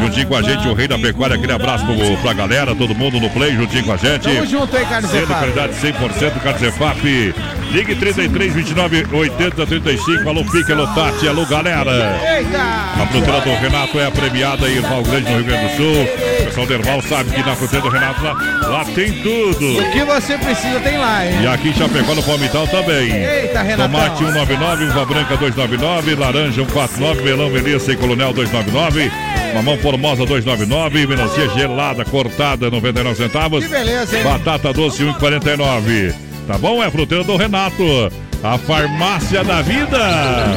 juntinho 0.00 0.26
com 0.26 0.36
a 0.36 0.42
gente, 0.42 0.66
o 0.66 0.74
rei 0.74 0.88
da 0.88 0.98
pecuária, 0.98 1.36
aquele 1.36 1.52
abraço 1.52 1.84
pro, 1.86 2.16
pra 2.18 2.32
galera, 2.32 2.74
todo 2.74 2.94
mundo 2.94 3.20
no 3.20 3.30
play, 3.30 3.54
juntinho 3.54 3.84
com 3.84 3.92
a 3.92 3.96
gente. 3.96 4.22
Tamo 4.24 4.46
junto 4.46 4.76
aí, 4.76 4.84
Sendo 4.86 5.06
Zefap. 5.06 5.38
qualidade 5.38 5.74
100% 5.74 6.42
Carne 6.42 6.58
Zefap. 6.58 7.34
Ligue 7.70 7.94
33 7.94 8.52
29 8.54 9.06
80 9.12 9.66
35, 9.66 10.28
alô 10.28 10.44
Pique, 10.44 10.72
alô 10.72 10.86
Tati, 10.88 11.28
alô 11.28 11.46
galera. 11.46 12.20
Eita! 12.36 12.58
A 12.58 13.06
fruteira 13.10 13.40
do 13.40 13.50
Renato 13.50 13.98
é 13.98 14.06
a 14.06 14.10
premiada 14.10 14.68
em 14.68 14.76
Irval 14.76 15.02
Grande, 15.02 15.30
no 15.30 15.36
Rio 15.38 15.44
Grande 15.44 15.68
do 15.68 15.76
Sul. 15.76 16.33
O 16.54 16.56
pessoal 16.56 16.66
do 16.66 16.74
Irval 16.74 17.02
sabe 17.02 17.30
que 17.30 17.42
na 17.42 17.56
fruteira 17.56 17.84
do 17.84 17.90
Renato 17.90 18.22
lá, 18.22 18.32
lá 18.68 18.84
tem 18.84 19.12
tudo. 19.22 19.78
O 19.80 19.90
que 19.90 20.04
você 20.04 20.38
precisa 20.38 20.78
tem 20.78 20.96
lá, 20.96 21.26
hein? 21.26 21.42
E 21.42 21.46
aqui 21.48 21.70
em 21.70 21.74
Chapecó, 21.74 22.14
no 22.14 22.22
Palmital 22.22 22.64
também. 22.68 23.10
Eita, 23.10 23.60
Renatão. 23.60 23.88
Tomate 23.90 24.18
199, 24.18 24.84
uva 24.84 25.04
branca 25.04 25.36
299, 25.36 26.14
laranja 26.14 26.64
149, 26.64 27.22
melão 27.22 27.50
melissa 27.50 27.90
e 27.90 27.96
colonel 27.96 28.32
299, 28.32 29.10
mamão 29.52 29.76
formosa 29.78 30.24
299, 30.24 31.06
melancia 31.08 31.48
gelada 31.48 32.04
cortada 32.04 32.70
99 32.70 33.16
centavos. 33.16 33.64
Que 33.64 33.70
beleza, 33.70 34.16
hein? 34.16 34.22
Batata 34.22 34.72
doce 34.72 35.02
1,49. 35.02 36.14
Tá 36.46 36.56
bom? 36.56 36.80
É 36.84 36.88
fruteira 36.88 37.24
do 37.24 37.36
Renato. 37.36 38.12
A 38.44 38.58
farmácia 38.58 39.42
da 39.42 39.62
vida. 39.62 39.96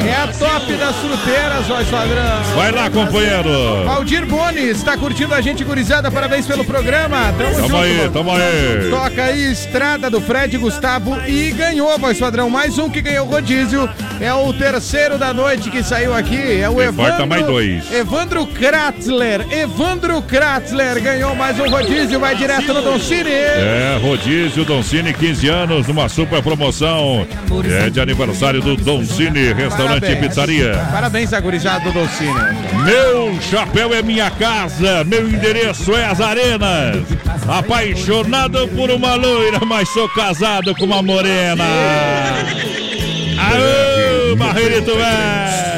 É 0.06 0.14
a 0.22 0.26
top 0.26 0.74
das 0.74 0.94
fruteiras, 0.96 1.66
voz 1.66 1.88
padrão. 1.88 2.42
Vai 2.54 2.70
lá, 2.70 2.90
companheiro. 2.90 3.48
Valdir 3.86 4.26
Boni 4.26 4.60
está 4.68 4.94
curtindo 4.98 5.34
a 5.34 5.40
gente, 5.40 5.64
gurizada. 5.64 6.10
Parabéns 6.10 6.46
pelo 6.46 6.66
programa. 6.66 7.32
Tamo, 7.38 7.54
Tamo 7.54 7.68
junto. 7.68 7.76
aí, 7.78 7.96
mano. 7.96 8.10
tamo 8.12 8.30
aí. 8.30 8.90
Toca 8.90 9.24
aí 9.24 9.50
Estrada 9.52 10.10
do 10.10 10.20
Fred 10.20 10.58
Gustavo 10.58 11.16
e 11.26 11.50
ganhou, 11.52 11.98
voz 11.98 12.18
padrão. 12.18 12.50
Mais 12.50 12.78
um 12.78 12.90
que 12.90 13.00
ganhou 13.00 13.26
o 13.26 13.30
rodízio. 13.30 13.88
É 14.20 14.34
o 14.34 14.52
terceiro 14.52 15.16
da 15.16 15.32
noite 15.32 15.70
que 15.70 15.82
saiu 15.82 16.14
aqui. 16.14 16.60
É 16.60 16.68
o 16.68 16.82
E 16.82 16.84
Evandro. 16.84 17.26
mais 17.26 17.46
dois. 17.46 17.90
Evandro 17.90 18.46
Kratzler. 18.48 19.46
Evandro 19.50 20.20
Kratzler 20.20 21.00
ganhou 21.02 21.34
mais 21.34 21.58
um 21.58 21.70
rodízio. 21.70 22.20
Vai 22.20 22.34
direto 22.36 22.74
no 22.74 22.82
Don 22.82 22.98
Cine. 22.98 23.30
É, 23.30 23.98
rodízio 24.02 24.62
Doncini, 24.66 25.14
15 25.14 25.48
anos, 25.48 25.86
numa 25.86 26.06
super 26.10 26.42
promoção. 26.42 27.26
É 27.77 27.77
de 27.90 28.00
aniversário 28.00 28.60
do 28.60 28.76
Doncini, 28.76 29.52
restaurante 29.52 29.98
e 29.98 30.00
Parabéns. 30.00 30.26
pizzaria. 30.26 30.88
Parabéns 30.90 31.32
a 31.32 31.40
gurizada 31.40 31.84
do 31.84 31.92
Don 31.92 32.08
Cine. 32.08 32.32
Meu 32.84 33.38
chapéu 33.40 33.94
é 33.94 34.02
minha 34.02 34.30
casa, 34.30 35.04
meu 35.04 35.28
endereço 35.28 35.94
é 35.94 36.04
as 36.06 36.20
arenas. 36.20 37.04
Apaixonado 37.48 38.66
por 38.68 38.90
uma 38.90 39.14
loira, 39.14 39.60
mas 39.66 39.88
sou 39.90 40.08
casado 40.10 40.74
com 40.74 40.84
uma 40.84 41.02
morena. 41.02 41.64
Aô, 43.38 44.36
Barreirito 44.36 44.94
velho! 44.94 45.77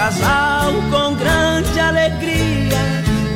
Casal 0.00 0.72
com 0.90 1.14
grande 1.14 1.78
alegria. 1.78 2.80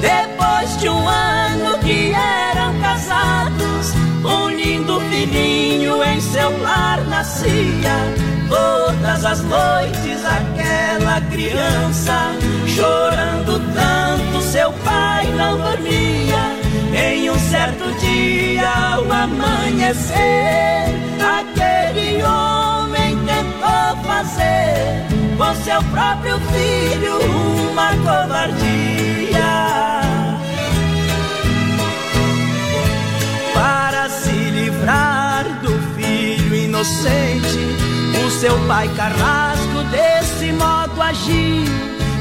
Depois 0.01 0.81
de 0.81 0.89
um 0.89 1.07
ano 1.07 1.78
que 1.81 2.11
eram 2.15 2.81
casados, 2.81 3.93
um 4.24 4.49
lindo 4.49 4.99
filhinho 5.11 6.03
em 6.03 6.19
seu 6.23 6.59
lar 6.62 7.05
nascia. 7.05 7.97
Todas 8.49 9.27
as 9.27 9.43
noites 9.43 10.24
aquela 10.24 11.20
criança 11.31 12.32
chorando 12.66 13.61
tanto, 13.74 14.41
seu 14.41 14.73
pai 14.85 15.27
não 15.36 15.59
dormia. 15.59 16.45
Em 16.99 17.28
um 17.28 17.39
certo 17.39 17.93
dia, 18.01 18.70
ao 18.70 19.12
amanhecer, 19.12 20.15
aquele 21.20 22.23
homem 22.23 23.19
tentou 23.27 24.03
fazer 24.05 25.24
com 25.36 25.55
seu 25.62 25.82
próprio 25.85 26.39
filho 26.40 27.19
uma 27.70 27.90
covardia. 27.97 29.24
Para 33.52 34.09
se 34.09 34.31
livrar 34.31 35.44
do 35.62 35.73
filho 35.97 36.55
inocente, 36.55 37.59
o 38.24 38.31
seu 38.31 38.56
pai 38.66 38.89
carrasco 38.97 39.82
desse 39.90 40.52
modo 40.52 41.02
agiu. 41.02 41.65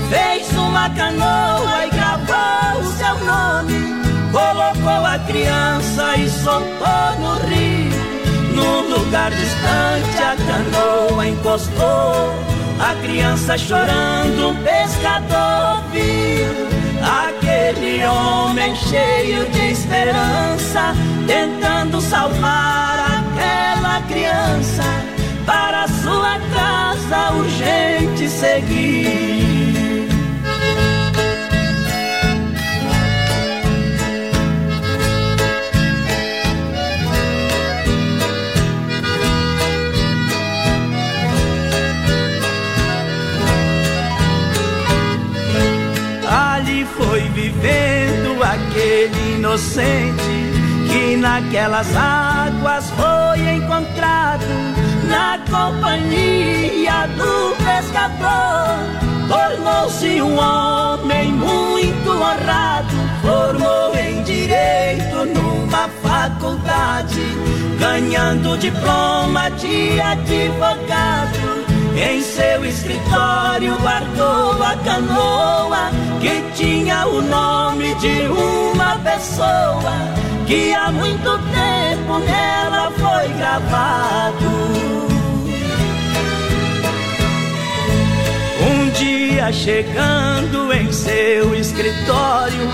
Fez 0.10 0.50
uma 0.58 0.90
canoa 0.90 1.86
e 1.86 1.90
gravou 1.90 2.82
o 2.82 2.92
seu 2.98 3.20
nome. 3.26 3.94
Colocou 4.32 5.06
a 5.06 5.20
criança 5.20 6.16
e 6.18 6.30
soltou 6.30 7.20
no 7.20 7.36
rio. 7.48 7.94
Num 8.56 8.90
lugar 8.90 9.32
distante 9.32 10.18
a 10.18 10.36
canoa 10.36 11.28
encostou. 11.28 12.53
A 12.80 12.96
criança 13.02 13.58
chorando, 13.58 14.50
um 14.50 14.56
pescador 14.64 15.84
viu. 15.92 16.74
Aquele 17.02 18.06
homem 18.06 18.76
cheio 18.76 19.46
de 19.50 19.72
esperança, 19.72 20.94
tentando 21.28 22.02
salvar 22.02 23.24
aquela 23.24 24.02
criança. 24.08 24.84
Para 25.46 25.88
sua 25.88 26.40
casa 26.54 27.34
urgente 27.34 28.30
seguir. 28.30 29.73
Foi 47.64 47.70
vivendo 47.70 48.44
aquele 48.44 49.36
inocente 49.36 50.52
que 50.92 51.16
naquelas 51.16 51.88
águas 51.96 52.90
foi 52.92 53.56
encontrado 53.56 54.44
na 55.08 55.40
companhia 55.50 57.08
do 57.18 57.56
pescador. 57.64 58.78
Tornou-se 59.28 60.22
um 60.22 60.38
homem 60.38 61.32
muito 61.32 62.10
honrado, 62.12 62.96
formou 63.22 63.96
em 63.96 64.22
direito 64.24 65.26
numa 65.34 65.88
faculdade, 66.02 67.22
ganhando 67.80 68.58
diploma 68.58 69.50
de 69.52 70.00
advogado. 70.02 71.73
Em 71.96 72.22
seu 72.22 72.66
escritório 72.66 73.78
guardou 73.80 74.64
a 74.64 74.76
canoa 74.78 75.92
que 76.20 76.42
tinha 76.56 77.06
o 77.06 77.22
nome 77.22 77.94
de 77.96 78.28
uma 78.28 78.98
pessoa 78.98 79.94
que 80.48 80.74
há 80.74 80.92
muito 80.92 81.38
tempo 81.54 82.18
nela 82.20 82.92
foi 82.92 83.28
gravado. 83.38 84.74
Um 88.60 88.90
dia 88.90 89.52
chegando 89.54 90.74
em 90.74 90.92
seu 90.92 91.54
escritório, 91.54 92.70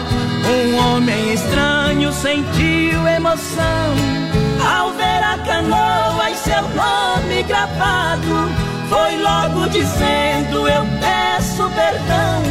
um 0.47 0.77
homem 0.77 1.33
estranho 1.33 2.13
sentiu 2.13 3.05
emoção 3.05 3.95
ao 4.65 4.91
ver 4.91 5.23
a 5.23 5.37
canoa 5.45 6.29
e 6.31 6.35
seu 6.35 6.61
nome 6.61 7.43
gravado. 7.43 8.68
Foi 8.89 9.17
logo 9.17 9.69
dizendo: 9.69 10.67
Eu 10.67 10.83
peço 10.99 11.69
perdão. 11.69 12.43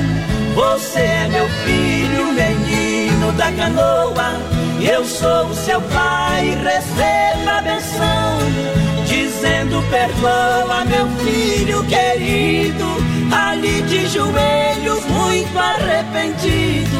Você 0.54 1.00
é 1.00 1.28
meu 1.28 1.48
filho, 1.64 2.32
menino 2.32 3.32
da 3.32 3.50
canoa. 3.52 4.40
Eu 4.80 5.04
sou 5.04 5.46
o 5.46 5.54
seu 5.54 5.80
pai, 5.82 6.56
receba 6.62 7.58
a 7.58 7.60
benção. 7.60 8.38
Dizendo: 9.06 9.82
Perdoa, 9.90 10.84
meu 10.84 11.08
filho 11.18 11.84
querido. 11.84 12.86
Ali 13.30 13.82
de 13.82 14.06
joelhos, 14.06 15.04
muito 15.06 15.58
arrependido. 15.58 16.96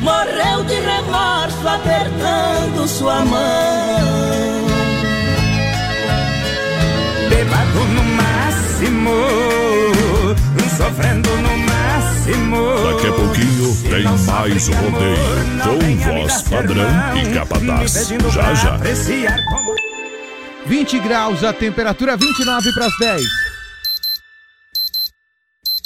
Morreu 0.00 0.64
de 0.64 0.74
remorso, 0.74 1.68
apertando 1.68 2.88
sua 2.88 3.24
mão. 3.24 4.70
Bebado 7.28 7.84
no 7.94 8.09
máximo, 9.10 10.70
sofrendo 10.76 11.30
no 11.36 11.58
máximo. 11.58 12.92
Daqui 12.92 13.06
a 13.06 13.12
pouquinho 13.12 13.76
tem 13.82 14.04
mais 14.26 14.68
rodeio. 14.68 15.16
Com 15.62 15.96
voz 15.96 16.42
padrão 16.42 16.88
e 17.16 17.34
capataz. 17.34 18.12
Já 18.32 18.54
já. 18.54 18.78
20 20.66 20.98
graus, 21.00 21.42
a 21.42 21.52
temperatura 21.52 22.16
29 22.16 22.72
para 22.72 22.86
as 22.86 22.98
10. 22.98 23.49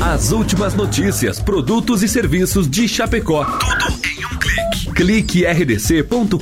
As 0.00 0.32
últimas 0.32 0.74
notícias, 0.74 1.38
produtos 1.38 2.02
e 2.02 2.08
serviços 2.08 2.68
de 2.68 2.88
Chapecó. 2.88 3.44
Tudo 3.44 3.90
em 4.06 4.24
um 4.24 4.38
clique. 4.38 4.92
Clique 4.94 5.44
rdc.com.br. 5.44 6.38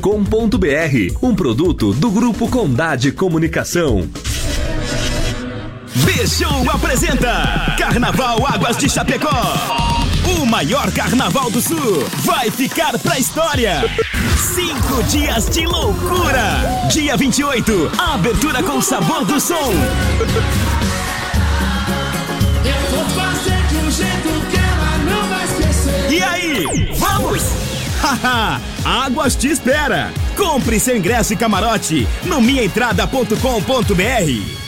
Um 1.21 1.35
produto 1.35 1.93
do 1.93 2.11
Grupo 2.11 2.49
Condade 2.49 3.11
Comunicação. 3.11 4.09
Bichou 6.05 6.71
apresenta 6.71 7.75
Carnaval 7.77 8.47
Águas 8.47 8.77
de 8.77 8.89
Chapecó. 8.89 9.89
O 10.41 10.47
maior 10.47 10.93
carnaval 10.93 11.51
do 11.51 11.61
sul 11.61 12.05
vai 12.25 12.51
ficar 12.51 12.97
pra 12.99 13.19
história. 13.19 13.83
Cinco 14.55 15.03
dias 15.05 15.49
de 15.51 15.67
loucura. 15.67 16.89
Dia 16.93 17.17
28, 17.17 17.91
abertura 17.99 18.63
com 18.63 18.81
sabor 18.81 19.25
do 19.25 19.41
som. 19.41 19.73
Vamos? 26.99 27.43
Haha, 28.03 28.61
Águas 28.85 29.37
te 29.37 29.49
espera. 29.49 30.13
Compre 30.37 30.79
seu 30.79 30.97
ingresso 30.97 31.33
e 31.33 31.37
camarote 31.37 32.07
no 32.25 32.41
minhaentrada.com.br. 32.41 34.68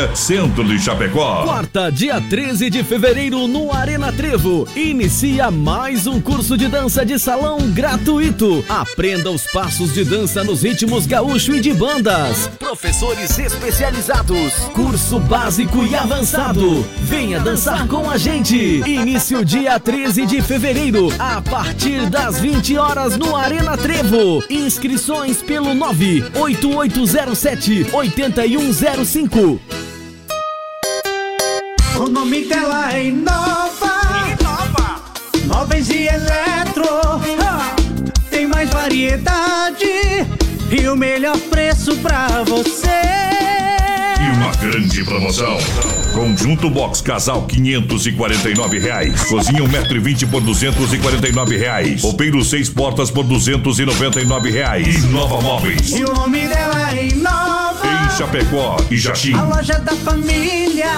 Centro 0.15 0.63
de 0.63 0.79
Chapecó. 0.79 1.43
Quarta, 1.43 1.91
dia 1.91 2.19
13 2.19 2.69
de 2.69 2.83
fevereiro, 2.83 3.47
no 3.47 3.73
Arena 3.73 4.11
Trevo. 4.11 4.67
Inicia 4.75 5.51
mais 5.51 6.07
um 6.07 6.19
curso 6.19 6.57
de 6.57 6.67
dança 6.67 7.05
de 7.05 7.19
salão 7.19 7.59
gratuito. 7.71 8.63
Aprenda 8.67 9.29
os 9.29 9.45
passos 9.47 9.93
de 9.93 10.03
dança 10.03 10.43
nos 10.43 10.63
ritmos 10.63 11.05
gaúcho 11.05 11.55
e 11.55 11.59
de 11.59 11.73
bandas. 11.73 12.49
Professores 12.59 13.37
especializados. 13.37 14.53
Curso 14.73 15.19
básico 15.19 15.85
e 15.85 15.95
avançado. 15.95 16.85
Venha 17.01 17.39
dançar 17.39 17.87
com 17.87 18.09
a 18.09 18.17
gente. 18.17 18.55
Início 18.55 19.45
dia 19.45 19.79
13 19.79 20.25
de 20.25 20.41
fevereiro, 20.41 21.09
a 21.19 21.41
partir 21.41 22.09
das 22.09 22.39
20 22.39 22.77
horas 22.77 23.17
no 23.17 23.35
Arena 23.35 23.77
Trevo. 23.77 24.43
Inscrições 24.49 25.41
pelo 25.41 25.73
98807 25.73 27.87
8105. 27.93 29.90
O 32.11 32.13
nome 32.13 32.43
dela 32.43 32.93
é 32.93 33.05
Inova. 33.05 34.27
Inova. 34.37 35.01
Móveis 35.45 35.89
e 35.89 36.07
eletro. 36.09 36.83
Ah, 37.41 37.73
Tem 38.29 38.45
mais 38.45 38.69
variedade 38.69 39.85
e 40.69 40.87
o 40.89 40.95
melhor 40.97 41.37
preço 41.49 41.95
pra 41.99 42.43
você. 42.43 42.89
E 44.19 44.29
uma 44.35 44.51
grande 44.57 45.05
promoção. 45.05 45.57
Conjunto 46.13 46.69
Box 46.69 46.99
Casal 46.99 47.43
549 47.47 48.77
reais. 48.77 49.23
Cozinha 49.29 49.63
1,20m 49.63 50.29
por 50.29 50.41
249 50.41 51.57
reais. 51.57 52.01
Roupeiro 52.03 52.43
6 52.43 52.69
portas 52.71 53.09
por 53.09 53.23
299 53.23 54.49
reais. 54.51 55.01
Inova 55.05 55.39
Móveis. 55.41 55.91
E 55.91 56.03
o 56.03 56.13
nome 56.13 56.45
dela 56.45 56.91
é 56.93 57.07
Inova. 57.07 57.87
Em 57.87 58.17
Chapecó 58.17 58.75
e 58.91 58.97
Jaxim. 58.97 59.33
A 59.33 59.43
loja 59.43 59.79
da 59.79 59.93
família. 59.95 60.91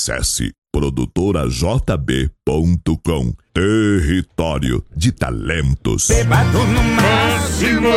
Acesse 0.00 0.50
produtorajb.com 0.72 3.34
Território 3.52 4.82
de 4.96 5.12
talentos. 5.12 6.08
no 6.08 6.24
máximo. 6.94 7.88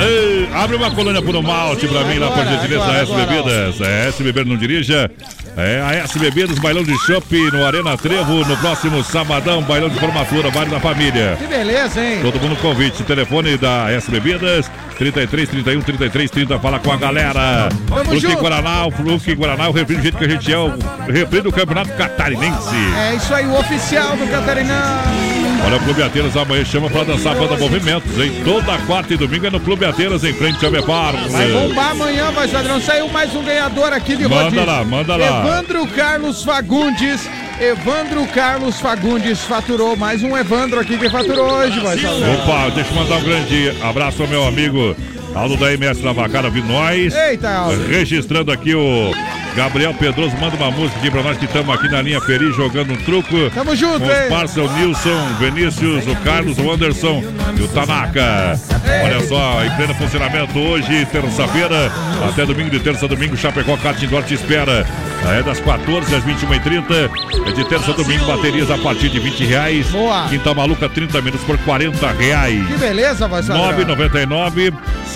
Ei, 0.00 0.48
abre 0.52 0.76
uma 0.76 0.90
colônia 0.92 1.20
por 1.20 1.34
um 1.34 1.42
malte 1.42 1.88
pra 1.88 2.04
mim 2.04 2.18
lá, 2.18 2.30
por 2.30 2.44
gentileza, 2.44 2.86
da 2.86 2.94
S 2.98 3.12
Bebidas. 3.12 3.80
É, 3.80 4.08
S 4.08 4.22
Beber 4.22 4.46
não 4.46 4.56
dirija. 4.56 5.10
É, 5.56 5.80
a 5.82 5.94
S 5.94 6.18
Bebidas, 6.18 6.58
bailão 6.58 6.84
de 6.84 6.96
shopping 6.98 7.50
no 7.50 7.64
Arena 7.64 7.96
Trevo, 7.96 8.44
no 8.44 8.56
próximo 8.56 9.02
sabadão, 9.02 9.62
bailão 9.62 9.88
de 9.88 9.98
formatura, 9.98 10.50
baile 10.50 10.70
da 10.70 10.80
família. 10.80 11.36
Que 11.40 11.46
beleza, 11.46 12.04
hein? 12.04 12.20
Todo 12.22 12.40
mundo 12.40 12.56
convite. 12.56 13.02
Telefone 13.02 13.56
da 13.56 13.90
S 13.90 14.10
Bebidas, 14.10 14.70
33 14.98 15.48
31 15.48 15.80
33 15.82 16.30
30. 16.30 16.58
Fala 16.58 16.78
com 16.78 16.92
a 16.92 16.96
galera. 16.96 17.68
Fruque 17.86 18.20
junto. 18.20 18.38
Guaraná, 18.38 18.86
o 18.86 18.90
Fruque 18.90 19.34
Guaraná, 19.34 19.68
o 19.68 19.72
refri 19.72 19.96
do 19.96 20.02
jeito 20.02 20.18
que 20.18 20.24
a 20.24 20.28
gente 20.28 20.52
é, 20.52 20.58
o 20.58 20.72
refri 21.08 21.40
do 21.40 21.52
Campeonato 21.52 21.92
Catarinense. 21.94 22.76
É 22.96 23.14
isso 23.16 23.34
aí, 23.34 23.46
o 23.46 23.58
oficial 23.58 24.16
do 24.16 24.26
Catarinense. 24.30 25.44
Olha, 25.66 25.76
o 25.76 25.80
Clube 25.80 26.02
Ateiras 26.02 26.36
amanhã 26.36 26.64
chama 26.64 26.90
pra 26.90 27.04
dançar 27.04 27.34
banda 27.34 27.56
Movimentos, 27.56 28.18
hein? 28.18 28.42
Toda 28.44 28.76
quarta 28.86 29.14
e 29.14 29.16
domingo 29.16 29.46
é 29.46 29.50
no 29.50 29.60
Clube 29.60 29.84
Ateiras, 29.84 30.22
em 30.22 30.32
frente 30.32 30.64
ao 30.64 30.70
Bepar. 30.70 31.14
Vai 31.30 31.50
bombar 31.50 31.90
amanhã, 31.92 32.30
vai, 32.32 32.46
Padrão. 32.48 32.80
Saiu 32.80 33.08
mais 33.08 33.34
um 33.34 33.42
ganhador 33.42 33.92
aqui 33.92 34.16
de 34.16 34.24
Manda 34.24 34.44
rodízio. 34.44 34.66
lá, 34.66 34.84
manda 34.84 35.16
lá. 35.16 35.40
Evandro 35.40 35.86
Carlos 35.88 36.44
Fagundes. 36.44 37.28
Evandro 37.60 38.26
Carlos 38.26 38.80
Fagundes 38.80 39.44
faturou 39.44 39.96
mais 39.96 40.22
um 40.22 40.36
Evandro 40.36 40.80
aqui 40.80 40.98
que 40.98 41.08
faturou 41.08 41.52
hoje, 41.52 41.78
vai. 41.80 41.96
Opa, 41.96 42.70
deixa 42.74 42.90
eu 42.90 42.94
mandar 42.96 43.16
um 43.18 43.22
grande 43.22 43.72
abraço 43.80 44.22
ao 44.22 44.28
meu 44.28 44.44
amigo 44.44 44.96
Aldo 45.34 45.56
da 45.56 45.72
MS 45.72 46.02
Lavacada 46.02 46.48
vindo 46.48 46.68
nós. 46.68 47.14
Eita, 47.14 47.50
Aldo. 47.50 47.86
Registrando 47.88 48.52
aqui 48.52 48.74
o 48.74 49.12
Gabriel 49.56 49.92
Pedroso, 49.94 50.36
manda 50.36 50.56
uma 50.56 50.70
música 50.70 50.98
aqui 50.98 51.10
pra 51.10 51.22
nós 51.22 51.36
que 51.36 51.44
estamos 51.44 51.74
aqui 51.74 51.88
na 51.88 52.02
linha 52.02 52.20
feliz 52.20 52.54
jogando 52.54 52.92
um 52.92 52.96
truco. 52.96 53.50
Tamo 53.52 53.74
junto, 53.74 54.00
Com 54.00 54.06
os 54.06 54.10
hein? 54.10 54.28
parceiros 54.28 54.70
o 54.70 54.74
Nilson, 54.76 55.28
Vinícius, 55.40 56.06
o 56.06 56.16
Carlos, 56.24 56.56
o 56.58 56.70
Anderson 56.70 57.22
e 57.58 57.62
o 57.62 57.68
Tanaka. 57.68 58.58
Olha 59.04 59.26
só, 59.26 59.64
em 59.64 59.70
pleno 59.76 59.94
funcionamento 59.94 60.58
hoje, 60.58 61.06
terça-feira, 61.06 61.90
até 62.28 62.46
domingo, 62.46 62.70
de 62.70 62.80
terça 62.80 63.04
a 63.06 63.08
domingo, 63.08 63.36
Chapecó 63.36 63.76
Kart 63.76 64.00
Indoor 64.02 64.22
te 64.22 64.34
espera. 64.34 64.86
É 65.26 65.42
das 65.42 65.58
14 65.58 66.14
às 66.14 66.22
21h30. 66.22 67.10
É 67.46 67.52
de 67.52 67.64
terça 67.64 67.92
a 67.92 67.94
domingo, 67.94 68.26
baterias 68.26 68.70
a 68.70 68.76
partir 68.76 69.08
de 69.08 69.18
20 69.18 69.44
reais. 69.44 69.86
Boa. 69.86 70.28
Quinta 70.28 70.52
Maluca, 70.52 70.88
30 70.88 71.20
minutos 71.22 71.46
por 71.46 71.56
40 71.58 72.12
reais. 72.12 72.66
Que 72.66 72.76
beleza, 72.76 73.26
vai, 73.26 73.40
Padrão. 73.42 73.64
999 73.72 74.72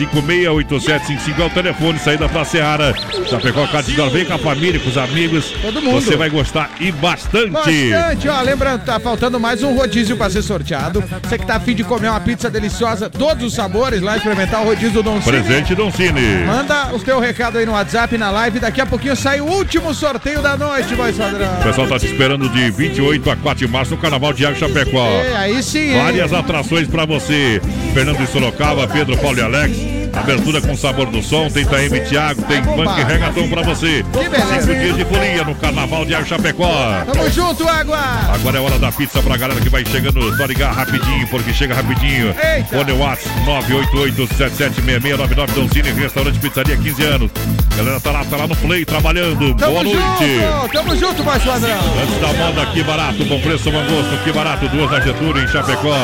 568755 0.09 1.39
é 1.39 1.45
o 1.45 1.51
telefone, 1.51 1.99
saída 1.99 2.29
pra 2.29 2.45
Seara. 2.45 2.95
Chapecó 3.29 3.67
Catidor, 3.67 4.11
vem 4.11 4.25
com 4.25 4.35
a 4.35 4.39
família, 4.39 4.81
com 4.81 4.89
os 4.89 4.99
amigos. 4.99 5.53
Todo 5.63 5.81
mundo. 5.83 6.01
Você 6.01 6.17
vai 6.17 6.31
gostar 6.31 6.71
e 6.81 6.91
bastante. 6.93 7.51
Bastante, 7.51 8.29
ó. 8.29 8.41
Lembrando, 8.41 8.85
tá 8.85 8.99
faltando 8.99 9.39
mais 9.39 9.63
um 9.63 9.75
rodízio 9.75 10.17
pra 10.17 10.31
ser 10.31 10.43
sorteado. 10.43 11.03
Você 11.23 11.39
que 11.39 11.47
tá 11.47 11.57
afim 11.57 11.75
de 11.75 11.85
comer 11.85 12.09
uma 12.09 12.21
pizza 12.21 12.51
deliciosa, 12.51 13.11
todos 13.11 13.45
os 13.45 13.55
sabores, 13.55 14.01
lá 14.01 14.17
experimentar 14.17 14.63
o 14.63 14.65
rodízio 14.65 14.93
do 14.93 15.03
Dom 15.03 15.21
Cine. 15.21 15.39
Presente 15.39 15.75
Dom 15.75 15.91
Cine. 15.91 16.45
Manda 16.47 16.95
o 16.95 16.99
teu 16.99 17.21
recado 17.21 17.59
aí 17.59 17.67
no 17.67 17.73
WhatsApp, 17.73 18.17
na 18.17 18.31
live. 18.31 18.61
Daqui 18.61 18.81
a 18.81 18.87
pouquinho 18.87 19.17
sai 19.17 19.41
o 19.41 19.47
último 19.47 19.93
sorteio 19.95 20.41
da 20.41 20.57
noite, 20.57 20.95
vai, 20.95 21.13
Padrão. 21.13 21.53
O 21.61 21.63
pessoal 21.63 21.87
tá 21.87 21.99
te 21.99 22.07
esperando 22.07 22.49
de 22.49 22.71
28 22.71 23.31
a 23.31 23.37
4 23.37 23.67
de 23.67 23.73
março 23.73 23.91
no 23.93 23.99
Carnaval 23.99 24.33
de 24.33 24.47
Água 24.47 24.59
Chapecó. 24.59 25.07
É, 25.07 25.37
aí 25.37 25.63
sim, 25.63 25.91
hein? 25.91 26.03
Várias 26.03 26.33
atrações 26.33 26.89
pra 26.89 27.05
você. 27.05 27.61
Fernando 27.93 28.19
de 28.19 28.27
Sorocaba, 28.27 28.87
Pedro, 28.87 29.17
Paulo 29.19 29.39
e 29.39 29.43
Alex. 29.43 29.98
Abertura 30.15 30.61
com 30.61 30.77
sabor 30.77 31.07
do 31.07 31.23
som, 31.23 31.49
tem 31.49 31.65
Taeme 31.65 32.01
Thiago, 32.01 32.43
tem 32.43 32.63
funk 32.63 33.03
reggaeton 33.05 33.49
pra 33.49 33.63
você. 33.63 34.05
Que 34.13 34.29
beleza. 34.29 34.61
Cinco 34.63 34.75
dias 34.75 34.97
de 34.97 35.05
folia 35.05 35.45
no 35.45 35.55
Carnaval 35.55 36.05
de 36.05 36.13
Chapecó. 36.25 37.05
Tamo 37.13 37.31
junto, 37.31 37.69
Água! 37.69 37.99
Agora 38.35 38.59
é 38.59 38.61
hora 38.61 38.79
da 38.79 38.91
pizza 38.93 39.23
pra 39.23 39.37
galera 39.37 39.61
que 39.61 39.69
vai 39.69 39.85
chegando. 39.87 40.37
Só 40.37 40.45
ligar 40.45 40.73
rapidinho, 40.73 41.27
porque 41.29 41.53
chega 41.53 41.75
rapidinho. 41.75 42.29
Eita. 42.29 42.77
Fone 42.77 42.93
WhatsApp 42.93 43.29
988-776699 43.47 45.55
Doncini, 45.55 45.91
restaurante 45.93 46.39
pizzaria 46.39 46.77
15 46.77 47.03
anos. 47.05 47.31
Galera 47.77 48.01
tá 48.01 48.11
lá, 48.11 48.25
tá 48.25 48.37
lá 48.37 48.47
no 48.47 48.57
play 48.57 48.85
trabalhando. 48.85 49.55
Tamo 49.55 49.73
Boa 49.73 49.85
noite. 49.85 49.99
junto! 49.99 50.69
Tamo 50.73 50.97
junto, 50.97 51.23
voz 51.23 51.43
padrão! 51.43 51.79
Antes 52.03 52.21
da 52.21 52.33
moda, 52.33 52.67
que 52.67 52.83
barato, 52.83 53.25
bom 53.25 53.41
preço, 53.41 53.71
bom 53.71 53.85
gosto, 53.85 54.25
que 54.25 54.33
barato, 54.33 54.69
duas 54.69 54.91
na 54.91 55.01
Getúlio 55.01 55.43
em 55.43 55.49
Chapecó. 55.49 55.95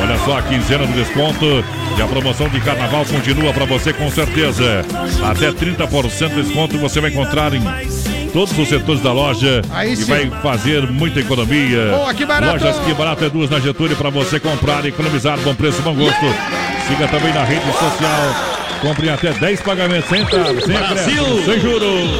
Olha 0.00 0.18
só, 0.24 0.38
a 0.38 0.42
quinzena 0.42 0.86
do 0.86 0.92
desconto 0.92 1.64
e 1.96 2.02
a 2.02 2.06
promoção 2.06 2.48
de 2.48 2.60
carnaval 2.60 3.04
continua 3.04 3.52
para 3.52 3.64
você 3.64 3.92
com 3.92 4.10
certeza. 4.10 4.84
Até 5.24 5.52
30% 5.52 6.28
de 6.28 6.42
desconto 6.42 6.78
você 6.78 7.00
vai 7.00 7.10
encontrar 7.10 7.52
em 7.54 7.62
todos 8.32 8.56
os 8.58 8.68
setores 8.68 9.02
da 9.02 9.12
loja 9.12 9.62
Aí 9.70 9.92
e 9.92 9.96
sim. 9.96 10.04
vai 10.04 10.30
fazer 10.42 10.90
muita 10.90 11.20
economia. 11.20 11.90
Boa, 11.90 12.14
que 12.14 12.24
barato! 12.24 12.52
Lojas 12.52 12.76
que 12.84 12.94
barato 12.94 13.24
é 13.24 13.30
duas 13.30 13.50
na 13.50 13.60
Getúlio 13.60 13.96
para 13.96 14.10
você 14.10 14.40
comprar 14.40 14.84
e 14.84 14.88
economizar, 14.88 15.38
bom 15.40 15.54
preço, 15.54 15.82
bom 15.82 15.94
gosto. 15.94 16.26
Siga 16.88 17.06
também 17.08 17.32
na 17.32 17.44
rede 17.44 17.64
social. 17.66 18.52
Compre 18.80 19.08
até 19.10 19.32
10 19.32 19.60
pagamentos 19.60 20.08
sem 20.08 20.22
entrada, 20.22 20.60
sem 20.60 20.76
acréscimo, 20.76 21.44
sem 21.44 21.60
juros. 21.60 22.10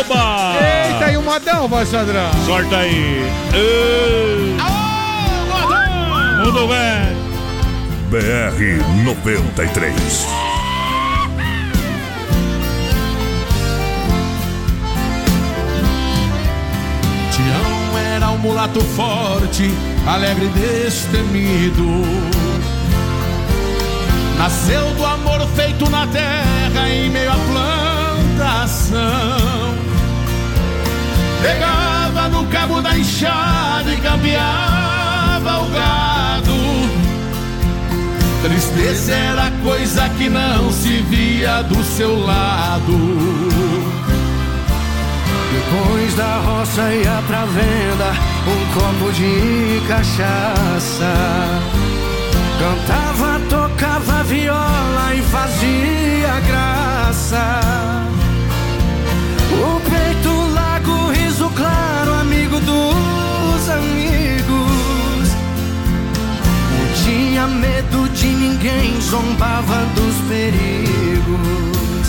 Oba! 0.00 0.54
Eita, 0.86 1.12
e 1.12 1.16
o 1.16 1.22
modão, 1.22 1.66
voz 1.66 1.88
padrão! 1.88 2.30
Sorta 2.44 2.76
aí. 2.76 3.22
Ei. 6.48 6.52
Mundo 6.52 6.66
velho. 6.68 7.28
BR 8.08 9.04
93. 9.04 10.26
Tião 17.32 17.98
era 17.98 18.30
um 18.30 18.38
mulato 18.38 18.80
forte, 18.80 19.70
alegre 20.06 20.46
e 20.46 20.48
destemido. 20.48 21.84
Nasceu 24.38 24.94
do 24.94 25.04
amor 25.04 25.46
feito 25.54 25.90
na 25.90 26.06
terra 26.06 26.88
em 26.88 27.10
meio 27.10 27.30
à 27.30 27.36
plantação. 28.38 28.98
Pegava 31.42 32.28
no 32.28 32.46
cabo 32.46 32.80
da 32.80 32.96
enxada 32.96 33.92
e 33.92 33.96
cambiava 33.98 34.97
o 35.56 35.66
gado. 35.70 36.58
Tristeza 38.42 39.12
era 39.12 39.50
coisa 39.62 40.08
que 40.10 40.28
não 40.28 40.70
se 40.72 41.00
via 41.02 41.62
do 41.62 41.82
seu 41.82 42.24
lado. 42.24 43.58
Depois 45.52 46.14
da 46.14 46.38
roça 46.38 46.92
ia 46.92 47.22
pra 47.26 47.44
venda 47.46 48.12
um 48.46 48.72
copo 48.74 49.12
de 49.12 49.82
cachaça. 49.88 51.12
Cantava, 52.58 53.40
tocava 53.48 54.24
viola 54.24 55.14
e 55.14 55.22
fazia 55.22 56.40
graça. 56.46 57.60
O 59.52 59.80
peito 59.90 60.54
largo, 60.54 61.10
riso 61.10 61.50
claro, 61.50 62.14
amigo 62.14 62.60
dos 62.60 62.97
tinha 67.38 67.46
medo 67.46 68.08
de 68.08 68.26
ninguém, 68.26 69.00
zombava 69.00 69.86
dos 69.94 70.16
perigos. 70.28 72.08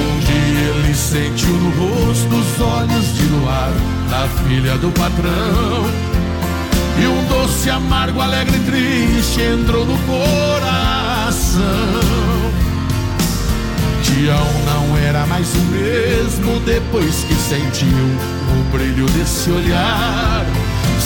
Um 0.00 0.18
dia 0.18 0.60
ele 0.74 0.92
sentiu 0.92 1.52
no 1.52 1.70
rosto 1.70 2.34
os 2.34 2.60
olhos 2.60 3.14
de 3.14 3.22
luar 3.26 3.70
da 4.10 4.26
filha 4.42 4.76
do 4.78 4.90
patrão. 4.90 5.88
E 7.00 7.06
um 7.06 7.24
doce 7.26 7.70
amargo, 7.70 8.20
alegre 8.20 8.56
e 8.56 8.60
triste 8.60 9.40
entrou 9.40 9.86
no 9.86 9.96
coração. 9.98 11.62
Tião 14.02 14.48
não 14.66 14.98
era 14.98 15.24
mais 15.26 15.54
o 15.54 15.60
mesmo 15.66 16.58
depois 16.66 17.22
que 17.22 17.34
sentiu 17.36 17.86
o 17.88 18.76
brilho 18.76 19.06
desse 19.10 19.48
olhar. 19.48 20.44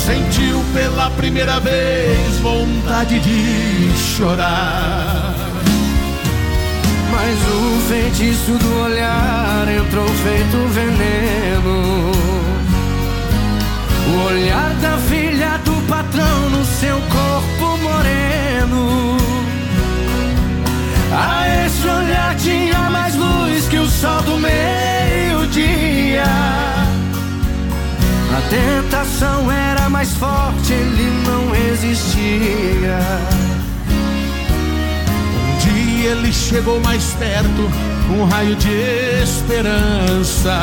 Sentiu 0.09 0.65
pela 0.73 1.11
primeira 1.11 1.61
vez 1.61 2.39
vontade 2.39 3.21
de 3.21 3.91
chorar. 4.17 5.35
Mas 7.11 7.39
o 7.47 7.89
feitiço 7.89 8.53
do 8.53 8.85
olhar 8.85 9.69
entrou 9.69 10.09
feito 10.09 10.57
veneno. 10.69 12.11
O 14.09 14.27
olhar 14.29 14.73
da 14.81 14.97
filha 15.11 15.59
do 15.59 15.87
patrão 15.87 16.51
no 16.53 16.65
seu 16.65 16.97
corpo 16.97 17.77
moreno. 17.83 19.19
A 21.13 21.48
tentação 28.49 29.51
era 29.51 29.89
mais 29.89 30.15
forte, 30.15 30.73
ele 30.73 31.11
não 31.27 31.51
resistia. 31.51 32.99
Um 35.43 35.59
dia 35.59 36.11
ele 36.11 36.33
chegou 36.33 36.81
mais 36.81 37.05
perto, 37.15 37.71
um 38.11 38.25
raio 38.25 38.57
de 38.57 39.23
esperança. 39.23 40.59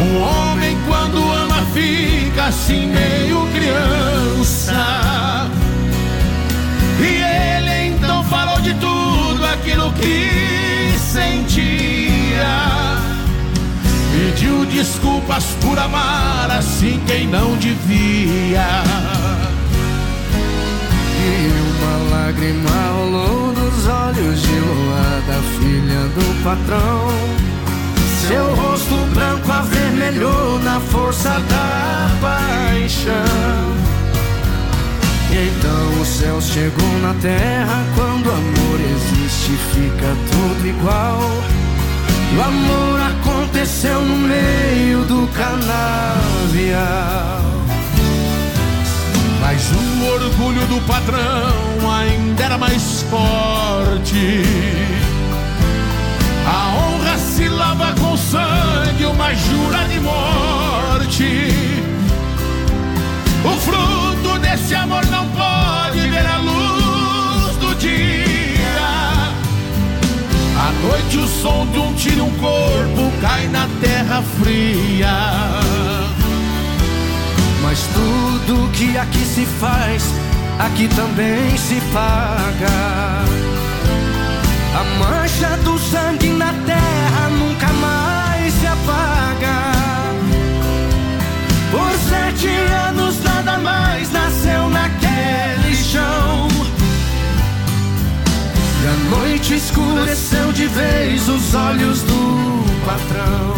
Um 0.00 0.22
homem 0.22 0.78
quando 0.86 1.18
ama 1.32 1.66
fica 1.74 2.44
assim 2.44 2.86
meio 2.86 3.46
criança. 3.52 5.48
E 7.00 7.22
ele 7.22 7.94
então 7.96 8.22
falou 8.24 8.60
de 8.60 8.72
tudo 8.74 9.44
aquilo 9.44 9.92
que 9.92 10.96
sentia. 10.98 11.88
Pediu 14.38 14.64
desculpas 14.66 15.46
por 15.60 15.76
amar 15.76 16.48
assim 16.48 17.02
quem 17.08 17.26
não 17.26 17.56
devia. 17.56 18.68
E 21.26 21.50
uma 21.74 22.16
lágrima 22.16 22.70
rolou 22.94 23.52
dos 23.52 23.88
olhos 23.88 24.40
de 24.40 24.60
lua 24.60 25.22
da 25.26 25.42
filha 25.58 26.02
do 26.14 26.44
patrão. 26.44 27.08
Seu 28.28 28.54
rosto 28.54 28.94
branco 29.12 29.50
avermelhou 29.50 30.60
na 30.60 30.78
força 30.78 31.30
da 31.30 32.08
paixão. 32.20 33.12
Então 35.32 36.00
o 36.00 36.06
céu 36.06 36.40
chegou 36.40 36.98
na 37.02 37.12
terra. 37.14 37.84
Quando 37.96 38.30
amor 38.30 38.80
existe, 38.94 39.50
fica 39.74 40.16
tudo 40.30 40.68
igual. 40.68 41.67
O 42.36 42.40
amor 42.40 43.00
aconteceu 43.00 44.00
no 44.02 44.16
meio 44.16 45.04
do 45.04 45.26
canavial. 45.28 46.78
Mas 49.40 49.70
o 49.72 50.04
orgulho 50.12 50.66
do 50.66 50.80
patrão 50.86 51.90
ainda 51.90 52.44
era 52.44 52.58
mais 52.58 53.02
forte. 53.10 54.42
A 56.46 56.68
honra 56.76 57.16
se 57.18 57.48
lava 57.48 57.92
com 58.00 58.16
sangue, 58.16 59.06
uma 59.06 59.34
jura 59.34 59.84
de 59.88 60.00
morte. 60.00 61.48
O 63.44 63.50
fruto 63.60 64.38
desse 64.38 64.74
amor 64.74 65.04
não 65.06 65.26
pode 65.28 66.08
ver 66.08 66.26
a 66.26 66.38
luz 66.38 66.67
À 70.68 70.72
noite 70.82 71.16
o 71.16 71.26
som 71.26 71.66
de 71.72 71.78
um 71.78 71.94
tiro, 71.94 72.24
um 72.26 72.30
corpo 72.32 73.10
cai 73.22 73.48
na 73.48 73.66
terra 73.80 74.22
fria. 74.38 75.08
Mas 77.62 77.80
tudo 77.94 78.70
que 78.72 78.98
aqui 78.98 79.24
se 79.24 79.46
faz, 79.46 80.04
aqui 80.58 80.86
também 80.88 81.56
se 81.56 81.80
paga. 81.90 82.68
A 84.78 84.84
mancha 84.98 85.56
do 85.64 85.78
sangue 85.78 86.28
na 86.28 86.52
terra 86.52 87.30
nunca 87.30 87.68
mais 87.68 88.52
se 88.52 88.66
apaga. 88.66 89.72
Por 91.70 91.90
sete 92.10 92.48
anos 92.88 93.24
nada 93.24 93.56
mais 93.56 94.12
nasceu 94.12 94.68
naquele 94.68 95.74
chão. 95.74 96.67
A 98.88 99.10
noite 99.10 99.54
escureceu 99.54 100.50
de 100.50 100.66
vez 100.66 101.28
os 101.28 101.54
olhos 101.54 102.02
do 102.04 102.64
patrão. 102.86 103.54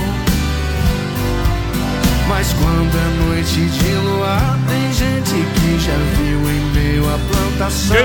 Mas 2.28 2.52
quando 2.54 2.96
é 2.96 3.26
noite 3.26 3.60
de 3.60 3.92
luar, 3.94 4.58
tem 4.66 4.92
gente 4.92 5.30
que 5.30 5.78
já 5.78 5.96
viu 6.16 6.40
em 6.50 6.64
meio 6.72 7.04
à 7.14 7.18
plantação. 7.30 7.96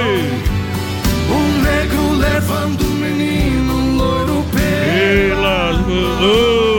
Um 1.32 1.62
negro 1.64 2.14
levando 2.14 2.86
um 2.86 2.94
menino 2.94 3.98
loiro 3.98 4.46
Pelas 4.52 5.78
o 5.78 5.90
mundo 5.90 6.75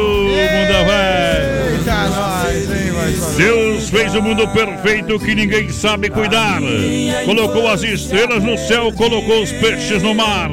Deus 3.36 3.90
fez 3.90 4.14
o 4.14 4.22
mundo 4.22 4.48
perfeito 4.48 5.18
que 5.18 5.34
ninguém 5.34 5.68
sabe 5.68 6.08
cuidar. 6.08 6.58
Colocou 7.26 7.68
as 7.68 7.82
estrelas 7.82 8.42
no 8.42 8.56
céu, 8.56 8.90
colocou 8.92 9.42
os 9.42 9.52
peixes 9.52 10.02
no 10.02 10.14
mar. 10.14 10.50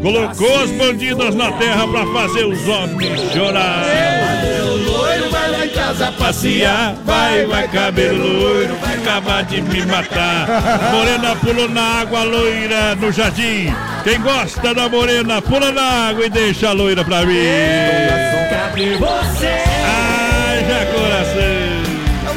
Colocou 0.00 0.62
as 0.62 0.70
bandidas 0.70 1.34
na 1.34 1.52
terra 1.52 1.86
pra 1.86 2.06
fazer 2.06 2.44
os 2.44 2.66
homens 2.66 3.20
chorar. 3.32 3.84
loiro 4.86 5.30
vai 5.30 5.50
lá 5.50 5.66
em 5.66 5.68
casa 5.68 6.12
passear, 6.12 6.94
vai, 7.04 7.44
vai, 7.46 7.68
cabelo 7.68 8.26
loiro, 8.26 8.74
vai 8.76 8.94
acabar 8.94 9.44
de 9.44 9.60
me 9.60 9.84
matar. 9.84 10.90
Morena 10.90 11.36
pulou 11.36 11.68
na 11.68 12.00
água, 12.00 12.22
loira 12.22 12.94
no 12.94 13.12
jardim. 13.12 13.72
Quem 14.04 14.20
gosta 14.20 14.74
da 14.74 14.88
morena, 14.88 15.42
pula 15.42 15.70
na 15.70 16.08
água 16.08 16.24
e 16.24 16.30
deixa 16.30 16.70
a 16.70 16.72
loira 16.72 17.04
pra 17.04 17.26
mim. 17.26 17.34
Cadê 18.72 18.96
você? 18.96 19.81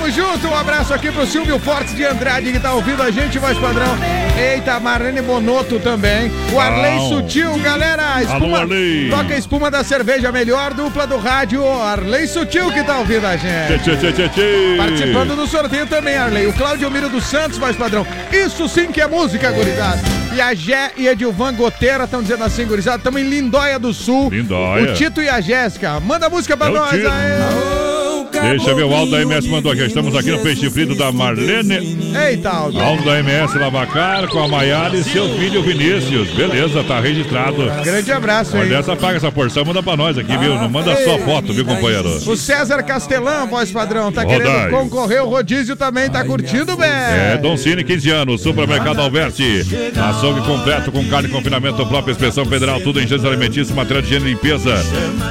Tamo 0.06 0.11
junto, 0.11 0.48
um 0.48 0.56
abraço 0.56 0.94
aqui 0.94 1.11
pro 1.11 1.26
Silvio 1.26 1.57
Fortes 1.57 1.95
de 1.95 2.06
Andrade 2.06 2.52
que 2.52 2.60
tá 2.60 2.73
ouvindo 2.73 3.02
a 3.02 3.10
gente, 3.10 3.40
voz 3.40 3.57
padrão. 3.57 3.98
Eita, 4.38 4.80
Marlene 4.80 5.19
Bonotto 5.19 5.80
também. 5.80 6.32
O 6.53 6.60
Arley 6.60 6.98
Bom. 6.98 7.10
Sutil, 7.10 7.57
galera. 7.57 8.22
Espuma, 8.22 8.45
Alô, 8.45 8.56
Arley. 8.56 9.10
Toca 9.10 9.34
a 9.34 9.38
espuma 9.38 9.72
da 9.72 9.84
cerveja, 9.84 10.32
melhor 10.32 10.76
dupla 10.76 11.07
do 11.07 11.18
rádio. 11.18 11.65
Arley 11.68 12.27
Sutil 12.27 12.72
que 12.72 12.84
tá 12.84 12.99
ouvindo 12.99 13.26
a 13.26 13.36
gente. 13.36 13.80
Tchê, 13.82 13.98
tchê, 13.98 14.11
tchê, 14.14 14.30
tchê. 14.30 14.76
Participando 14.77 15.36
do 15.36 15.48
sorteio 15.48 15.88
também, 15.88 16.15
Arley. 16.15 16.45
O 16.45 16.53
Cláudio 16.53 16.91
Miro 16.91 17.10
dos 17.10 17.23
Santos, 17.23 17.57
voz 17.57 17.76
padrão. 17.76 18.06
Isso 18.32 18.69
sim 18.69 18.91
que 18.91 19.02
é 19.02 19.07
música, 19.07 19.52
gurizada. 19.52 20.02
E 20.36 20.40
a 20.40 20.53
Gé 20.53 20.91
e 20.98 21.07
Edilvan 21.07 21.56
Goteira 21.56 22.03
estão 22.03 22.22
dizendo 22.22 22.44
assim, 22.44 22.68
gurizada. 22.68 22.98
Estamos 22.98 23.19
em 23.22 23.27
Lindóia 23.27 23.80
do 23.80 23.91
Sul. 23.91 24.30
Lindóia. 24.30 24.91
O 24.91 24.94
Tito 24.94 25.19
e 25.19 25.30
a 25.30 25.41
Jéssica. 25.41 25.99
Manda 25.99 26.30
música 26.30 26.56
pra 26.56 26.68
É 26.68 26.69
nós 26.69 26.94
aí. 26.94 27.94
Deixa 28.41 28.70
eu 28.70 28.76
ver 28.76 28.84
o 28.84 28.94
Aldo 28.94 29.12
da 29.12 29.22
MS 29.22 29.48
mandou 29.49 29.72
aqui. 29.72 29.84
Estamos 29.84 30.16
aqui 30.16 30.32
no 30.32 30.40
Peixe 30.40 30.70
Frito 30.70 30.95
da 30.95 31.12
Marlene. 31.12 31.98
Eita, 32.28 32.49
Aldo. 32.49 32.80
Aldo 32.80 33.03
da 33.03 33.20
MS 33.20 33.57
Lavacar 33.57 34.28
com 34.28 34.40
a 34.40 34.48
Maiara 34.48 34.95
e 34.95 35.03
seu 35.03 35.28
filho 35.38 35.62
Vinícius. 35.64 36.30
Beleza, 36.32 36.84
tá 36.84 36.99
registrado. 36.99 37.70
Grande 37.84 38.12
abraço. 38.12 38.57
Olha, 38.57 38.76
essa 38.76 38.95
paga 38.95 39.18
essa 39.18 39.32
porção, 39.32 39.66
manda 39.66 39.82
pra 39.82 39.95
nós 39.98 40.18
aqui, 40.18 40.36
viu? 40.38 40.56
Não 40.56 40.70
manda 40.70 40.95
só 41.03 41.18
foto, 41.20 41.53
viu, 41.53 41.66
companheiro? 41.66 42.10
O 42.26 42.36
César 42.36 42.82
Castelã, 42.84 43.45
voz 43.45 43.72
padrão, 43.72 44.12
tá 44.12 44.24
Rodai. 44.24 44.40
querendo 44.40 44.70
concorrer. 44.72 45.24
O 45.24 45.30
rodízio 45.30 45.76
também 45.76 46.10
tá 46.10 46.24
curtindo 46.24 46.76
bem. 46.78 46.90
É, 46.90 47.38
Dom 47.41 47.57
Cine, 47.57 47.84
15 47.84 48.10
anos, 48.10 48.41
Supermercado 48.41 48.99
Alberti. 48.99 49.62
Açougue 50.10 50.41
completo 50.41 50.91
com 50.91 51.03
carne, 51.07 51.30
confinamento 51.30 51.86
própria, 51.86 52.12
inspeção 52.12 52.45
federal, 52.45 52.80
tudo 52.82 52.99
em 52.99 53.07
gêneros 53.07 53.26
alimentícios, 53.26 53.72
material 53.72 54.02
de 54.02 54.07
higiene 54.07 54.26
e 54.26 54.34
limpeza. 54.34 54.76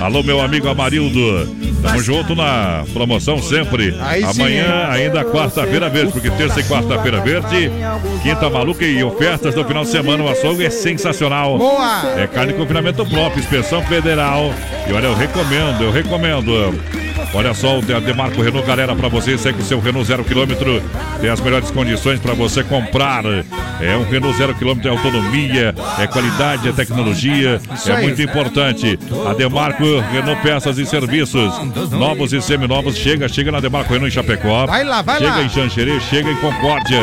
Alô, 0.01 0.23
meu 0.23 0.41
amigo 0.41 0.69
Amarildo. 0.69 1.74
Tamo 1.85 2.03
junto 2.03 2.35
na 2.35 2.83
promoção 2.95 3.41
sempre. 3.43 3.95
Aí 4.01 4.25
Amanhã, 4.25 4.89
ainda 4.91 5.23
quarta-feira 5.23 5.91
verde, 5.91 6.13
porque 6.13 6.31
terça 6.31 6.61
e 6.61 6.65
quarta-feira 6.65 7.21
verde. 7.21 7.71
Quinta 8.23 8.49
maluca 8.49 8.85
e 8.87 9.05
ofertas 9.05 9.55
do 9.55 9.63
final 9.67 9.85
de 9.85 9.91
semana. 9.91 10.25
O 10.25 10.29
açougue 10.29 10.65
é 10.65 10.71
sensacional. 10.71 11.59
Boa! 11.59 12.03
É 12.17 12.27
carne 12.27 12.53
de 12.53 12.59
confinamento 12.59 13.05
próprio, 13.05 13.41
inspeção 13.41 13.83
federal. 13.83 14.51
E 14.89 14.93
olha, 14.95 15.07
eu 15.07 15.15
recomendo, 15.15 15.85
eu 15.85 15.93
recomendo. 15.93 16.75
Olha 17.37 17.53
só 17.53 17.79
o 17.79 17.83
De- 17.83 17.99
Demarco 18.01 18.41
Renault, 18.41 18.65
galera, 18.67 18.95
pra 18.95 19.09
você, 19.09 19.37
segue 19.37 19.61
o 19.61 19.65
seu 19.65 19.81
Renault 19.81 20.07
zero 20.07 20.23
quilômetro. 20.23 20.81
Tem 21.21 21.29
as 21.29 21.41
melhores 21.41 21.69
condições 21.71 22.21
pra 22.21 22.33
você 22.33 22.63
comprar. 22.63 23.25
É 23.81 23.97
um 23.97 24.05
Renault 24.09 24.39
zero 24.39 24.55
quilômetro, 24.55 24.89
é 24.89 24.93
autonomia, 24.93 25.75
é 25.99 26.07
qualidade, 26.07 26.69
é 26.69 26.73
tecnologia. 26.73 27.61
Isso 27.75 27.91
é 27.91 27.97
aí. 27.97 28.03
muito 28.05 28.23
importante. 28.23 28.97
A 29.29 29.35
Demarco 29.35 29.83
Renault 30.13 30.41
Peças 30.43 30.79
e 30.79 30.87
Serviços. 30.87 31.53
Novos 31.91 32.33
e 32.33 32.41
seminovos. 32.41 32.97
Chega, 32.97 33.29
chega 33.29 33.51
na 33.51 33.59
Demarco 33.59 33.93
Renault 33.93 34.13
em 34.13 34.15
Chapecó. 34.15 34.67
Vai 34.67 34.85
lá, 34.85 35.03
vai 35.03 35.19
chega 35.19 35.31
lá. 35.37 35.43
em 35.43 35.49
Xanxerê, 35.49 35.99
chega 36.09 36.31
em 36.31 36.37
Concórdia. 36.37 37.01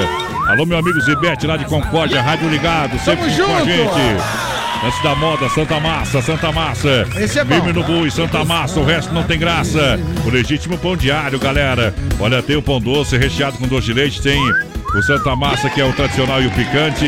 Alô, 0.48 0.66
meu 0.66 0.78
amigo 0.78 1.00
Zibete 1.02 1.46
lá 1.46 1.58
de 1.58 1.66
Concórdia, 1.66 2.22
rádio 2.22 2.50
ligado, 2.50 2.98
sempre 3.00 3.30
Tamo 3.30 3.48
com 3.48 3.54
a 3.56 3.60
junto. 3.60 3.66
gente. 3.66 4.51
Antes 4.84 5.04
da 5.04 5.14
moda, 5.16 5.48
Santa 5.50 5.80
Massa, 5.80 6.22
Santa 6.24 6.52
Massa. 6.52 7.08
Esse 7.16 7.38
é 7.40 7.44
bom. 7.44 7.72
No 7.72 7.84
boi, 7.84 8.10
Santa 8.10 8.44
Massa, 8.44 8.80
o 8.80 8.84
resto 8.86 9.14
não 9.14 9.24
tem 9.24 9.38
graça. 9.38 10.00
O 10.26 10.30
legítimo 10.30 10.76
pão 10.78 10.98
diário, 10.98 11.38
galera. 11.38 11.94
Olha, 12.20 12.42
tem 12.42 12.56
o 12.56 12.62
pão 12.64 12.80
doce 12.82 13.16
recheado 13.16 13.58
com 13.60 13.68
doce 13.68 13.88
de 13.88 13.94
leite, 13.94 14.20
tem 14.22 14.40
o 14.96 15.02
Santa 15.04 15.36
Massa, 15.36 15.70
que 15.70 15.80
é 15.80 15.86
o 15.86 15.94
tradicional 15.94 16.42
e 16.42 16.48
o 16.48 16.52
picante. 16.52 17.06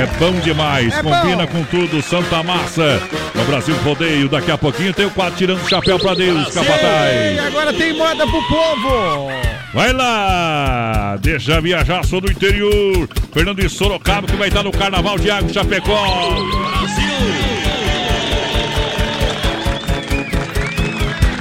É 0.00 0.06
pão 0.20 0.32
demais, 0.40 0.96
É 0.96 1.02
combina 1.02 1.46
bom. 1.46 1.48
com 1.48 1.64
tudo, 1.64 2.00
Santa 2.00 2.44
Massa. 2.44 3.02
No 3.34 3.44
Brasil 3.44 3.74
Rodeio, 3.84 4.28
daqui 4.28 4.52
a 4.52 4.56
pouquinho 4.56 4.94
tem 4.94 5.06
o 5.06 5.10
quadro 5.10 5.34
tirando 5.36 5.60
o 5.64 5.68
chapéu 5.68 5.98
pra 5.98 6.14
Deus, 6.14 6.46
E 6.48 6.52
capataz. 6.52 7.38
agora 7.44 7.72
tem 7.72 7.92
moda 7.98 8.24
pro 8.24 8.42
povo. 8.48 9.30
Vai 9.74 9.92
lá! 9.92 11.16
Deixa 11.20 11.60
viajar, 11.60 12.04
sou 12.04 12.20
do 12.20 12.30
interior. 12.30 13.08
Fernando 13.34 13.60
de 13.60 13.68
Sorocaba, 13.68 14.28
que 14.28 14.36
vai 14.36 14.46
estar 14.48 14.62
no 14.62 14.70
Carnaval 14.70 15.18
de 15.18 15.28
Água 15.30 15.52
Chapecó. 15.52 16.06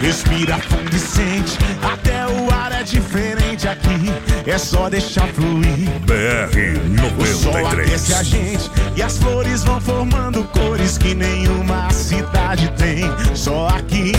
Respira 0.02 0.58
fundo 0.60 0.96
e 0.96 1.00
sente, 1.00 1.58
até 1.82 2.28
o 2.28 2.54
ar 2.54 2.72
é 2.72 2.84
diferente 2.84 3.68
aqui. 3.68 4.14
É 4.46 4.58
só 4.58 4.90
deixar 4.90 5.28
fluir. 5.30 5.90
BR 6.02 7.20
O 7.20 7.26
sol 7.26 7.54
93. 7.54 7.68
aquece 7.74 8.14
a 8.14 8.24
gente 8.24 8.72
e 8.96 9.02
as 9.02 9.18
flores 9.18 9.64
vão 9.64 9.82
formando 9.82 10.44
cores 10.46 10.98
que 10.98 11.16
nenhuma 11.16 11.90
cidade 11.92 12.72
tem. 12.78 13.04
Só 13.34 13.68
aqui 13.68 14.12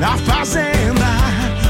na 0.00 0.16
fazenda 0.18 1.06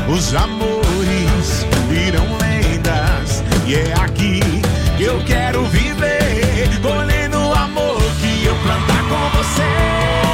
os 0.08 0.34
amores 0.34 1.66
viram 1.88 2.26
lendas 2.38 3.42
e 3.66 3.74
é 3.74 3.94
aqui 3.94 4.40
que 4.96 5.04
eu 5.04 5.22
quero 5.24 5.64
viver, 5.64 6.68
colhendo 6.80 7.15
com 9.08 9.38
você. 9.38 10.25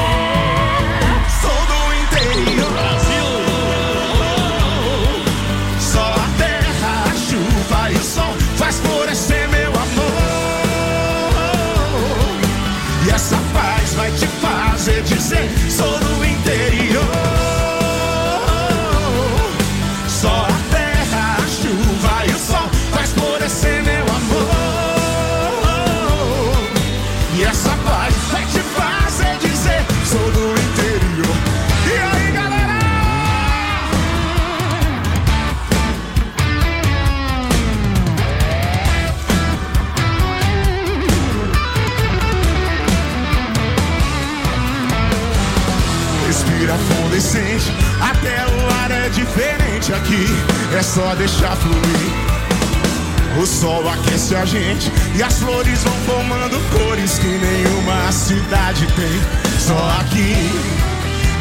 É 50.82 50.84
só 50.84 51.14
deixar 51.14 51.54
fluir. 51.54 53.40
O 53.40 53.46
sol 53.46 53.88
aquece 53.88 54.34
a 54.34 54.44
gente 54.44 54.90
e 55.14 55.22
as 55.22 55.38
flores 55.38 55.78
vão 55.84 55.94
formando 56.16 56.58
cores 56.72 57.20
que 57.20 57.28
nenhuma 57.28 58.10
cidade 58.10 58.84
tem. 58.96 59.60
Só 59.60 59.78
aqui 60.00 60.50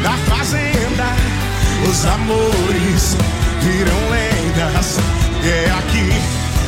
na 0.00 0.16
fazenda 0.32 1.06
os 1.90 2.06
amores 2.06 3.16
viram 3.62 4.10
lendas. 4.12 5.00
E 5.42 5.48
é 5.48 5.70
aqui 5.76 6.12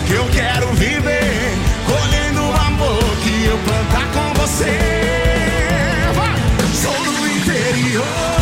que 0.09 0.15
eu 0.15 0.29
quero 0.33 0.67
viver, 0.73 1.55
colhendo 1.87 2.43
o 2.43 2.57
amor 2.57 3.05
que 3.23 3.45
eu 3.45 3.59
plantar 3.59 4.09
com 4.13 4.35
você. 4.41 4.77
Vai! 6.13 6.41
Sou 6.75 7.05
do 7.05 7.29
interior, 7.29 8.34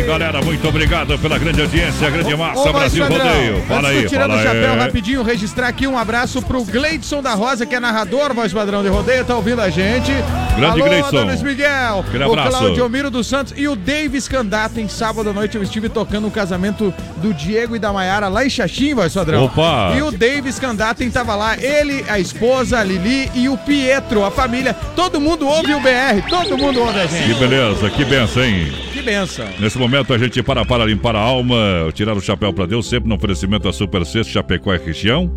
aí, 0.00 0.06
galera, 0.06 0.42
muito 0.42 0.66
obrigado 0.68 1.18
pela 1.18 1.38
grande 1.38 1.60
audiência, 1.60 2.10
grande 2.10 2.34
massa, 2.36 2.68
Ô, 2.68 2.72
Brasil 2.72 3.06
Padrão, 3.06 3.26
Rodeio. 3.26 3.62
Fala 3.66 3.88
aí, 3.88 4.06
tirando 4.06 4.30
fala 4.30 4.40
o 4.40 4.44
chapéu 4.44 4.72
aí. 4.72 4.78
rapidinho, 4.78 5.22
registrar 5.22 5.68
aqui 5.68 5.86
um 5.86 5.98
abraço 5.98 6.42
pro 6.42 6.64
Gleidson 6.64 7.22
da 7.22 7.34
Rosa, 7.34 7.66
que 7.66 7.74
é 7.74 7.80
narrador, 7.80 8.34
voz 8.34 8.52
padrão 8.52 8.82
de 8.82 8.88
rodeio, 8.88 9.24
tá 9.24 9.34
ouvindo 9.36 9.60
a 9.60 9.70
gente. 9.70 10.12
Grande 10.56 10.80
Alô, 10.80 10.84
Gleidson. 10.84 11.18
Adonis 11.18 11.42
Miguel, 11.42 12.04
Aquele 12.06 12.24
o 12.24 12.28
abraço. 12.32 12.58
Claudio 12.58 12.88
Miro 12.88 13.10
dos 13.10 13.26
Santos 13.26 13.54
e 13.56 13.66
o 13.68 13.76
Davis 13.76 14.28
Candato. 14.28 14.78
Em 14.80 14.88
sábado 14.88 15.30
à 15.30 15.32
noite 15.32 15.56
eu 15.56 15.62
estive 15.62 15.88
tocando 15.88 16.26
o 16.26 16.30
casamento 16.30 16.92
do 17.16 17.32
Diego 17.32 17.76
e 17.76 17.78
da 17.78 17.92
Maiara 17.92 18.28
lá 18.28 18.44
em 18.44 18.50
Xaxim, 18.50 18.94
voz 18.94 19.12
padrão. 19.14 19.44
Opa. 19.44 19.92
E 19.96 20.02
o 20.02 20.10
Davis 20.10 20.58
Candato 20.58 21.00
tava 21.10 21.34
lá, 21.34 21.56
ele, 21.58 22.04
a 22.08 22.18
esposa, 22.18 22.78
a 22.78 22.84
Lili 22.84 23.30
e 23.34 23.48
o 23.48 23.56
Pietro, 23.56 24.24
a 24.24 24.30
família. 24.30 24.74
Todo 24.94 25.20
mundo 25.20 25.46
ouve 25.48 25.74
o 25.74 25.80
BR, 25.80 26.22
todo 26.28 26.56
mundo 26.58 26.80
ouve 26.80 27.00
a 27.00 27.06
Que 27.06 27.16
gente. 27.16 27.38
beleza, 27.38 27.88
que 27.90 28.04
benção, 28.04 28.44
hein? 28.44 28.72
Que 29.00 29.06
benção. 29.06 29.46
Nesse 29.58 29.78
momento 29.78 30.12
a 30.12 30.18
gente 30.18 30.42
para 30.42 30.62
para 30.62 30.84
limpar 30.84 31.16
a 31.16 31.20
alma, 31.20 31.56
tirar 31.94 32.14
o 32.14 32.20
chapéu 32.20 32.52
para 32.52 32.66
Deus, 32.66 32.86
sempre 32.86 33.08
no 33.08 33.14
oferecimento 33.14 33.62
da 33.62 33.72
Super 33.72 34.04
Sexta 34.04 34.30
Chapecó 34.30 34.74
e 34.74 34.78
Região. 34.78 35.32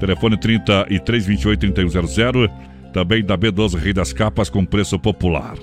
Telefone 0.00 0.36
33 0.36 1.24
28 1.24 1.72
3100. 1.72 2.50
Também 2.92 3.24
da 3.24 3.38
B12 3.38 3.78
Rei 3.78 3.92
das 3.92 4.12
Capas 4.12 4.50
com 4.50 4.64
preço 4.64 4.98
popular. 4.98 5.54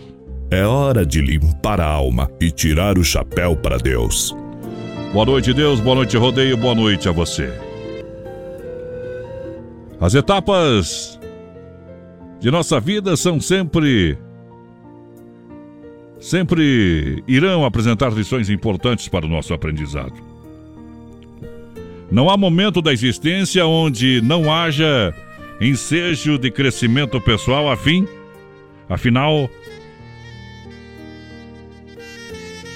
É 0.50 0.64
hora 0.64 1.06
de 1.06 1.20
limpar 1.20 1.82
a 1.82 1.86
alma 1.86 2.32
e 2.40 2.50
tirar 2.50 2.98
o 2.98 3.04
chapéu 3.04 3.58
para 3.58 3.78
Deus. 3.78 4.34
Boa 5.12 5.26
noite, 5.26 5.54
Deus. 5.54 5.82
Boa 5.82 5.96
noite, 5.96 6.16
Rodeio. 6.16 6.56
Boa 6.56 6.76
noite 6.76 7.10
a 7.10 7.12
você. 7.12 7.52
As 10.00 10.16
etapas 10.16 11.20
de 12.40 12.50
nossa 12.50 12.80
vida 12.80 13.18
são 13.18 13.42
sempre. 13.42 14.18
Sempre 16.20 17.24
irão 17.28 17.64
apresentar 17.64 18.12
lições 18.12 18.50
importantes 18.50 19.08
para 19.08 19.26
o 19.26 19.30
nosso 19.30 19.54
aprendizado. 19.54 20.14
Não 22.10 22.30
há 22.30 22.38
momento 22.38 22.82
da 22.82 22.94
existência 22.94 23.66
onde 23.66 24.22
não 24.22 24.52
haja 24.52 25.14
ensejo 25.60 26.38
de 26.38 26.50
crescimento 26.50 27.20
pessoal, 27.20 27.70
afim, 27.70 28.08
afinal, 28.88 29.50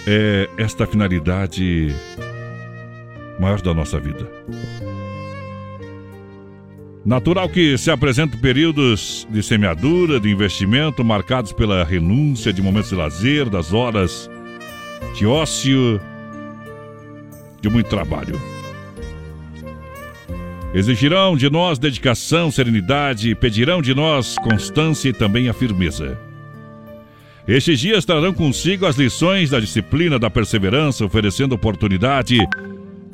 é 0.05 0.49
esta 0.57 0.85
finalidade 0.85 1.95
maior 3.39 3.61
da 3.61 3.73
nossa 3.73 3.99
vida. 3.99 4.29
Natural 7.03 7.49
que 7.49 7.79
se 7.79 7.89
apresentem 7.89 8.39
períodos 8.39 9.27
de 9.29 9.41
semeadura, 9.41 10.19
de 10.19 10.29
investimento, 10.29 11.03
marcados 11.03 11.51
pela 11.51 11.83
renúncia 11.83 12.53
de 12.53 12.61
momentos 12.61 12.89
de 12.89 12.95
lazer, 12.95 13.49
das 13.49 13.73
horas 13.73 14.29
de 15.15 15.25
ócio, 15.25 15.99
de 17.59 17.69
muito 17.69 17.89
trabalho. 17.89 18.39
Exigirão 20.75 21.35
de 21.35 21.49
nós 21.49 21.79
dedicação, 21.79 22.51
serenidade, 22.51 23.33
pedirão 23.33 23.81
de 23.81 23.95
nós 23.95 24.35
constância 24.37 25.09
e 25.09 25.13
também 25.13 25.49
a 25.49 25.53
firmeza. 25.53 26.19
Estes 27.47 27.79
dias 27.79 28.05
trarão 28.05 28.31
consigo 28.31 28.85
as 28.85 28.95
lições 28.95 29.49
da 29.49 29.59
disciplina, 29.59 30.19
da 30.19 30.29
perseverança, 30.29 31.03
oferecendo 31.03 31.55
oportunidade 31.55 32.37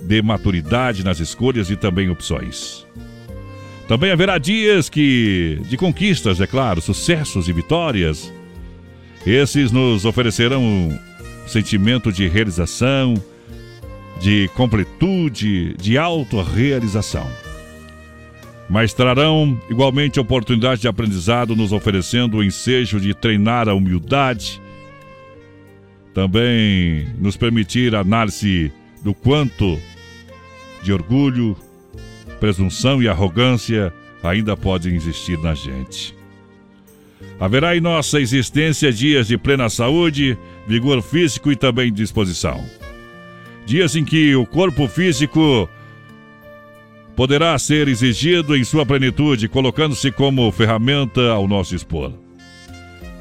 de 0.03 0.21
maturidade 0.21 1.05
nas 1.05 1.21
escolhas 1.21 1.71
e 1.71 1.77
também 1.77 2.09
opções. 2.09 2.85
Também 3.87 4.11
haverá 4.11 4.37
dias 4.37 4.89
que 4.89 5.61
de 5.69 5.77
conquistas, 5.77 6.41
é 6.41 6.47
claro, 6.47 6.81
sucessos 6.81 7.47
e 7.47 7.53
vitórias. 7.53 8.31
Esses 9.25 9.71
nos 9.71 10.03
oferecerão 10.03 10.61
um 10.61 10.99
sentimento 11.47 12.11
de 12.11 12.27
realização, 12.27 13.13
de 14.19 14.49
completude, 14.55 15.73
de 15.77 15.97
autorrealização. 15.97 17.25
Mas 18.69 18.93
trarão 18.93 19.57
igualmente 19.69 20.19
oportunidade 20.19 20.81
de 20.81 20.89
aprendizado, 20.89 21.55
nos 21.55 21.71
oferecendo 21.71 22.37
o 22.37 22.43
ensejo 22.43 22.99
de 22.99 23.13
treinar 23.13 23.69
a 23.69 23.73
humildade, 23.73 24.61
também 26.13 27.07
nos 27.17 27.37
permitir 27.37 27.95
a 27.95 28.01
análise 28.01 28.69
do 29.01 29.13
quanto 29.13 29.79
de 30.83 30.91
orgulho, 30.91 31.55
presunção 32.39 33.01
e 33.01 33.07
arrogância 33.07 33.93
ainda 34.23 34.55
podem 34.55 34.95
existir 34.95 35.37
na 35.39 35.53
gente. 35.53 36.15
Haverá 37.39 37.75
em 37.75 37.81
nossa 37.81 38.19
existência 38.19 38.91
dias 38.91 39.27
de 39.27 39.37
plena 39.37 39.69
saúde, 39.69 40.37
vigor 40.67 41.01
físico 41.01 41.51
e 41.51 41.55
também 41.55 41.93
disposição. 41.93 42.63
Dias 43.65 43.95
em 43.95 44.03
que 44.03 44.35
o 44.35 44.45
corpo 44.45 44.87
físico 44.87 45.69
poderá 47.15 47.57
ser 47.57 47.87
exigido 47.87 48.55
em 48.55 48.63
sua 48.63 48.85
plenitude, 48.85 49.47
colocando-se 49.47 50.11
como 50.11 50.51
ferramenta 50.51 51.31
ao 51.31 51.47
nosso 51.47 51.71
dispor. 51.71 52.13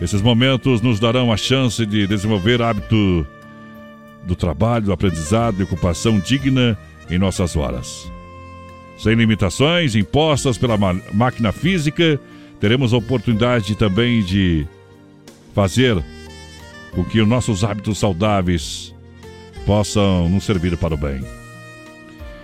Esses 0.01 0.21
momentos 0.21 0.83
nos 0.83 1.01
darão 1.01 1.33
a 1.33 1.37
chance 1.37 1.85
de 1.87 2.07
desenvolver 2.07 2.61
hábito 2.61 3.27
do 4.25 4.37
trabalho, 4.37 4.93
aprendizado 4.93 5.61
e 5.61 5.63
ocupação 5.63 6.19
digna 6.19 6.79
em 7.09 7.19
nossas 7.19 7.57
horas. 7.57 8.11
Sem 8.97 9.15
limitações 9.15 9.95
impostas 9.95 10.57
pela 10.57 10.77
máquina 11.13 11.53
física, 11.53 12.19
teremos 12.59 12.93
a 12.93 12.97
oportunidade 12.97 13.75
também 13.75 14.23
de 14.23 14.67
fazer 15.55 16.03
com 16.93 17.05
que 17.05 17.21
os 17.21 17.29
nossos 17.29 17.63
hábitos 17.63 17.99
saudáveis 17.99 18.95
possam 19.67 20.29
nos 20.29 20.45
servir 20.45 20.77
para 20.77 20.95
o 20.95 20.97
bem. 20.97 21.23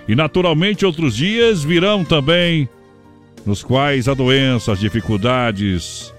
E 0.06 0.14
naturalmente 0.14 0.84
outros 0.84 1.16
dias 1.16 1.62
virão 1.62 2.04
também, 2.04 2.68
nos 3.46 3.62
quais 3.62 4.08
a 4.08 4.14
doença, 4.14 4.72
as 4.72 4.80
dificuldades, 4.80 6.12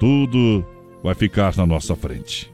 tudo 0.00 0.64
vai 1.02 1.14
ficar 1.14 1.56
na 1.56 1.66
nossa 1.66 1.94
frente. 1.94 2.52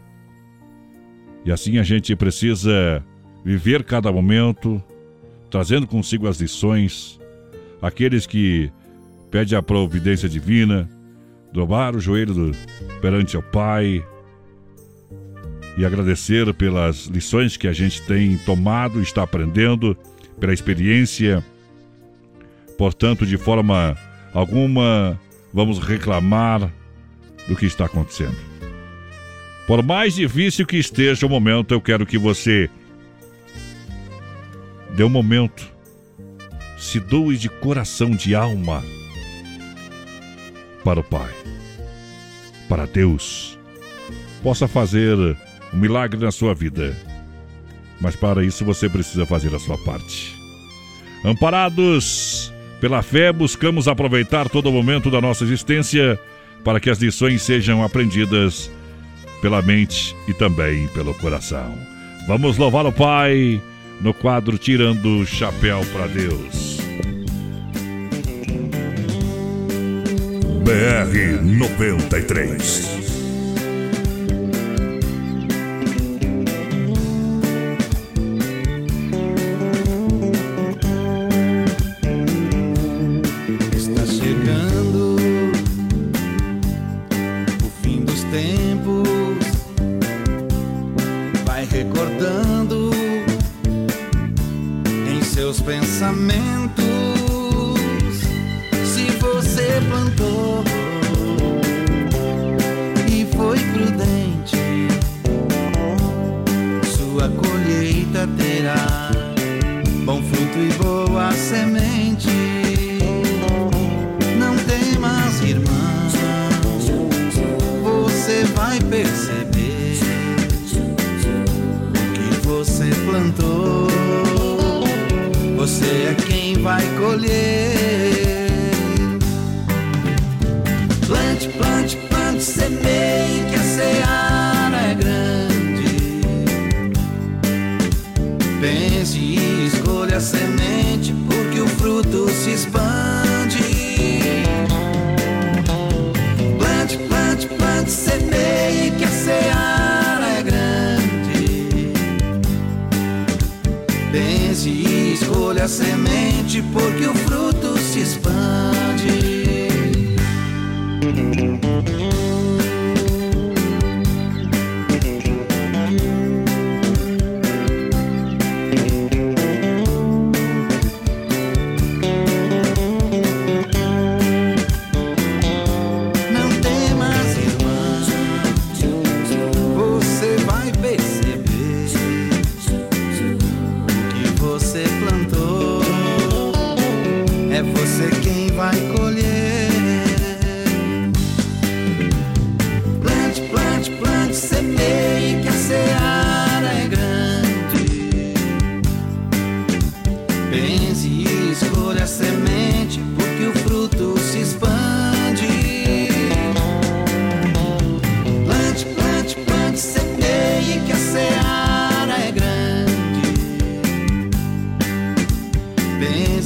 E 1.44 1.52
assim 1.52 1.78
a 1.78 1.82
gente 1.82 2.14
precisa 2.16 3.04
viver 3.44 3.84
cada 3.84 4.10
momento, 4.10 4.82
trazendo 5.54 5.86
consigo 5.86 6.26
as 6.26 6.40
lições, 6.40 7.16
aqueles 7.80 8.26
que 8.26 8.72
pedem 9.30 9.56
a 9.56 9.62
providência 9.62 10.28
divina, 10.28 10.90
dobrar 11.52 11.94
o 11.94 12.00
joelho 12.00 12.34
do- 12.34 12.52
perante 13.00 13.36
ao 13.36 13.42
Pai 13.42 14.04
e 15.78 15.84
agradecer 15.84 16.52
pelas 16.54 17.06
lições 17.06 17.56
que 17.56 17.68
a 17.68 17.72
gente 17.72 18.02
tem 18.02 18.36
tomado, 18.38 19.00
está 19.00 19.22
aprendendo, 19.22 19.96
pela 20.40 20.52
experiência. 20.52 21.40
Portanto, 22.76 23.24
de 23.24 23.38
forma 23.38 23.96
alguma, 24.32 25.16
vamos 25.52 25.78
reclamar 25.78 26.68
do 27.46 27.54
que 27.54 27.66
está 27.66 27.84
acontecendo. 27.84 28.36
Por 29.68 29.84
mais 29.84 30.16
difícil 30.16 30.66
que 30.66 30.78
esteja 30.78 31.24
o 31.24 31.30
momento, 31.30 31.72
eu 31.72 31.80
quero 31.80 32.04
que 32.04 32.18
você 32.18 32.68
dê 34.94 35.02
um 35.02 35.08
momento, 35.08 35.68
se 36.78 37.00
doe 37.00 37.36
de 37.36 37.48
coração, 37.48 38.10
de 38.10 38.34
alma 38.34 38.82
para 40.84 41.00
o 41.00 41.02
Pai, 41.02 41.32
para 42.68 42.86
Deus, 42.86 43.58
possa 44.42 44.68
fazer 44.68 45.16
um 45.72 45.76
milagre 45.76 46.20
na 46.20 46.30
sua 46.30 46.54
vida. 46.54 46.96
Mas 48.00 48.14
para 48.14 48.44
isso 48.44 48.64
você 48.64 48.88
precisa 48.88 49.26
fazer 49.26 49.54
a 49.54 49.58
sua 49.58 49.78
parte. 49.78 50.34
Amparados 51.24 52.52
pela 52.80 53.02
fé, 53.02 53.32
buscamos 53.32 53.88
aproveitar 53.88 54.48
todo 54.48 54.70
momento 54.70 55.10
da 55.10 55.20
nossa 55.20 55.42
existência 55.42 56.20
para 56.62 56.78
que 56.78 56.90
as 56.90 56.98
lições 56.98 57.42
sejam 57.42 57.82
aprendidas 57.82 58.70
pela 59.40 59.62
mente 59.62 60.14
e 60.28 60.34
também 60.34 60.86
pelo 60.88 61.14
coração. 61.14 61.76
Vamos 62.26 62.58
louvar 62.58 62.86
o 62.86 62.92
Pai 62.92 63.60
no 64.00 64.12
quadro 64.14 64.58
Tirando 64.58 65.18
o 65.20 65.26
Chapéu 65.26 65.80
para 65.92 66.06
Deus. 66.06 66.78
BR 70.64 71.42
93. 71.42 73.23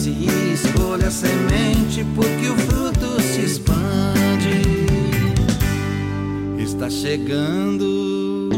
Pense 0.09 0.25
e 0.25 0.53
escolha 0.55 1.09
a 1.09 1.11
semente, 1.11 2.05
porque 2.15 2.49
o 2.49 2.57
fruto 2.57 3.21
se 3.21 3.43
expande. 3.43 4.63
Está 6.59 6.89
chegando. 6.89 8.49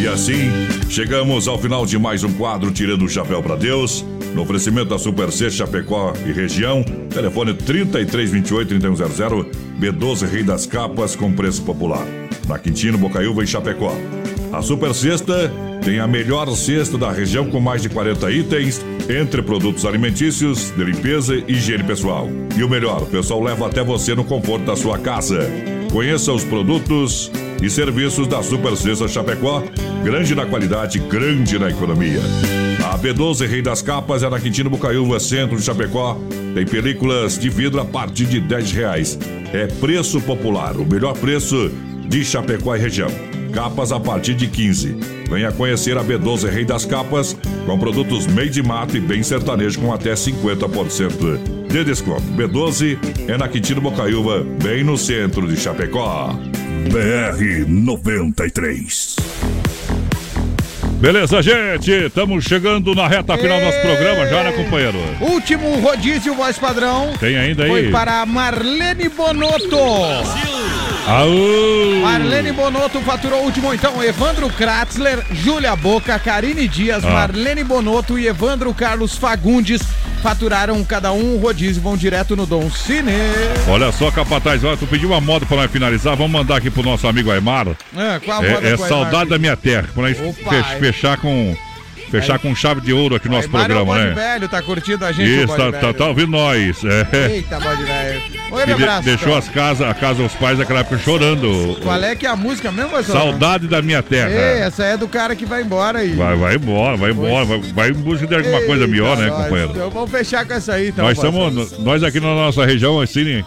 E 0.00 0.06
assim, 0.06 0.50
chegamos 0.88 1.48
ao 1.48 1.58
final 1.58 1.84
de 1.84 1.98
mais 1.98 2.22
um 2.22 2.32
quadro 2.34 2.70
Tirando 2.70 3.04
o 3.04 3.08
Chapéu 3.08 3.42
para 3.42 3.56
Deus. 3.56 4.04
No 4.34 4.42
oferecimento 4.42 4.90
da 4.90 4.98
Super 4.98 5.32
C 5.32 5.50
Chapecó 5.50 6.12
e 6.24 6.32
região, 6.32 6.84
telefone 7.10 7.54
3328-3100, 7.54 9.46
B12 9.80 10.28
Rei 10.28 10.42
das 10.42 10.66
Capas 10.66 11.16
com 11.16 11.32
preço 11.32 11.62
popular. 11.62 12.06
Na 12.46 12.58
Quintino, 12.58 12.98
Bocaiúva 12.98 13.42
e 13.42 13.46
Chapecó. 13.46 13.92
A 14.52 14.62
Super 14.62 14.94
Sexta 14.94 15.50
tem 15.86 16.00
a 16.00 16.06
melhor 16.08 16.52
cesta 16.56 16.98
da 16.98 17.12
região 17.12 17.48
com 17.48 17.60
mais 17.60 17.80
de 17.80 17.88
40 17.88 18.28
itens, 18.32 18.84
entre 19.08 19.40
produtos 19.40 19.86
alimentícios, 19.86 20.72
de 20.72 20.82
limpeza 20.82 21.36
e 21.36 21.52
higiene 21.52 21.84
pessoal. 21.84 22.28
E 22.56 22.64
o 22.64 22.68
melhor, 22.68 23.04
o 23.04 23.06
pessoal 23.06 23.40
leva 23.40 23.68
até 23.68 23.84
você 23.84 24.12
no 24.12 24.24
conforto 24.24 24.64
da 24.64 24.74
sua 24.74 24.98
casa. 24.98 25.48
Conheça 25.92 26.32
os 26.32 26.42
produtos 26.42 27.30
e 27.62 27.70
serviços 27.70 28.26
da 28.26 28.42
Super 28.42 28.76
Cesta 28.76 29.06
Chapecó, 29.06 29.62
grande 30.02 30.34
na 30.34 30.44
qualidade, 30.44 30.98
grande 30.98 31.56
na 31.56 31.70
economia. 31.70 32.20
A 32.84 32.98
B12 32.98 33.46
Rei 33.46 33.62
das 33.62 33.80
Capas 33.80 34.24
é 34.24 34.28
na 34.28 34.40
Quintino 34.40 34.68
Bocaiúva, 34.68 35.20
centro 35.20 35.56
de 35.56 35.62
Chapecó. 35.62 36.20
Tem 36.52 36.66
películas 36.66 37.38
de 37.38 37.48
vidro 37.48 37.80
a 37.80 37.84
partir 37.84 38.24
de 38.24 38.40
10 38.40 38.72
reais. 38.72 39.16
É 39.52 39.68
preço 39.68 40.20
popular, 40.20 40.76
o 40.76 40.84
melhor 40.84 41.16
preço 41.16 41.70
de 42.08 42.24
Chapecó 42.24 42.74
e 42.74 42.80
região. 42.80 43.10
Capas 43.52 43.92
a 43.92 44.00
partir 44.00 44.34
de 44.34 44.48
15. 44.48 45.15
Venha 45.28 45.50
conhecer 45.50 45.98
a 45.98 46.04
B12 46.04 46.48
Rei 46.48 46.64
das 46.64 46.84
Capas, 46.84 47.36
com 47.66 47.78
produtos 47.78 48.26
meio 48.26 48.48
de 48.48 48.62
mato 48.62 48.96
e 48.96 49.00
bem 49.00 49.22
sertanejo 49.22 49.80
com 49.80 49.92
até 49.92 50.12
50% 50.14 51.68
de 51.68 51.84
desconto. 51.84 52.22
B12 52.36 52.96
é 53.28 53.36
na 53.36 53.48
Quintino 53.48 53.80
Bocaiúva, 53.80 54.44
bem 54.62 54.84
no 54.84 54.96
centro 54.96 55.46
de 55.46 55.56
Chapecó. 55.56 56.32
BR 56.90 57.68
93. 57.68 59.16
Beleza, 61.00 61.42
gente? 61.42 61.90
Estamos 61.90 62.44
chegando 62.44 62.94
na 62.94 63.06
reta 63.06 63.36
final 63.36 63.58
do 63.58 63.66
nosso 63.66 63.80
programa 63.80 64.26
já, 64.28 64.44
né, 64.44 64.52
companheiro? 64.52 64.98
Último 65.20 65.78
rodízio 65.80 66.34
voz 66.34 66.58
padrão. 66.58 67.12
Tem 67.20 67.36
ainda 67.36 67.64
aí? 67.64 67.68
Foi 67.68 67.90
para 67.90 68.22
a 68.22 68.26
Marlene 68.26 69.08
Bonotto. 69.10 69.76
Aú! 71.06 72.00
Marlene 72.02 72.50
Bonotto 72.52 73.00
faturou 73.00 73.42
o 73.42 73.44
último, 73.44 73.72
então. 73.72 74.02
Evandro 74.02 74.48
Kratzler, 74.50 75.24
Júlia 75.32 75.76
Boca, 75.76 76.18
Karine 76.18 76.66
Dias, 76.66 77.04
Ah. 77.04 77.10
Marlene 77.10 77.62
Bonotto 77.62 78.18
e 78.18 78.26
Evandro 78.26 78.74
Carlos 78.74 79.16
Fagundes 79.16 79.82
faturaram 80.22 80.82
cada 80.84 81.12
um 81.12 81.36
um 81.36 81.38
rodízio 81.38 81.80
e 81.80 81.82
vão 81.82 81.96
direto 81.96 82.34
no 82.36 82.44
Dom 82.46 82.68
Cine. 82.70 83.12
Olha 83.68 83.90
só, 83.92 84.10
Capataz, 84.10 84.62
olha, 84.64 84.76
tu 84.76 84.86
pediu 84.86 85.08
uma 85.10 85.20
moda 85.20 85.46
pra 85.46 85.56
nós 85.58 85.70
finalizar, 85.70 86.16
vamos 86.16 86.32
mandar 86.32 86.56
aqui 86.56 86.70
pro 86.70 86.82
nosso 86.82 87.06
amigo 87.06 87.30
Aymar. 87.30 87.68
Ah, 87.96 88.20
qual 88.24 88.40
a 88.42 88.44
É, 88.46 88.50
moda 88.52 88.68
é 88.68 88.74
o 88.74 88.78
saudade 88.78 89.14
Aymar? 89.14 89.26
da 89.28 89.38
minha 89.38 89.56
terra, 89.56 89.88
pra 89.94 90.02
nós 90.02 90.16
Opa, 90.20 90.54
é. 90.56 90.62
fechar 90.78 91.16
com 91.18 91.56
fechar 92.20 92.38
com 92.38 92.54
chave 92.54 92.80
de 92.80 92.92
ouro 92.92 93.16
aqui 93.16 93.28
no 93.28 93.34
nosso 93.36 93.46
Aymar 93.48 93.62
é 93.62 93.64
o 93.64 93.84
programa, 93.84 94.04
né? 94.04 94.14
velho, 94.14 94.48
tá 94.48 94.62
curtindo 94.62 95.04
a 95.04 95.12
gente, 95.12 95.44
Isso, 95.44 95.56
tá, 95.56 95.72
tá, 95.72 95.92
tá 95.92 96.06
ouvindo 96.06 96.32
nós. 96.32 96.82
É. 96.84 97.34
Eita, 97.34 97.58
bode 97.60 97.84
velho. 97.84 98.22
Oi, 98.50 98.66
meu 98.66 98.76
de- 98.78 99.04
deixou 99.04 99.36
as 99.36 99.48
casas, 99.48 99.88
a 99.88 99.94
casa 99.94 100.22
dos 100.22 100.32
pais 100.34 100.58
daquela 100.58 100.80
época 100.80 100.98
chorando. 100.98 101.78
Qual 101.82 102.02
é 102.02 102.14
que 102.14 102.26
é 102.26 102.28
a 102.30 102.36
música 102.36 102.70
mesmo, 102.70 103.02
Saudade 103.02 103.66
da 103.66 103.82
minha 103.82 104.02
terra. 104.02 104.30
Ei, 104.30 104.60
essa 104.62 104.84
é 104.84 104.96
do 104.96 105.08
cara 105.08 105.34
que 105.34 105.44
vai 105.44 105.62
embora 105.62 105.98
aí. 106.00 106.14
Vai, 106.14 106.36
vai 106.36 106.54
embora, 106.54 106.96
vai 106.96 107.10
embora, 107.10 107.44
vai, 107.44 107.58
vai 107.60 107.90
em 107.90 107.94
busca 107.94 108.26
de 108.26 108.34
alguma 108.34 108.60
coisa 108.62 108.84
Eita, 108.84 108.86
melhor, 108.86 109.16
né, 109.16 109.26
nós. 109.28 109.42
companheiro? 109.44 109.72
Então 109.72 109.90
vamos 109.90 110.10
fechar 110.10 110.46
com 110.46 110.54
essa 110.54 110.74
aí, 110.74 110.88
então. 110.88 111.04
nós 111.04 111.16
estamos, 111.16 111.78
nós 111.78 112.02
aqui 112.02 112.20
na 112.20 112.34
nossa 112.34 112.64
região, 112.64 113.00
assim, 113.00 113.44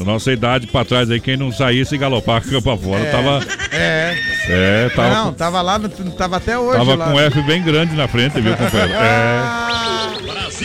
da 0.00 0.04
nossa 0.12 0.32
idade 0.32 0.66
pra 0.66 0.84
trás 0.84 1.10
aí, 1.10 1.20
quem 1.20 1.36
não 1.36 1.52
saísse 1.52 1.94
e 1.94 1.98
galopar 1.98 2.42
campo 2.42 2.62
pra 2.62 2.76
fora, 2.76 3.02
É, 3.04 3.10
tava. 3.10 3.40
É. 3.70 4.16
É, 4.48 4.88
tava. 4.96 5.14
Não, 5.14 5.32
tava 5.32 5.60
lá, 5.62 5.78
no- 5.78 5.88
tava 5.88 6.36
até 6.38 6.58
hoje 6.58 6.78
Tava 6.78 6.94
lá. 6.96 7.04
com 7.06 7.12
um 7.12 7.20
F 7.20 7.42
bem 7.42 7.62
grande 7.62 7.94
na 7.94 8.08
frente, 8.08 8.40
viu, 8.40 8.56
companheiro? 8.56 8.92
É. 8.94 9.70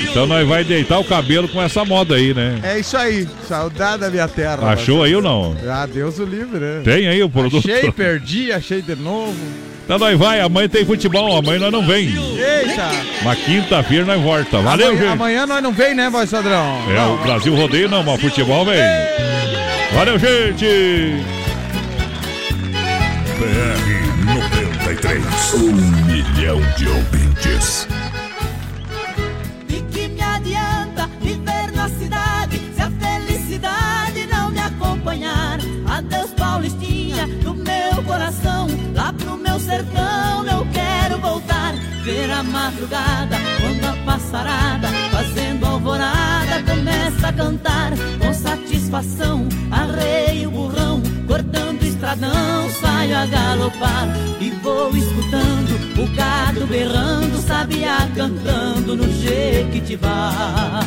Então 0.10 0.26
nós 0.26 0.48
vai 0.48 0.64
deitar 0.64 1.00
o 1.00 1.04
cabelo 1.04 1.48
com 1.50 1.62
essa 1.62 1.84
moda 1.86 2.16
aí, 2.16 2.34
né? 2.34 2.60
É 2.64 2.80
isso 2.80 2.96
aí, 2.98 3.28
saudade 3.48 4.00
da 4.02 4.10
minha 4.10 4.28
terra. 4.28 4.58
Achou 4.72 5.04
aí 5.04 5.16
ou 5.16 5.22
não? 5.22 5.56
Ah, 5.70 5.86
Deus 5.86 6.18
o 6.20 6.24
livre, 6.26 6.60
né? 6.60 6.82
Tem 6.84 7.08
aí 7.08 7.22
o 7.22 7.30
produto? 7.30 7.68
Achei, 7.70 7.92
perdi, 7.92 8.52
achei 8.52 8.82
de 8.82 8.96
novo. 8.96 9.36
Então 9.86 10.00
nós 10.00 10.18
vai, 10.18 10.42
amanhã 10.42 10.68
tem 10.68 10.84
futebol, 10.84 11.38
amanhã 11.38 11.60
nós 11.60 11.72
não 11.72 11.86
vem. 11.86 12.08
Eita! 12.08 12.90
Mas 13.24 13.38
quinta-feira 13.40 14.04
nós 14.04 14.20
volta. 14.20 14.60
Valeu, 14.60 14.88
amanhã, 14.88 15.02
gente. 15.02 15.14
amanhã 15.14 15.46
nós 15.46 15.62
não 15.62 15.72
vem, 15.72 15.94
né, 15.94 16.10
voz 16.10 16.32
padrão? 16.32 16.80
É, 16.90 17.06
o 17.06 17.18
Brasil 17.18 17.56
rodeio 17.56 17.88
não, 17.88 18.02
mas 18.04 18.20
futebol 18.20 18.66
vem. 18.66 18.80
Valeu, 19.94 20.18
gente! 20.18 21.24
BR 23.38 24.34
93. 24.76 25.54
Um 25.54 25.72
milhão 26.08 26.60
de 26.76 26.88
ouvintes. 26.88 27.88
Sertão 39.66 40.46
eu 40.46 40.66
quero 40.72 41.20
voltar. 41.20 41.74
Ver 42.04 42.30
a 42.30 42.44
madrugada, 42.44 43.36
quando 43.60 43.84
a 43.84 44.06
passarada, 44.06 44.88
fazendo 45.12 45.66
alvorada, 45.66 46.62
começa 46.64 47.28
a 47.28 47.34
cantar. 47.34 47.92
Com 48.20 48.34
satisfação, 48.34 49.48
arreio 49.72 50.50
o 50.50 50.52
burrão, 50.52 51.02
cortando 51.28 51.82
o 51.82 51.86
estradão, 51.86 52.70
saio 52.80 53.18
a 53.18 53.26
galopar. 53.26 54.08
E 54.40 54.52
vou 54.62 54.96
escutando 54.96 55.74
o 55.98 56.16
gado 56.16 56.68
berrando, 56.68 57.38
sabiá 57.40 58.08
cantando 58.16 58.96
no 58.96 59.12
Jequitibá. 59.12 60.86